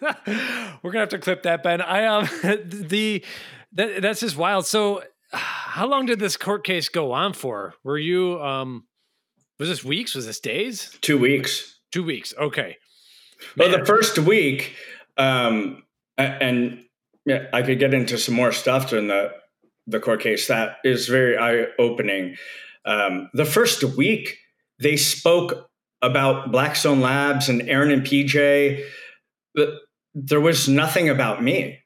We're 0.26 0.90
gonna 0.90 1.00
have 1.00 1.08
to 1.10 1.18
clip 1.18 1.44
that, 1.44 1.62
Ben. 1.62 1.80
I 1.80 2.06
um 2.06 2.28
the 2.42 3.24
that, 3.72 4.02
that's 4.02 4.20
just 4.20 4.36
wild. 4.36 4.66
So 4.66 5.02
how 5.32 5.86
long 5.86 6.06
did 6.06 6.18
this 6.18 6.36
court 6.36 6.64
case 6.64 6.88
go 6.88 7.12
on 7.12 7.32
for? 7.32 7.74
Were 7.84 7.98
you 7.98 8.42
um 8.42 8.84
was 9.58 9.68
this 9.68 9.84
weeks? 9.84 10.14
Was 10.14 10.26
this 10.26 10.40
days? 10.40 10.96
Two 11.00 11.18
weeks. 11.18 11.71
Two 11.92 12.02
weeks. 12.02 12.34
Okay. 12.38 12.78
Man. 13.56 13.70
Well, 13.70 13.78
the 13.78 13.84
first 13.84 14.18
week, 14.18 14.74
um, 15.16 15.82
and 16.16 16.84
yeah, 17.26 17.46
I 17.52 17.62
could 17.62 17.78
get 17.78 17.94
into 17.94 18.18
some 18.18 18.34
more 18.34 18.52
stuff 18.52 18.90
during 18.90 19.08
the 19.08 19.32
the 19.86 20.00
court 20.00 20.20
case. 20.20 20.48
That 20.48 20.76
is 20.84 21.08
very 21.08 21.36
eye 21.36 21.66
opening. 21.78 22.36
Um, 22.84 23.30
the 23.34 23.44
first 23.44 23.84
week, 23.84 24.38
they 24.78 24.96
spoke 24.96 25.68
about 26.00 26.50
Blackstone 26.50 27.00
Labs 27.00 27.48
and 27.48 27.68
Aaron 27.68 27.90
and 27.90 28.02
PJ. 28.02 28.84
But 29.54 29.70
there 30.14 30.40
was 30.40 30.68
nothing 30.68 31.08
about 31.08 31.42
me, 31.42 31.80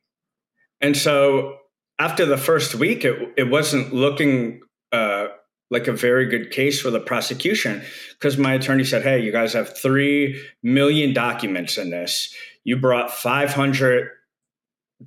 and 0.81 0.97
so 0.97 1.59
after 1.99 2.25
the 2.25 2.39
first 2.39 2.75
week, 2.75 3.05
it 3.05 3.35
it 3.37 3.51
wasn't 3.51 3.93
looking 3.93 4.61
uh, 4.93 5.29
like 5.71 5.89
a 5.89 5.93
very 5.93 6.27
good 6.27 6.51
case 6.51 6.81
for 6.81 6.91
the 6.91 7.01
prosecution 7.01 7.83
because 8.13 8.39
my 8.39 8.55
attorney 8.55 8.85
said, 8.85 9.03
Hey, 9.03 9.21
you 9.21 9.33
guys 9.33 9.53
have 9.53 9.77
3 9.77 10.41
million 10.63 11.13
documents 11.13 11.77
in 11.77 11.91
this. 11.91 12.35
You 12.65 12.77
brought 12.77 13.13
500 13.13 14.09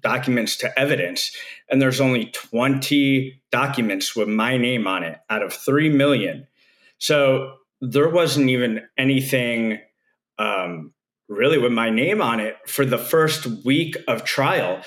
documents 0.02 0.56
to 0.58 0.80
evidence, 0.80 1.36
and 1.70 1.82
there's 1.82 2.02
only 2.02 2.26
20 2.26 3.42
documents 3.52 4.16
with 4.16 4.28
my 4.28 4.58
name 4.58 4.86
on 4.86 5.04
it 5.04 5.18
out 5.30 5.42
of 5.42 5.54
3 5.54 5.90
million. 5.90 6.48
So 7.00 7.56
there 7.82 8.10
wasn't 8.10 8.50
even 8.50 8.82
anything 8.98 9.80
um, 10.38 10.94
really 11.28 11.58
with 11.58 11.72
my 11.72 11.90
name 11.90 12.22
on 12.22 12.40
it 12.40 12.58
for 12.68 12.86
the 12.86 12.98
first 12.98 13.46
week 13.66 13.96
of 14.08 14.24
trial. 14.26 14.82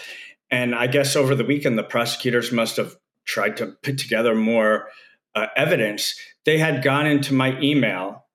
And 0.51 0.75
I 0.75 0.87
guess 0.87 1.17
over 1.17 1.35
the 1.35 1.45
weekend, 1.45 1.79
the 1.79 1.83
prosecutors 1.83 2.53
must 2.53 2.77
have 2.77 2.95
tried 3.25 3.57
to 3.59 3.69
put 3.83 3.99
together 3.99 4.35
more 4.35 4.89
uh, 5.35 5.47
evidence, 5.57 6.15
they 6.45 6.59
had 6.59 6.83
gone 6.83 7.07
into 7.07 7.35
my 7.35 7.59
email 7.61 8.27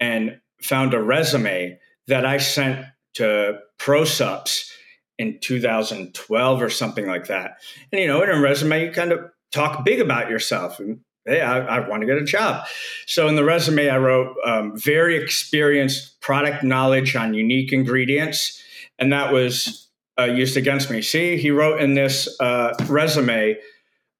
and 0.00 0.40
found 0.62 0.94
a 0.94 1.02
resume 1.02 1.78
that 2.06 2.24
I 2.24 2.38
sent 2.38 2.86
to 3.14 3.58
ProSupps 3.78 4.70
in 5.18 5.38
2012 5.40 6.62
or 6.62 6.70
something 6.70 7.06
like 7.06 7.26
that. 7.26 7.58
And 7.90 8.00
you 8.00 8.06
know, 8.06 8.22
in 8.22 8.30
a 8.30 8.40
resume, 8.40 8.84
you 8.84 8.92
kind 8.92 9.12
of 9.12 9.20
talk 9.52 9.84
big 9.84 10.00
about 10.00 10.28
yourself 10.28 10.80
hey, 11.26 11.40
I, 11.40 11.58
I 11.58 11.88
want 11.88 12.02
to 12.02 12.06
get 12.06 12.16
a 12.16 12.24
job. 12.24 12.66
So 13.06 13.28
in 13.28 13.34
the 13.34 13.44
resume, 13.44 13.88
I 13.88 13.98
wrote 13.98 14.36
um, 14.44 14.76
very 14.76 15.16
experienced 15.16 16.20
product 16.20 16.62
knowledge 16.62 17.16
on 17.16 17.34
unique 17.34 17.72
ingredients, 17.72 18.62
and 18.98 19.12
that 19.12 19.32
was 19.32 19.88
uh, 20.18 20.24
used 20.24 20.56
against 20.56 20.90
me. 20.90 21.02
See, 21.02 21.36
he 21.36 21.50
wrote 21.50 21.80
in 21.80 21.94
this 21.94 22.28
uh, 22.40 22.74
resume 22.88 23.56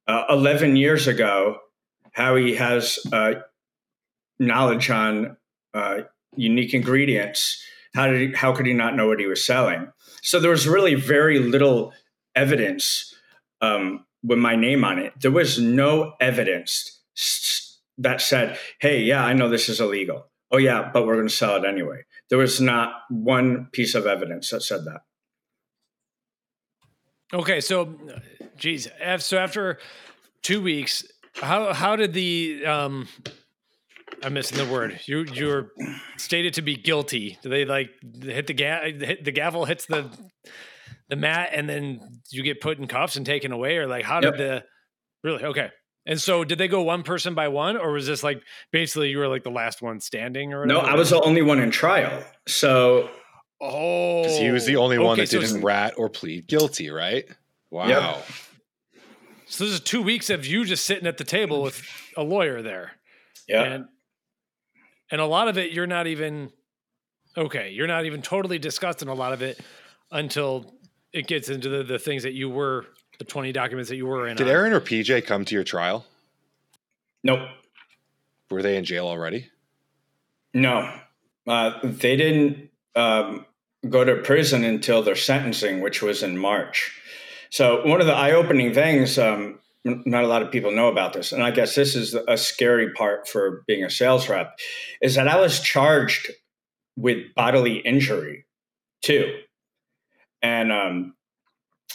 uh, 0.09 0.25
11 0.29 0.77
years 0.77 1.07
ago 1.07 1.59
how 2.17 2.35
he 2.35 2.55
has 2.55 2.99
uh, 3.13 3.35
knowledge 4.39 4.89
on 4.89 5.37
uh, 5.75 5.99
unique 6.35 6.73
ingredients. 6.73 7.63
How 7.95 8.07
did 8.07 8.31
he, 8.31 8.35
how 8.35 8.55
could 8.55 8.65
he 8.65 8.73
not 8.73 8.97
know 8.97 9.07
what 9.07 9.21
he 9.21 9.27
was 9.27 9.45
selling? 9.45 9.93
So 10.23 10.41
there 10.41 10.51
was 10.51 10.67
really 10.67 10.95
very 10.95 11.39
little 11.39 11.93
evidence 12.35 13.15
um, 13.61 14.07
with 14.23 14.39
my 14.39 14.57
name 14.57 14.83
on 14.83 14.99
it. 14.99 15.13
There 15.21 15.31
was 15.31 15.59
no 15.59 16.15
evidence 16.19 17.03
that 17.99 18.23
said, 18.23 18.59
"Hey, 18.81 19.03
yeah, 19.03 19.23
I 19.23 19.35
know 19.35 19.51
this 19.51 19.69
is 19.69 19.79
illegal." 19.79 20.27
Oh 20.51 20.59
yeah, 20.59 20.91
but 20.91 21.07
we're 21.07 21.17
going 21.17 21.29
to 21.29 21.35
sell 21.35 21.57
it 21.57 21.69
anyway. 21.69 22.05
There 22.31 22.39
was 22.39 22.63
not 22.63 22.95
one 23.11 23.69
piece 23.73 23.95
of 23.95 24.07
evidence 24.07 24.51
that 24.51 24.63
said 24.63 24.87
that. 24.87 25.03
Okay, 27.35 27.61
so, 27.61 27.95
geez, 28.57 28.89
so 29.19 29.37
after 29.37 29.79
two 30.43 30.63
weeks, 30.63 31.05
how 31.37 31.73
how 31.73 31.97
did 31.97 32.13
the 32.13 32.65
um 32.67 33.09
I'm 34.23 34.35
missing 34.35 34.59
the 34.59 34.73
word. 34.73 35.01
You 35.07 35.25
you're 35.33 35.71
stated 36.17 36.55
to 36.55 36.63
be 36.63 36.77
guilty. 36.77 37.39
Do 37.43 37.49
they 37.49 37.65
like 37.65 37.91
hit 38.23 38.47
the 38.47 38.55
ga- 38.55 38.93
hit 38.93 39.25
the 39.25 39.33
gavel 39.33 39.65
hits 39.65 39.87
the 39.87 40.11
the 41.09 41.17
mat 41.17 41.51
and 41.53 41.69
then 41.69 42.01
you 42.31 42.43
get 42.43 42.61
put 42.61 42.79
in 42.79 42.87
cuffs 42.87 43.17
and 43.17 43.25
taken 43.25 43.53
away 43.53 43.77
or 43.77 43.87
like 43.87 44.05
how 44.05 44.21
did 44.21 44.39
yep. 44.39 44.39
the 44.39 44.65
Really? 45.27 45.43
Okay. 45.43 45.71
And 46.07 46.21
so, 46.21 46.45
did 46.45 46.59
they 46.59 46.69
go 46.69 46.83
one 46.83 47.03
person 47.03 47.35
by 47.35 47.49
one, 47.49 47.77
or 47.77 47.91
was 47.91 48.07
this 48.07 48.23
like 48.23 48.41
basically 48.71 49.11
you 49.11 49.19
were 49.19 49.27
like 49.27 49.43
the 49.43 49.51
last 49.51 49.83
one 49.83 49.99
standing? 49.99 50.55
Or 50.55 50.65
no, 50.65 50.79
I 50.79 50.95
was 50.95 51.11
the 51.11 51.21
only 51.21 51.43
one 51.43 51.59
in 51.59 51.73
trial. 51.73 52.23
So, 52.47 53.11
oh, 53.61 54.23
because 54.23 54.39
he 54.39 54.53
was 54.53 54.67
the 54.67 54.77
only 54.77 54.99
one 54.99 55.19
that 55.19 55.29
so 55.29 55.41
didn't 55.41 55.63
rat 55.63 55.95
or 55.97 56.09
plead 56.09 56.47
guilty, 56.47 56.91
right? 56.91 57.25
Wow. 57.73 57.89
Yep. 57.89 58.27
So 59.47 59.65
this 59.65 59.75
is 59.75 59.81
two 59.81 60.03
weeks 60.03 60.29
of 60.29 60.45
you 60.45 60.65
just 60.65 60.85
sitting 60.85 61.07
at 61.07 61.19
the 61.19 61.25
table 61.25 61.63
with 61.63 61.83
a 62.17 62.23
lawyer 62.23 62.63
there. 62.63 62.93
Yeah. 63.49 63.63
And, 63.63 63.85
and 65.11 65.21
a 65.21 65.27
lot 65.27 65.49
of 65.49 65.57
it, 65.57 65.71
you're 65.71 65.87
not 65.87 66.07
even 66.09 66.51
okay. 67.37 67.71
You're 67.71 67.87
not 67.87 68.07
even 68.07 68.23
totally 68.23 68.59
discussing 68.59 69.09
a 69.09 69.15
lot 69.15 69.33
of 69.33 69.43
it 69.43 69.61
until 70.11 70.75
it 71.13 71.29
gets 71.29 71.49
into 71.49 71.69
the, 71.69 71.85
the 71.85 71.99
things 71.99 72.25
that 72.25 72.33
you 72.33 72.51
were 72.51 72.87
the 73.19 73.25
20 73.25 73.53
documents 73.53 73.89
that 73.89 73.97
you 73.97 74.07
were 74.07 74.27
in. 74.27 74.37
Did 74.37 74.49
Aaron 74.49 74.73
or 74.73 74.81
PJ 74.81 75.25
come 75.27 75.45
to 75.45 75.55
your 75.55 75.65
trial? 75.65 76.05
Nope. 77.23 77.49
Were 78.51 78.63
they 78.63 78.77
in 78.77 78.85
jail 78.85 79.07
already? 79.07 79.49
No. 80.53 80.93
Uh, 81.47 81.79
they 81.83 82.17
didn't 82.17 82.71
um, 82.95 83.47
go 83.89 84.05
to 84.05 84.17
prison 84.17 84.65
until 84.65 85.03
their 85.03 85.17
sentencing, 85.17 85.81
which 85.81 86.03
was 86.03 86.23
in 86.23 86.37
March. 86.37 87.01
So, 87.51 87.87
one 87.87 88.01
of 88.01 88.07
the 88.07 88.15
eye 88.15 88.33
opening 88.33 88.75
things, 88.75 89.19
um, 89.19 89.59
not 89.85 90.25
a 90.25 90.29
lot 90.29 90.43
of 90.43 90.51
people 90.51 90.73
know 90.73 90.89
about 90.89 91.13
this, 91.13 91.33
and 91.33 91.43
I 91.43 91.51
guess 91.51 91.75
this 91.75 91.95
is 91.95 92.15
a 92.27 92.37
scary 92.37 92.93
part 92.93 93.29
for 93.29 93.63
being 93.67 93.85
a 93.85 93.91
sales 93.91 94.29
rep, 94.29 94.59
is 95.01 95.15
that 95.15 95.29
I 95.29 95.41
was 95.41 95.61
charged 95.61 96.31
with 96.97 97.35
bodily 97.35 97.79
injury 97.79 98.47
too. 99.03 99.39
And 100.43 100.73
um, 100.73 101.15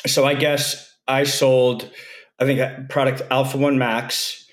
so 0.06 0.26
I 0.26 0.36
guess 0.36 0.95
I 1.07 1.23
sold, 1.23 1.90
I 2.40 2.45
think, 2.45 2.90
product 2.90 3.22
Alpha 3.30 3.57
One 3.57 3.78
Max 3.78 4.45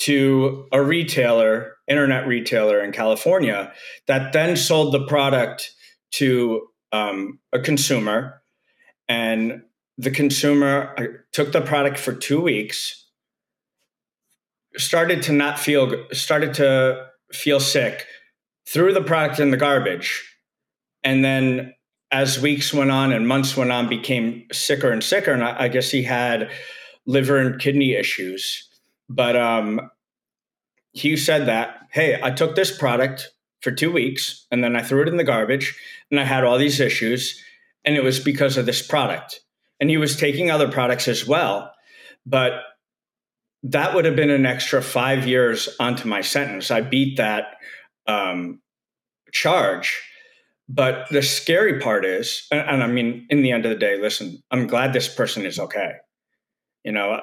to 0.00 0.66
a 0.72 0.82
retailer, 0.82 1.76
internet 1.88 2.26
retailer 2.26 2.82
in 2.82 2.92
California, 2.92 3.72
that 4.06 4.32
then 4.32 4.56
sold 4.56 4.92
the 4.92 5.06
product 5.06 5.70
to 6.12 6.66
um, 6.92 7.38
a 7.52 7.58
consumer. 7.58 8.42
And 9.08 9.62
the 9.96 10.10
consumer 10.10 11.24
took 11.32 11.52
the 11.52 11.60
product 11.60 11.98
for 11.98 12.12
two 12.12 12.40
weeks, 12.40 13.06
started 14.76 15.22
to 15.22 15.32
not 15.32 15.58
feel, 15.58 16.04
started 16.12 16.54
to 16.54 17.06
feel 17.32 17.60
sick, 17.60 18.06
threw 18.66 18.92
the 18.92 19.02
product 19.02 19.38
in 19.38 19.50
the 19.50 19.56
garbage, 19.56 20.22
and 21.04 21.24
then 21.24 21.74
as 22.14 22.40
weeks 22.40 22.72
went 22.72 22.92
on 22.92 23.12
and 23.12 23.26
months 23.26 23.56
went 23.56 23.72
on, 23.72 23.88
became 23.88 24.46
sicker 24.52 24.90
and 24.90 25.02
sicker. 25.02 25.32
And 25.32 25.42
I, 25.42 25.64
I 25.64 25.68
guess 25.68 25.90
he 25.90 26.04
had 26.04 26.50
liver 27.06 27.38
and 27.38 27.60
kidney 27.60 27.94
issues. 27.94 28.68
But 29.08 29.36
um, 29.36 29.90
he 30.92 31.16
said 31.16 31.46
that, 31.46 31.80
hey, 31.90 32.20
I 32.22 32.30
took 32.30 32.54
this 32.54 32.76
product 32.76 33.32
for 33.62 33.72
two 33.72 33.90
weeks 33.90 34.46
and 34.50 34.62
then 34.62 34.76
I 34.76 34.82
threw 34.82 35.02
it 35.02 35.08
in 35.08 35.16
the 35.16 35.24
garbage 35.24 35.76
and 36.10 36.20
I 36.20 36.24
had 36.24 36.44
all 36.44 36.56
these 36.56 36.78
issues. 36.78 37.42
And 37.84 37.96
it 37.96 38.04
was 38.04 38.20
because 38.20 38.56
of 38.56 38.64
this 38.64 38.86
product. 38.86 39.40
And 39.80 39.90
he 39.90 39.96
was 39.96 40.16
taking 40.16 40.50
other 40.50 40.70
products 40.70 41.08
as 41.08 41.26
well. 41.26 41.72
But 42.24 42.62
that 43.64 43.94
would 43.94 44.04
have 44.04 44.16
been 44.16 44.30
an 44.30 44.46
extra 44.46 44.82
five 44.82 45.26
years 45.26 45.68
onto 45.80 46.08
my 46.08 46.20
sentence. 46.20 46.70
I 46.70 46.80
beat 46.80 47.16
that 47.16 47.56
um, 48.06 48.60
charge 49.32 50.00
but 50.68 51.08
the 51.10 51.22
scary 51.22 51.78
part 51.80 52.04
is, 52.04 52.46
and, 52.50 52.68
and 52.68 52.82
I 52.82 52.86
mean, 52.86 53.26
in 53.28 53.42
the 53.42 53.52
end 53.52 53.66
of 53.66 53.70
the 53.70 53.76
day, 53.76 54.00
listen, 54.00 54.42
I'm 54.50 54.66
glad 54.66 54.92
this 54.92 55.12
person 55.12 55.44
is 55.44 55.58
okay. 55.58 55.92
You 56.84 56.92
know, 56.92 57.20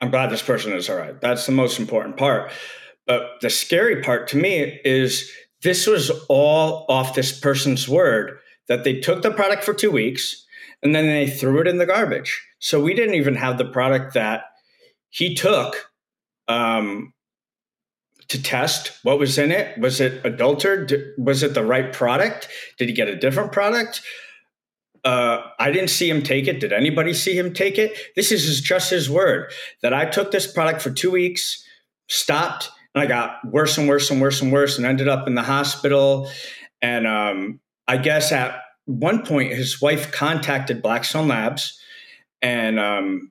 I'm 0.00 0.10
glad 0.10 0.30
this 0.30 0.42
person 0.42 0.72
is 0.72 0.88
all 0.88 0.96
right. 0.96 1.20
That's 1.20 1.46
the 1.46 1.52
most 1.52 1.78
important 1.80 2.16
part. 2.16 2.52
But 3.06 3.40
the 3.40 3.50
scary 3.50 4.02
part 4.02 4.28
to 4.28 4.36
me 4.36 4.80
is 4.84 5.30
this 5.62 5.86
was 5.86 6.10
all 6.28 6.86
off 6.88 7.14
this 7.14 7.38
person's 7.38 7.88
word 7.88 8.38
that 8.68 8.84
they 8.84 9.00
took 9.00 9.22
the 9.22 9.30
product 9.30 9.64
for 9.64 9.74
two 9.74 9.90
weeks 9.90 10.44
and 10.82 10.94
then 10.94 11.06
they 11.06 11.28
threw 11.28 11.60
it 11.60 11.66
in 11.66 11.78
the 11.78 11.86
garbage. 11.86 12.40
So 12.58 12.80
we 12.82 12.94
didn't 12.94 13.14
even 13.14 13.34
have 13.34 13.58
the 13.58 13.64
product 13.64 14.14
that 14.14 14.44
he 15.10 15.34
took 15.34 15.90
um, 16.46 17.12
to 18.28 18.42
test 18.42 18.98
what 19.02 19.18
was 19.18 19.38
in 19.38 19.50
it. 19.50 19.78
Was 19.78 20.00
it 20.00 20.24
adulterated? 20.24 21.12
Was 21.18 21.42
it 21.42 21.54
the 21.54 21.64
right 21.64 21.92
product? 21.92 22.48
Did 22.78 22.88
he 22.88 22.94
get 22.94 23.08
a 23.08 23.16
different 23.16 23.52
product? 23.52 24.02
Uh, 25.04 25.42
I 25.58 25.70
didn't 25.70 25.90
see 25.90 26.10
him 26.10 26.22
take 26.22 26.48
it. 26.48 26.60
Did 26.60 26.72
anybody 26.72 27.14
see 27.14 27.38
him 27.38 27.52
take 27.52 27.78
it? 27.78 27.96
This 28.16 28.32
is 28.32 28.60
just 28.60 28.90
his 28.90 29.08
word 29.08 29.52
that 29.82 29.94
I 29.94 30.04
took 30.04 30.30
this 30.30 30.50
product 30.50 30.82
for 30.82 30.90
two 30.90 31.10
weeks, 31.10 31.64
stopped, 32.08 32.70
and 32.94 33.02
I 33.02 33.06
got 33.06 33.36
worse 33.46 33.78
and 33.78 33.88
worse 33.88 34.10
and 34.10 34.20
worse 34.20 34.42
and 34.42 34.52
worse, 34.52 34.76
and 34.76 34.86
ended 34.86 35.08
up 35.08 35.26
in 35.26 35.34
the 35.34 35.42
hospital. 35.42 36.28
And 36.82 37.06
um, 37.06 37.60
I 37.86 37.96
guess 37.96 38.32
at 38.32 38.60
one 38.88 39.22
point, 39.22 39.52
his 39.52 39.82
wife 39.82 40.10
contacted 40.10 40.80
Blackstone 40.80 41.28
Labs, 41.28 41.78
and 42.40 42.80
um, 42.80 43.30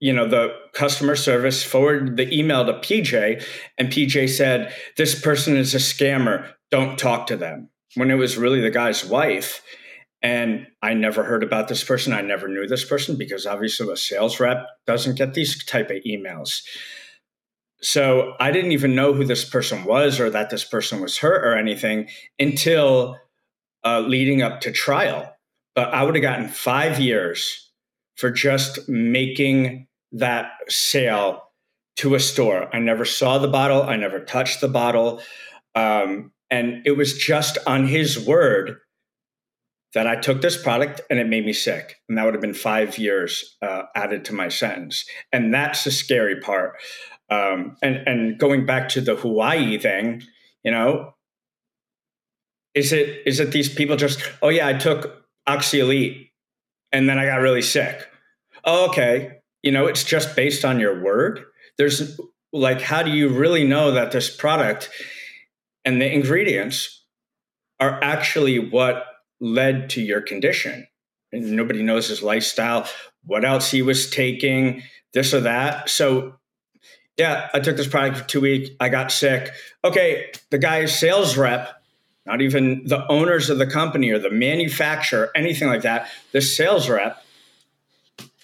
you 0.00 0.12
know 0.12 0.26
the 0.26 0.52
customer 0.74 1.14
service 1.14 1.62
forwarded 1.62 2.16
the 2.16 2.36
email 2.36 2.66
to 2.66 2.72
pj 2.72 3.44
and 3.78 3.88
pj 3.88 4.28
said 4.28 4.74
this 4.96 5.18
person 5.18 5.56
is 5.56 5.74
a 5.74 5.78
scammer. 5.78 6.52
Don't 6.72 6.98
talk 6.98 7.28
to 7.28 7.36
them. 7.36 7.70
When 7.94 8.10
it 8.10 8.16
was 8.16 8.36
really 8.36 8.60
the 8.60 8.70
guy's 8.70 9.04
wife. 9.04 9.62
And 10.24 10.66
i 10.82 10.94
never 10.94 11.22
heard 11.22 11.44
about 11.44 11.68
this 11.68 11.84
person. 11.84 12.12
I 12.12 12.20
never 12.20 12.48
knew 12.48 12.66
this 12.66 12.84
person 12.84 13.16
because 13.16 13.46
obviously 13.46 13.92
a 13.92 13.96
sales 13.96 14.40
rep 14.40 14.66
doesn't 14.86 15.18
get 15.18 15.34
these 15.34 15.64
type 15.64 15.90
of 15.90 16.02
emails. 16.04 16.62
So 17.80 18.34
i 18.40 18.50
didn't 18.50 18.72
even 18.72 18.96
know 18.96 19.12
who 19.12 19.24
this 19.24 19.44
person 19.44 19.84
was 19.84 20.18
or 20.18 20.30
that 20.30 20.50
this 20.50 20.64
person 20.64 21.00
was 21.00 21.18
hurt 21.18 21.44
or 21.44 21.56
anything 21.56 22.08
until 22.40 23.18
uh, 23.84 24.00
leading 24.00 24.42
up 24.42 24.60
to 24.60 24.72
trial 24.72 25.34
but 25.74 25.92
i 25.94 26.02
would 26.02 26.14
have 26.14 26.22
gotten 26.22 26.48
five 26.48 26.98
years 26.98 27.70
for 28.16 28.30
just 28.30 28.88
making 28.88 29.86
that 30.12 30.52
sale 30.68 31.42
to 31.96 32.14
a 32.14 32.20
store. 32.20 32.74
I 32.74 32.78
never 32.78 33.04
saw 33.04 33.38
the 33.38 33.48
bottle, 33.48 33.82
I 33.82 33.96
never 33.96 34.20
touched 34.20 34.60
the 34.60 34.68
bottle. 34.68 35.20
Um, 35.74 36.32
and 36.50 36.86
it 36.86 36.92
was 36.92 37.16
just 37.16 37.58
on 37.66 37.86
his 37.86 38.18
word 38.18 38.78
that 39.94 40.06
I 40.06 40.16
took 40.16 40.40
this 40.40 40.60
product 40.60 41.00
and 41.10 41.18
it 41.18 41.26
made 41.26 41.44
me 41.44 41.52
sick. 41.52 41.96
And 42.08 42.16
that 42.16 42.24
would 42.24 42.34
have 42.34 42.40
been 42.40 42.54
five 42.54 42.98
years 42.98 43.56
uh, 43.62 43.82
added 43.94 44.24
to 44.26 44.34
my 44.34 44.48
sentence. 44.48 45.04
And 45.32 45.52
that's 45.52 45.84
the 45.84 45.90
scary 45.90 46.40
part. 46.40 46.74
Um, 47.30 47.76
and, 47.82 47.96
and 48.06 48.38
going 48.38 48.66
back 48.66 48.90
to 48.90 49.00
the 49.00 49.16
Hawaii 49.16 49.78
thing, 49.78 50.22
you 50.62 50.70
know, 50.70 51.14
is 52.74 52.92
it 52.92 53.22
is 53.26 53.40
it 53.40 53.52
these 53.52 53.72
people 53.72 53.96
just, 53.96 54.20
oh 54.42 54.48
yeah, 54.48 54.66
I 54.66 54.72
took 54.74 55.24
OxyElite 55.48 56.30
and 56.92 57.08
then 57.08 57.18
I 57.18 57.26
got 57.26 57.40
really 57.40 57.62
sick. 57.62 58.06
Oh, 58.64 58.88
okay. 58.88 59.38
You 59.62 59.72
know 59.72 59.86
it's 59.86 60.04
just 60.04 60.34
based 60.34 60.64
on 60.64 60.80
your 60.80 61.02
word. 61.02 61.44
There's 61.78 62.20
like 62.52 62.80
how 62.80 63.02
do 63.02 63.10
you 63.10 63.28
really 63.28 63.64
know 63.64 63.92
that 63.92 64.12
this 64.12 64.34
product 64.34 64.90
and 65.84 66.00
the 66.00 66.12
ingredients 66.12 67.04
are 67.80 68.02
actually 68.02 68.58
what 68.58 69.04
led 69.40 69.90
to 69.90 70.00
your 70.00 70.20
condition? 70.20 70.86
And 71.32 71.52
nobody 71.52 71.82
knows 71.82 72.08
his 72.08 72.22
lifestyle 72.22 72.86
what 73.24 73.44
else 73.44 73.70
he 73.70 73.82
was 73.82 74.10
taking 74.10 74.82
this 75.12 75.32
or 75.32 75.40
that. 75.40 75.88
So 75.88 76.34
yeah 77.18 77.50
i 77.52 77.60
took 77.60 77.76
this 77.76 77.86
product 77.86 78.16
for 78.16 78.24
two 78.24 78.40
weeks 78.40 78.70
i 78.80 78.88
got 78.88 79.12
sick. 79.12 79.50
Okay 79.84 80.30
the 80.50 80.58
guy's 80.58 80.98
sales 80.98 81.36
rep 81.36 81.81
not 82.26 82.40
even 82.40 82.82
the 82.86 83.06
owners 83.08 83.50
of 83.50 83.58
the 83.58 83.66
company 83.66 84.10
or 84.10 84.18
the 84.18 84.30
manufacturer 84.30 85.30
anything 85.34 85.68
like 85.68 85.82
that 85.82 86.08
the 86.32 86.40
sales 86.40 86.88
rep 86.88 87.22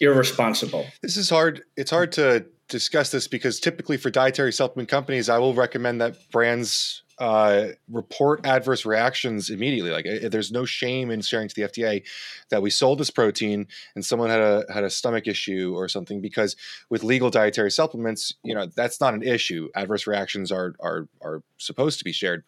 irresponsible. 0.01 0.87
This 1.03 1.17
is 1.17 1.31
hard. 1.31 1.63
It's 1.77 1.91
hard 1.91 2.13
to 2.13 2.47
discuss 2.69 3.11
this 3.11 3.29
because 3.29 3.61
typically 3.61 3.97
for 3.97 4.11
dietary 4.11 4.53
supplement 4.53 4.89
companies, 4.89 5.29
I 5.29 5.39
will 5.39 5.55
recommend 5.55 6.01
that 6.01 6.31
brands 6.31 7.03
uh, 7.20 7.69
report 7.90 8.47
adverse 8.47 8.86
reactions 8.86 9.51
immediately. 9.51 9.90
Like 9.90 10.07
uh, 10.07 10.28
there's 10.28 10.53
no 10.53 10.65
shame 10.65 11.11
in 11.11 11.20
sharing 11.20 11.49
to 11.49 11.55
the 11.55 11.62
FDA 11.62 12.05
that 12.51 12.62
we 12.62 12.70
sold 12.70 12.99
this 12.99 13.11
protein 13.11 13.66
and 13.95 14.05
someone 14.05 14.31
had 14.31 14.40
a 14.40 14.65
had 14.73 14.85
a 14.85 14.90
stomach 14.90 15.27
issue 15.27 15.74
or 15.74 15.89
something. 15.89 16.20
Because 16.20 16.57
with 16.90 17.03
legal 17.03 17.31
dietary 17.31 17.70
supplements, 17.70 18.35
you 18.43 18.55
know 18.55 18.66
that's 18.66 19.01
not 19.01 19.15
an 19.15 19.23
issue. 19.23 19.69
Adverse 19.74 20.07
reactions 20.07 20.53
are 20.53 20.74
are 20.81 21.09
are 21.20 21.43
supposed 21.59 21.99
to 21.99 22.05
be 22.05 22.12
shared. 22.12 22.45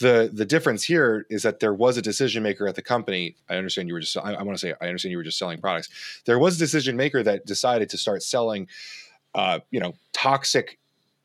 the 0.00 0.30
The 0.32 0.44
difference 0.44 0.84
here 0.84 1.26
is 1.30 1.42
that 1.44 1.60
there 1.60 1.74
was 1.74 1.96
a 1.96 2.02
decision 2.02 2.42
maker 2.42 2.66
at 2.66 2.74
the 2.74 2.82
company. 2.82 3.36
I 3.48 3.56
understand 3.56 3.88
you 3.88 3.94
were 3.94 4.00
just. 4.00 4.16
I, 4.16 4.34
I 4.34 4.42
want 4.42 4.58
to 4.58 4.60
say 4.60 4.74
I 4.80 4.86
understand 4.86 5.12
you 5.12 5.18
were 5.18 5.24
just 5.24 5.38
selling 5.38 5.60
products. 5.60 5.88
There 6.24 6.38
was 6.38 6.56
a 6.56 6.58
decision 6.58 6.96
maker 6.96 7.22
that 7.22 7.46
decided 7.46 7.88
to 7.90 7.98
start 7.98 8.22
selling. 8.22 8.68
Uh, 9.34 9.60
you 9.70 9.78
know, 9.78 9.92
toxic 10.12 10.77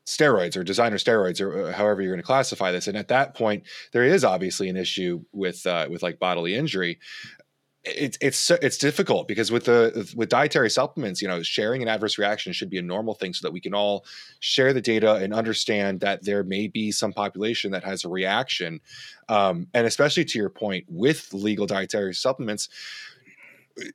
steroids 0.06 0.56
or 0.56 0.62
designer 0.62 0.98
steroids 0.98 1.40
or 1.40 1.68
uh, 1.68 1.72
however 1.72 2.02
you're 2.02 2.12
going 2.12 2.20
to 2.20 2.26
classify 2.26 2.70
this 2.70 2.86
and 2.88 2.96
at 2.96 3.08
that 3.08 3.34
point 3.34 3.64
there 3.92 4.04
is 4.04 4.24
obviously 4.24 4.68
an 4.68 4.76
issue 4.76 5.22
with 5.32 5.66
uh, 5.66 5.86
with 5.90 6.02
like 6.02 6.18
bodily 6.18 6.54
injury. 6.54 6.98
It's 7.84 8.16
it's 8.22 8.50
it's 8.50 8.78
difficult 8.78 9.28
because 9.28 9.52
with 9.52 9.66
the 9.66 10.10
with 10.16 10.30
dietary 10.30 10.70
supplements, 10.70 11.20
you 11.20 11.28
know, 11.28 11.42
sharing 11.42 11.82
an 11.82 11.88
adverse 11.88 12.16
reaction 12.16 12.54
should 12.54 12.70
be 12.70 12.78
a 12.78 12.82
normal 12.82 13.14
thing, 13.14 13.34
so 13.34 13.46
that 13.46 13.52
we 13.52 13.60
can 13.60 13.74
all 13.74 14.06
share 14.40 14.72
the 14.72 14.80
data 14.80 15.16
and 15.16 15.34
understand 15.34 16.00
that 16.00 16.24
there 16.24 16.42
may 16.42 16.66
be 16.66 16.90
some 16.90 17.12
population 17.12 17.72
that 17.72 17.84
has 17.84 18.04
a 18.04 18.08
reaction, 18.08 18.80
um, 19.28 19.66
and 19.74 19.86
especially 19.86 20.24
to 20.24 20.38
your 20.38 20.48
point 20.48 20.86
with 20.88 21.30
legal 21.34 21.66
dietary 21.66 22.14
supplements, 22.14 22.70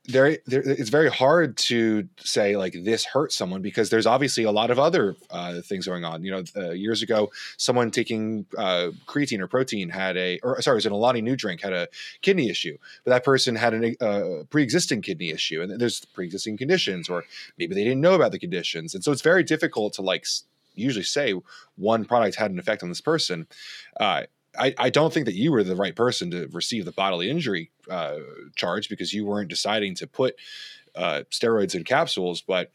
there, 0.05 0.37
there, 0.45 0.61
it's 0.61 0.89
very 0.89 1.09
hard 1.09 1.55
to 1.55 2.07
say 2.17 2.57
like 2.57 2.73
this 2.83 3.05
hurt 3.05 3.31
someone 3.31 3.61
because 3.61 3.89
there's 3.89 4.05
obviously 4.05 4.43
a 4.43 4.51
lot 4.51 4.71
of 4.71 4.79
other 4.79 5.15
uh, 5.29 5.61
things 5.61 5.87
going 5.87 6.03
on. 6.03 6.23
You 6.23 6.31
know, 6.31 6.43
uh, 6.55 6.71
years 6.71 7.01
ago, 7.01 7.31
someone 7.57 7.89
taking 7.89 8.45
uh, 8.57 8.89
creatine 9.07 9.39
or 9.39 9.47
protein 9.47 9.89
had 9.89 10.17
a, 10.17 10.39
or 10.43 10.61
sorry, 10.61 10.75
it 10.75 10.79
was 10.79 10.85
an 10.85 10.91
Alani 10.91 11.21
Nu 11.21 11.35
drink 11.35 11.61
had 11.61 11.73
a 11.73 11.87
kidney 12.21 12.49
issue, 12.49 12.77
but 13.05 13.11
that 13.11 13.23
person 13.23 13.55
had 13.55 13.73
a 13.73 14.03
uh, 14.03 14.43
pre-existing 14.49 15.01
kidney 15.01 15.29
issue, 15.29 15.61
and 15.61 15.79
there's 15.79 16.03
pre-existing 16.05 16.57
conditions, 16.57 17.07
or 17.07 17.23
maybe 17.57 17.73
they 17.73 17.83
didn't 17.83 18.01
know 18.01 18.15
about 18.15 18.31
the 18.31 18.39
conditions, 18.39 18.93
and 18.93 19.03
so 19.03 19.11
it's 19.11 19.21
very 19.21 19.43
difficult 19.43 19.93
to 19.93 20.01
like 20.01 20.25
usually 20.75 21.03
say 21.03 21.33
one 21.75 22.05
product 22.05 22.35
had 22.35 22.51
an 22.51 22.59
effect 22.59 22.83
on 22.83 22.89
this 22.89 23.01
person. 23.01 23.47
I, 24.57 24.73
I 24.77 24.89
don't 24.89 25.13
think 25.13 25.25
that 25.25 25.35
you 25.35 25.51
were 25.51 25.63
the 25.63 25.75
right 25.75 25.95
person 25.95 26.31
to 26.31 26.47
receive 26.51 26.85
the 26.85 26.91
bodily 26.91 27.29
injury 27.29 27.71
uh, 27.89 28.17
charge 28.55 28.89
because 28.89 29.13
you 29.13 29.25
weren't 29.25 29.49
deciding 29.49 29.95
to 29.95 30.07
put 30.07 30.35
uh, 30.95 31.23
steroids 31.31 31.75
in 31.75 31.83
capsules, 31.83 32.41
but 32.41 32.71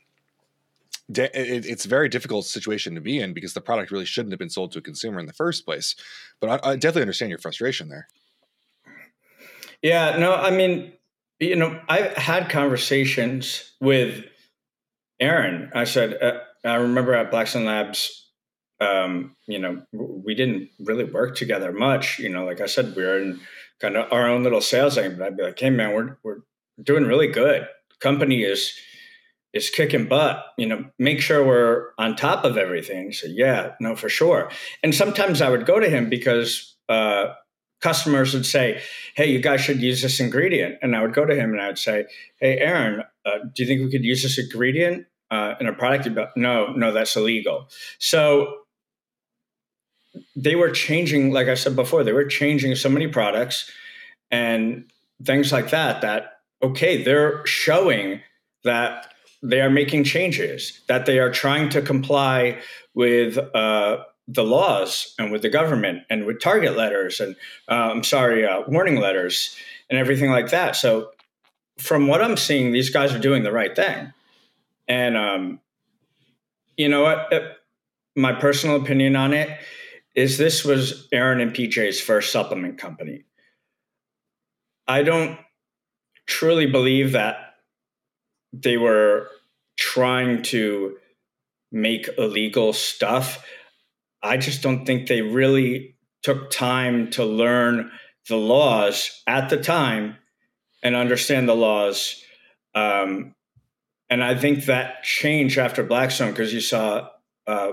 it, 1.09 1.67
it's 1.67 1.85
a 1.85 1.89
very 1.89 2.09
difficult 2.09 2.47
situation 2.47 2.95
to 2.95 3.01
be 3.01 3.19
in 3.19 3.33
because 3.33 3.55
the 3.55 3.61
product 3.61 3.91
really 3.91 4.05
shouldn't 4.05 4.33
have 4.33 4.39
been 4.39 4.51
sold 4.51 4.73
to 4.73 4.79
a 4.79 4.83
consumer 4.83 5.19
in 5.19 5.27
the 5.27 5.33
first 5.33 5.65
place. 5.65 5.97
But 6.41 6.65
I, 6.65 6.71
I 6.71 6.77
definitely 6.77 7.03
understand 7.03 7.31
your 7.31 7.39
frustration 7.39 7.89
there. 7.89 8.09
Yeah, 9.83 10.17
no, 10.17 10.35
I 10.35 10.51
mean, 10.51 10.93
you 11.41 11.57
know, 11.57 11.79
I've 11.89 12.17
had 12.17 12.49
conversations 12.49 13.73
with 13.81 14.25
Aaron. 15.21 15.71
I 15.75 15.85
said, 15.85 16.23
uh, 16.23 16.41
I 16.65 16.77
remember 16.77 17.13
at 17.15 17.31
Blackstone 17.31 17.67
Labs 17.67 18.24
um, 18.85 19.37
you 19.47 19.59
know, 19.59 19.83
we 19.93 20.35
didn't 20.35 20.69
really 20.81 21.05
work 21.05 21.37
together 21.37 21.73
much. 21.73 22.19
You 22.19 22.29
know, 22.29 22.45
like 22.45 22.61
I 22.61 22.67
said, 22.67 22.95
we 22.95 23.03
were 23.03 23.19
in 23.19 23.41
kind 23.81 23.97
of 23.97 24.13
our 24.13 24.29
own 24.29 24.43
little 24.43 24.61
sales 24.61 24.95
thing. 24.95 25.17
But 25.17 25.27
I'd 25.27 25.37
be 25.37 25.43
like, 25.43 25.59
"Hey, 25.59 25.71
man, 25.71 25.95
we're 25.95 26.17
we're 26.23 26.41
doing 26.83 27.05
really 27.05 27.29
good. 27.29 27.67
company 28.01 28.43
is 28.43 28.75
is 29.53 29.71
kicking 29.71 30.07
butt. 30.09 30.45
You 30.59 30.67
know, 30.67 30.85
make 30.99 31.21
sure 31.21 31.45
we're 31.45 31.91
on 31.99 32.17
top 32.17 32.45
of 32.45 32.57
everything." 32.57 33.13
So 33.13 33.27
yeah, 33.27 33.75
no, 33.81 33.97
for 33.97 34.09
sure. 34.09 34.51
And 34.83 34.95
sometimes 34.95 35.41
I 35.41 35.51
would 35.51 35.67
go 35.67 35.81
to 35.81 35.89
him 35.89 36.09
because 36.09 36.77
uh, 36.89 37.27
customers 37.81 38.35
would 38.35 38.47
say, 38.47 38.81
"Hey, 39.17 39.27
you 39.31 39.41
guys 39.41 39.61
should 39.61 39.81
use 39.81 40.03
this 40.03 40.21
ingredient," 40.21 40.77
and 40.83 40.95
I 40.97 41.03
would 41.03 41.15
go 41.15 41.25
to 41.25 41.35
him 41.35 41.53
and 41.53 41.61
I 41.61 41.69
would 41.69 41.79
say, 41.79 42.07
"Hey, 42.41 42.59
Aaron, 42.59 43.03
uh, 43.25 43.39
do 43.55 43.63
you 43.63 43.67
think 43.69 43.83
we 43.83 43.91
could 43.91 44.05
use 44.05 44.23
this 44.23 44.39
ingredient?" 44.39 45.07
Uh, 45.31 45.55
in 45.59 45.67
a 45.67 45.73
product, 45.73 46.07
no, 46.37 46.67
no, 46.75 46.93
that's 46.93 47.17
illegal. 47.17 47.67
So 47.99 48.64
they 50.37 50.55
were 50.55 50.71
changing, 50.71 51.33
like 51.33 51.49
I 51.49 51.55
said 51.55 51.77
before, 51.77 52.05
they 52.05 52.13
were 52.13 52.27
changing 52.27 52.75
so 52.75 52.89
many 52.89 53.07
products 53.07 53.71
and 54.31 54.85
things 55.25 55.53
like 55.53 55.71
that. 55.71 56.01
That 56.01 56.39
okay, 56.63 57.03
they're 57.03 57.45
showing 57.47 58.21
that 58.65 59.13
they 59.43 59.61
are 59.61 59.71
making 59.71 60.05
changes, 60.05 60.81
that 60.89 61.07
they 61.07 61.19
are 61.19 61.31
trying 61.31 61.69
to 61.71 61.83
comply 61.83 62.59
with 62.95 63.39
uh, 63.55 63.99
the 64.27 64.45
laws 64.45 65.15
and 65.19 65.31
with 65.31 65.43
the 65.43 65.51
government 65.51 66.03
and 66.09 66.25
with 66.25 66.41
target 66.41 66.77
letters 66.77 67.21
and 67.21 67.37
uh, 67.69 67.91
I'm 67.93 68.05
sorry, 68.05 68.47
uh, 68.47 68.63
warning 68.67 68.97
letters 68.97 69.55
and 69.91 69.99
everything 69.99 70.31
like 70.31 70.51
that. 70.51 70.77
So, 70.77 71.11
from 71.77 72.07
what 72.07 72.23
I'm 72.23 72.37
seeing, 72.37 72.73
these 72.73 72.91
guys 72.91 73.13
are 73.13 73.19
doing 73.19 73.43
the 73.43 73.51
right 73.51 73.75
thing. 73.75 74.13
And 74.87 75.17
um, 75.17 75.61
you 76.77 76.89
know 76.89 77.03
what? 77.03 77.33
My 78.15 78.33
personal 78.33 78.77
opinion 78.77 79.17
on 79.17 79.33
it 79.33 79.59
is 80.15 80.39
this 80.39 80.65
was 80.65 81.09
Aaron 81.13 81.41
and 81.41 81.53
PJ's 81.53 82.01
first 82.01 82.31
supplement 82.31 82.79
company. 82.79 83.25
I 84.87 85.03
don't 85.03 85.39
truly 86.27 86.67
believe 86.67 87.13
that 87.13 87.37
they 88.53 88.77
were 88.77 89.29
trying 89.77 90.43
to 90.43 90.97
make 91.73 92.09
illegal 92.17 92.73
stuff. 92.73 93.45
I 94.23 94.37
just 94.37 94.63
don't 94.63 94.87
think 94.87 95.09
they 95.09 95.23
really 95.23 95.97
took 96.23 96.51
time 96.51 97.11
to 97.11 97.25
learn 97.25 97.91
the 98.29 98.37
laws 98.37 99.23
at 99.27 99.51
the 99.51 99.59
time 99.59 100.17
and 100.83 100.95
understand 100.95 101.49
the 101.49 101.57
laws. 101.57 102.23
Um, 102.75 103.35
and 104.09 104.23
I 104.23 104.35
think 104.35 104.67
that 104.67 105.03
changed 105.03 105.59
after 105.59 105.83
Blackstone 105.83 106.31
because 106.31 106.55
you 106.55 106.61
saw 106.61 107.09
uh, 107.47 107.73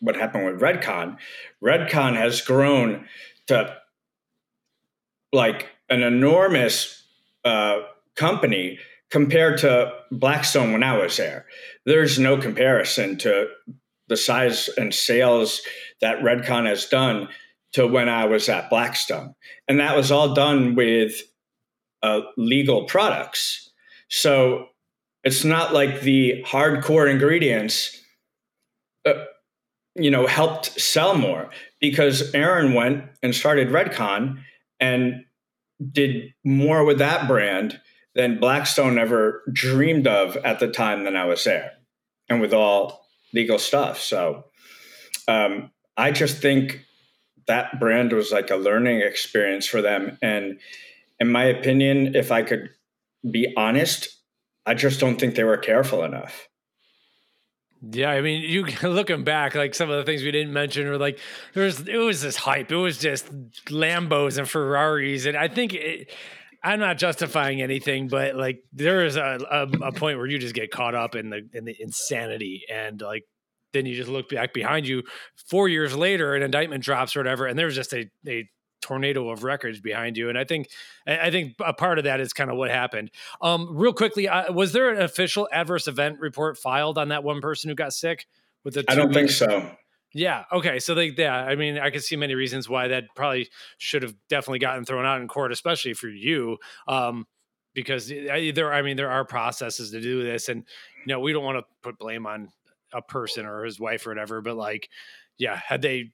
what 0.00 0.16
happened 0.16 0.46
with 0.46 0.60
Redcon. 0.60 1.16
Redcon 1.62 2.14
has 2.16 2.40
grown 2.40 3.06
to 3.48 3.76
like 5.32 5.68
an 5.88 6.02
enormous 6.02 7.04
uh, 7.44 7.80
company 8.16 8.78
compared 9.10 9.58
to 9.58 9.92
Blackstone 10.10 10.72
when 10.72 10.82
I 10.82 10.96
was 10.98 11.16
there. 11.16 11.46
There's 11.86 12.18
no 12.18 12.36
comparison 12.36 13.16
to 13.18 13.48
the 14.08 14.16
size 14.16 14.68
and 14.76 14.94
sales 14.94 15.60
that 16.00 16.20
Redcon 16.20 16.66
has 16.66 16.86
done 16.86 17.28
to 17.72 17.86
when 17.86 18.08
I 18.08 18.24
was 18.26 18.48
at 18.48 18.70
Blackstone. 18.70 19.34
And 19.66 19.80
that 19.80 19.96
was 19.96 20.10
all 20.10 20.34
done 20.34 20.74
with 20.74 21.20
uh, 22.02 22.20
legal 22.36 22.84
products. 22.84 23.70
So 24.08 24.68
it's 25.24 25.44
not 25.44 25.74
like 25.74 26.00
the 26.00 26.42
hardcore 26.46 27.10
ingredients. 27.10 27.97
You 29.98 30.10
know, 30.10 30.26
helped 30.26 30.80
sell 30.80 31.16
more 31.16 31.50
because 31.80 32.34
Aaron 32.34 32.72
went 32.74 33.04
and 33.22 33.34
started 33.34 33.68
Redcon 33.68 34.42
and 34.80 35.24
did 35.92 36.32
more 36.44 36.84
with 36.84 36.98
that 36.98 37.28
brand 37.28 37.80
than 38.14 38.40
Blackstone 38.40 38.98
ever 38.98 39.42
dreamed 39.52 40.06
of 40.06 40.36
at 40.38 40.60
the 40.60 40.68
time 40.68 41.04
that 41.04 41.16
I 41.16 41.24
was 41.24 41.44
there, 41.44 41.72
and 42.28 42.40
with 42.40 42.52
all 42.52 43.06
legal 43.34 43.58
stuff. 43.58 44.00
So 44.00 44.44
um, 45.28 45.70
I 45.96 46.10
just 46.10 46.38
think 46.38 46.84
that 47.46 47.78
brand 47.80 48.12
was 48.12 48.30
like 48.30 48.50
a 48.50 48.56
learning 48.56 49.00
experience 49.00 49.66
for 49.66 49.82
them. 49.82 50.18
And 50.22 50.60
in 51.20 51.30
my 51.30 51.44
opinion, 51.44 52.14
if 52.14 52.30
I 52.30 52.42
could 52.42 52.70
be 53.28 53.52
honest, 53.56 54.08
I 54.66 54.74
just 54.74 55.00
don't 55.00 55.18
think 55.18 55.34
they 55.34 55.44
were 55.44 55.56
careful 55.56 56.04
enough. 56.04 56.48
Yeah, 57.80 58.10
I 58.10 58.20
mean, 58.20 58.42
you 58.42 58.64
looking 58.88 59.24
back, 59.24 59.54
like 59.54 59.74
some 59.74 59.90
of 59.90 59.98
the 59.98 60.04
things 60.04 60.22
we 60.22 60.30
didn't 60.30 60.52
mention 60.52 60.88
were 60.88 60.98
like 60.98 61.18
there 61.54 61.64
was 61.64 61.86
it 61.86 61.96
was 61.96 62.20
this 62.20 62.36
hype. 62.36 62.72
It 62.72 62.76
was 62.76 62.98
just 62.98 63.26
Lambos 63.66 64.38
and 64.38 64.48
Ferraris, 64.48 65.26
and 65.26 65.36
I 65.36 65.48
think 65.48 65.74
it, 65.74 66.12
I'm 66.62 66.80
not 66.80 66.98
justifying 66.98 67.62
anything, 67.62 68.08
but 68.08 68.34
like 68.34 68.62
there 68.72 69.04
is 69.04 69.16
a, 69.16 69.38
a, 69.50 69.86
a 69.86 69.92
point 69.92 70.18
where 70.18 70.26
you 70.26 70.38
just 70.38 70.54
get 70.54 70.70
caught 70.70 70.94
up 70.94 71.14
in 71.14 71.30
the 71.30 71.48
in 71.52 71.64
the 71.64 71.76
insanity, 71.78 72.62
and 72.72 73.00
like 73.00 73.22
then 73.72 73.86
you 73.86 73.94
just 73.94 74.10
look 74.10 74.28
back 74.28 74.52
behind 74.52 74.88
you 74.88 75.02
four 75.48 75.68
years 75.68 75.94
later, 75.94 76.34
an 76.34 76.42
indictment 76.42 76.82
drops 76.82 77.14
or 77.14 77.20
whatever, 77.20 77.46
and 77.46 77.56
there's 77.56 77.76
just 77.76 77.92
a 77.92 78.10
a 78.26 78.48
tornado 78.88 79.28
of 79.28 79.44
records 79.44 79.80
behind 79.80 80.16
you. 80.16 80.28
And 80.28 80.38
I 80.38 80.44
think 80.44 80.68
I 81.06 81.30
think 81.30 81.56
a 81.64 81.72
part 81.72 81.98
of 81.98 82.04
that 82.04 82.20
is 82.20 82.32
kind 82.32 82.50
of 82.50 82.56
what 82.56 82.70
happened. 82.70 83.10
Um, 83.42 83.76
real 83.76 83.92
quickly, 83.92 84.28
uh, 84.28 84.52
was 84.52 84.72
there 84.72 84.90
an 84.90 85.02
official 85.02 85.48
adverse 85.52 85.86
event 85.86 86.20
report 86.20 86.56
filed 86.56 86.98
on 86.98 87.08
that 87.08 87.22
one 87.22 87.40
person 87.40 87.68
who 87.68 87.74
got 87.74 87.92
sick? 87.92 88.26
With 88.64 88.74
the 88.74 88.84
I 88.88 88.94
don't 88.94 89.12
think 89.12 89.30
so. 89.30 89.70
Yeah. 90.14 90.44
Okay. 90.50 90.78
So 90.78 90.94
they, 90.94 91.08
yeah, 91.08 91.36
I 91.36 91.54
mean, 91.54 91.78
I 91.78 91.90
can 91.90 92.00
see 92.00 92.16
many 92.16 92.34
reasons 92.34 92.68
why 92.68 92.88
that 92.88 93.04
probably 93.14 93.50
should 93.76 94.02
have 94.02 94.14
definitely 94.28 94.58
gotten 94.58 94.84
thrown 94.84 95.04
out 95.04 95.20
in 95.20 95.28
court, 95.28 95.52
especially 95.52 95.92
for 95.92 96.08
you. 96.08 96.56
Um, 96.88 97.26
because 97.74 98.08
there, 98.08 98.72
I 98.72 98.82
mean, 98.82 98.96
there 98.96 99.10
are 99.10 99.24
processes 99.24 99.90
to 99.92 100.00
do 100.00 100.24
this, 100.24 100.48
and 100.48 100.64
you 101.06 101.12
know, 101.12 101.20
we 101.20 101.32
don't 101.32 101.44
want 101.44 101.58
to 101.58 101.64
put 101.82 101.98
blame 101.98 102.26
on 102.26 102.48
a 102.92 103.02
person 103.02 103.46
or 103.46 103.64
his 103.64 103.78
wife 103.78 104.06
or 104.06 104.10
whatever, 104.10 104.40
but 104.40 104.56
like, 104.56 104.88
yeah, 105.36 105.54
had 105.54 105.82
they 105.82 106.10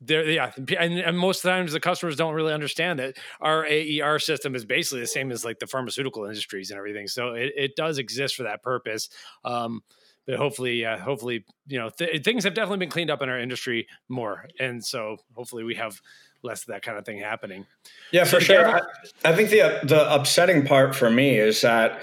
there 0.00 0.28
yeah 0.28 0.52
and, 0.78 0.98
and, 0.98 1.18
most 1.18 1.40
times 1.40 1.72
the 1.72 1.80
customers 1.80 2.16
don't 2.16 2.34
really 2.34 2.52
understand 2.52 2.98
that 2.98 3.16
our 3.40 3.64
aer 3.64 4.18
system 4.18 4.54
is 4.54 4.64
basically 4.64 5.00
the 5.00 5.06
same 5.06 5.32
as 5.32 5.44
like 5.44 5.58
the 5.58 5.66
pharmaceutical 5.66 6.24
industries 6.24 6.70
and 6.70 6.76
everything 6.76 7.06
so 7.08 7.32
it, 7.32 7.52
it 7.56 7.76
does 7.76 7.96
exist 7.96 8.36
for 8.36 8.42
that 8.42 8.62
purpose 8.62 9.08
um, 9.44 9.80
but 10.26 10.36
hopefully 10.36 10.84
uh, 10.84 10.98
hopefully 10.98 11.44
you 11.66 11.78
know 11.78 11.88
th- 11.88 12.22
things 12.24 12.44
have 12.44 12.52
definitely 12.52 12.78
been 12.78 12.90
cleaned 12.90 13.10
up 13.10 13.22
in 13.22 13.30
our 13.30 13.40
industry 13.40 13.86
more 14.08 14.46
and 14.60 14.84
so 14.84 15.16
hopefully 15.34 15.64
we 15.64 15.74
have 15.74 16.00
less 16.42 16.62
of 16.62 16.68
that 16.68 16.82
kind 16.82 16.98
of 16.98 17.04
thing 17.04 17.18
happening. 17.18 17.66
Yeah 18.12 18.24
for 18.24 18.40
so 18.40 18.40
sure 18.40 18.76
I, 18.76 18.80
I 19.24 19.34
think 19.34 19.50
the 19.50 19.80
the 19.82 20.14
upsetting 20.14 20.66
part 20.66 20.94
for 20.94 21.10
me 21.10 21.38
is 21.38 21.62
that 21.62 22.00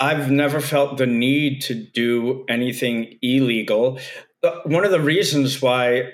I've 0.00 0.30
never 0.30 0.60
felt 0.60 0.96
the 0.98 1.06
need 1.06 1.62
to 1.62 1.74
do 1.74 2.44
anything 2.48 3.18
illegal. 3.20 3.98
Uh, 4.44 4.60
one 4.64 4.84
of 4.84 4.92
the 4.92 5.00
reasons 5.00 5.60
why 5.60 6.12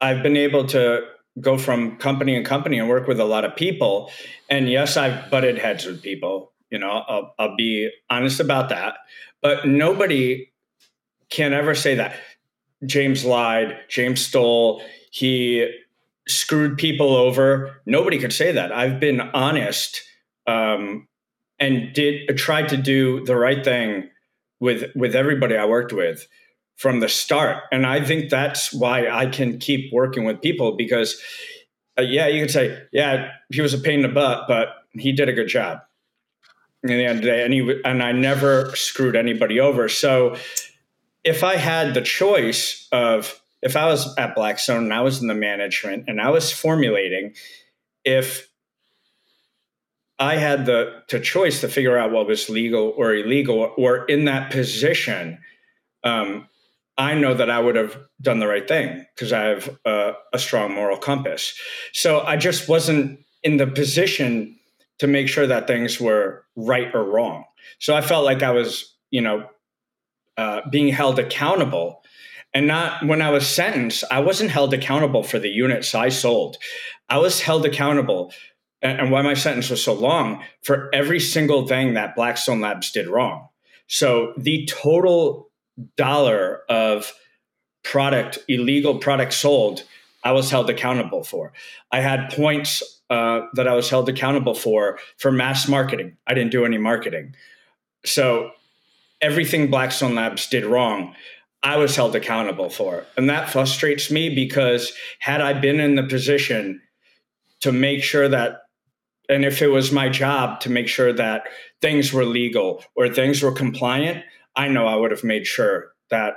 I've 0.00 0.22
been 0.22 0.36
able 0.36 0.66
to 0.68 1.02
go 1.40 1.58
from 1.58 1.96
company 1.98 2.34
and 2.34 2.44
company 2.44 2.78
and 2.78 2.88
work 2.88 3.06
with 3.06 3.20
a 3.20 3.24
lot 3.24 3.44
of 3.44 3.56
people. 3.56 4.10
And 4.48 4.70
yes, 4.70 4.96
I've 4.96 5.30
butted 5.30 5.58
heads 5.58 5.84
with 5.84 6.02
people. 6.02 6.52
You 6.70 6.78
know, 6.78 6.90
I'll, 6.90 7.34
I'll 7.38 7.56
be 7.56 7.90
honest 8.10 8.40
about 8.40 8.70
that. 8.70 8.94
But 9.42 9.66
nobody 9.66 10.50
can 11.30 11.52
ever 11.52 11.74
say 11.74 11.94
that 11.96 12.16
James 12.84 13.24
lied, 13.24 13.76
James 13.88 14.20
stole, 14.20 14.82
he 15.10 15.70
screwed 16.28 16.78
people 16.78 17.14
over. 17.14 17.80
Nobody 17.86 18.18
could 18.18 18.32
say 18.32 18.52
that. 18.52 18.72
I've 18.72 19.00
been 19.00 19.20
honest 19.20 20.02
um, 20.46 21.06
and 21.58 21.92
did 21.94 22.36
tried 22.36 22.68
to 22.70 22.76
do 22.76 23.24
the 23.24 23.36
right 23.36 23.64
thing 23.64 24.10
with 24.60 24.90
with 24.94 25.14
everybody 25.14 25.56
I 25.56 25.66
worked 25.66 25.92
with 25.92 26.26
from 26.76 27.00
the 27.00 27.08
start. 27.08 27.64
And 27.72 27.86
I 27.86 28.04
think 28.04 28.30
that's 28.30 28.72
why 28.72 29.08
I 29.08 29.26
can 29.26 29.58
keep 29.58 29.92
working 29.92 30.24
with 30.24 30.40
people 30.40 30.76
because, 30.76 31.20
uh, 31.98 32.02
yeah, 32.02 32.28
you 32.28 32.42
could 32.42 32.50
say, 32.50 32.82
yeah, 32.92 33.30
he 33.50 33.60
was 33.60 33.74
a 33.74 33.78
pain 33.78 33.96
in 33.96 34.02
the 34.02 34.08
butt, 34.08 34.46
but 34.46 34.68
he 34.92 35.12
did 35.12 35.28
a 35.28 35.32
good 35.32 35.48
job. 35.48 35.80
In 36.82 36.90
the 36.90 37.04
end 37.04 37.18
of 37.18 37.24
the 37.24 37.30
day, 37.30 37.42
and, 37.42 37.52
he, 37.52 37.80
and 37.84 38.02
I 38.02 38.12
never 38.12 38.70
screwed 38.76 39.16
anybody 39.16 39.58
over. 39.58 39.88
So 39.88 40.36
if 41.24 41.42
I 41.42 41.56
had 41.56 41.94
the 41.94 42.02
choice 42.02 42.86
of, 42.92 43.40
if 43.62 43.74
I 43.74 43.86
was 43.86 44.16
at 44.18 44.36
Blackstone 44.36 44.84
and 44.84 44.94
I 44.94 45.00
was 45.00 45.20
in 45.20 45.26
the 45.26 45.34
management 45.34 46.04
and 46.06 46.20
I 46.20 46.30
was 46.30 46.52
formulating, 46.52 47.34
if 48.04 48.48
I 50.18 50.36
had 50.36 50.66
the, 50.66 51.02
the 51.08 51.18
choice 51.18 51.62
to 51.62 51.68
figure 51.68 51.98
out 51.98 52.12
what 52.12 52.28
was 52.28 52.48
legal 52.48 52.94
or 52.96 53.14
illegal, 53.14 53.72
or 53.76 54.04
in 54.04 54.26
that 54.26 54.52
position, 54.52 55.38
um, 56.04 56.46
I 56.98 57.14
know 57.14 57.34
that 57.34 57.50
I 57.50 57.58
would 57.58 57.76
have 57.76 57.98
done 58.20 58.38
the 58.38 58.46
right 58.46 58.66
thing 58.66 59.04
because 59.14 59.32
I 59.32 59.44
have 59.44 59.78
a, 59.84 60.14
strong 60.38 60.74
moral 60.74 60.98
compass. 60.98 61.54
So 61.92 62.20
I 62.20 62.36
just 62.36 62.68
wasn't 62.68 63.20
in 63.42 63.56
the 63.56 63.66
position 63.66 64.58
to 64.98 65.06
make 65.06 65.28
sure 65.28 65.46
that 65.46 65.66
things 65.66 66.00
were 66.00 66.44
right 66.56 66.94
or 66.94 67.04
wrong. 67.04 67.44
So 67.78 67.94
I 67.94 68.00
felt 68.00 68.24
like 68.24 68.42
I 68.42 68.50
was, 68.50 68.94
you 69.10 69.20
know, 69.20 69.48
uh, 70.36 70.60
being 70.70 70.88
held 70.88 71.18
accountable. 71.18 72.02
And 72.54 72.66
not 72.66 73.04
when 73.06 73.20
I 73.20 73.30
was 73.30 73.46
sentenced, 73.46 74.04
I 74.10 74.20
wasn't 74.20 74.50
held 74.50 74.72
accountable 74.72 75.22
for 75.22 75.38
the 75.38 75.48
units 75.48 75.94
I 75.94 76.08
sold. 76.08 76.56
I 77.08 77.18
was 77.18 77.40
held 77.40 77.66
accountable, 77.66 78.32
and, 78.82 79.00
and 79.00 79.10
why 79.10 79.22
my 79.22 79.34
sentence 79.34 79.70
was 79.70 79.82
so 79.82 79.92
long 79.92 80.42
for 80.62 80.88
every 80.94 81.20
single 81.20 81.66
thing 81.66 81.94
that 81.94 82.16
Blackstone 82.16 82.60
Labs 82.60 82.90
did 82.90 83.08
wrong. 83.08 83.48
So 83.88 84.32
the 84.36 84.66
total 84.66 85.50
dollar 85.96 86.62
of 86.68 87.12
product, 87.82 88.38
illegal 88.48 88.98
product 88.98 89.32
sold, 89.32 89.84
I 90.24 90.32
was 90.32 90.50
held 90.50 90.68
accountable 90.68 91.22
for. 91.22 91.52
I 91.92 92.00
had 92.00 92.30
points 92.30 92.82
uh, 93.10 93.42
that 93.54 93.68
I 93.68 93.74
was 93.74 93.88
held 93.88 94.08
accountable 94.08 94.54
for 94.54 94.98
for 95.18 95.30
mass 95.30 95.68
marketing. 95.68 96.16
I 96.26 96.34
didn't 96.34 96.50
do 96.50 96.64
any 96.64 96.78
marketing. 96.78 97.34
So 98.04 98.50
everything 99.20 99.70
Blackstone 99.70 100.14
Labs 100.14 100.48
did 100.48 100.64
wrong, 100.64 101.14
I 101.62 101.76
was 101.76 101.96
held 101.96 102.14
accountable 102.14 102.70
for. 102.70 103.04
And 103.16 103.28
that 103.30 103.50
frustrates 103.50 104.10
me 104.10 104.34
because 104.34 104.92
had 105.20 105.40
I 105.40 105.52
been 105.52 105.80
in 105.80 105.94
the 105.96 106.02
position 106.02 106.82
to 107.60 107.72
make 107.72 108.02
sure 108.02 108.28
that, 108.28 108.62
and 109.28 109.44
if 109.44 109.62
it 109.62 109.68
was 109.68 109.90
my 109.90 110.08
job 110.08 110.60
to 110.60 110.70
make 110.70 110.88
sure 110.88 111.12
that 111.12 111.44
things 111.80 112.12
were 112.12 112.24
legal 112.24 112.84
or 112.94 113.08
things 113.08 113.42
were 113.42 113.52
compliant, 113.52 114.24
I 114.56 114.68
know 114.68 114.86
I 114.86 114.96
would 114.96 115.10
have 115.10 115.24
made 115.24 115.46
sure 115.46 115.92
that 116.10 116.34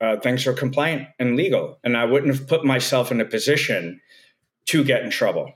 uh, 0.00 0.16
things 0.16 0.46
are 0.46 0.52
compliant 0.52 1.08
and 1.18 1.36
legal, 1.36 1.78
and 1.84 1.96
I 1.96 2.04
wouldn't 2.04 2.34
have 2.34 2.48
put 2.48 2.64
myself 2.64 3.12
in 3.12 3.20
a 3.20 3.24
position 3.24 4.00
to 4.66 4.82
get 4.82 5.02
in 5.02 5.10
trouble. 5.10 5.52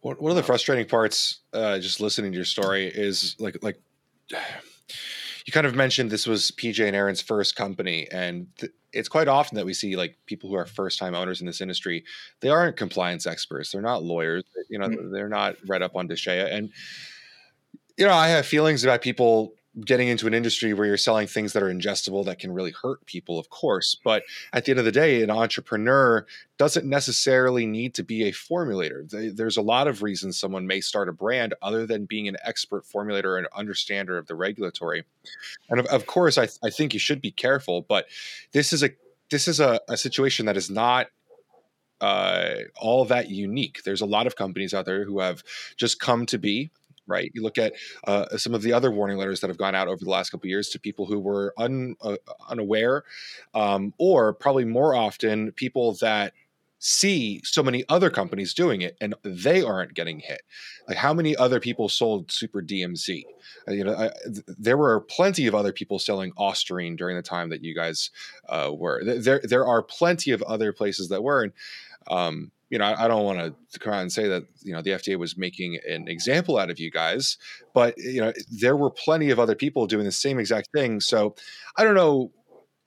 One 0.00 0.30
of 0.30 0.36
the 0.36 0.42
frustrating 0.42 0.86
parts, 0.86 1.40
uh, 1.52 1.78
just 1.78 2.00
listening 2.00 2.32
to 2.32 2.36
your 2.36 2.44
story, 2.44 2.86
is 2.86 3.36
like 3.38 3.58
like 3.62 3.80
you 4.30 5.52
kind 5.52 5.66
of 5.66 5.74
mentioned 5.74 6.10
this 6.10 6.26
was 6.26 6.50
PJ 6.52 6.84
and 6.84 6.96
Aaron's 6.96 7.20
first 7.20 7.56
company, 7.56 8.08
and 8.10 8.48
th- 8.58 8.72
it's 8.92 9.08
quite 9.08 9.28
often 9.28 9.56
that 9.56 9.64
we 9.64 9.72
see 9.72 9.96
like 9.96 10.18
people 10.26 10.50
who 10.50 10.56
are 10.56 10.66
first 10.66 10.98
time 10.98 11.14
owners 11.14 11.40
in 11.40 11.46
this 11.46 11.60
industry. 11.60 12.04
They 12.40 12.48
aren't 12.48 12.76
compliance 12.76 13.26
experts. 13.26 13.72
They're 13.72 13.80
not 13.80 14.02
lawyers. 14.02 14.44
You 14.68 14.78
know, 14.78 14.88
mm-hmm. 14.88 15.12
they're 15.12 15.28
not 15.28 15.56
read 15.66 15.82
up 15.82 15.96
on 15.96 16.08
DSHEA, 16.08 16.52
and 16.52 16.70
you 17.96 18.06
know, 18.06 18.14
I 18.14 18.28
have 18.28 18.44
feelings 18.44 18.84
about 18.84 19.02
people 19.02 19.54
getting 19.80 20.08
into 20.08 20.26
an 20.26 20.34
industry 20.34 20.74
where 20.74 20.86
you're 20.86 20.96
selling 20.98 21.26
things 21.26 21.54
that 21.54 21.62
are 21.62 21.72
ingestible 21.72 22.24
that 22.26 22.38
can 22.38 22.52
really 22.52 22.72
hurt 22.82 23.04
people, 23.06 23.38
of 23.38 23.48
course. 23.48 23.96
But 24.04 24.22
at 24.52 24.64
the 24.64 24.72
end 24.72 24.78
of 24.78 24.84
the 24.84 24.92
day, 24.92 25.22
an 25.22 25.30
entrepreneur 25.30 26.26
doesn't 26.58 26.84
necessarily 26.84 27.64
need 27.64 27.94
to 27.94 28.02
be 28.02 28.24
a 28.24 28.32
formulator. 28.32 29.34
There's 29.34 29.56
a 29.56 29.62
lot 29.62 29.88
of 29.88 30.02
reasons 30.02 30.38
someone 30.38 30.66
may 30.66 30.80
start 30.80 31.08
a 31.08 31.12
brand 31.12 31.54
other 31.62 31.86
than 31.86 32.04
being 32.04 32.28
an 32.28 32.36
expert 32.44 32.84
formulator 32.84 33.38
and 33.38 33.48
understander 33.54 34.18
of 34.18 34.26
the 34.26 34.34
regulatory. 34.34 35.04
And 35.70 35.80
of, 35.80 35.86
of 35.86 36.06
course, 36.06 36.36
I, 36.36 36.48
I 36.62 36.68
think 36.68 36.92
you 36.92 37.00
should 37.00 37.22
be 37.22 37.30
careful, 37.30 37.80
but 37.82 38.06
this 38.52 38.72
is 38.72 38.82
a 38.82 38.90
this 39.30 39.48
is 39.48 39.60
a, 39.60 39.80
a 39.88 39.96
situation 39.96 40.44
that 40.44 40.58
is 40.58 40.68
not 40.68 41.06
uh, 42.02 42.54
all 42.78 43.04
that 43.06 43.30
unique. 43.30 43.82
There's 43.84 44.02
a 44.02 44.06
lot 44.06 44.26
of 44.26 44.36
companies 44.36 44.74
out 44.74 44.84
there 44.84 45.04
who 45.04 45.20
have 45.20 45.42
just 45.76 46.00
come 46.00 46.26
to 46.26 46.36
be 46.36 46.70
right? 47.06 47.30
You 47.34 47.42
look 47.42 47.58
at 47.58 47.72
uh, 48.06 48.36
some 48.36 48.54
of 48.54 48.62
the 48.62 48.72
other 48.72 48.90
warning 48.90 49.18
letters 49.18 49.40
that 49.40 49.48
have 49.48 49.58
gone 49.58 49.74
out 49.74 49.88
over 49.88 50.04
the 50.04 50.10
last 50.10 50.30
couple 50.30 50.48
years 50.48 50.68
to 50.70 50.80
people 50.80 51.06
who 51.06 51.18
were 51.18 51.54
un, 51.58 51.96
uh, 52.00 52.16
unaware, 52.48 53.04
um, 53.54 53.92
or 53.98 54.32
probably 54.32 54.64
more 54.64 54.94
often 54.94 55.52
people 55.52 55.94
that 56.00 56.32
see 56.84 57.40
so 57.44 57.62
many 57.62 57.84
other 57.88 58.10
companies 58.10 58.52
doing 58.52 58.82
it 58.82 58.96
and 59.00 59.14
they 59.22 59.62
aren't 59.62 59.94
getting 59.94 60.18
hit. 60.18 60.42
Like 60.88 60.96
how 60.96 61.14
many 61.14 61.36
other 61.36 61.60
people 61.60 61.88
sold 61.88 62.32
super 62.32 62.60
dmz 62.60 63.22
uh, 63.68 63.72
you 63.72 63.84
know 63.84 63.94
I, 63.94 64.10
th- 64.24 64.44
there 64.58 64.76
were 64.76 65.00
plenty 65.02 65.46
of 65.46 65.54
other 65.54 65.72
people 65.72 66.00
selling 66.00 66.32
Ostarine 66.32 66.96
during 66.96 67.14
the 67.14 67.22
time 67.22 67.50
that 67.50 67.62
you 67.62 67.72
guys 67.72 68.10
uh, 68.48 68.72
were. 68.74 69.00
There 69.04 69.40
there 69.44 69.64
are 69.64 69.80
plenty 69.80 70.32
of 70.32 70.42
other 70.42 70.72
places 70.72 71.08
that 71.10 71.22
were 71.22 71.44
and 71.44 71.52
um, 72.08 72.50
you 72.72 72.78
know, 72.78 72.86
I, 72.86 73.04
I 73.04 73.08
don't 73.08 73.24
want 73.24 73.54
to 73.72 73.78
come 73.78 73.92
out 73.92 74.00
and 74.00 74.10
say 74.10 74.26
that 74.28 74.44
you 74.62 74.72
know 74.72 74.80
the 74.80 74.92
FDA 74.92 75.18
was 75.18 75.36
making 75.36 75.78
an 75.86 76.08
example 76.08 76.56
out 76.56 76.70
of 76.70 76.80
you 76.80 76.90
guys, 76.90 77.36
but 77.74 77.94
you 77.98 78.22
know 78.22 78.32
there 78.50 78.76
were 78.76 78.90
plenty 78.90 79.28
of 79.28 79.38
other 79.38 79.54
people 79.54 79.86
doing 79.86 80.06
the 80.06 80.10
same 80.10 80.38
exact 80.38 80.70
thing. 80.74 81.00
So 81.00 81.34
I 81.76 81.84
don't 81.84 81.94
know. 81.94 82.32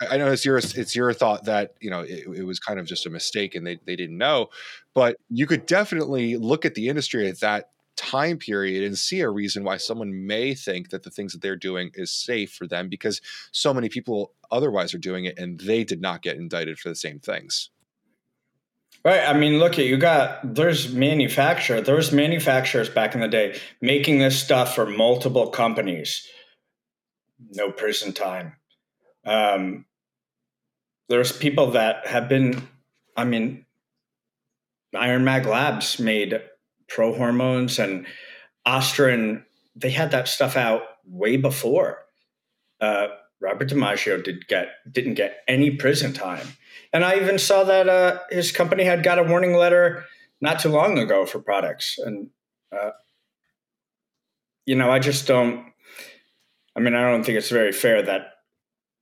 I 0.02 0.18
know 0.18 0.32
it's 0.32 0.44
your 0.44 0.58
it's 0.58 0.96
your 0.96 1.14
thought 1.14 1.46
that 1.46 1.76
you 1.80 1.92
know 1.92 2.02
it, 2.02 2.26
it 2.36 2.44
was 2.44 2.60
kind 2.60 2.80
of 2.80 2.88
just 2.88 3.06
a 3.06 3.12
mistake 3.12 3.54
and 3.54 3.66
they 3.66 3.78
they 3.86 3.96
didn't 3.96 4.18
know, 4.18 4.48
but 4.96 5.18
you 5.30 5.46
could 5.46 5.68
definitely 5.68 6.36
look 6.36 6.66
at 6.66 6.74
the 6.74 6.90
industry 6.90 7.30
at 7.30 7.40
that 7.42 7.70
time 7.96 8.38
period 8.40 8.84
and 8.84 8.98
see 8.98 9.22
a 9.22 9.30
reason 9.30 9.64
why 9.64 9.78
someone 9.78 10.26
may 10.26 10.56
think 10.56 10.90
that 10.90 11.04
the 11.04 11.12
things 11.12 11.32
that 11.32 11.44
they're 11.44 11.56
doing 11.56 11.92
is 11.94 12.12
safe 12.12 12.52
for 12.52 12.68
them 12.68 12.90
because 12.90 13.22
so 13.52 13.72
many 13.72 13.88
people 13.88 14.34
otherwise 14.52 14.94
are 14.96 14.98
doing 14.98 15.26
it 15.26 15.38
and 15.38 15.60
they 15.62 15.84
did 15.84 16.02
not 16.02 16.24
get 16.24 16.36
indicted 16.38 16.78
for 16.80 16.90
the 16.90 16.96
same 16.96 17.20
things. 17.20 17.70
Right. 19.06 19.22
I 19.24 19.34
mean, 19.34 19.60
look 19.60 19.74
at 19.78 19.86
you 19.86 19.98
got 19.98 20.56
there's 20.56 20.92
manufacturer. 20.92 21.80
There 21.80 21.96
was 21.96 22.12
manufacturers 22.12 22.90
back 22.90 23.14
in 23.14 23.22
the 23.22 23.28
day 23.28 23.60
making 23.80 24.18
this 24.18 24.42
stuff 24.42 24.74
for 24.74 24.88
multiple 24.88 25.52
companies. 25.52 26.28
No 27.52 27.72
prison 27.72 28.14
time. 28.14 28.54
Um, 29.24 29.86
there's 31.08 31.32
people 31.32 31.72
that 31.72 32.08
have 32.08 32.28
been. 32.28 32.68
I 33.16 33.26
mean, 33.26 33.68
IronMag 34.96 35.46
Labs 35.46 36.00
made 36.00 36.42
pro 36.90 37.14
hormones 37.14 37.78
and 37.78 38.08
Ostarine. 38.68 39.44
They 39.76 39.92
had 39.92 40.10
that 40.12 40.28
stuff 40.28 40.56
out 40.58 40.82
way 41.06 41.38
before. 41.38 42.00
Uh, 42.82 43.08
Robert 43.42 43.70
DiMaggio 43.70 44.24
did 44.24 44.48
get 44.48 44.70
didn't 44.92 45.16
get 45.16 45.44
any 45.48 45.72
prison 45.72 46.14
time 46.14 46.48
and 46.96 47.04
I 47.04 47.18
even 47.18 47.38
saw 47.38 47.66
that 47.66 47.90
uh, 47.90 48.20
his 48.30 48.54
company 48.54 48.86
had 48.86 49.04
got 49.04 49.20
a 49.20 49.24
warning 49.24 49.54
letter 49.54 50.06
not 50.40 50.60
too 50.60 50.70
long 50.70 50.98
ago 50.98 51.26
for 51.26 51.40
products. 51.40 52.00
And, 52.00 52.30
uh, 52.72 52.92
you 54.66 54.76
know, 54.76 54.90
I 54.90 55.00
just 55.00 55.28
don't, 55.28 55.74
I 56.74 56.80
mean, 56.80 56.96
I 56.96 57.02
don't 57.02 57.26
think 57.26 57.38
it's 57.38 57.50
very 57.50 57.74
fair 57.74 58.02
that 58.02 58.28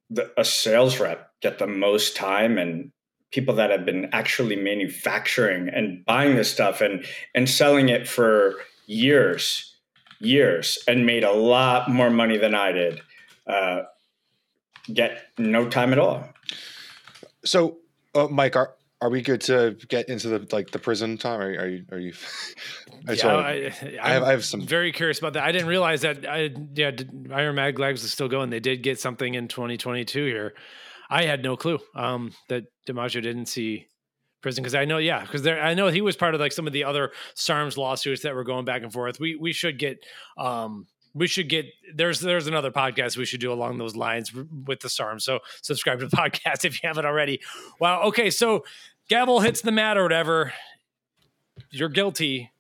the, 0.10 0.32
a 0.36 0.44
sales 0.44 1.00
rep 1.00 1.30
get 1.44 1.60
the 1.60 1.68
most 1.68 2.16
time 2.16 2.58
and 2.58 2.92
people 3.32 3.54
that 3.56 3.70
have 3.70 3.86
been 3.86 4.10
actually 4.12 4.56
manufacturing 4.56 5.70
and 5.70 6.04
buying 6.04 6.36
this 6.36 6.52
stuff 6.52 6.82
and, 6.82 7.06
and 7.36 7.48
selling 7.48 7.90
it 7.90 8.08
for 8.08 8.56
years, 8.88 9.78
years, 10.20 10.80
and 10.88 11.06
made 11.06 11.24
a 11.24 11.32
lot 11.32 11.92
more 11.92 12.10
money 12.10 12.40
than 12.40 12.56
I 12.56 12.72
did, 12.72 13.02
uh, 13.46 13.84
get 14.92 15.26
no 15.38 15.70
time 15.70 15.94
at 15.94 16.00
all. 16.00 16.28
So 17.46 17.78
uh, 18.16 18.28
Mike, 18.30 18.56
are 18.56 18.76
are 19.02 19.10
we 19.10 19.22
good 19.22 19.42
to 19.42 19.76
get 19.90 20.08
into 20.08 20.30
the 20.30 20.48
like 20.56 20.72
the 20.72 20.80
prison 20.80 21.18
time? 21.18 21.42
Are, 21.42 21.50
are 21.50 21.68
you 21.68 21.86
are 21.92 22.00
you? 22.00 22.14
I, 23.08 23.14
yeah, 23.14 23.28
I, 23.28 23.52
I, 24.02 24.10
have, 24.10 24.24
I 24.24 24.32
have 24.32 24.46
some 24.46 24.62
very 24.62 24.94
curious 24.94 25.20
about 25.20 25.34
that. 25.34 25.44
I 25.44 25.52
didn't 25.52 25.68
realize 25.68 26.02
that. 26.02 26.26
I 26.26 26.52
yeah, 26.74 26.92
IronMag 26.92 27.78
Labs 27.80 28.04
is 28.04 28.12
still 28.12 28.30
going. 28.30 28.50
They 28.50 28.62
did 28.62 28.82
get 28.82 29.00
something 29.00 29.34
in 29.34 29.50
2022 29.50 30.26
here. 30.26 30.54
I 31.10 31.26
had 31.26 31.44
no 31.44 31.58
clue 31.58 31.80
um, 31.96 32.32
that 32.48 32.64
DiMaggio 32.88 33.22
didn't 33.22 33.48
see 33.48 33.88
prison 34.42 34.64
because 34.64 34.74
I 34.74 34.86
know, 34.86 35.00
yeah, 35.00 35.22
because 35.22 35.42
there 35.42 35.62
I 35.62 35.74
know 35.74 35.88
he 35.88 36.02
was 36.02 36.16
part 36.16 36.34
of 36.34 36.40
like 36.40 36.54
some 36.54 36.66
of 36.66 36.74
the 36.74 36.86
other 36.86 37.12
SARMS 37.36 37.78
lawsuits 37.78 38.24
that 38.24 38.36
were 38.36 38.44
going 38.44 38.66
back 38.66 38.84
and 38.84 38.94
forth. 38.94 39.20
We 39.20 39.36
we 39.36 39.52
should 39.54 39.78
get 39.80 39.98
um 40.38 40.88
we 41.14 41.28
should 41.28 41.50
get 41.50 41.66
there's 41.94 42.20
there's 42.20 42.48
another 42.48 42.72
podcast 42.72 43.18
we 43.18 43.26
should 43.26 43.40
do 43.40 43.52
along 43.52 43.78
those 43.78 43.96
lines 43.96 44.34
with 44.34 44.80
the 44.80 44.90
SARM. 44.90 45.20
So 45.20 45.40
subscribe 45.62 46.00
to 46.00 46.08
the 46.08 46.18
podcast 46.18 46.66
if 46.66 46.82
you 46.82 46.88
haven't 46.88 47.06
already. 47.06 47.42
Wow. 47.80 48.04
Okay, 48.04 48.30
so 48.30 48.64
gavel 49.10 49.40
hits 49.40 49.62
the 49.62 49.72
mat 49.72 49.98
or 49.98 50.04
whatever. 50.04 50.54
You're 51.70 51.90
guilty. 51.90 52.52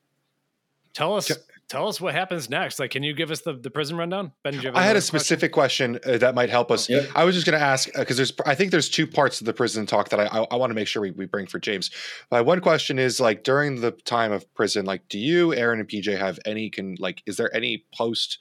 Tell 0.94 1.16
us 1.16 1.32
tell 1.74 1.88
us 1.88 2.00
what 2.00 2.14
happens 2.14 2.52
next. 2.52 2.78
Like, 2.78 2.92
can 2.92 3.02
you 3.02 3.14
give 3.14 3.32
us 3.32 3.42
the, 3.42 3.54
the 3.54 3.72
prison 3.72 3.98
rundown? 3.98 4.32
Ben, 4.44 4.62
I 4.76 4.84
had 4.84 4.96
a 4.96 5.02
specific 5.02 5.52
question, 5.52 5.94
question 5.94 6.16
uh, 6.16 6.18
that 6.20 6.36
might 6.36 6.52
help 6.52 6.70
us. 6.70 6.88
Yep. 6.88 7.10
I 7.16 7.24
was 7.24 7.34
just 7.34 7.48
going 7.48 7.58
to 7.58 7.66
ask 7.66 7.90
because 7.92 8.16
uh, 8.16 8.18
there's, 8.18 8.34
I 8.46 8.54
think 8.54 8.70
there's 8.70 8.90
two 8.90 9.08
parts 9.08 9.42
of 9.42 9.48
the 9.48 9.54
prison 9.54 9.88
talk 9.88 10.10
that 10.10 10.20
I, 10.20 10.26
I, 10.26 10.46
I 10.52 10.56
want 10.56 10.70
to 10.70 10.76
make 10.76 10.88
sure 10.88 11.02
we, 11.02 11.10
we 11.12 11.26
bring 11.26 11.48
for 11.48 11.58
James. 11.58 11.90
My 12.30 12.42
one 12.42 12.62
question 12.62 13.00
is 13.00 13.20
like 13.20 13.44
during 13.44 13.82
the 13.82 13.92
time 13.92 14.32
of 14.32 14.52
prison, 14.54 14.86
like, 14.86 15.10
do 15.10 15.18
you, 15.18 15.54
Aaron 15.56 15.80
and 15.80 15.90
PJ, 15.90 16.16
have 16.16 16.40
any 16.46 16.70
can 16.70 16.96
like, 17.00 17.24
is 17.26 17.38
there 17.38 17.54
any 17.56 17.86
post, 17.96 18.38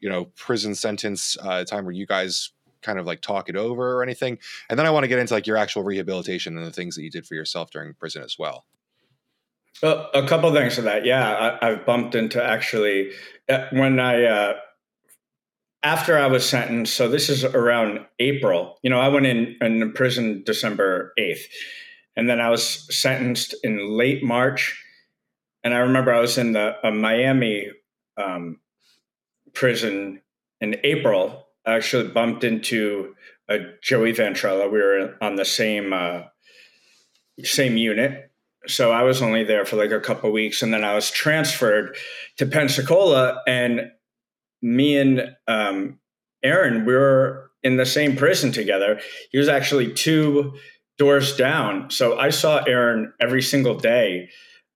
you 0.00 0.08
know, 0.08 0.26
prison 0.36 0.76
sentence 0.76 1.36
uh, 1.42 1.64
time 1.64 1.84
where 1.84 1.92
you 1.92 2.06
guys 2.06 2.52
kind 2.80 3.00
of 3.00 3.06
like 3.06 3.20
talk 3.20 3.48
it 3.48 3.56
over 3.56 3.96
or 3.96 4.04
anything? 4.04 4.38
And 4.70 4.78
then 4.78 4.86
I 4.86 4.90
want 4.90 5.02
to 5.02 5.08
get 5.08 5.18
into 5.18 5.34
like 5.34 5.48
your 5.48 5.56
actual 5.56 5.82
rehabilitation 5.82 6.56
and 6.56 6.64
the 6.64 6.72
things 6.72 6.94
that 6.94 7.02
you 7.02 7.10
did 7.10 7.26
for 7.26 7.34
yourself 7.34 7.72
during 7.72 7.92
prison 7.94 8.22
as 8.22 8.36
well. 8.38 8.64
Uh, 9.82 10.06
a 10.12 10.26
couple 10.26 10.52
things 10.52 10.74
to 10.74 10.82
that. 10.82 11.04
Yeah, 11.04 11.58
I, 11.62 11.70
have 11.70 11.86
bumped 11.86 12.14
into 12.14 12.42
actually 12.42 13.12
uh, 13.48 13.66
when 13.70 14.00
I 14.00 14.24
uh, 14.24 14.54
after 15.82 16.18
I 16.18 16.26
was 16.26 16.48
sentenced. 16.48 16.94
So 16.94 17.08
this 17.08 17.28
is 17.28 17.44
around 17.44 18.00
April. 18.18 18.78
You 18.82 18.90
know, 18.90 19.00
I 19.00 19.08
went 19.08 19.26
in 19.26 19.56
in 19.60 19.92
prison 19.92 20.42
December 20.44 21.12
eighth, 21.16 21.46
and 22.16 22.28
then 22.28 22.40
I 22.40 22.50
was 22.50 22.64
sentenced 22.94 23.54
in 23.62 23.96
late 23.96 24.22
March. 24.22 24.84
And 25.62 25.74
I 25.74 25.78
remember 25.78 26.12
I 26.12 26.20
was 26.20 26.38
in 26.38 26.52
the 26.52 26.74
Miami 26.84 27.68
um, 28.16 28.58
prison 29.54 30.22
in 30.60 30.76
April. 30.82 31.48
I 31.64 31.74
actually 31.74 32.08
bumped 32.08 32.42
into 32.42 33.14
a 33.48 33.58
Joey 33.82 34.12
Ventrella. 34.12 34.70
We 34.70 34.78
were 34.78 35.16
on 35.20 35.36
the 35.36 35.44
same 35.44 35.92
uh, 35.92 36.22
same 37.44 37.76
unit 37.76 38.27
so 38.68 38.92
I 38.92 39.02
was 39.02 39.22
only 39.22 39.44
there 39.44 39.64
for 39.64 39.76
like 39.76 39.90
a 39.90 40.00
couple 40.00 40.30
weeks, 40.30 40.62
and 40.62 40.72
then 40.72 40.84
I 40.84 40.94
was 40.94 41.10
transferred 41.10 41.96
to 42.36 42.46
Pensacola. 42.46 43.42
And 43.46 43.90
me 44.62 44.96
and 44.96 45.36
um, 45.46 45.98
Aaron, 46.42 46.84
we 46.84 46.94
were 46.94 47.50
in 47.62 47.76
the 47.76 47.86
same 47.86 48.16
prison 48.16 48.52
together. 48.52 49.00
He 49.30 49.38
was 49.38 49.48
actually 49.48 49.92
two 49.92 50.54
doors 50.98 51.36
down, 51.36 51.90
so 51.90 52.18
I 52.18 52.30
saw 52.30 52.62
Aaron 52.64 53.12
every 53.20 53.42
single 53.42 53.76
day 53.76 54.28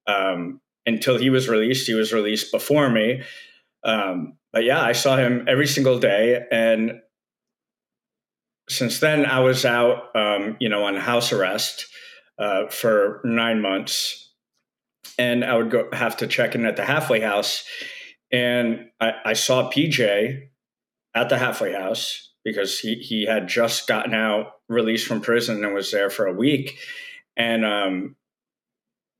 um, 0.06 0.60
until 0.86 1.18
he 1.18 1.30
was 1.30 1.48
released. 1.48 1.86
He 1.86 1.94
was 1.94 2.12
released 2.12 2.50
before 2.50 2.88
me, 2.88 3.22
um, 3.84 4.38
but 4.52 4.64
yeah, 4.64 4.80
I 4.80 4.92
saw 4.92 5.16
him 5.16 5.44
every 5.48 5.66
single 5.66 5.98
day, 5.98 6.44
and 6.50 7.00
since 8.68 9.00
then 9.00 9.26
I 9.26 9.40
was 9.40 9.64
out, 9.64 10.14
um, 10.16 10.56
you 10.60 10.68
know, 10.68 10.84
on 10.84 10.96
house 10.96 11.32
arrest 11.32 11.86
uh, 12.38 12.66
for 12.68 13.20
nine 13.24 13.60
months, 13.60 14.30
and 15.18 15.44
I 15.44 15.56
would 15.56 15.70
go 15.70 15.88
have 15.92 16.16
to 16.18 16.26
check 16.26 16.54
in 16.54 16.64
at 16.64 16.76
the 16.76 16.84
halfway 16.84 17.20
house, 17.20 17.64
and 18.30 18.90
I, 19.00 19.12
I 19.24 19.32
saw 19.34 19.70
PJ 19.70 20.48
at 21.14 21.28
the 21.28 21.38
halfway 21.38 21.72
house 21.72 22.32
because 22.44 22.78
he 22.78 22.94
he 22.96 23.26
had 23.26 23.48
just 23.48 23.86
gotten 23.86 24.14
out, 24.14 24.52
released 24.68 25.06
from 25.06 25.20
prison, 25.20 25.64
and 25.64 25.74
was 25.74 25.90
there 25.90 26.10
for 26.10 26.26
a 26.26 26.34
week, 26.34 26.78
and 27.36 27.64
um, 27.64 28.16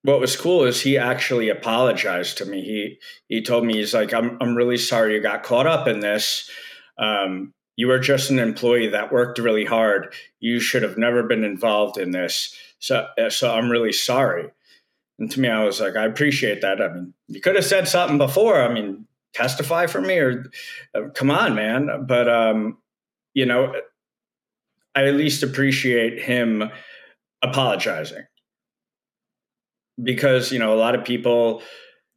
what 0.03 0.21
was 0.21 0.37
cool 0.37 0.65
is 0.65 0.81
he 0.81 0.99
actually 0.99 1.49
apologized 1.49 2.39
to 2.39 2.45
me. 2.45 2.63
He 2.63 2.99
he 3.29 3.43
told 3.43 3.65
me 3.65 3.75
he's 3.75 3.95
like, 3.95 4.13
I'm 4.13 4.37
I'm 4.41 4.57
really 4.57 4.77
sorry 4.77 5.15
you 5.15 5.23
got 5.23 5.45
caught 5.45 5.67
up 5.67 5.87
in 5.87 6.01
this. 6.01 6.51
Um, 6.99 7.53
you 7.77 7.87
were 7.87 7.99
just 7.99 8.31
an 8.31 8.39
employee 8.39 8.89
that 8.89 9.13
worked 9.13 9.39
really 9.39 9.65
hard. 9.65 10.13
You 10.41 10.61
should 10.61 10.83
have 10.83 10.99
never 10.99 11.23
been 11.23 11.45
involved 11.45 11.99
in 11.99 12.11
this. 12.11 12.55
So, 12.83 13.07
uh, 13.17 13.31
so 13.31 13.55
I'm 13.55 13.71
really 13.71 13.93
sorry. 13.93 14.51
And 15.19 15.31
to 15.31 15.41
me, 15.41 15.49
I 15.49 15.63
was 15.65 15.81
like, 15.81 15.95
I 15.95 16.05
appreciate 16.05 16.63
that. 16.63 16.83
I 16.83 16.89
mean, 16.89 17.15
you 17.29 17.41
could 17.41 17.55
have 17.55 17.65
said 17.65 17.87
something 17.87 18.19
before. 18.19 18.61
I 18.61 18.73
mean, 18.73 19.07
testify 19.35 19.87
for 19.87 20.01
me 20.01 20.19
or 20.19 20.51
uh, 20.93 21.09
come 21.15 21.31
on, 21.31 21.55
man. 21.55 22.07
But, 22.09 22.29
um, 22.29 22.79
you 23.35 23.47
know, 23.47 23.73
I 24.97 25.07
at 25.07 25.15
least 25.15 25.45
appreciate 25.45 26.21
him 26.21 26.71
apologizing 27.41 28.25
because, 30.03 30.51
you 30.51 30.59
know, 30.59 30.75
a 30.75 30.77
lot 30.77 30.97
of 30.97 31.05
people, 31.05 31.63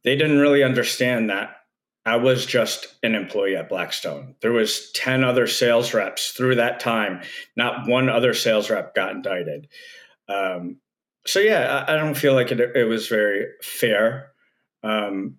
they 0.02 0.16
didn't 0.16 0.40
really 0.40 0.64
understand 0.64 1.30
that 1.30 1.56
I 2.04 2.16
was 2.16 2.44
just 2.44 2.96
an 3.04 3.14
employee 3.14 3.54
at 3.54 3.68
Blackstone. 3.68 4.34
There 4.40 4.52
was 4.52 4.90
10 4.92 5.22
other 5.22 5.46
sales 5.46 5.94
reps 5.94 6.32
through 6.32 6.56
that 6.56 6.80
time. 6.80 7.22
Not 7.56 7.88
one 7.88 8.08
other 8.08 8.34
sales 8.34 8.68
rep 8.68 8.96
got 8.96 9.12
indicted. 9.12 9.68
Um, 10.28 10.80
so 11.26 11.40
yeah, 11.40 11.84
I, 11.86 11.94
I, 11.94 11.96
don't 11.96 12.14
feel 12.14 12.34
like 12.34 12.50
it, 12.52 12.60
it 12.60 12.84
was 12.84 13.08
very 13.08 13.46
fair. 13.62 14.32
Um, 14.82 15.36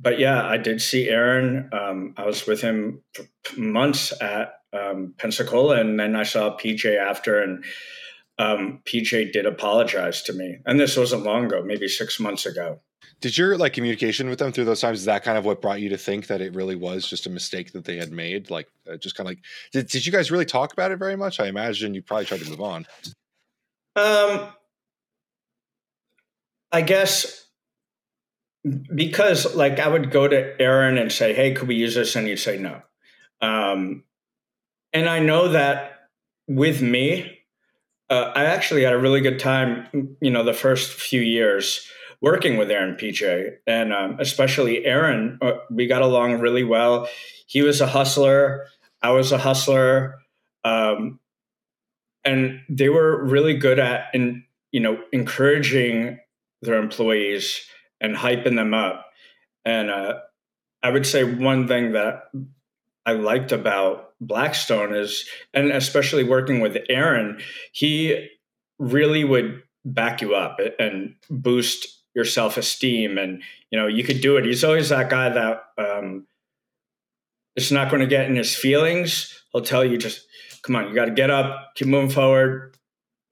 but 0.00 0.18
yeah, 0.18 0.44
I 0.44 0.56
did 0.56 0.82
see 0.82 1.08
Aaron. 1.08 1.70
Um, 1.72 2.14
I 2.16 2.26
was 2.26 2.46
with 2.46 2.60
him 2.60 3.02
months 3.56 4.12
at 4.20 4.54
um, 4.72 5.14
Pensacola, 5.18 5.80
and 5.80 5.98
then 5.98 6.16
I 6.16 6.24
saw 6.24 6.56
PJ 6.56 6.98
after, 6.98 7.40
and 7.40 7.64
um, 8.38 8.82
PJ 8.84 9.32
did 9.32 9.46
apologize 9.46 10.22
to 10.24 10.32
me. 10.32 10.58
And 10.66 10.80
this 10.80 10.96
wasn't 10.96 11.22
long 11.22 11.46
ago, 11.46 11.62
maybe 11.64 11.88
six 11.88 12.18
months 12.18 12.44
ago. 12.44 12.80
Did 13.20 13.38
your 13.38 13.56
like 13.56 13.72
communication 13.72 14.28
with 14.28 14.38
them 14.38 14.52
through 14.52 14.64
those 14.64 14.80
times? 14.80 14.98
Is 14.98 15.04
that 15.04 15.22
kind 15.22 15.38
of 15.38 15.44
what 15.44 15.62
brought 15.62 15.80
you 15.80 15.88
to 15.90 15.96
think 15.96 16.26
that 16.26 16.40
it 16.40 16.54
really 16.54 16.76
was 16.76 17.08
just 17.08 17.26
a 17.26 17.30
mistake 17.30 17.72
that 17.72 17.84
they 17.84 17.96
had 17.96 18.12
made? 18.12 18.50
Like, 18.50 18.68
uh, 18.90 18.96
just 18.96 19.14
kind 19.14 19.26
of 19.26 19.30
like, 19.30 19.44
did, 19.72 19.88
did 19.88 20.04
you 20.04 20.12
guys 20.12 20.30
really 20.30 20.44
talk 20.44 20.72
about 20.72 20.90
it 20.90 20.98
very 20.98 21.16
much? 21.16 21.40
I 21.40 21.46
imagine 21.46 21.94
you 21.94 22.02
probably 22.02 22.26
tried 22.26 22.40
to 22.40 22.50
move 22.50 22.60
on. 22.60 22.86
Um, 23.96 24.48
I 26.72 26.80
guess 26.80 27.46
because 28.94 29.54
like 29.54 29.78
I 29.78 29.88
would 29.88 30.10
go 30.10 30.26
to 30.26 30.60
Aaron 30.60 30.98
and 30.98 31.12
say, 31.12 31.34
"Hey, 31.34 31.52
could 31.54 31.68
we 31.68 31.76
use 31.76 31.94
this?" 31.94 32.16
and 32.16 32.26
he'd 32.26 32.38
say 32.38 32.58
no. 32.58 32.82
Um, 33.40 34.04
and 34.92 35.08
I 35.08 35.18
know 35.18 35.48
that 35.48 36.08
with 36.48 36.82
me, 36.82 37.40
uh, 38.10 38.32
I 38.34 38.44
actually 38.46 38.82
had 38.84 38.92
a 38.92 38.98
really 38.98 39.20
good 39.20 39.38
time. 39.38 40.16
You 40.20 40.30
know, 40.30 40.42
the 40.42 40.54
first 40.54 40.92
few 40.92 41.20
years 41.20 41.86
working 42.20 42.56
with 42.56 42.70
Aaron 42.70 42.96
PJ, 42.96 43.56
and 43.66 43.92
um, 43.92 44.16
especially 44.18 44.84
Aaron, 44.86 45.38
uh, 45.42 45.52
we 45.70 45.86
got 45.86 46.02
along 46.02 46.40
really 46.40 46.64
well. 46.64 47.06
He 47.46 47.62
was 47.62 47.80
a 47.80 47.86
hustler. 47.86 48.66
I 49.02 49.10
was 49.10 49.30
a 49.30 49.38
hustler. 49.38 50.16
Um, 50.64 51.20
and 52.24 52.60
they 52.68 52.88
were 52.88 53.24
really 53.24 53.54
good 53.54 53.78
at 53.78 54.14
you 54.14 54.80
know 54.80 54.98
encouraging 55.12 56.18
their 56.62 56.78
employees 56.78 57.60
and 58.00 58.16
hyping 58.16 58.56
them 58.56 58.74
up. 58.74 59.06
And 59.64 59.90
uh, 59.90 60.20
i 60.82 60.90
would 60.90 61.06
say 61.06 61.24
one 61.24 61.66
thing 61.66 61.92
that 61.92 62.24
i 63.06 63.12
liked 63.12 63.52
about 63.52 64.12
blackstone 64.20 64.94
is 64.94 65.26
and 65.54 65.70
especially 65.72 66.24
working 66.24 66.60
with 66.60 66.76
aaron 66.90 67.40
he 67.72 68.28
really 68.78 69.24
would 69.24 69.62
back 69.84 70.20
you 70.20 70.34
up 70.34 70.58
and 70.78 71.14
boost 71.30 72.02
your 72.14 72.24
self-esteem. 72.24 73.18
And 73.18 73.42
you 73.70 73.78
know 73.78 73.86
you 73.86 74.04
could 74.04 74.20
do 74.20 74.36
it. 74.36 74.44
He's 74.44 74.64
always 74.64 74.88
that 74.88 75.10
guy 75.10 75.28
that 75.30 75.64
um, 75.78 76.26
is 77.56 77.72
not 77.72 77.90
going 77.90 78.00
to 78.00 78.06
get 78.06 78.28
in 78.28 78.36
his 78.36 78.54
feelings. 78.54 79.42
He'll 79.52 79.62
tell 79.62 79.84
you 79.84 79.98
just 79.98 80.26
come 80.64 80.76
on, 80.76 80.88
you 80.88 80.94
got 80.94 81.06
to 81.06 81.10
get 81.12 81.30
up, 81.30 81.74
keep 81.74 81.88
moving 81.88 82.10
forward. 82.10 82.76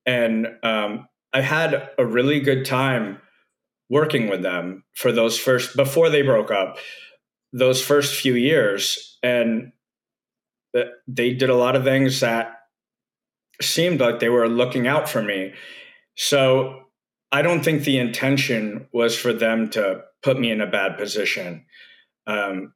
And 0.06 0.46
um, 0.62 1.08
I 1.32 1.40
had 1.40 1.90
a 1.98 2.04
really 2.04 2.40
good 2.40 2.64
time 2.64 3.20
working 3.88 4.28
with 4.28 4.42
them 4.42 4.84
for 4.94 5.12
those 5.12 5.38
first, 5.38 5.76
before 5.76 6.10
they 6.10 6.22
broke 6.22 6.50
up, 6.50 6.78
those 7.52 7.82
first 7.82 8.14
few 8.14 8.34
years. 8.34 9.18
And 9.22 9.72
they 11.06 11.34
did 11.34 11.50
a 11.50 11.56
lot 11.56 11.76
of 11.76 11.84
things 11.84 12.20
that 12.20 12.56
seemed 13.60 14.00
like 14.00 14.20
they 14.20 14.28
were 14.28 14.48
looking 14.48 14.86
out 14.86 15.08
for 15.08 15.22
me. 15.22 15.52
So 16.16 16.84
I 17.30 17.42
don't 17.42 17.62
think 17.62 17.84
the 17.84 17.98
intention 17.98 18.88
was 18.92 19.16
for 19.16 19.32
them 19.32 19.70
to 19.70 20.02
put 20.22 20.38
me 20.38 20.50
in 20.50 20.60
a 20.60 20.66
bad 20.66 20.98
position. 20.98 21.64
Um, 22.26 22.72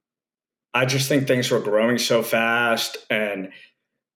I 0.74 0.84
just 0.84 1.08
think 1.08 1.26
things 1.26 1.50
were 1.50 1.60
growing 1.60 1.98
so 1.98 2.22
fast 2.22 2.98
and 3.08 3.50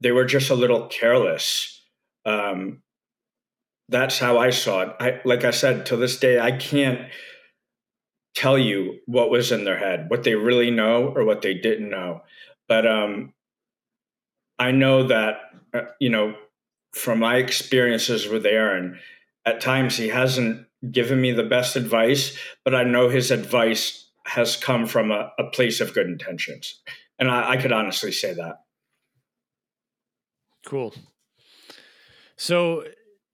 they 0.01 0.13
were 0.13 0.25
just 0.25 0.51
a 0.51 0.55
little 0.55 0.87
careless. 0.89 1.83
Um, 2.25 2.83
that's 3.89 4.19
how 4.19 4.39
I 4.39 4.51
saw 4.51 4.83
it. 4.83 4.97
I, 5.01 5.21
like 5.25 5.45
I 5.45 5.51
said, 5.51 5.87
to 5.87 5.97
this 5.97 6.19
day, 6.19 6.39
I 6.39 6.53
can't 6.53 7.09
tell 8.35 8.57
you 8.57 8.99
what 9.07 9.31
was 9.31 9.51
in 9.51 9.65
their 9.65 9.79
head, 9.79 10.09
what 10.09 10.23
they 10.23 10.35
really 10.35 10.71
know 10.71 11.13
or 11.15 11.25
what 11.25 11.43
they 11.43 11.55
didn't 11.55 11.91
know. 11.91 12.23
But 12.69 12.87
um, 12.87 13.35
I 14.59 14.71
know 14.71 15.09
that, 15.09 15.41
uh, 15.75 15.83
you 15.99 16.11
know, 16.11 16.37
from 16.93 17.19
my 17.19 17.37
experiences 17.37 18.29
with 18.29 18.47
Aaron, 18.47 18.99
at 19.45 19.61
times 19.61 19.97
he 19.97 20.09
hasn't 20.09 20.67
given 20.91 21.21
me 21.21 21.33
the 21.33 21.43
best 21.43 21.77
advice, 21.77 22.37
but 22.65 22.75
I 22.75 22.85
know 22.85 23.09
his 23.09 23.31
advice 23.31 24.09
has 24.27 24.57
come 24.57 24.87
from 24.87 25.11
a, 25.11 25.33
a 25.39 25.45
place 25.51 25.81
of 25.81 25.95
good 25.95 26.07
intentions. 26.07 26.81
And 27.19 27.31
I, 27.31 27.51
I 27.51 27.57
could 27.57 27.73
honestly 27.73 28.13
say 28.13 28.35
that. 28.35 28.61
Cool. 30.71 30.95
So 32.37 32.85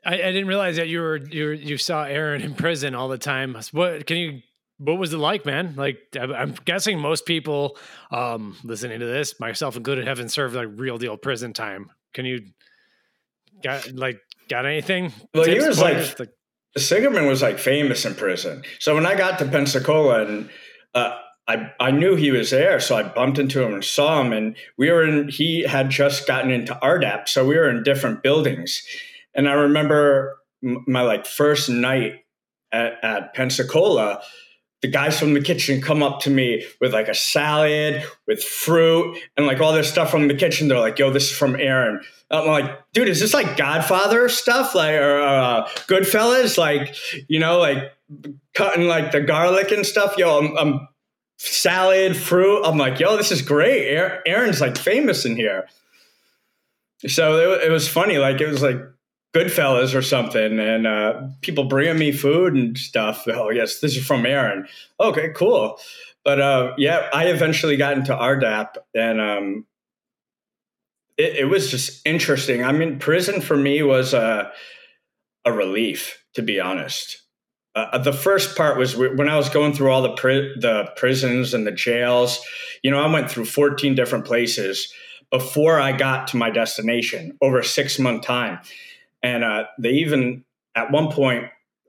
I, 0.06 0.14
I, 0.14 0.32
didn't 0.32 0.46
realize 0.46 0.76
that 0.76 0.88
you 0.88 1.00
were 1.00 1.18
you 1.18 1.50
you 1.50 1.76
saw 1.76 2.04
Aaron 2.04 2.40
in 2.40 2.54
prison 2.54 2.94
all 2.94 3.08
the 3.08 3.18
time. 3.18 3.54
What 3.72 4.06
can 4.06 4.16
you? 4.16 4.40
What 4.78 4.96
was 4.96 5.12
it 5.12 5.18
like, 5.18 5.44
man? 5.44 5.74
Like 5.76 5.98
I'm 6.18 6.54
guessing 6.64 6.98
most 6.98 7.26
people 7.26 7.76
um, 8.10 8.56
listening 8.64 9.00
to 9.00 9.06
this, 9.06 9.38
myself 9.38 9.76
included, 9.76 10.06
haven't 10.06 10.30
served 10.30 10.54
like 10.54 10.68
real 10.76 10.96
deal 10.96 11.18
prison 11.18 11.52
time. 11.52 11.90
Can 12.14 12.24
you 12.24 12.40
got 13.62 13.92
like 13.92 14.18
got 14.48 14.64
anything? 14.64 15.12
Well, 15.34 15.44
he 15.44 15.60
was 15.60 15.78
like, 15.78 16.18
like 16.18 16.32
Singerman 16.78 17.28
was 17.28 17.42
like 17.42 17.58
famous 17.58 18.06
in 18.06 18.14
prison. 18.14 18.64
So 18.78 18.94
when 18.94 19.04
I 19.04 19.14
got 19.14 19.38
to 19.40 19.44
Pensacola 19.44 20.24
and 20.24 20.48
uh, 20.94 21.18
I, 21.48 21.70
I 21.78 21.90
knew 21.92 22.16
he 22.16 22.32
was 22.32 22.50
there, 22.50 22.80
so 22.80 22.96
I 22.96 23.04
bumped 23.04 23.38
into 23.38 23.62
him 23.62 23.72
and 23.72 23.84
saw 23.84 24.20
him. 24.20 24.32
And 24.32 24.56
we 24.76 24.90
were 24.90 25.04
in, 25.04 25.28
he 25.28 25.62
had 25.62 25.90
just 25.90 26.26
gotten 26.26 26.50
into 26.50 26.74
RDAP, 26.82 27.28
so 27.28 27.46
we 27.46 27.56
were 27.56 27.70
in 27.70 27.82
different 27.82 28.22
buildings. 28.22 28.82
And 29.34 29.48
I 29.48 29.52
remember 29.52 30.38
my 30.62 31.02
like 31.02 31.26
first 31.26 31.68
night 31.68 32.24
at, 32.72 32.98
at 33.04 33.34
Pensacola, 33.34 34.22
the 34.82 34.88
guys 34.88 35.18
from 35.18 35.34
the 35.34 35.40
kitchen 35.40 35.80
come 35.80 36.02
up 36.02 36.20
to 36.20 36.30
me 36.30 36.64
with 36.80 36.92
like 36.92 37.08
a 37.08 37.14
salad 37.14 38.04
with 38.26 38.42
fruit 38.42 39.18
and 39.36 39.46
like 39.46 39.60
all 39.60 39.72
this 39.72 39.90
stuff 39.90 40.10
from 40.10 40.28
the 40.28 40.34
kitchen. 40.34 40.68
They're 40.68 40.78
like, 40.78 40.98
"Yo, 40.98 41.10
this 41.10 41.30
is 41.30 41.36
from 41.36 41.56
Aaron." 41.56 42.00
I'm 42.30 42.46
like, 42.46 42.92
"Dude, 42.92 43.08
is 43.08 43.20
this 43.20 43.32
like 43.32 43.56
Godfather 43.56 44.28
stuff, 44.28 44.74
like 44.74 44.94
or 44.94 45.20
uh, 45.20 45.66
Goodfellas, 45.88 46.58
like 46.58 46.94
you 47.28 47.38
know, 47.38 47.58
like 47.58 47.92
cutting 48.54 48.86
like 48.86 49.12
the 49.12 49.22
garlic 49.22 49.70
and 49.70 49.86
stuff?" 49.86 50.18
Yo, 50.18 50.38
I'm, 50.38 50.56
I'm 50.58 50.88
salad, 51.36 52.16
fruit. 52.16 52.62
I'm 52.64 52.78
like, 52.78 53.00
"Yo, 53.00 53.16
this 53.16 53.32
is 53.32 53.42
great." 53.42 53.94
Aaron's 54.26 54.60
like 54.60 54.76
famous 54.76 55.24
in 55.24 55.36
here. 55.36 55.66
So 57.06 57.52
it, 57.52 57.64
it 57.64 57.70
was 57.70 57.88
funny. 57.88 58.18
Like 58.18 58.40
it 58.40 58.48
was 58.48 58.62
like 58.62 58.80
Goodfellas 59.36 59.94
or 59.94 60.00
something, 60.00 60.58
and 60.58 60.86
uh, 60.86 61.28
people 61.42 61.64
bringing 61.64 61.98
me 61.98 62.12
food 62.12 62.54
and 62.54 62.76
stuff. 62.78 63.26
Oh, 63.36 63.50
yes, 63.50 63.80
this 63.80 63.96
is 63.96 64.06
from 64.06 64.24
Aaron. 64.24 64.66
Okay, 64.98 65.30
cool. 65.34 65.78
But 66.24 66.40
uh, 66.40 66.72
yeah, 66.78 67.08
I 67.12 67.26
eventually 67.26 67.76
got 67.76 67.98
into 67.98 68.12
RDAP, 68.12 68.76
and 68.94 69.20
um, 69.20 69.66
it, 71.18 71.36
it, 71.36 71.44
was 71.44 71.70
just 71.70 72.04
interesting. 72.06 72.64
I 72.64 72.72
mean, 72.72 72.98
prison 72.98 73.40
for 73.40 73.56
me 73.56 73.82
was 73.82 74.14
a, 74.14 74.50
a 75.44 75.52
relief, 75.52 76.24
to 76.34 76.42
be 76.42 76.58
honest. 76.58 77.22
Uh, 77.76 77.98
the 77.98 78.12
first 78.12 78.56
part 78.56 78.78
was 78.78 78.96
when 78.96 79.28
I 79.28 79.36
was 79.36 79.48
going 79.48 79.74
through 79.74 79.90
all 79.90 80.02
the 80.02 80.14
pri- 80.14 80.54
the 80.58 80.90
prisons 80.96 81.54
and 81.54 81.66
the 81.66 81.72
jails. 81.72 82.40
You 82.82 82.90
know, 82.90 82.98
I 82.98 83.12
went 83.12 83.30
through 83.30 83.44
14 83.44 83.94
different 83.94 84.24
places 84.24 84.92
before 85.30 85.78
I 85.78 85.92
got 85.92 86.28
to 86.28 86.36
my 86.36 86.50
destination 86.50 87.36
over 87.40 87.58
a 87.58 87.64
six 87.64 87.98
month 87.98 88.24
time 88.24 88.60
and 89.26 89.42
uh, 89.42 89.64
they 89.78 89.90
even 89.90 90.44
at 90.74 90.90
one 90.90 91.10
point 91.10 91.46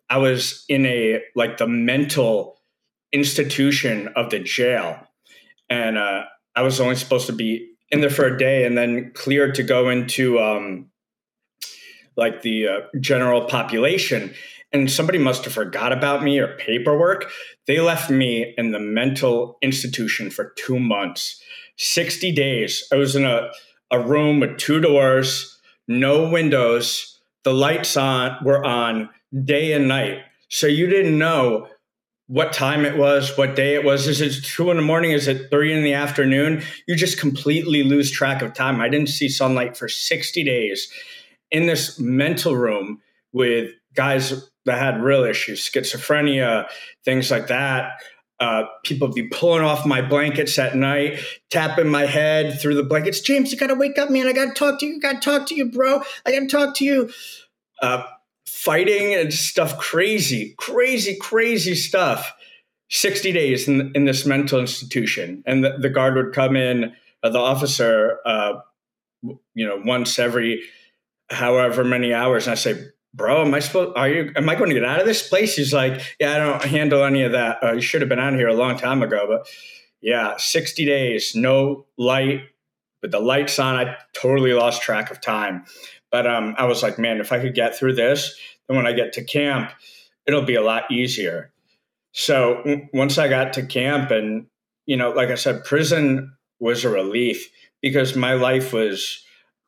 I 0.09 0.18
was 0.18 0.65
in 0.68 0.85
a 0.85 1.22
like 1.35 1.57
the 1.57 1.68
mental 1.68 2.59
institution 3.11 4.09
of 4.15 4.30
the 4.30 4.39
jail, 4.39 4.99
and 5.69 5.97
uh, 5.97 6.23
I 6.55 6.61
was 6.61 6.80
only 6.80 6.95
supposed 6.95 7.27
to 7.27 7.34
be 7.34 7.69
in 7.91 8.01
there 8.01 8.09
for 8.09 8.26
a 8.26 8.38
day 8.38 8.65
and 8.65 8.77
then 8.77 9.11
cleared 9.14 9.55
to 9.55 9.64
go 9.64 9.89
into 9.89 10.39
um, 10.39 10.89
like 12.15 12.41
the 12.41 12.68
uh, 12.68 12.80
general 12.99 13.45
population. 13.45 14.34
And 14.73 14.91
somebody 14.91 15.18
must 15.18 15.45
have 15.45 15.53
forgot 15.53 15.94
about 15.94 16.23
me 16.23 16.39
or 16.39 16.57
paperwork. 16.57 17.31
They 17.68 17.80
left 17.80 18.10
me 18.10 18.53
in 18.57 18.72
the 18.72 18.80
mental 18.80 19.57
institution 19.61 20.30
for 20.30 20.53
two 20.57 20.80
months, 20.80 21.41
60 21.77 22.31
days. 22.34 22.85
I 22.91 22.95
was 22.95 23.15
in 23.15 23.23
a, 23.23 23.49
a 23.91 23.99
room 23.99 24.41
with 24.41 24.57
two 24.57 24.81
doors, 24.81 25.57
no 25.88 26.30
windows, 26.30 27.18
the 27.44 27.53
lights 27.53 27.95
on 27.95 28.44
were 28.44 28.65
on 28.65 29.10
day 29.45 29.72
and 29.72 29.88
night. 29.88 30.19
So 30.49 30.68
you 30.68 30.88
didn't 30.88 31.18
know 31.18 31.69
what 32.27 32.52
time 32.52 32.84
it 32.84 32.98
was, 32.98 33.38
what 33.38 33.56
day 33.56 33.73
it 33.76 33.85
was. 33.85 34.06
Is 34.06 34.19
it 34.19 34.44
two 34.44 34.69
in 34.69 34.76
the 34.76 34.84
morning? 34.84 35.11
Is 35.11 35.30
it 35.30 35.49
three 35.49 35.72
in 35.72 35.84
the 35.84 35.94
afternoon? 35.94 36.61
You 36.88 36.95
just 36.95 37.18
completely 37.18 37.84
lose 37.84 38.11
track 38.11 38.41
of 38.41 38.53
time. 38.53 38.81
I 38.81 38.89
didn't 38.89 39.10
see 39.10 39.30
sunlight 39.30 39.77
for 39.77 39.88
60 39.88 40.44
days 40.44 40.91
in 41.49 41.68
this 41.68 41.98
mental 41.98 42.56
room 42.56 43.02
with 43.31 43.72
guys 43.95 44.49
that 44.68 44.80
had 44.80 45.02
real 45.02 45.23
issues, 45.23 45.68
schizophrenia, 45.68 46.68
things 47.03 47.31
like 47.31 47.48
that. 47.48 48.02
Uh, 48.39 48.65
people 48.84 49.07
be 49.07 49.27
pulling 49.27 49.64
off 49.64 49.85
my 49.85 50.02
blankets 50.02 50.60
at 50.60 50.76
night, 50.76 51.19
tapping 51.49 51.89
my 51.89 52.06
head 52.06 52.61
through 52.61 52.76
the 52.76 52.84
blankets. 52.84 53.19
James, 53.19 53.52
you 53.52 53.57
got 53.57 53.68
to 53.68 53.76
wake 53.76 53.98
up, 53.98 54.11
man. 54.11 54.27
I 54.27 54.34
got 54.34 54.49
to 54.49 54.53
talk 54.53 54.80
to 54.80 54.85
you. 54.85 54.98
I 54.98 54.99
got 54.99 55.22
to 55.22 55.30
talk 55.30 55.48
to 55.48 55.56
you, 55.56 55.72
bro. 55.72 56.03
I 56.26 56.31
got 56.31 56.41
to 56.41 56.48
talk 56.48 56.76
to 56.76 56.85
you. 56.85 57.10
Uh, 57.81 58.03
fighting 58.45 59.15
and 59.15 59.34
stuff, 59.34 59.77
crazy, 59.80 60.53
crazy, 60.57 61.18
crazy 61.19 61.73
stuff. 61.73 62.34
60 62.89 63.31
days 63.34 63.68
in, 63.68 63.91
in 63.95 64.06
this 64.06 64.26
mental 64.26 64.60
institution. 64.60 65.44
And 65.45 65.64
the, 65.64 65.77
the 65.80 65.89
guard 65.89 66.15
would 66.15 66.34
come 66.34 66.56
in, 66.56 66.94
uh, 67.23 67.30
the 67.30 67.39
officer, 67.39 68.19
uh, 68.26 68.53
you 69.22 69.68
know, 69.68 69.81
once 69.84 70.19
every 70.19 70.64
however 71.30 71.84
many 71.84 72.14
hours. 72.14 72.48
And 72.48 72.53
I 72.53 72.56
say, 72.56 72.85
bro, 73.18 73.41
am 73.41 73.53
I 73.53 73.60
supposed, 73.60 73.98
are 73.98 74.07
you, 74.07 74.31
am 74.35 74.48
I 74.48 74.56
going 74.56 74.69
to 74.69 74.76
get 74.76 74.85
out 74.85 74.99
of 74.99 75.06
this 75.06 75.27
place? 75.27 75.56
He's 75.56 75.73
like, 75.73 76.15
yeah, 76.19 76.35
I 76.35 76.38
don't 76.38 76.64
handle 76.64 77.03
any 77.03 77.23
of 77.23 77.31
that. 77.34 77.61
Uh, 77.61 77.73
you 77.73 77.81
should 77.81 78.02
have 78.02 78.10
been 78.10 78.19
out 78.19 78.34
here 78.35 78.48
a 78.48 78.53
long 78.53 78.77
time 78.77 79.02
ago. 79.02 79.26
But 79.27 79.48
yeah, 80.02 80.35
60 80.38 80.85
days, 80.85 81.35
no 81.35 81.85
light. 81.98 82.44
With 83.02 83.11
the 83.11 83.19
lights 83.19 83.60
on, 83.60 83.76
I 83.76 83.95
totally 84.14 84.53
lost 84.53 84.81
track 84.81 85.11
of 85.11 85.22
time. 85.22 85.65
But 86.11 86.26
um, 86.26 86.56
I 86.57 86.65
was 86.65 86.81
like, 86.81 86.98
man, 86.98 87.19
if 87.19 87.31
I 87.31 87.39
could 87.39 87.53
get 87.53 87.76
through 87.76 87.94
this, 87.94 88.39
then 88.68 88.77
when 88.77 88.88
I 88.88 88.94
get 88.94 89.14
to 89.14 89.23
camp, 89.23 89.72
it'll 90.26 90.45
be 90.45 90.56
a 90.56 90.64
lot 90.64 90.91
easier. 90.91 91.52
So 92.11 92.57
w- 92.57 92.88
once 92.94 93.18
I 93.18 93.27
got 93.27 93.53
to 93.53 93.65
camp, 93.65 94.10
and 94.10 94.48
you 94.85 94.98
know, 94.98 95.11
like 95.11 95.30
I 95.30 95.35
said, 95.35 95.64
prison 95.64 96.34
was 96.60 96.84
a 96.85 96.89
relief 96.89 97.52
because 97.81 98.15
my 98.15 98.34
life 98.34 98.73
was 98.73 99.23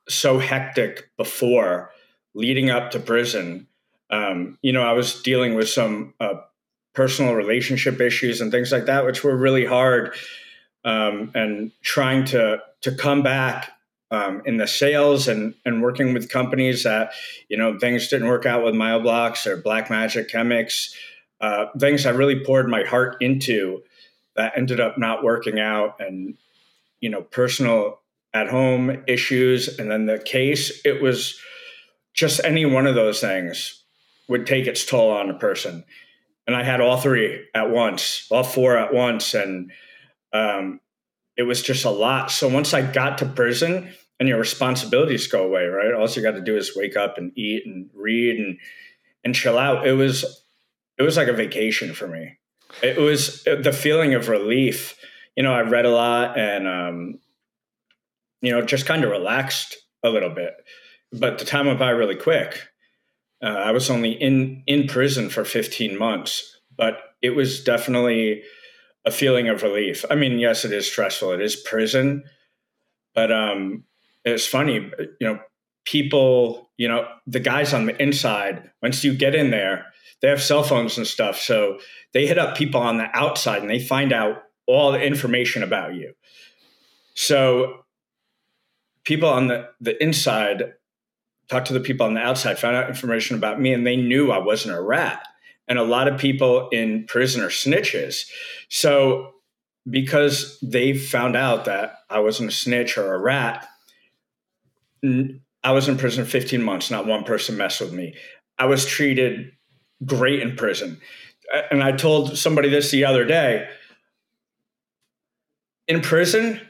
so 0.07 0.39
hectic 0.39 1.11
before 1.17 1.91
leading 2.33 2.69
up 2.69 2.91
to 2.91 2.99
prison. 2.99 3.67
Um, 4.09 4.57
you 4.61 4.73
know, 4.73 4.83
I 4.83 4.93
was 4.93 5.21
dealing 5.21 5.55
with 5.55 5.69
some 5.69 6.13
uh, 6.19 6.35
personal 6.93 7.35
relationship 7.35 8.01
issues 8.01 8.41
and 8.41 8.51
things 8.51 8.71
like 8.71 8.85
that, 8.85 9.05
which 9.05 9.23
were 9.23 9.35
really 9.35 9.65
hard. 9.65 10.15
Um, 10.85 11.31
and 11.35 11.71
trying 11.81 12.23
to 12.25 12.61
to 12.81 12.95
come 12.95 13.21
back 13.21 13.73
um, 14.11 14.41
in 14.45 14.57
the 14.57 14.67
sales 14.67 15.27
and 15.27 15.53
and 15.65 15.81
working 15.81 16.13
with 16.13 16.29
companies 16.29 16.83
that 16.83 17.11
you 17.47 17.57
know 17.57 17.77
things 17.77 18.07
didn't 18.07 18.27
work 18.27 18.45
out 18.45 18.63
with 18.63 18.73
Myoblox 18.73 19.45
or 19.45 19.57
Black 19.57 19.89
Magic 19.89 20.29
Chemix, 20.29 20.93
uh, 21.41 21.65
things 21.77 22.05
I 22.05 22.11
really 22.11 22.43
poured 22.43 22.67
my 22.67 22.83
heart 22.83 23.17
into 23.21 23.83
that 24.35 24.53
ended 24.55 24.79
up 24.79 24.97
not 24.97 25.23
working 25.23 25.59
out, 25.59 25.99
and 25.99 26.37
you 27.01 27.09
know 27.09 27.21
personal 27.21 27.99
at 28.33 28.49
home 28.49 29.03
issues, 29.07 29.79
and 29.79 29.91
then 29.91 30.05
the 30.05 30.19
case 30.19 30.81
it 30.85 31.01
was 31.01 31.39
just 32.19 32.41
any 32.43 32.65
one 32.65 32.85
of 32.85 32.95
those 32.95 33.21
things 33.21 33.81
would 34.27 34.45
take 34.45 34.67
its 34.67 34.85
toll 34.85 35.09
on 35.09 35.29
a 35.29 35.39
person. 35.39 35.85
And 36.45 36.53
I 36.53 36.63
had 36.63 36.81
all 36.81 36.97
three 36.97 37.45
at 37.55 37.69
once, 37.69 38.27
all 38.29 38.43
four 38.43 38.77
at 38.77 38.93
once. 38.93 39.33
And 39.33 39.71
um, 40.33 40.81
it 41.37 41.43
was 41.43 41.61
just 41.61 41.85
a 41.85 41.89
lot. 41.89 42.29
So 42.29 42.49
once 42.49 42.73
I 42.73 42.81
got 42.81 43.19
to 43.19 43.25
prison 43.25 43.93
and 44.19 44.27
your 44.27 44.37
responsibilities 44.37 45.27
go 45.27 45.45
away, 45.45 45.67
right? 45.67 45.93
All 45.93 46.09
you 46.09 46.21
got 46.21 46.31
to 46.31 46.41
do 46.41 46.57
is 46.57 46.75
wake 46.75 46.97
up 46.97 47.17
and 47.17 47.31
eat 47.37 47.65
and 47.65 47.89
read 47.93 48.37
and 48.37 48.57
and 49.23 49.33
chill 49.33 49.57
out. 49.57 49.87
It 49.87 49.93
was 49.93 50.43
it 50.97 51.03
was 51.03 51.15
like 51.15 51.29
a 51.29 51.33
vacation 51.33 51.93
for 51.93 52.07
me. 52.07 52.37
It 52.83 52.97
was 52.97 53.43
the 53.45 53.71
feeling 53.71 54.13
of 54.13 54.27
relief. 54.27 54.97
You 55.37 55.43
know, 55.43 55.53
I 55.53 55.61
read 55.61 55.85
a 55.85 55.91
lot 55.91 56.37
and 56.37 56.67
um, 56.67 57.19
you 58.41 58.51
know, 58.51 58.61
just 58.61 58.85
kind 58.85 59.05
of 59.05 59.09
relaxed 59.09 59.77
a 60.03 60.09
little 60.09 60.29
bit. 60.31 60.53
But 61.11 61.39
the 61.39 61.45
time 61.45 61.67
went 61.67 61.79
by 61.79 61.89
really 61.89 62.15
quick. 62.15 62.69
Uh, 63.41 63.47
I 63.47 63.71
was 63.71 63.89
only 63.89 64.11
in 64.11 64.63
in 64.67 64.87
prison 64.87 65.29
for 65.29 65.45
15 65.45 65.97
months, 65.97 66.57
but 66.75 66.99
it 67.21 67.31
was 67.31 67.63
definitely 67.63 68.43
a 69.05 69.11
feeling 69.11 69.47
of 69.47 69.63
relief. 69.63 70.05
I 70.09 70.15
mean, 70.15 70.39
yes, 70.39 70.65
it 70.65 70.73
is 70.73 70.87
stressful. 70.87 71.31
It 71.31 71.41
is 71.41 71.55
prison, 71.55 72.23
but 73.15 73.31
um, 73.31 73.85
it's 74.25 74.45
funny, 74.45 74.91
you 75.19 75.27
know, 75.27 75.39
people, 75.85 76.69
you 76.77 76.87
know, 76.87 77.07
the 77.25 77.39
guys 77.39 77.73
on 77.73 77.85
the 77.85 78.01
inside, 78.01 78.69
once 78.81 79.03
you 79.03 79.13
get 79.13 79.35
in 79.35 79.51
there, 79.51 79.85
they 80.21 80.27
have 80.27 80.41
cell 80.41 80.63
phones 80.63 80.97
and 80.97 81.07
stuff. 81.07 81.39
So 81.39 81.79
they 82.13 82.27
hit 82.27 82.37
up 82.37 82.57
people 82.57 82.81
on 82.81 82.97
the 82.97 83.07
outside 83.13 83.61
and 83.61 83.71
they 83.71 83.79
find 83.79 84.11
out 84.11 84.43
all 84.67 84.91
the 84.91 85.01
information 85.01 85.63
about 85.63 85.95
you. 85.95 86.13
So 87.15 87.85
people 89.03 89.29
on 89.29 89.47
the, 89.47 89.69
the 89.79 90.01
inside 90.03 90.73
talked 91.49 91.67
to 91.67 91.73
the 91.73 91.79
people 91.79 92.05
on 92.05 92.13
the 92.13 92.21
outside, 92.21 92.59
found 92.59 92.75
out 92.75 92.89
information 92.89 93.35
about 93.35 93.59
me, 93.59 93.73
and 93.73 93.85
they 93.85 93.95
knew 93.95 94.31
I 94.31 94.37
wasn't 94.37 94.75
a 94.75 94.81
rat. 94.81 95.27
And 95.67 95.77
a 95.77 95.83
lot 95.83 96.07
of 96.07 96.19
people 96.19 96.69
in 96.69 97.05
prison 97.05 97.43
are 97.43 97.49
snitches. 97.49 98.25
So 98.69 99.33
because 99.89 100.59
they 100.61 100.97
found 100.97 101.35
out 101.35 101.65
that 101.65 101.99
I 102.09 102.19
wasn't 102.19 102.49
a 102.49 102.55
snitch 102.55 102.97
or 102.97 103.13
a 103.13 103.19
rat, 103.19 103.67
I 105.03 105.71
was 105.71 105.87
in 105.87 105.97
prison 105.97 106.25
15 106.25 106.61
months. 106.61 106.91
Not 106.91 107.05
one 107.05 107.23
person 107.23 107.57
messed 107.57 107.81
with 107.81 107.93
me. 107.93 108.15
I 108.57 108.65
was 108.65 108.85
treated 108.85 109.51
great 110.05 110.41
in 110.41 110.55
prison. 110.55 110.99
And 111.71 111.83
I 111.83 111.91
told 111.91 112.37
somebody 112.37 112.69
this 112.69 112.91
the 112.91 113.05
other 113.05 113.25
day. 113.25 113.67
In 115.87 116.01
prison, 116.01 116.61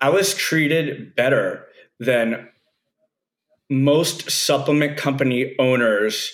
I 0.00 0.10
was 0.10 0.34
treated 0.34 1.14
better 1.16 1.66
than 1.98 2.48
most 3.72 4.30
supplement 4.30 4.98
company 4.98 5.54
owners 5.58 6.30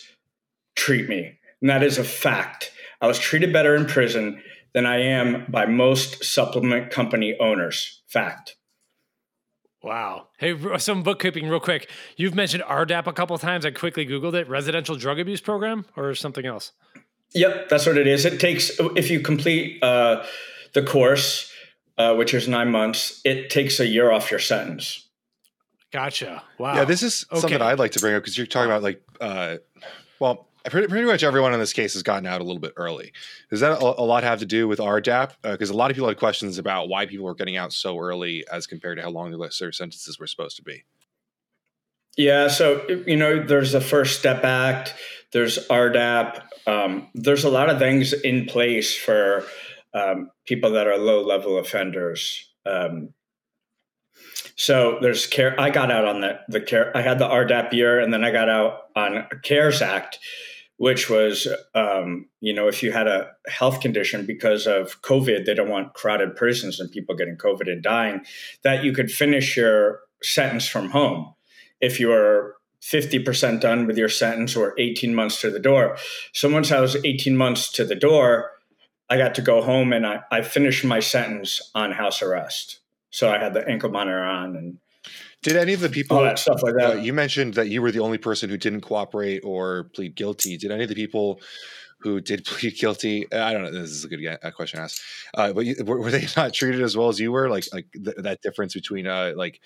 treat 0.74 1.08
me. 1.08 1.38
And 1.60 1.70
that 1.70 1.82
is 1.82 1.96
a 1.96 2.04
fact. 2.04 2.72
I 3.00 3.06
was 3.06 3.18
treated 3.18 3.52
better 3.52 3.76
in 3.76 3.86
prison 3.86 4.42
than 4.74 4.86
I 4.86 5.00
am 5.00 5.46
by 5.48 5.66
most 5.66 6.24
supplement 6.24 6.90
company 6.90 7.36
owners. 7.38 8.02
Fact. 8.08 8.56
Wow. 9.82 10.28
Hey, 10.38 10.56
some 10.78 11.04
bookkeeping 11.04 11.48
real 11.48 11.60
quick. 11.60 11.88
You've 12.16 12.34
mentioned 12.34 12.64
RDAP 12.64 13.06
a 13.06 13.12
couple 13.12 13.38
times. 13.38 13.64
I 13.64 13.70
quickly 13.70 14.04
Googled 14.04 14.34
it. 14.34 14.48
Residential 14.48 14.96
Drug 14.96 15.20
Abuse 15.20 15.40
Program 15.40 15.86
or 15.96 16.14
something 16.16 16.44
else? 16.44 16.72
Yep, 17.34 17.68
that's 17.68 17.86
what 17.86 17.96
it 17.96 18.08
is. 18.08 18.24
It 18.24 18.40
takes, 18.40 18.72
if 18.96 19.10
you 19.10 19.20
complete 19.20 19.82
uh, 19.82 20.24
the 20.74 20.82
course, 20.82 21.52
uh, 21.96 22.14
which 22.16 22.34
is 22.34 22.48
nine 22.48 22.70
months, 22.70 23.20
it 23.24 23.50
takes 23.50 23.78
a 23.78 23.86
year 23.86 24.10
off 24.10 24.30
your 24.30 24.40
sentence. 24.40 25.07
Gotcha. 25.92 26.42
Wow. 26.58 26.74
Yeah, 26.74 26.84
this 26.84 27.02
is 27.02 27.24
okay. 27.32 27.40
something 27.40 27.62
I'd 27.62 27.78
like 27.78 27.92
to 27.92 28.00
bring 28.00 28.14
up 28.14 28.22
because 28.22 28.36
you're 28.36 28.46
talking 28.46 28.70
about 28.70 28.82
like, 28.82 29.02
uh, 29.20 29.56
well, 30.20 30.48
pretty, 30.64 30.86
pretty 30.88 31.06
much 31.06 31.22
everyone 31.22 31.54
in 31.54 31.60
this 31.60 31.72
case 31.72 31.94
has 31.94 32.02
gotten 32.02 32.26
out 32.26 32.40
a 32.40 32.44
little 32.44 32.60
bit 32.60 32.74
early. 32.76 33.12
Does 33.50 33.60
that 33.60 33.80
a, 33.80 34.00
a 34.00 34.04
lot 34.04 34.22
have 34.22 34.40
to 34.40 34.46
do 34.46 34.68
with 34.68 34.78
RDAP? 34.78 35.32
Because 35.42 35.70
uh, 35.70 35.74
a 35.74 35.76
lot 35.76 35.90
of 35.90 35.94
people 35.94 36.08
had 36.08 36.18
questions 36.18 36.58
about 36.58 36.88
why 36.88 37.06
people 37.06 37.24
were 37.24 37.34
getting 37.34 37.56
out 37.56 37.72
so 37.72 37.98
early 37.98 38.44
as 38.52 38.66
compared 38.66 38.98
to 38.98 39.02
how 39.02 39.10
long 39.10 39.30
their 39.30 39.72
sentences 39.72 40.18
were 40.18 40.26
supposed 40.26 40.56
to 40.56 40.62
be. 40.62 40.84
Yeah, 42.16 42.48
so 42.48 42.84
you 43.06 43.16
know, 43.16 43.44
there's 43.44 43.72
the 43.72 43.80
First 43.80 44.18
Step 44.18 44.42
Act, 44.42 44.92
there's 45.32 45.68
RDAP, 45.68 46.42
um, 46.66 47.08
there's 47.14 47.44
a 47.44 47.50
lot 47.50 47.70
of 47.70 47.78
things 47.78 48.12
in 48.12 48.46
place 48.46 48.96
for 48.96 49.44
um, 49.94 50.30
people 50.44 50.72
that 50.72 50.88
are 50.88 50.98
low 50.98 51.24
level 51.24 51.58
offenders. 51.58 52.52
Um, 52.66 53.14
so 54.58 54.98
there's 55.00 55.26
care. 55.26 55.58
I 55.58 55.70
got 55.70 55.92
out 55.92 56.04
on 56.04 56.20
the 56.20 56.40
the 56.48 56.60
care. 56.60 56.94
I 56.96 57.00
had 57.00 57.20
the 57.20 57.28
RDAP 57.28 57.72
year, 57.72 58.00
and 58.00 58.12
then 58.12 58.24
I 58.24 58.32
got 58.32 58.48
out 58.48 58.88
on 58.96 59.24
CARES 59.44 59.80
Act, 59.80 60.18
which 60.78 61.08
was, 61.08 61.46
um, 61.76 62.26
you 62.40 62.52
know, 62.52 62.66
if 62.66 62.82
you 62.82 62.90
had 62.90 63.06
a 63.06 63.30
health 63.46 63.80
condition 63.80 64.26
because 64.26 64.66
of 64.66 65.00
COVID, 65.02 65.46
they 65.46 65.54
don't 65.54 65.68
want 65.70 65.94
crowded 65.94 66.34
prisons 66.34 66.80
and 66.80 66.90
people 66.90 67.14
getting 67.14 67.36
COVID 67.36 67.70
and 67.70 67.82
dying, 67.84 68.20
that 68.62 68.82
you 68.82 68.92
could 68.92 69.12
finish 69.12 69.56
your 69.56 70.00
sentence 70.24 70.66
from 70.66 70.90
home. 70.90 71.34
If 71.80 72.00
you 72.00 72.08
were 72.08 72.56
50% 72.82 73.60
done 73.60 73.86
with 73.86 73.96
your 73.96 74.08
sentence 74.08 74.56
or 74.56 74.74
18 74.78 75.14
months 75.14 75.40
to 75.40 75.50
the 75.50 75.58
door. 75.58 75.96
So 76.32 76.50
once 76.50 76.72
I 76.72 76.80
was 76.80 76.96
18 77.04 77.36
months 77.36 77.70
to 77.72 77.84
the 77.84 77.94
door, 77.94 78.52
I 79.08 79.18
got 79.18 79.34
to 79.36 79.42
go 79.42 79.62
home 79.62 79.92
and 79.92 80.06
I, 80.06 80.20
I 80.30 80.42
finished 80.42 80.84
my 80.84 81.00
sentence 81.00 81.60
on 81.74 81.92
house 81.92 82.22
arrest. 82.22 82.80
So 83.10 83.30
I 83.30 83.38
had 83.38 83.54
the 83.54 83.66
ankle 83.68 83.90
monitor 83.90 84.22
on 84.22 84.56
and 84.56 84.78
did 85.42 85.56
any 85.56 85.72
of 85.72 85.80
the 85.80 85.88
people 85.88 86.16
all 86.16 86.24
that 86.24 86.38
stuff 86.38 86.62
like 86.62 86.74
that? 86.74 86.90
Uh, 86.90 86.94
you 86.94 87.12
mentioned 87.12 87.54
that 87.54 87.68
you 87.68 87.80
were 87.80 87.92
the 87.92 88.00
only 88.00 88.18
person 88.18 88.50
who 88.50 88.56
didn't 88.56 88.80
cooperate 88.80 89.40
or 89.44 89.84
plead 89.94 90.16
guilty. 90.16 90.56
Did 90.56 90.72
any 90.72 90.82
of 90.82 90.88
the 90.88 90.94
people 90.94 91.40
who 92.00 92.20
did 92.20 92.44
plead 92.46 92.76
guilty? 92.76 93.32
I 93.32 93.52
don't 93.52 93.62
know. 93.62 93.70
This 93.70 93.90
is 93.90 94.04
a 94.04 94.08
good 94.08 94.38
question 94.54 94.78
to 94.78 94.84
ask. 94.84 95.00
Uh, 95.34 95.52
but 95.52 95.64
you, 95.64 95.76
were, 95.84 96.00
were, 96.00 96.10
they 96.10 96.26
not 96.36 96.52
treated 96.52 96.82
as 96.82 96.96
well 96.96 97.08
as 97.08 97.20
you 97.20 97.30
were? 97.30 97.48
Like 97.48 97.64
like 97.72 97.86
th- 97.92 98.16
that 98.18 98.42
difference 98.42 98.74
between 98.74 99.06
uh, 99.06 99.32
like 99.36 99.60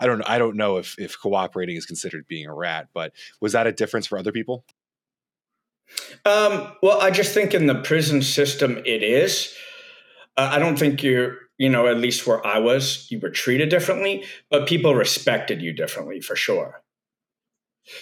I 0.00 0.06
don't 0.06 0.22
I 0.22 0.38
don't 0.38 0.56
know 0.56 0.78
if 0.78 0.98
if 0.98 1.20
cooperating 1.20 1.76
is 1.76 1.84
considered 1.84 2.26
being 2.26 2.46
a 2.46 2.54
rat, 2.54 2.88
but 2.94 3.12
was 3.40 3.52
that 3.52 3.66
a 3.66 3.72
difference 3.72 4.06
for 4.06 4.18
other 4.18 4.32
people? 4.32 4.64
Um, 6.24 6.72
well, 6.82 7.00
I 7.00 7.10
just 7.10 7.32
think 7.32 7.54
in 7.54 7.66
the 7.66 7.74
prison 7.74 8.22
system 8.22 8.78
it 8.78 9.02
is. 9.02 9.54
Uh, 10.36 10.50
I 10.52 10.58
don't 10.58 10.78
think 10.78 11.02
you're 11.02 11.47
you 11.58 11.68
know, 11.68 11.88
at 11.88 11.98
least 11.98 12.26
where 12.26 12.44
I 12.46 12.58
was, 12.58 13.06
you 13.10 13.18
were 13.18 13.30
treated 13.30 13.68
differently, 13.68 14.24
but 14.48 14.68
people 14.68 14.94
respected 14.94 15.60
you 15.60 15.72
differently 15.72 16.20
for 16.20 16.36
sure. 16.36 16.80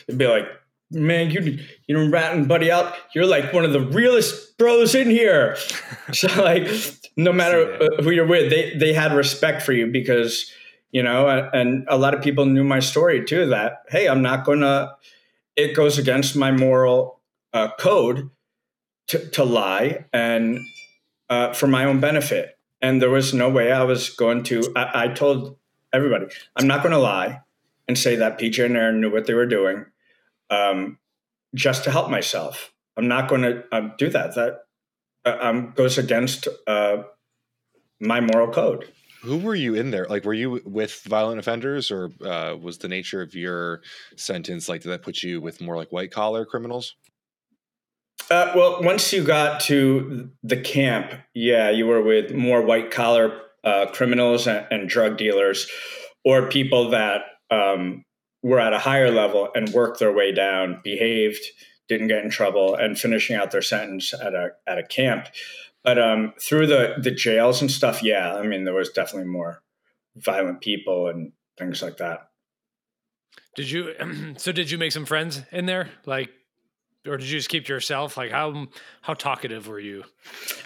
They'd 0.07 0.19
be 0.19 0.27
like, 0.27 0.47
man, 0.91 1.31
you 1.31 1.59
you 1.87 1.97
know, 1.97 2.11
ratting 2.11 2.45
buddy 2.45 2.71
out. 2.71 2.95
You're 3.15 3.27
like 3.27 3.53
one 3.53 3.65
of 3.65 3.73
the 3.73 3.81
realest 3.81 4.59
bros 4.59 4.95
in 4.95 5.11
here. 5.11 5.57
so 6.13 6.29
like, 6.43 6.69
no 7.17 7.33
matter 7.33 7.89
who 8.01 8.11
you're 8.11 8.27
with, 8.27 8.51
they 8.51 8.75
they 8.77 8.93
had 8.93 9.15
respect 9.15 9.63
for 9.63 9.73
you 9.73 9.87
because 9.87 10.53
you 10.93 11.03
know, 11.03 11.29
and 11.53 11.85
a 11.89 11.99
lot 11.99 12.15
of 12.15 12.23
people 12.23 12.47
knew 12.47 12.65
my 12.65 12.81
story 12.81 13.25
too. 13.25 13.47
That 13.47 13.83
hey, 13.89 14.09
I'm 14.09 14.23
not 14.23 14.45
gonna. 14.45 14.93
It 15.57 15.75
goes 15.75 15.99
against 15.99 16.37
my 16.37 16.53
moral 16.53 17.21
uh, 17.55 17.69
code 17.79 18.31
to, 19.09 19.31
to 19.31 19.45
lie 19.45 20.05
and 20.13 20.61
uh, 21.31 21.55
for 21.55 21.67
my 21.67 21.85
own 21.85 22.01
benefit 22.01 22.56
and 22.81 23.01
there 23.01 23.11
was 23.11 23.35
no 23.35 23.49
way 23.49 23.73
I 23.73 23.83
was 23.83 24.11
going 24.11 24.43
to. 24.45 24.73
I, 24.77 25.05
I 25.05 25.09
told 25.09 25.57
everybody, 25.93 26.27
I'm 26.57 26.67
not 26.67 26.83
going 26.83 26.93
to 26.93 26.99
lie 26.99 27.41
and 27.89 27.99
say 27.99 28.17
that 28.17 28.39
PJ 28.39 28.65
and 28.65 28.77
Aaron 28.77 29.01
knew 29.01 29.11
what 29.11 29.27
they 29.27 29.35
were 29.35 29.47
doing, 29.47 29.87
um, 30.51 30.99
just 31.55 31.85
to 31.85 31.91
help 31.91 32.11
myself. 32.11 32.73
I'm 32.97 33.09
not 33.09 33.29
going 33.29 33.43
to 33.43 33.65
uh, 33.73 33.91
do 33.99 34.09
that. 34.11 34.35
That 34.35 34.61
uh, 35.25 35.39
um, 35.41 35.73
goes 35.77 35.99
against 35.99 36.49
uh, 36.67 37.03
my 38.01 38.21
moral 38.21 38.49
code. 38.49 38.89
Who 39.23 39.39
were 39.39 39.55
you 39.55 39.75
in 39.75 39.91
there? 39.91 40.07
Like, 40.07 40.25
were 40.25 40.35
you 40.35 40.63
with 40.65 41.03
violent 41.03 41.41
offenders, 41.41 41.91
or 41.91 42.11
uh, 42.25 42.57
was 42.61 42.79
the 42.79 42.89
nature 42.89 43.23
of 43.23 43.35
your 43.35 43.83
sentence 44.17 44.69
like 44.69 44.83
did 44.83 44.91
that 44.91 45.03
put 45.03 45.23
you 45.23 45.41
with 45.41 45.61
more 45.61 45.77
like 45.77 45.91
white 45.91 46.11
collar 46.11 46.45
criminals? 46.45 46.95
Uh, 48.31 48.53
well, 48.57 48.83
once 48.83 49.13
you 49.13 49.23
got 49.23 49.61
to 49.61 50.31
the 50.43 50.61
camp, 50.61 51.13
yeah, 51.35 51.71
you 51.71 51.87
were 51.87 52.03
with 52.03 52.33
more 52.33 52.61
white 52.61 52.91
collar 52.91 53.41
uh, 53.63 53.87
criminals 53.93 54.47
and, 54.47 54.67
and, 54.71 54.89
drug 54.89 55.17
dealers, 55.17 55.71
or 56.25 56.49
people 56.49 56.91
that 56.91 57.23
um, 57.51 58.05
were 58.43 58.59
at 58.59 58.73
a 58.73 58.79
higher 58.79 59.11
level 59.11 59.49
and 59.55 59.69
worked 59.71 60.01
their 60.01 60.13
way 60.13 60.33
down, 60.33 60.81
behaved, 60.83 61.45
didn't 61.89 62.09
get 62.09 62.25
in 62.25 62.31
trouble, 62.31 62.75
and 62.75 62.99
finishing 62.99 63.37
out 63.37 63.53
their 63.53 63.63
sentence 63.63 64.13
at 64.13 64.35
a 64.35 64.51
at 64.67 64.79
a 64.79 64.83
camp. 64.83 65.29
But 65.85 65.99
um, 65.99 66.33
through 66.41 66.67
the 66.67 66.97
the 67.01 67.13
jails 67.13 67.61
and 67.61 67.71
stuff, 67.71 68.03
yeah, 68.03 68.35
I 68.35 68.43
mean, 68.43 68.65
there 68.65 68.75
was 68.75 68.91
definitely 68.91 69.31
more 69.31 69.63
violent 70.17 70.61
people 70.61 71.09
and 71.09 71.33
things 71.59 71.81
like 71.81 71.99
that. 71.99 72.29
Did 73.55 73.71
you? 73.71 73.95
So 74.39 74.53
did 74.53 74.71
you 74.71 74.79
make 74.79 74.93
some 74.93 75.07
friends 75.07 75.43
in 75.53 75.67
there? 75.67 75.91
Like 76.05 76.31
or 77.07 77.17
did 77.17 77.29
you 77.29 77.39
just 77.39 77.49
keep 77.49 77.67
to 77.67 77.73
yourself? 77.73 78.17
Like 78.17 78.31
how 78.31 78.67
how 79.03 79.15
talkative 79.15 79.69
were 79.69 79.81
you? 79.81 80.05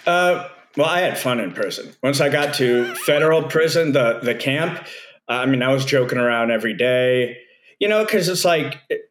Uh, 0.05 0.47
well, 0.77 0.87
I 0.87 1.01
had 1.01 1.17
fun 1.17 1.39
in 1.39 1.51
prison. 1.51 1.93
Once 2.01 2.21
I 2.21 2.29
got 2.29 2.55
to 2.55 2.95
federal 2.95 3.43
prison, 3.43 3.91
the 3.91 4.19
the 4.21 4.35
camp, 4.35 4.79
uh, 5.29 5.33
I 5.33 5.45
mean, 5.45 5.61
I 5.61 5.73
was 5.73 5.85
joking 5.85 6.17
around 6.17 6.51
every 6.51 6.73
day, 6.73 7.37
you 7.79 7.87
know, 7.87 8.03
because 8.03 8.29
it's 8.29 8.45
like 8.45 8.77
it, 8.89 9.01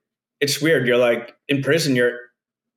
it's 0.41 0.61
weird. 0.61 0.87
You're 0.87 0.97
like 0.97 1.35
in 1.49 1.63
prison, 1.63 1.97
you're 1.97 2.19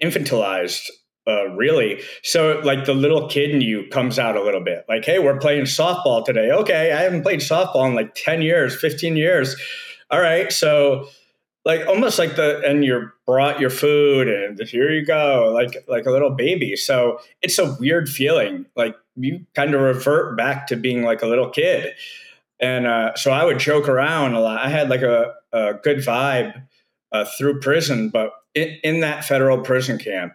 infantilized, 0.02 0.90
uh, 1.28 1.50
really. 1.50 2.02
So 2.24 2.60
like 2.64 2.86
the 2.86 2.94
little 2.94 3.28
kid 3.30 3.52
in 3.52 3.62
you 3.62 3.88
comes 3.90 4.20
out 4.20 4.36
a 4.36 4.44
little 4.44 4.64
bit. 4.64 4.84
Like, 4.90 5.06
hey, 5.06 5.20
we're 5.20 5.40
playing 5.40 5.64
softball 5.64 6.26
today. 6.26 6.52
Okay, 6.52 6.92
I 6.92 7.02
haven't 7.02 7.24
played 7.24 7.40
softball 7.40 7.88
in 7.88 7.96
like 7.96 8.14
ten 8.16 8.42
years, 8.42 8.80
fifteen 8.80 9.16
years. 9.16 9.56
All 10.12 10.20
right, 10.20 10.52
so 10.52 11.08
like 11.66 11.86
almost 11.88 12.20
like 12.20 12.36
the 12.36 12.62
and 12.66 12.84
you're 12.84 13.14
brought 13.26 13.60
your 13.60 13.70
food 13.70 14.28
and 14.28 14.60
here 14.68 14.92
you 14.92 15.06
go 15.06 15.52
like 15.54 15.86
like 15.88 16.06
a 16.06 16.12
little 16.12 16.32
baby. 16.32 16.76
So 16.76 17.20
it's 17.42 17.58
a 17.58 17.74
weird 17.80 18.10
feeling 18.10 18.66
like 18.76 18.96
you 19.16 19.46
kind 19.56 19.74
of 19.74 19.82
revert 19.82 20.38
back 20.38 20.68
to 20.68 20.76
being 20.76 21.04
like 21.04 21.22
a 21.22 21.28
little 21.28 21.50
kid. 21.50 21.94
And 22.60 22.88
uh, 22.88 23.16
so 23.16 23.32
i 23.32 23.44
would 23.44 23.60
joke 23.60 23.90
around 23.90 24.34
a 24.34 24.40
lot. 24.40 24.60
I 24.60 24.70
had 24.70 24.90
like 24.90 25.02
a, 25.02 25.34
a 25.52 25.74
good 25.74 25.98
vibe 25.98 26.64
uh, 27.12 27.26
through 27.38 27.60
prison 27.60 28.10
but 28.10 28.32
in, 28.54 28.78
in 28.84 29.00
that 29.02 29.24
federal 29.24 29.60
prison 29.60 29.98
camp 29.98 30.34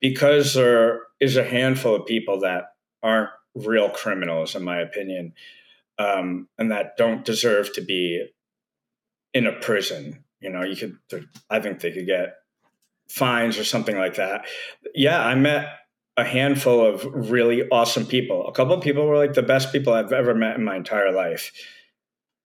because 0.00 0.54
there 0.54 1.00
is 1.20 1.36
a 1.36 1.44
handful 1.44 1.94
of 1.94 2.06
people 2.06 2.40
that 2.40 2.74
aren't 3.02 3.30
real 3.54 3.88
criminals 3.88 4.54
in 4.54 4.62
my 4.62 4.80
opinion 4.80 5.32
um, 5.98 6.48
and 6.58 6.70
that 6.72 6.96
don't 6.96 7.24
deserve 7.24 7.72
to 7.74 7.80
be 7.80 8.26
in 9.34 9.46
a 9.46 9.52
prison 9.52 10.21
you 10.42 10.50
know, 10.50 10.62
you 10.62 10.76
could, 10.76 11.28
I 11.48 11.60
think 11.60 11.80
they 11.80 11.92
could 11.92 12.06
get 12.06 12.34
fines 13.08 13.58
or 13.58 13.64
something 13.64 13.96
like 13.96 14.16
that. 14.16 14.46
Yeah, 14.94 15.24
I 15.24 15.34
met 15.34 15.66
a 16.16 16.24
handful 16.24 16.84
of 16.84 17.06
really 17.30 17.68
awesome 17.70 18.06
people. 18.06 18.46
A 18.46 18.52
couple 18.52 18.74
of 18.74 18.82
people 18.82 19.06
were 19.06 19.16
like 19.16 19.34
the 19.34 19.42
best 19.42 19.72
people 19.72 19.92
I've 19.92 20.12
ever 20.12 20.34
met 20.34 20.56
in 20.56 20.64
my 20.64 20.76
entire 20.76 21.12
life. 21.12 21.52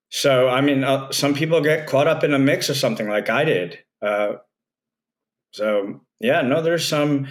So, 0.09 0.47
I 0.47 0.61
mean, 0.61 0.83
uh, 0.83 1.11
some 1.11 1.33
people 1.33 1.59
get 1.61 1.87
caught 1.87 2.07
up 2.07 2.23
in 2.23 2.33
a 2.33 2.39
mix 2.39 2.69
of 2.69 2.77
something 2.77 3.09
like 3.09 3.29
I 3.29 3.43
did. 3.43 3.79
Uh, 4.01 4.35
so, 5.51 6.01
yeah, 6.19 6.41
no, 6.41 6.61
there's 6.61 6.87
some 6.87 7.27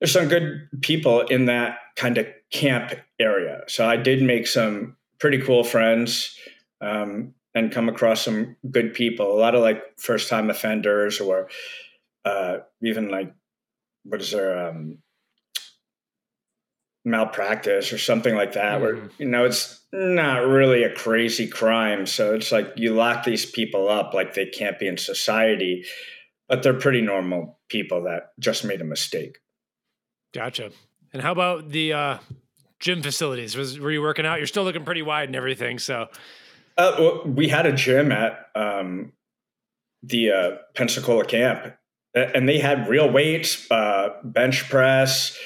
there's 0.00 0.12
some 0.12 0.28
good 0.28 0.68
people 0.82 1.22
in 1.22 1.46
that 1.46 1.78
kind 1.96 2.18
of 2.18 2.26
camp 2.50 2.92
area. 3.18 3.62
So 3.68 3.88
I 3.88 3.96
did 3.96 4.22
make 4.22 4.46
some 4.46 4.96
pretty 5.18 5.38
cool 5.38 5.64
friends 5.64 6.36
um, 6.80 7.34
and 7.54 7.72
come 7.72 7.88
across 7.88 8.22
some 8.22 8.56
good 8.70 8.94
people. 8.94 9.32
A 9.32 9.38
lot 9.38 9.54
of 9.54 9.62
like 9.62 9.98
first 9.98 10.28
time 10.28 10.50
offenders 10.50 11.20
or 11.20 11.48
uh, 12.24 12.58
even 12.82 13.08
like 13.08 13.32
what 14.04 14.20
is 14.20 14.32
there 14.32 14.68
um, 14.68 14.98
malpractice 17.04 17.92
or 17.92 17.98
something 17.98 18.34
like 18.34 18.52
that, 18.52 18.80
mm-hmm. 18.80 18.82
where 18.82 19.10
you 19.18 19.26
know 19.26 19.44
it's 19.44 19.80
not 19.92 20.46
really 20.46 20.82
a 20.82 20.94
crazy 20.94 21.46
crime. 21.46 22.06
So 22.06 22.34
it's 22.34 22.50
like 22.50 22.72
you 22.76 22.94
lock 22.94 23.24
these 23.24 23.46
people 23.46 23.88
up 23.88 24.14
like 24.14 24.34
they 24.34 24.46
can't 24.46 24.78
be 24.78 24.88
in 24.88 24.96
society, 24.96 25.84
but 26.48 26.62
they're 26.62 26.74
pretty 26.74 27.00
normal 27.00 27.58
people 27.68 28.04
that 28.04 28.32
just 28.38 28.64
made 28.64 28.80
a 28.80 28.84
mistake. 28.84 29.38
Gotcha. 30.32 30.70
And 31.12 31.22
how 31.22 31.30
about 31.30 31.70
the 31.70 31.92
uh, 31.92 32.18
gym 32.80 33.02
facilities? 33.02 33.56
Was 33.56 33.78
were 33.78 33.92
you 33.92 34.02
working 34.02 34.26
out? 34.26 34.38
You're 34.38 34.48
still 34.48 34.64
looking 34.64 34.84
pretty 34.84 35.02
wide 35.02 35.28
and 35.28 35.36
everything. 35.36 35.78
So, 35.78 36.08
uh, 36.76 36.96
well, 36.98 37.22
we 37.24 37.48
had 37.48 37.66
a 37.66 37.72
gym 37.72 38.12
at 38.12 38.46
um, 38.54 39.12
the 40.02 40.30
uh, 40.30 40.50
Pensacola 40.74 41.24
camp, 41.24 41.74
and 42.14 42.48
they 42.48 42.58
had 42.58 42.88
real 42.88 43.10
weights, 43.10 43.70
uh, 43.70 44.10
bench 44.22 44.68
press, 44.68 45.36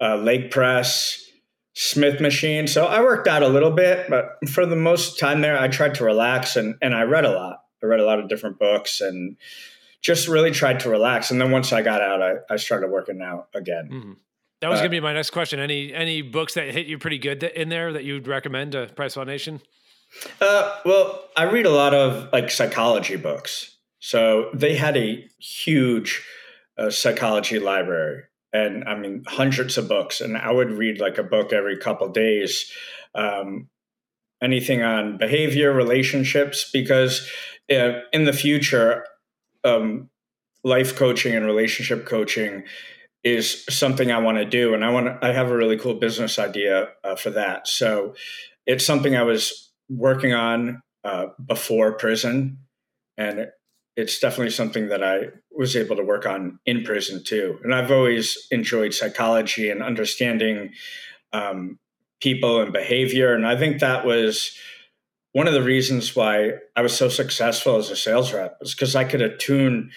uh, 0.00 0.16
leg 0.16 0.50
press, 0.50 1.22
Smith 1.74 2.20
machine. 2.20 2.66
So 2.66 2.86
I 2.86 3.00
worked 3.00 3.28
out 3.28 3.42
a 3.42 3.48
little 3.48 3.70
bit, 3.70 4.08
but 4.08 4.38
for 4.48 4.64
the 4.64 4.76
most 4.76 5.18
time 5.18 5.42
there, 5.42 5.58
I 5.58 5.68
tried 5.68 5.94
to 5.96 6.04
relax 6.04 6.56
and 6.56 6.74
and 6.80 6.94
I 6.94 7.02
read 7.02 7.26
a 7.26 7.30
lot. 7.30 7.64
I 7.82 7.86
read 7.86 8.00
a 8.00 8.04
lot 8.04 8.18
of 8.18 8.28
different 8.28 8.58
books 8.58 9.02
and 9.02 9.36
just 10.00 10.26
really 10.26 10.50
tried 10.50 10.80
to 10.80 10.88
relax. 10.88 11.30
And 11.30 11.38
then 11.38 11.50
once 11.50 11.72
I 11.72 11.82
got 11.82 12.00
out, 12.00 12.22
I, 12.22 12.36
I 12.48 12.56
started 12.56 12.88
working 12.88 13.20
out 13.20 13.48
again. 13.54 13.88
Mm-hmm. 13.92 14.12
That 14.60 14.68
was 14.68 14.78
uh, 14.78 14.82
going 14.82 14.92
to 14.92 14.96
be 14.96 15.00
my 15.00 15.12
next 15.12 15.30
question. 15.30 15.60
Any 15.60 15.92
any 15.92 16.22
books 16.22 16.54
that 16.54 16.72
hit 16.72 16.86
you 16.86 16.96
pretty 16.96 17.18
good 17.18 17.42
in 17.42 17.68
there 17.68 17.92
that 17.92 18.04
you'd 18.04 18.26
recommend 18.26 18.72
to 18.72 18.86
PricePlow 18.86 19.26
Nation? 19.26 19.60
Uh, 20.40 20.78
well, 20.84 21.24
I 21.36 21.44
read 21.44 21.66
a 21.66 21.70
lot 21.70 21.94
of 21.94 22.32
like 22.32 22.50
psychology 22.50 23.16
books. 23.16 23.76
So 23.98 24.50
they 24.54 24.74
had 24.74 24.96
a 24.96 25.26
huge 25.38 26.24
uh, 26.78 26.90
psychology 26.90 27.58
library, 27.58 28.22
and 28.52 28.84
I 28.84 28.96
mean 28.96 29.24
hundreds 29.26 29.78
of 29.78 29.88
books. 29.88 30.20
And 30.20 30.36
I 30.36 30.52
would 30.52 30.70
read 30.70 31.00
like 31.00 31.18
a 31.18 31.22
book 31.22 31.52
every 31.52 31.78
couple 31.78 32.08
days. 32.08 32.70
Um, 33.14 33.68
anything 34.42 34.82
on 34.82 35.18
behavior, 35.18 35.72
relationships, 35.72 36.70
because 36.72 37.28
uh, 37.70 38.00
in 38.12 38.24
the 38.24 38.32
future, 38.32 39.04
um, 39.64 40.10
life 40.62 40.96
coaching 40.96 41.34
and 41.34 41.46
relationship 41.46 42.06
coaching 42.06 42.64
is 43.24 43.64
something 43.68 44.12
I 44.12 44.18
want 44.18 44.38
to 44.38 44.44
do, 44.44 44.74
and 44.74 44.84
I 44.84 44.90
want 44.90 45.22
I 45.22 45.32
have 45.32 45.50
a 45.50 45.56
really 45.56 45.76
cool 45.78 45.94
business 45.94 46.38
idea 46.38 46.90
uh, 47.02 47.16
for 47.16 47.30
that. 47.30 47.66
So 47.66 48.14
it's 48.66 48.86
something 48.86 49.16
I 49.16 49.22
was 49.22 49.65
working 49.88 50.32
on 50.32 50.82
uh, 51.04 51.26
before 51.44 51.92
prison, 51.92 52.58
and 53.16 53.48
it's 53.96 54.18
definitely 54.18 54.50
something 54.50 54.88
that 54.88 55.02
I 55.02 55.28
was 55.50 55.76
able 55.76 55.96
to 55.96 56.04
work 56.04 56.26
on 56.26 56.58
in 56.66 56.82
prison 56.82 57.22
too. 57.24 57.58
And 57.62 57.74
I've 57.74 57.90
always 57.90 58.46
enjoyed 58.50 58.92
psychology 58.92 59.70
and 59.70 59.82
understanding 59.82 60.72
um, 61.32 61.78
people 62.20 62.60
and 62.60 62.72
behavior, 62.72 63.34
and 63.34 63.46
I 63.46 63.56
think 63.56 63.80
that 63.80 64.04
was 64.04 64.56
one 65.32 65.46
of 65.46 65.52
the 65.52 65.62
reasons 65.62 66.16
why 66.16 66.52
I 66.74 66.80
was 66.80 66.96
so 66.96 67.10
successful 67.10 67.76
as 67.76 67.90
a 67.90 67.96
sales 67.96 68.32
rep 68.32 68.56
is 68.62 68.74
because 68.74 68.96
I 68.96 69.04
could 69.04 69.20
attune 69.20 69.90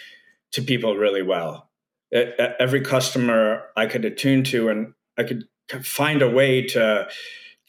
to 0.52 0.61
people 0.61 0.98
really 0.98 1.22
well. 1.22 1.70
Every 2.11 2.82
customer 2.82 3.64
I 3.78 3.86
could 3.86 4.03
attune 4.03 4.44
to, 4.45 4.68
and 4.68 4.94
I 5.18 5.24
could 5.24 5.45
find 5.82 6.22
a 6.22 6.30
way 6.30 6.64
to 6.68 7.07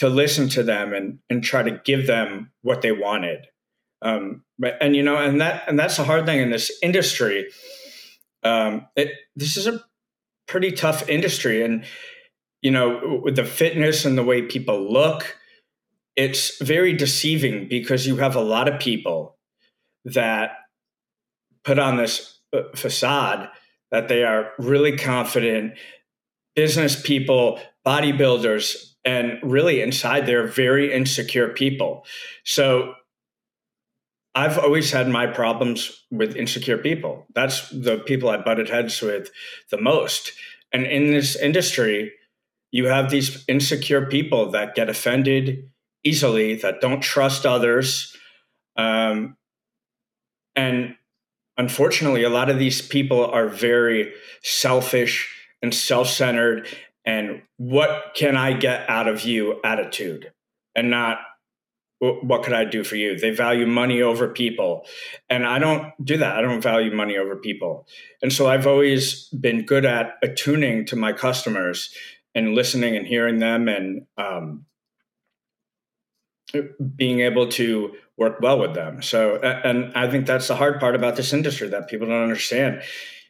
to 0.00 0.08
listen 0.08 0.48
to 0.48 0.62
them 0.62 0.92
and 0.92 1.18
and 1.30 1.44
try 1.44 1.62
to 1.62 1.80
give 1.84 2.06
them 2.06 2.50
what 2.62 2.82
they 2.82 2.92
wanted. 2.92 3.46
Um, 4.02 4.42
but, 4.58 4.78
and 4.80 4.96
you 4.96 5.02
know, 5.02 5.16
and 5.16 5.40
that 5.40 5.64
and 5.68 5.78
that's 5.78 5.96
the 5.96 6.04
hard 6.04 6.26
thing 6.26 6.40
in 6.40 6.50
this 6.50 6.72
industry. 6.82 7.48
Um, 8.42 8.86
it, 8.96 9.12
this 9.36 9.56
is 9.56 9.66
a 9.66 9.84
pretty 10.48 10.72
tough 10.72 11.08
industry, 11.08 11.62
and 11.62 11.84
you 12.62 12.70
know, 12.70 13.20
with 13.22 13.36
the 13.36 13.44
fitness 13.44 14.04
and 14.04 14.16
the 14.16 14.24
way 14.24 14.42
people 14.42 14.92
look, 14.92 15.36
it's 16.16 16.62
very 16.62 16.94
deceiving 16.94 17.68
because 17.68 18.06
you 18.06 18.16
have 18.16 18.36
a 18.36 18.40
lot 18.40 18.68
of 18.68 18.80
people 18.80 19.38
that 20.06 20.52
put 21.62 21.78
on 21.78 21.98
this 21.98 22.40
uh, 22.54 22.62
facade 22.74 23.50
that 23.90 24.08
they 24.08 24.24
are 24.24 24.52
really 24.58 24.96
confident 24.96 25.74
business 26.56 27.00
people, 27.00 27.60
bodybuilders, 27.86 28.89
and 29.04 29.38
really 29.42 29.80
inside 29.80 30.26
they're 30.26 30.46
very 30.46 30.92
insecure 30.92 31.48
people. 31.48 32.04
So 32.44 32.94
I've 34.34 34.58
always 34.58 34.92
had 34.92 35.08
my 35.08 35.26
problems 35.26 36.04
with 36.10 36.36
insecure 36.36 36.78
people. 36.78 37.26
That's 37.34 37.68
the 37.70 37.98
people 37.98 38.28
I 38.28 38.36
butted 38.36 38.68
heads 38.68 39.00
with 39.02 39.30
the 39.70 39.80
most. 39.80 40.32
And 40.72 40.86
in 40.86 41.10
this 41.10 41.34
industry, 41.36 42.12
you 42.70 42.86
have 42.86 43.10
these 43.10 43.44
insecure 43.48 44.06
people 44.06 44.52
that 44.52 44.76
get 44.76 44.88
offended 44.88 45.70
easily, 46.04 46.54
that 46.56 46.80
don't 46.80 47.00
trust 47.00 47.44
others. 47.44 48.16
Um, 48.76 49.36
and 50.54 50.94
unfortunately, 51.56 52.22
a 52.22 52.30
lot 52.30 52.50
of 52.50 52.58
these 52.58 52.80
people 52.80 53.24
are 53.24 53.48
very 53.48 54.12
selfish 54.42 55.28
and 55.60 55.74
self 55.74 56.08
centered 56.08 56.68
and 57.04 57.42
what 57.56 58.12
can 58.14 58.36
I 58.36 58.52
get 58.52 58.88
out 58.88 59.08
of 59.08 59.22
you 59.22 59.60
attitude 59.64 60.32
and 60.74 60.90
not 60.90 61.18
what 62.00 62.42
could 62.42 62.54
I 62.54 62.64
do 62.64 62.82
for 62.82 62.96
you? 62.96 63.18
They 63.18 63.30
value 63.30 63.66
money 63.66 64.00
over 64.00 64.28
people. 64.28 64.86
And 65.28 65.46
I 65.46 65.58
don't 65.58 65.92
do 66.02 66.16
that. 66.16 66.36
I 66.36 66.40
don't 66.40 66.62
value 66.62 66.94
money 66.94 67.18
over 67.18 67.36
people. 67.36 67.86
And 68.22 68.32
so 68.32 68.48
I've 68.48 68.66
always 68.66 69.24
been 69.28 69.66
good 69.66 69.84
at 69.84 70.14
attuning 70.22 70.86
to 70.86 70.96
my 70.96 71.12
customers 71.12 71.94
and 72.34 72.54
listening 72.54 72.96
and 72.96 73.06
hearing 73.06 73.38
them 73.38 73.68
and 73.68 74.06
um, 74.16 74.64
being 76.96 77.20
able 77.20 77.48
to 77.48 77.92
work 78.16 78.40
well 78.40 78.58
with 78.58 78.74
them. 78.74 79.02
So, 79.02 79.36
and 79.36 79.92
I 79.94 80.10
think 80.10 80.26
that's 80.26 80.48
the 80.48 80.56
hard 80.56 80.80
part 80.80 80.94
about 80.94 81.16
this 81.16 81.34
industry 81.34 81.68
that 81.68 81.88
people 81.88 82.06
don't 82.06 82.22
understand. 82.22 82.82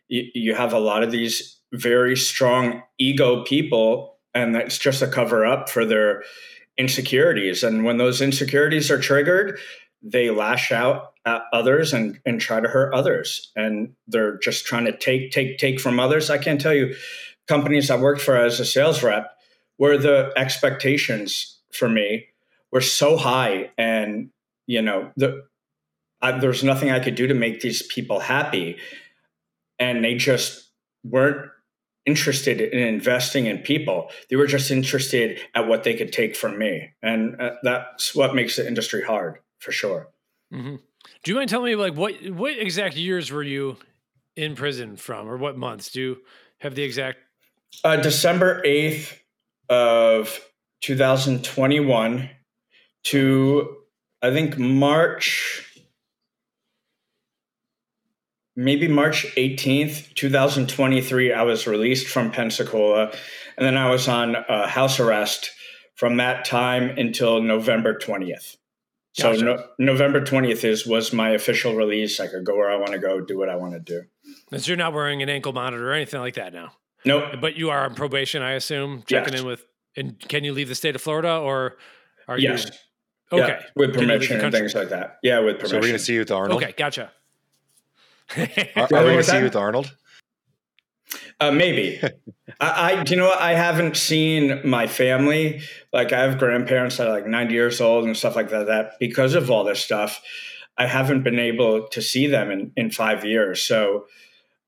You, 0.07 0.27
you 0.33 0.55
have 0.55 0.73
a 0.73 0.79
lot 0.79 1.03
of 1.03 1.11
these 1.11 1.60
very 1.73 2.17
strong 2.17 2.83
ego 2.99 3.45
people, 3.45 4.17
and 4.35 4.55
that's 4.55 4.79
just 4.79 5.03
a 5.03 5.07
cover 5.07 5.47
up 5.47 5.69
for 5.69 5.85
their 5.85 6.23
insecurities. 6.77 7.63
And 7.63 7.85
when 7.85 7.99
those 7.99 8.21
insecurities 8.21 8.91
are 8.91 9.01
triggered, 9.01 9.59
they 10.03 10.31
lash 10.31 10.73
out 10.73 11.13
at 11.27 11.43
others 11.53 11.93
and, 11.93 12.19
and 12.25 12.41
try 12.41 12.61
to 12.61 12.69
hurt 12.69 12.95
others. 12.95 13.53
And 13.55 13.95
they're 14.07 14.39
just 14.39 14.65
trying 14.65 14.87
to 14.87 14.97
take, 14.97 15.31
take, 15.31 15.59
take 15.59 15.79
from 15.79 16.01
others. 16.01 16.31
I 16.31 16.39
can't 16.39 16.61
tell 16.61 16.75
you 16.75 16.95
companies 17.47 17.91
I 17.91 17.97
worked 17.97 18.23
for 18.23 18.37
as 18.37 18.61
a 18.61 18.65
sales 18.65 19.03
rep 19.03 19.37
where 19.77 19.99
the 19.99 20.33
expectations 20.37 21.59
for 21.73 21.89
me 21.89 22.27
were 22.71 22.81
so 22.81 23.17
high 23.17 23.71
and 23.77 24.31
you 24.67 24.83
know 24.83 25.11
the 25.17 25.45
I, 26.23 26.39
there's 26.39 26.63
nothing 26.63 26.91
i 26.91 27.01
could 27.01 27.15
do 27.15 27.27
to 27.27 27.35
make 27.35 27.61
these 27.61 27.83
people 27.83 28.21
happy 28.21 28.77
and 29.79 30.05
they 30.05 30.15
just 30.15 30.71
weren't 31.03 31.50
interested 32.07 32.61
in 32.61 32.81
investing 32.81 33.47
in 33.47 33.59
people. 33.59 34.11
They 34.29 34.37
were 34.37 34.47
just 34.47 34.71
interested 34.71 35.39
at 35.55 35.69
what 35.69 35.85
they 35.85 35.95
could 35.95 36.13
take 36.13 36.35
from 36.35 36.59
me. 36.59 36.91
And 37.03 37.41
uh, 37.41 37.51
that's 37.63 38.15
what 38.15 38.35
makes 38.35 38.57
the 38.57 38.67
industry 38.67 39.03
hard 39.03 39.39
for 39.59 39.73
sure. 39.73 40.09
Mm-hmm. 40.53 40.77
do 41.23 41.31
you 41.31 41.37
mind 41.37 41.49
telling 41.49 41.67
me 41.67 41.77
like 41.77 41.95
what 41.95 42.15
what 42.33 42.59
exact 42.59 42.97
years 42.97 43.31
were 43.31 43.45
you 43.45 43.77
in 44.35 44.57
prison 44.57 44.97
from 44.97 45.29
or 45.29 45.37
what 45.37 45.57
months? 45.57 45.93
Do 45.93 46.01
you 46.01 46.19
have 46.59 46.75
the 46.75 46.83
exact 46.83 47.19
uh, 47.85 47.97
december 47.97 48.61
8th 48.65 49.17
of 49.69 50.41
2021 50.81 52.31
to 53.05 53.77
I 54.23 54.31
think 54.31 54.59
March, 54.59 55.70
maybe 58.61 58.89
March 58.89 59.27
18th, 59.37 60.15
2023, 60.15 61.33
I 61.33 61.43
was 61.43 61.67
released 61.67 62.07
from 62.09 62.31
Pensacola. 62.31 63.11
And 63.57 63.67
then 63.67 63.77
I 63.77 63.91
was 63.91 64.07
on 64.07 64.37
uh, 64.37 64.69
house 64.69 65.01
arrest 65.01 65.51
from 65.95 66.19
that 66.19 66.45
time 66.45 66.91
until 66.91 67.43
November 67.43 67.95
20th. 67.95 68.57
Gotcha. 69.19 69.39
So 69.39 69.45
no, 69.45 69.65
November 69.79 70.21
20th 70.21 70.65
is 70.65 70.87
was 70.87 71.13
my 71.13 71.31
official 71.31 71.75
release. 71.75 72.21
I 72.21 72.29
could 72.29 72.45
go 72.45 72.55
where 72.55 72.71
I 72.71 72.77
want 72.77 72.93
to 72.93 72.99
go, 72.99 73.21
do 73.21 73.39
what 73.39 73.49
I 73.49 73.57
want 73.57 73.73
to 73.73 73.81
do. 73.81 74.03
And 74.53 74.63
so 74.63 74.69
you're 74.69 74.77
not 74.77 74.93
wearing 74.93 75.23
an 75.23 75.29
ankle 75.29 75.53
monitor 75.53 75.91
or 75.91 75.95
anything 75.95 76.21
like 76.21 76.35
that 76.35 76.53
now? 76.53 76.73
Nope. 77.05 77.41
But 77.41 77.57
you 77.57 77.71
are 77.71 77.85
on 77.85 77.95
probation, 77.95 78.43
I 78.43 78.53
assume, 78.53 79.03
checking 79.07 79.33
yes. 79.33 79.43
in 79.43 79.47
with, 79.47 79.65
and 79.97 80.19
can 80.29 80.45
you 80.45 80.53
leave 80.53 80.69
the 80.69 80.75
state 80.75 80.95
of 80.95 81.03
Florida 81.03 81.37
or 81.39 81.77
are 82.29 82.39
yes. 82.39 82.67
you? 82.67 82.71
Okay, 83.33 83.59
yeah, 83.61 83.67
with 83.77 83.95
permission 83.95 84.41
and 84.41 84.53
things 84.53 84.75
like 84.75 84.89
that. 84.91 85.19
Yeah, 85.23 85.39
with 85.41 85.57
permission. 85.57 85.69
So 85.69 85.77
we're 85.77 85.83
going 85.83 85.93
to 85.93 85.99
see 85.99 86.15
you 86.15 86.21
with 86.21 86.31
Arnold. 86.31 86.63
Okay, 86.63 86.75
gotcha. 86.77 87.13
Are, 88.37 88.47
are 88.77 88.87
we 88.87 88.89
going 88.89 89.17
to 89.17 89.25
see 89.25 89.39
you 89.39 89.45
with 89.45 89.57
Arnold? 89.57 89.95
Uh, 91.41 91.51
maybe. 91.51 92.01
I, 92.61 92.69
I, 92.69 93.05
you 93.07 93.17
know 93.17 93.29
what? 93.29 93.41
I 93.41 93.55
haven't 93.55 93.97
seen 93.97 94.61
my 94.65 94.87
family. 94.87 95.63
Like 95.93 96.13
I 96.13 96.21
have 96.21 96.39
grandparents 96.39 96.99
that 96.99 97.09
are 97.09 97.13
like 97.13 97.27
90 97.27 97.55
years 97.55 97.81
old 97.81 98.05
and 98.05 98.17
stuff 98.17 98.37
like 98.37 98.51
that. 98.51 98.67
That 98.67 98.93
because 99.01 99.35
of 99.35 99.51
all 99.51 99.65
this 99.65 99.81
stuff, 99.81 100.21
I 100.77 100.87
haven't 100.87 101.23
been 101.23 101.39
able 101.39 101.89
to 101.89 102.03
see 102.03 102.27
them 102.27 102.51
in, 102.51 102.73
in 102.77 102.91
five 102.91 103.25
years. 103.25 103.63
So 103.63 104.07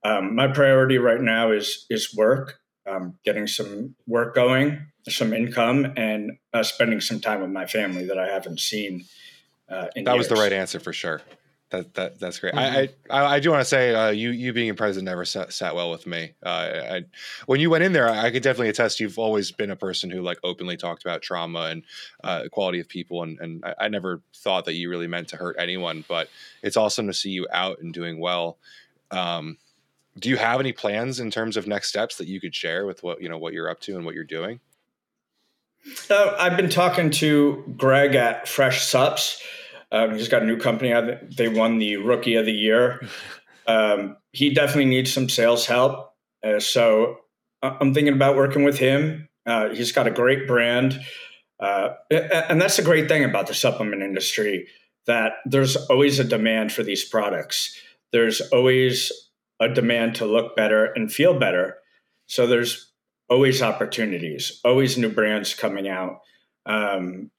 um, 0.05 0.34
my 0.34 0.48
priority 0.48 0.98
right 0.98 1.20
now 1.20 1.52
is 1.52 1.86
is 1.89 2.14
work, 2.14 2.59
um, 2.86 3.18
getting 3.24 3.47
some 3.47 3.94
work 4.06 4.34
going, 4.34 4.86
some 5.09 5.32
income, 5.32 5.93
and 5.97 6.32
uh, 6.52 6.62
spending 6.62 7.01
some 7.01 7.20
time 7.20 7.40
with 7.40 7.51
my 7.51 7.66
family 7.66 8.06
that 8.06 8.18
I 8.18 8.28
haven't 8.28 8.60
seen. 8.60 9.05
Uh, 9.70 9.86
that 9.94 10.05
years. 10.05 10.18
was 10.18 10.28
the 10.28 10.34
right 10.34 10.52
answer 10.52 10.80
for 10.80 10.93
sure. 10.93 11.22
That, 11.73 11.94
that 11.94 12.20
that's 12.20 12.39
great. 12.39 12.53
Mm-hmm. 12.53 13.11
I, 13.11 13.19
I 13.23 13.35
I 13.36 13.40
do 13.40 13.51
want 13.51 13.62
to 13.62 13.65
say 13.65 13.94
uh, 13.94 14.11
you 14.11 14.31
you 14.31 14.53
being 14.53 14.69
in 14.69 14.77
president 14.77 15.07
never 15.07 15.24
sat, 15.24 15.55
sat 15.55 15.74
well 15.74 15.90
with 15.90 16.07
me. 16.07 16.32
Uh, 16.44 16.49
I, 16.49 17.05
when 17.47 17.61
you 17.61 17.70
went 17.70 17.82
in 17.82 17.94
there, 17.94 18.11
I 18.11 18.31
could 18.31 18.43
definitely 18.43 18.69
attest. 18.69 19.01
You've 19.01 19.19
always 19.19 19.51
been 19.53 19.70
a 19.70 19.77
person 19.77 20.11
who 20.11 20.20
like 20.20 20.39
openly 20.44 20.77
talked 20.77 21.03
about 21.03 21.23
trauma 21.23 21.69
and 21.70 21.82
uh, 22.23 22.44
quality 22.53 22.78
of 22.78 22.90
people, 22.90 23.23
and 23.23 23.40
and 23.40 23.65
I, 23.65 23.86
I, 23.86 23.89
never 23.89 24.20
thought 24.36 24.66
that 24.66 24.74
you 24.74 24.90
really 24.90 25.07
meant 25.07 25.28
to 25.28 25.39
hurt 25.39 25.57
anyone. 25.59 26.05
But 26.07 26.28
it's 26.62 26.77
awesome 26.77 27.07
to 27.07 27.15
see 27.15 27.31
you 27.31 27.49
out 27.51 27.81
and 27.81 27.94
doing 27.94 28.20
well. 28.20 28.59
Um, 29.11 29.57
do 30.19 30.28
you 30.28 30.36
have 30.36 30.61
any 30.61 30.73
plans 30.73 31.20
in 31.20 31.31
terms 31.31 31.57
of 31.57 31.66
next 31.66 31.89
steps 31.89 32.16
that 32.16 32.28
you 32.28 32.39
could 32.39 32.55
share 32.55 32.85
with 32.85 33.03
what 33.03 33.23
you 33.23 33.31
know 33.31 33.39
what 33.39 33.55
you're 33.55 33.70
up 33.70 33.81
to 33.81 33.97
and 33.97 34.05
what 34.05 34.15
you're 34.15 34.24
doing? 34.24 34.61
Uh, 36.11 36.36
I've 36.39 36.59
been 36.59 36.69
talking 36.69 37.11
to 37.12 37.65
Greg 37.78 38.15
at 38.15 38.47
Fresh 38.47 38.85
Supps 38.85 39.43
um, 39.93 40.14
he's 40.14 40.28
got 40.28 40.43
a 40.43 40.47
new 40.47 40.56
company. 40.56 40.93
They 41.36 41.48
won 41.48 41.78
the 41.78 41.98
Rookie 41.98 42.35
of 42.35 42.47
the 42.47 42.52
Year. 42.52 43.06
Um, 43.64 44.16
he 44.32 44.52
definitely 44.52 44.86
needs 44.86 45.12
some 45.12 45.28
sales 45.28 45.66
help. 45.66 46.14
Uh, 46.44 46.59
so 46.59 47.19
I'm 47.62 47.94
thinking 47.94 48.12
about 48.12 48.35
working 48.35 48.64
with 48.64 48.77
him. 48.77 49.28
Uh, 49.47 49.69
he's 49.69 49.93
got 49.93 50.09
a 50.09 50.10
great 50.10 50.48
brand. 50.48 51.01
Uh, 51.60 51.90
and 52.10 52.60
that's 52.60 52.77
the 52.77 52.82
great 52.82 53.06
thing 53.06 53.23
about 53.23 53.47
the 53.47 53.55
supplement 53.55 54.02
industry 54.02 54.66
that 55.06 55.35
there's 55.44 55.77
always 55.77 56.19
a 56.19 56.24
demand 56.24 56.73
for 56.73 56.82
these 56.82 57.05
products. 57.05 57.81
There's 58.10 58.40
always 58.40 59.12
a 59.60 59.69
demand 59.69 60.16
to 60.16 60.27
look 60.27 60.56
better 60.56 60.86
and 60.86 61.12
feel 61.12 61.39
better. 61.39 61.77
So 62.27 62.48
there's 62.48 62.93
always 63.28 63.62
opportunities, 63.62 64.60
always 64.64 64.98
new 64.98 65.09
brands 65.09 65.55
coming 65.55 65.89
out. 65.89 66.19
Um, 66.66 67.31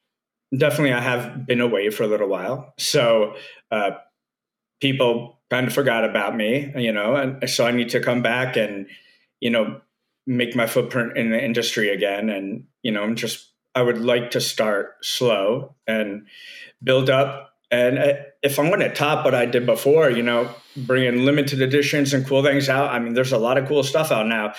definitely 0.56 0.94
I 0.94 1.02
have 1.02 1.46
been 1.46 1.62
away 1.62 1.90
for 1.90 2.04
a 2.04 2.08
little 2.08 2.28
while. 2.28 2.74
So 2.78 3.36
uh, 3.72 3.92
people 4.82 5.40
kind 5.50 5.68
of 5.68 5.74
forgot 5.74 6.06
about 6.06 6.36
me, 6.36 6.72
you 6.76 6.92
know, 6.92 7.16
and 7.16 7.50
so 7.50 7.66
I 7.66 7.72
need 7.72 7.90
to 7.90 8.00
come 8.00 8.22
back 8.22 8.58
and, 8.58 8.88
you 9.40 9.50
know, 9.50 9.82
make 10.26 10.56
my 10.56 10.68
footprint 10.68 11.18
in 11.18 11.32
the 11.32 11.44
industry 11.44 11.90
again. 11.90 12.30
And, 12.30 12.66
you 12.82 12.92
know, 12.92 13.04
I'm 13.04 13.16
just, 13.16 13.52
I 13.76 13.82
would 13.82 14.00
like 14.00 14.32
to 14.32 14.42
start 14.42 14.96
slow 15.02 15.76
and 15.88 16.28
build 16.84 17.10
up. 17.10 17.52
And 17.72 17.98
uh, 17.98 18.14
if 18.42 18.60
I'm 18.60 18.68
going 18.68 18.82
to 18.82 18.94
top 18.94 19.26
what 19.26 19.34
I 19.34 19.46
did 19.46 19.66
before, 19.66 20.10
you 20.10 20.24
know, 20.24 20.50
bringing 20.78 21.26
limited 21.26 21.62
editions 21.62 22.14
and 22.14 22.26
cool 22.26 22.44
things 22.44 22.70
out, 22.70 22.92
I 22.92 23.00
mean, 23.00 23.14
there's 23.14 23.32
a 23.32 23.38
lot 23.38 23.58
of 23.58 23.68
cool 23.68 23.84
stuff 23.84 24.12
out 24.12 24.28
now. 24.28 24.54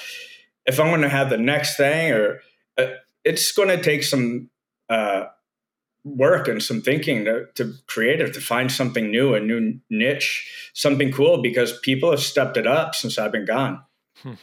If 0.67 0.81
I'm 0.81 0.89
going 0.89 1.03
to 1.03 1.09
have 1.09 1.31
the 1.31 1.39
next 1.39 1.77
thing 1.77 2.13
or 2.13 2.41
uh, 2.77 2.87
it's 3.25 3.53
going 3.53 3.69
to 3.69 3.81
take 3.81 4.03
some, 4.03 4.51
uh, 4.89 5.25
work 6.05 6.49
and 6.49 6.63
some 6.63 6.83
thinking 6.83 7.25
to, 7.25 7.47
to 7.55 7.75
create 7.87 8.21
it, 8.21 8.35
to 8.35 8.41
find 8.41 8.71
something 8.71 9.11
new, 9.11 9.35
a 9.35 9.41
new 9.41 9.81
niche, 9.91 10.71
something 10.75 11.11
cool, 11.11 11.41
because 11.41 11.79
people 11.81 12.11
have 12.11 12.21
stepped 12.21 12.57
it 12.57 12.67
up 12.67 12.95
since 12.95 13.19
I've 13.19 13.33
been 13.33 13.47
gone. 13.47 13.83
Hmm. 14.17 14.35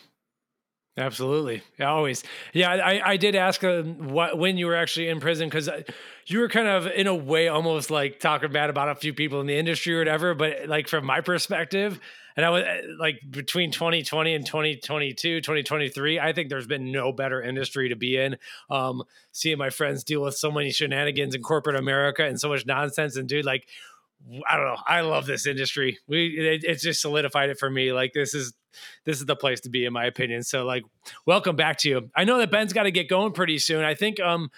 Absolutely, 0.97 1.63
always. 1.79 2.21
Yeah, 2.51 2.71
I, 2.71 3.11
I 3.11 3.17
did 3.17 3.33
ask 3.33 3.63
uh, 3.63 3.81
what 3.83 4.37
when 4.37 4.57
you 4.57 4.65
were 4.65 4.75
actually 4.75 5.07
in 5.07 5.21
prison 5.21 5.47
because 5.47 5.69
uh, 5.69 5.83
you 6.25 6.39
were 6.39 6.49
kind 6.49 6.67
of 6.67 6.85
in 6.85 7.07
a 7.07 7.15
way 7.15 7.47
almost 7.47 7.89
like 7.89 8.19
talking 8.19 8.51
bad 8.51 8.69
about 8.69 8.89
a 8.89 8.95
few 8.95 9.13
people 9.13 9.39
in 9.39 9.47
the 9.47 9.57
industry 9.57 9.95
or 9.95 9.99
whatever. 9.99 10.33
But 10.33 10.67
like 10.67 10.89
from 10.89 11.05
my 11.05 11.21
perspective, 11.21 11.97
and 12.35 12.45
I 12.45 12.49
was 12.49 12.63
uh, 12.63 12.81
like 12.99 13.19
between 13.29 13.71
2020 13.71 14.33
and 14.33 14.45
2022, 14.45 15.41
2023, 15.41 16.19
I 16.19 16.33
think 16.33 16.49
there's 16.49 16.67
been 16.67 16.91
no 16.91 17.11
better 17.11 17.41
industry 17.41 17.89
to 17.89 17.95
be 17.95 18.17
in. 18.17 18.37
Um, 18.69 19.03
seeing 19.31 19.57
my 19.57 19.69
friends 19.69 20.03
deal 20.03 20.21
with 20.21 20.35
so 20.35 20.51
many 20.51 20.71
shenanigans 20.71 21.35
in 21.35 21.41
corporate 21.41 21.75
America 21.75 22.25
and 22.25 22.39
so 22.39 22.49
much 22.49 22.65
nonsense. 22.65 23.15
And 23.15 23.27
dude, 23.27 23.45
like, 23.45 23.67
I 24.47 24.55
don't 24.55 24.65
know. 24.65 24.77
I 24.85 25.01
love 25.01 25.25
this 25.25 25.45
industry. 25.47 25.97
We 26.07 26.27
it, 26.27 26.63
it's 26.63 26.83
just 26.83 27.01
solidified 27.01 27.49
it 27.49 27.59
for 27.59 27.69
me. 27.69 27.91
Like 27.91 28.13
this 28.13 28.33
is 28.33 28.53
this 29.03 29.19
is 29.19 29.25
the 29.25 29.35
place 29.35 29.61
to 29.61 29.69
be, 29.69 29.85
in 29.85 29.93
my 29.93 30.05
opinion. 30.05 30.43
So 30.43 30.63
like, 30.63 30.83
welcome 31.25 31.55
back 31.55 31.77
to 31.79 31.89
you. 31.89 32.09
I 32.15 32.23
know 32.23 32.37
that 32.37 32.51
Ben's 32.51 32.73
got 32.73 32.83
to 32.83 32.91
get 32.91 33.09
going 33.09 33.33
pretty 33.33 33.57
soon. 33.57 33.83
I 33.83 33.95
think 33.95 34.19
um 34.19 34.51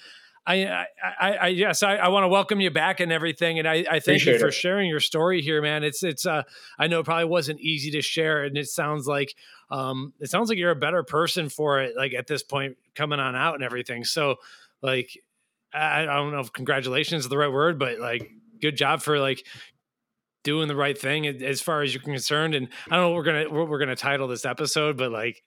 I, 0.46 0.66
I, 0.66 0.86
I, 1.20 1.32
I 1.34 1.48
yes, 1.48 1.84
I, 1.84 1.96
I 1.96 2.08
want 2.10 2.24
to 2.24 2.28
welcome 2.28 2.60
you 2.60 2.70
back 2.70 3.00
and 3.00 3.12
everything, 3.12 3.60
and 3.60 3.68
I, 3.68 3.76
I 3.76 4.00
thank 4.00 4.02
Appreciate 4.02 4.34
you 4.34 4.40
for 4.40 4.48
it. 4.48 4.54
sharing 4.54 4.90
your 4.90 5.00
story 5.00 5.42
here, 5.42 5.62
man. 5.62 5.84
It's, 5.84 6.04
it's, 6.04 6.26
uh, 6.26 6.44
I 6.78 6.88
know 6.88 7.00
it 7.00 7.06
probably 7.06 7.26
wasn't 7.26 7.62
easy 7.62 7.92
to 7.92 8.02
share, 8.02 8.44
and 8.44 8.58
it 8.58 8.68
sounds 8.68 9.08
like, 9.08 9.36
um, 9.72 10.14
it 10.20 10.30
sounds 10.30 10.50
like 10.50 10.58
you're 10.58 10.72
a 10.72 10.76
better 10.76 11.04
person 11.04 11.50
for 11.50 11.82
it, 11.82 11.96
like 11.96 12.14
at 12.14 12.28
this 12.28 12.44
point, 12.44 12.78
coming 12.96 13.20
on 13.20 13.36
out 13.36 13.56
and 13.56 13.64
everything. 13.64 14.04
So, 14.04 14.36
like, 14.82 15.18
I, 15.74 16.04
I 16.04 16.06
don't 16.06 16.32
know 16.32 16.40
if 16.40 16.52
congratulations 16.52 17.24
is 17.24 17.30
the 17.30 17.38
right 17.38 17.52
word, 17.52 17.80
but 17.80 18.00
like, 18.00 18.30
good 18.62 18.78
job 18.78 19.02
for 19.02 19.20
like 19.20 19.46
doing 20.44 20.68
the 20.68 20.76
right 20.76 20.98
thing 20.98 21.26
as 21.26 21.62
far 21.62 21.82
as 21.82 21.94
you're 21.94 22.04
concerned. 22.04 22.54
And 22.54 22.68
I 22.90 22.96
don't 22.96 23.06
know 23.06 23.10
what 23.10 23.16
we're 23.16 23.24
gonna 23.24 23.50
what 23.50 23.70
we're 23.70 23.80
gonna 23.80 23.96
title 23.96 24.28
this 24.28 24.46
episode, 24.46 24.98
but 24.98 25.12
like 25.12 25.42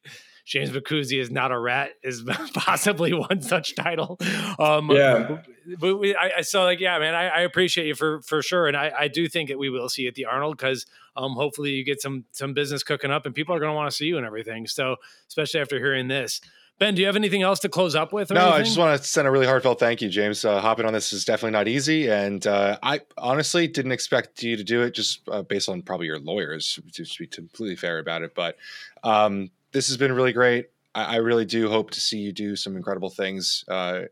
James 0.46 0.70
Boccuzzi 0.70 1.20
is 1.20 1.28
not 1.28 1.50
a 1.50 1.58
rat 1.58 1.90
is 2.04 2.22
possibly 2.54 3.12
one 3.12 3.42
such 3.42 3.74
title. 3.74 4.16
Um, 4.60 4.88
yeah, 4.92 5.38
but 5.78 5.96
we, 5.96 6.14
I, 6.14 6.30
I 6.38 6.40
so 6.42 6.62
like 6.62 6.78
yeah, 6.78 6.98
man, 7.00 7.16
I, 7.16 7.26
I, 7.26 7.40
appreciate 7.40 7.88
you 7.88 7.96
for 7.96 8.22
for 8.22 8.42
sure, 8.42 8.68
and 8.68 8.76
I, 8.76 8.92
I 8.96 9.08
do 9.08 9.28
think 9.28 9.48
that 9.48 9.58
we 9.58 9.70
will 9.70 9.88
see 9.88 10.06
at 10.06 10.14
the 10.14 10.24
Arnold 10.24 10.56
because 10.56 10.86
um, 11.16 11.32
hopefully 11.32 11.72
you 11.72 11.84
get 11.84 12.00
some 12.00 12.26
some 12.30 12.54
business 12.54 12.84
cooking 12.84 13.10
up, 13.10 13.26
and 13.26 13.34
people 13.34 13.56
are 13.56 13.58
going 13.58 13.70
to 13.70 13.74
want 13.74 13.90
to 13.90 13.96
see 13.96 14.06
you 14.06 14.18
and 14.18 14.24
everything. 14.24 14.68
So 14.68 14.96
especially 15.28 15.60
after 15.60 15.78
hearing 15.78 16.06
this. 16.06 16.40
Ben, 16.78 16.94
do 16.94 17.00
you 17.00 17.06
have 17.06 17.16
anything 17.16 17.40
else 17.40 17.58
to 17.60 17.70
close 17.70 17.94
up 17.94 18.12
with? 18.12 18.30
no, 18.30 18.36
anything? 18.38 18.60
I 18.60 18.62
just 18.62 18.76
want 18.76 19.00
to 19.00 19.08
send 19.08 19.26
a 19.26 19.30
really 19.30 19.46
heartfelt 19.46 19.80
thank 19.80 20.02
you, 20.02 20.10
James. 20.10 20.44
Uh, 20.44 20.60
hopping 20.60 20.84
on 20.84 20.92
this 20.92 21.10
is 21.12 21.24
definitely 21.24 21.52
not 21.52 21.68
easy, 21.68 22.08
and 22.08 22.46
uh, 22.46 22.78
I 22.82 23.00
honestly 23.16 23.66
didn't 23.66 23.92
expect 23.92 24.42
you 24.42 24.58
to 24.58 24.62
do 24.62 24.82
it 24.82 24.94
just 24.94 25.26
uh, 25.28 25.40
based 25.40 25.70
on 25.70 25.80
probably 25.80 26.06
your 26.06 26.18
lawyers, 26.18 26.78
to 26.92 27.04
be 27.18 27.26
completely 27.26 27.76
fair 27.76 27.98
about 27.98 28.22
it. 28.22 28.34
But 28.34 28.58
um, 29.02 29.50
this 29.76 29.88
has 29.88 29.98
been 29.98 30.12
really 30.14 30.32
great. 30.32 30.70
I, 30.94 31.04
I, 31.04 31.16
really 31.16 31.44
do 31.44 31.68
hope 31.68 31.90
to 31.90 32.00
see 32.00 32.16
you 32.16 32.32
do 32.32 32.56
some 32.56 32.76
incredible 32.76 33.10
things. 33.10 33.62
Uh, 33.68 34.04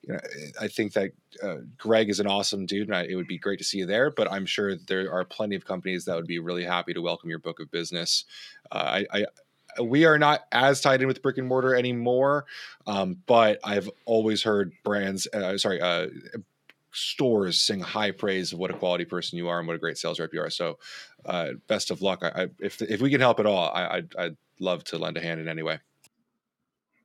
you 0.00 0.14
know, 0.14 0.20
I 0.58 0.66
think 0.66 0.94
that 0.94 1.10
uh, 1.42 1.56
Greg 1.76 2.08
is 2.08 2.20
an 2.20 2.26
awesome 2.26 2.64
dude, 2.64 2.88
and 2.88 2.96
I, 2.96 3.02
it 3.02 3.16
would 3.16 3.26
be 3.26 3.36
great 3.36 3.58
to 3.58 3.64
see 3.64 3.76
you 3.76 3.86
there. 3.86 4.10
But 4.10 4.32
I'm 4.32 4.46
sure 4.46 4.76
there 4.76 5.12
are 5.12 5.26
plenty 5.26 5.56
of 5.56 5.66
companies 5.66 6.06
that 6.06 6.16
would 6.16 6.26
be 6.26 6.38
really 6.38 6.64
happy 6.64 6.94
to 6.94 7.02
welcome 7.02 7.28
your 7.28 7.38
book 7.38 7.60
of 7.60 7.70
business. 7.70 8.24
Uh, 8.72 9.02
I, 9.12 9.26
I, 9.76 9.82
we 9.82 10.06
are 10.06 10.18
not 10.18 10.46
as 10.52 10.80
tied 10.80 11.02
in 11.02 11.06
with 11.06 11.20
brick 11.20 11.36
and 11.36 11.46
mortar 11.46 11.74
anymore, 11.74 12.46
um, 12.86 13.18
but 13.26 13.60
I've 13.62 13.90
always 14.06 14.42
heard 14.42 14.72
brands, 14.84 15.28
uh, 15.34 15.58
sorry, 15.58 15.82
uh, 15.82 16.06
stores 16.92 17.60
sing 17.60 17.80
high 17.80 18.10
praise 18.10 18.54
of 18.54 18.58
what 18.58 18.70
a 18.70 18.74
quality 18.74 19.04
person 19.04 19.36
you 19.36 19.48
are 19.48 19.58
and 19.58 19.68
what 19.68 19.76
a 19.76 19.78
great 19.78 19.98
sales 19.98 20.18
rep 20.18 20.32
you 20.32 20.40
are. 20.40 20.48
So, 20.48 20.78
uh, 21.26 21.50
best 21.68 21.90
of 21.90 22.00
luck. 22.00 22.20
I, 22.22 22.44
I, 22.44 22.46
if 22.58 22.80
if 22.80 23.02
we 23.02 23.10
can 23.10 23.20
help 23.20 23.38
at 23.38 23.44
all, 23.44 23.68
I, 23.68 24.02
I'd 24.18 24.36
love 24.60 24.84
to 24.84 24.98
lend 24.98 25.16
a 25.16 25.20
hand 25.20 25.40
in 25.40 25.48
any 25.48 25.62
way. 25.62 25.80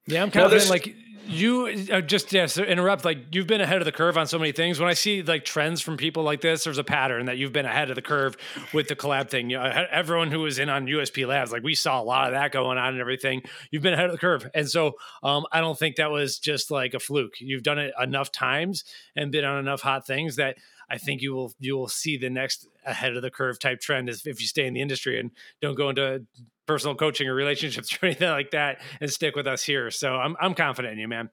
Yeah, 0.07 0.22
I'm 0.22 0.30
confident. 0.30 0.69
like 0.69 0.95
you, 1.27 1.88
uh, 1.91 2.02
just 2.02 2.32
yeah, 2.32 2.45
so 2.45 2.64
interrupt. 2.64 3.06
Like 3.06 3.34
you've 3.34 3.48
been 3.48 3.61
ahead 3.61 3.80
of 3.80 3.86
the 3.86 3.91
curve 3.91 4.18
on 4.18 4.27
so 4.27 4.38
many 4.38 4.52
things. 4.52 4.80
When 4.80 4.90
I 4.90 4.94
see 4.94 5.23
like 5.23 5.44
trends 5.45 5.82
from 5.82 5.98
people 5.98 6.23
like 6.23 6.41
this, 6.41 6.64
there's 6.64 6.77
a 6.77 6.84
pattern 6.84 7.26
that 7.26 7.38
you've 7.38 7.53
been 7.53 7.65
ahead 7.65 7.90
of 7.90 7.95
the 7.95 8.02
curve 8.02 8.38
with 8.73 8.88
the 8.88 8.95
collab 8.95 9.30
thing. 9.30 9.49
You 9.49 9.57
know, 9.57 9.86
everyone 9.91 10.32
who 10.32 10.41
was 10.41 10.60
in 10.60 10.69
on 10.69 10.86
USP 10.86 11.27
Labs, 11.27 11.52
like 11.52 11.64
we 11.64 11.76
saw 11.76 11.99
a 12.02 12.03
lot 12.03 12.27
of 12.27 12.34
that 12.34 12.52
going 12.52 12.77
on 12.77 12.90
and 12.90 13.02
everything. 13.02 13.41
You've 13.72 13.82
been 13.82 13.94
ahead 13.94 14.06
of 14.06 14.11
the 14.11 14.18
curve, 14.18 14.49
and 14.53 14.69
so 14.69 14.94
um, 15.23 15.45
I 15.52 15.61
don't 15.61 15.77
think 15.77 15.95
that 15.95 16.11
was 16.11 16.38
just 16.38 16.69
like 16.69 16.94
a 16.94 16.99
fluke. 16.99 17.36
You've 17.40 17.64
done 17.64 17.80
it 17.80 17.94
enough 17.99 18.32
times 18.32 18.84
and 19.15 19.32
been 19.32 19.45
on 19.45 19.57
enough 19.57 19.82
hot 19.82 20.06
things 20.06 20.36
that 20.36 20.57
I 20.90 20.98
think 20.98 21.22
you 21.22 21.34
will 21.34 21.53
you 21.60 21.76
will 21.76 21.88
see 21.88 22.18
the 22.18 22.30
next 22.30 22.68
ahead 22.86 23.16
of 23.16 23.22
the 23.22 23.32
curve 23.32 23.60
type 23.60 23.80
trend 23.80 24.10
is 24.10 24.26
if 24.26 24.40
you 24.40 24.48
stay 24.48 24.66
in 24.66 24.74
the 24.74 24.82
industry 24.82 25.20
and 25.20 25.32
don't 25.62 25.76
go 25.76 25.90
into 25.90 26.26
personal 26.66 26.95
coaching 26.95 27.28
or 27.28 27.34
relationships 27.34 27.98
or 28.02 28.07
anything 28.07 28.30
like 28.30 28.52
that 28.52 28.82
and 28.99 29.12
stick 29.12 29.36
with 29.36 29.48
us 29.48 29.64
here. 29.64 29.91
So 29.91 30.16
I'm 30.16 30.36
I'm 30.40 30.53
confident 30.53 30.94
in 30.94 30.99
you, 30.99 31.07
man. 31.07 31.30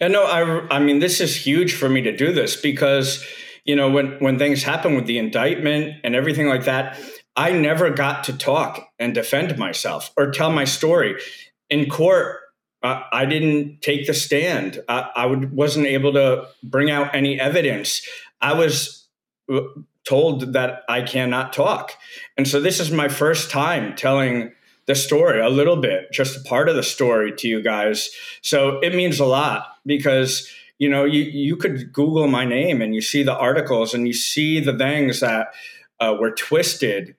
And 0.00 0.12
no, 0.12 0.24
I 0.24 0.76
I 0.76 0.78
mean 0.78 0.98
this 0.98 1.20
is 1.20 1.36
huge 1.36 1.74
for 1.74 1.88
me 1.88 2.02
to 2.02 2.16
do 2.16 2.32
this 2.32 2.56
because 2.56 3.24
you 3.64 3.76
know 3.76 3.90
when 3.90 4.12
when 4.18 4.38
things 4.38 4.62
happen 4.62 4.94
with 4.94 5.06
the 5.06 5.18
indictment 5.18 5.96
and 6.04 6.14
everything 6.14 6.48
like 6.48 6.64
that, 6.64 6.98
I 7.36 7.52
never 7.52 7.90
got 7.90 8.24
to 8.24 8.36
talk 8.36 8.88
and 8.98 9.14
defend 9.14 9.56
myself 9.58 10.12
or 10.16 10.30
tell 10.30 10.50
my 10.50 10.64
story 10.64 11.16
in 11.70 11.88
court. 11.88 12.38
I 12.84 13.26
didn't 13.26 13.80
take 13.80 14.08
the 14.08 14.12
stand. 14.12 14.82
I, 14.88 15.08
I 15.14 15.26
would, 15.26 15.52
wasn't 15.52 15.86
able 15.86 16.14
to 16.14 16.48
bring 16.64 16.90
out 16.90 17.14
any 17.14 17.38
evidence. 17.38 18.04
I 18.42 18.54
was 18.54 19.06
uh, 19.50 19.60
told 20.04 20.52
that 20.52 20.82
I 20.88 21.02
cannot 21.02 21.52
talk. 21.52 21.92
And 22.36 22.46
so 22.46 22.60
this 22.60 22.80
is 22.80 22.90
my 22.90 23.08
first 23.08 23.50
time 23.50 23.94
telling 23.94 24.52
the 24.86 24.94
story 24.94 25.40
a 25.40 25.48
little 25.48 25.76
bit, 25.76 26.10
just 26.12 26.36
a 26.36 26.48
part 26.48 26.68
of 26.68 26.74
the 26.74 26.82
story 26.82 27.32
to 27.36 27.48
you 27.48 27.62
guys. 27.62 28.10
So 28.42 28.80
it 28.80 28.94
means 28.94 29.20
a 29.20 29.24
lot 29.24 29.76
because 29.86 30.50
you 30.78 30.88
know 30.88 31.04
you 31.04 31.22
you 31.22 31.56
could 31.56 31.92
Google 31.92 32.26
my 32.26 32.44
name 32.44 32.82
and 32.82 32.94
you 32.94 33.00
see 33.00 33.22
the 33.22 33.36
articles 33.36 33.94
and 33.94 34.06
you 34.06 34.12
see 34.12 34.58
the 34.58 34.76
things 34.76 35.20
that 35.20 35.54
uh, 36.00 36.16
were 36.18 36.32
twisted 36.32 37.14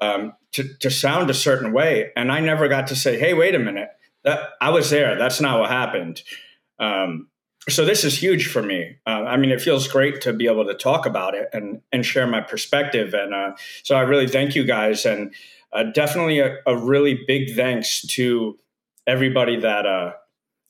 um, 0.00 0.34
to 0.52 0.74
to 0.80 0.90
sound 0.90 1.30
a 1.30 1.34
certain 1.34 1.72
way, 1.72 2.12
and 2.14 2.30
I 2.30 2.40
never 2.40 2.68
got 2.68 2.88
to 2.88 2.96
say, 2.96 3.18
"Hey, 3.18 3.32
wait 3.32 3.54
a 3.54 3.58
minute, 3.58 3.88
that 4.24 4.50
I 4.60 4.70
was 4.70 4.90
there. 4.90 5.16
That's 5.16 5.40
not 5.40 5.60
what 5.60 5.70
happened." 5.70 6.22
Um, 6.78 7.28
so 7.68 7.84
this 7.84 8.04
is 8.04 8.20
huge 8.20 8.46
for 8.46 8.62
me. 8.62 8.96
Uh, 9.06 9.24
I 9.26 9.36
mean, 9.36 9.50
it 9.50 9.60
feels 9.60 9.88
great 9.88 10.20
to 10.22 10.32
be 10.32 10.46
able 10.46 10.66
to 10.66 10.74
talk 10.74 11.06
about 11.06 11.34
it 11.34 11.48
and 11.52 11.80
and 11.92 12.04
share 12.04 12.26
my 12.26 12.40
perspective. 12.40 13.14
And 13.14 13.34
uh, 13.34 13.52
so 13.82 13.96
I 13.96 14.02
really 14.02 14.28
thank 14.28 14.54
you 14.54 14.64
guys, 14.64 15.04
and 15.04 15.34
uh, 15.72 15.84
definitely 15.84 16.40
a, 16.40 16.56
a, 16.66 16.76
really 16.76 17.20
big 17.26 17.54
thanks 17.54 18.00
to 18.02 18.58
everybody 19.06 19.58
that 19.60 19.86
uh, 19.86 20.12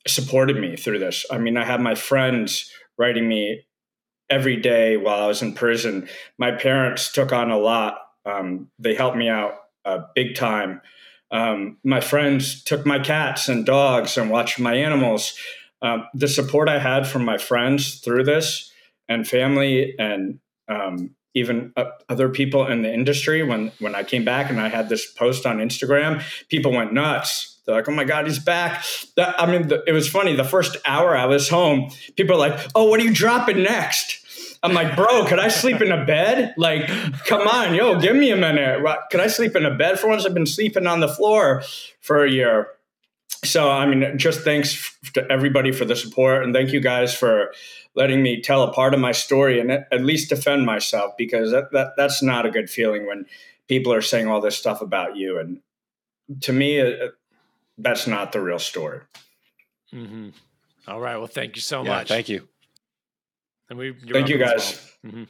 supported 0.07 0.57
me 0.57 0.77
through 0.77 0.99
this. 0.99 1.25
I 1.31 1.39
mean, 1.39 1.57
I 1.57 1.65
had 1.65 1.81
my 1.81 1.95
friends 1.95 2.71
writing 2.97 3.29
me 3.29 3.63
every 4.29 4.57
day 4.57 4.97
while 4.97 5.23
I 5.23 5.27
was 5.27 5.43
in 5.43 5.55
prison. 5.55 6.09
My 6.37 6.53
parents 6.53 7.13
took 7.13 7.33
on 7.33 7.51
a 7.51 7.59
lot. 7.59 7.99
Um, 8.27 8.71
they 8.79 8.95
helped 8.95 9.17
me 9.17 9.29
out 9.29 9.55
uh, 9.85 10.01
big 10.15 10.35
time. 10.35 10.81
Um, 11.31 11.79
my 11.85 12.01
friends 12.01 12.63
took 12.63 12.87
my 12.87 12.99
cats 12.99 13.49
and 13.49 13.65
dogs 13.65 14.17
and 14.17 14.31
watched 14.31 14.59
my 14.59 14.75
animals. 14.75 15.35
Um, 15.81 16.07
the 16.15 16.29
support 16.29 16.69
I 16.69 16.79
had 16.79 17.07
from 17.07 17.25
my 17.25 17.39
friends 17.39 18.01
through 18.01 18.25
this 18.25 18.73
and 19.09 19.27
family 19.27 19.95
and 19.99 20.41
um, 20.69 21.15
even 21.35 21.73
uh, 21.77 21.85
other 22.09 22.29
people 22.29 22.67
in 22.67 22.83
the 22.83 22.93
industry 22.93 23.43
when 23.43 23.73
when 23.79 23.95
I 23.95 24.03
came 24.03 24.25
back 24.25 24.51
and 24.51 24.61
I 24.61 24.69
had 24.69 24.89
this 24.89 25.11
post 25.11 25.47
on 25.47 25.59
Instagram, 25.59 26.23
people 26.49 26.73
went 26.73 26.93
nuts. 26.93 27.61
They're 27.65 27.77
like, 27.77 27.89
"Oh 27.89 27.93
my 27.93 28.05
god, 28.05 28.27
he's 28.27 28.39
back!" 28.39 28.85
That, 29.17 29.41
I 29.41 29.51
mean, 29.51 29.69
the, 29.69 29.83
it 29.87 29.93
was 29.93 30.09
funny. 30.09 30.35
The 30.35 30.45
first 30.45 30.77
hour 30.85 31.17
I 31.17 31.27
was 31.27 31.49
home, 31.49 31.91
people 32.17 32.37
are 32.37 32.49
like, 32.49 32.59
"Oh, 32.75 32.85
what 32.85 33.01
are 33.01 33.05
you 33.05 33.15
dropping 33.15 33.63
next?" 33.63 34.25
I'm 34.63 34.73
like, 34.73 34.97
"Bro, 34.97 35.27
could 35.27 35.39
I 35.39 35.49
sleep 35.49 35.81
in 35.81 35.93
a 35.93 36.05
bed? 36.05 36.55
Like, 36.57 36.89
come 37.27 37.47
on, 37.47 37.75
yo, 37.75 38.01
give 38.01 38.17
me 38.17 38.31
a 38.31 38.37
minute. 38.37 38.85
Could 39.11 39.21
I 39.21 39.29
sleep 39.29 39.55
in 39.55 39.65
a 39.65 39.75
bed 39.75 40.01
for 40.01 40.09
once? 40.09 40.27
I've 40.27 40.35
been 40.35 40.47
sleeping 40.47 40.87
on 40.87 41.01
the 41.01 41.09
floor 41.09 41.63
for 42.01 42.25
a 42.25 42.31
year." 42.31 42.69
So 43.45 43.71
i 43.71 43.87
mean 43.87 44.19
just 44.19 44.41
thanks 44.41 44.97
to 45.13 45.31
everybody 45.31 45.73
for 45.73 45.85
the 45.85 45.97
support 45.97 46.43
and 46.43 46.55
thank 46.55 46.73
you 46.73 46.81
guys 46.81 47.15
for 47.15 47.53
letting 47.95 48.23
me 48.23 48.41
tell 48.41 48.63
a 48.63 48.73
part 48.73 48.95
of 48.95 49.01
my 49.01 49.13
story 49.13 49.61
and 49.61 49.71
at 49.71 50.03
least 50.03 50.29
defend 50.29 50.65
myself 50.67 51.13
because 51.17 51.51
that, 51.51 51.71
that 51.73 51.93
that's 51.97 52.23
not 52.23 52.47
a 52.47 52.51
good 52.51 52.69
feeling 52.69 53.07
when 53.07 53.27
people 53.69 53.93
are 53.93 54.03
saying 54.03 54.29
all 54.29 54.41
this 54.41 54.57
stuff 54.57 54.81
about 54.81 55.17
you 55.17 55.39
and 55.39 55.61
to 56.41 56.53
me 56.53 56.79
it, 56.79 57.13
that's 57.79 58.07
not 58.07 58.33
the 58.33 58.41
real 58.41 58.59
story 58.59 59.01
mm-hmm. 59.93 60.29
all 60.87 61.01
right 61.01 61.17
well 61.17 61.27
thank 61.27 61.57
you 61.57 61.63
so 61.63 61.83
yeah, 61.83 61.89
much 61.89 62.09
thank 62.09 62.29
you 62.29 62.47
and 63.71 63.79
we 63.79 63.95
thank 64.13 64.29
you 64.29 64.39
guys 64.39 64.95
well. 65.03 65.13
mm-hmm. 65.13 65.25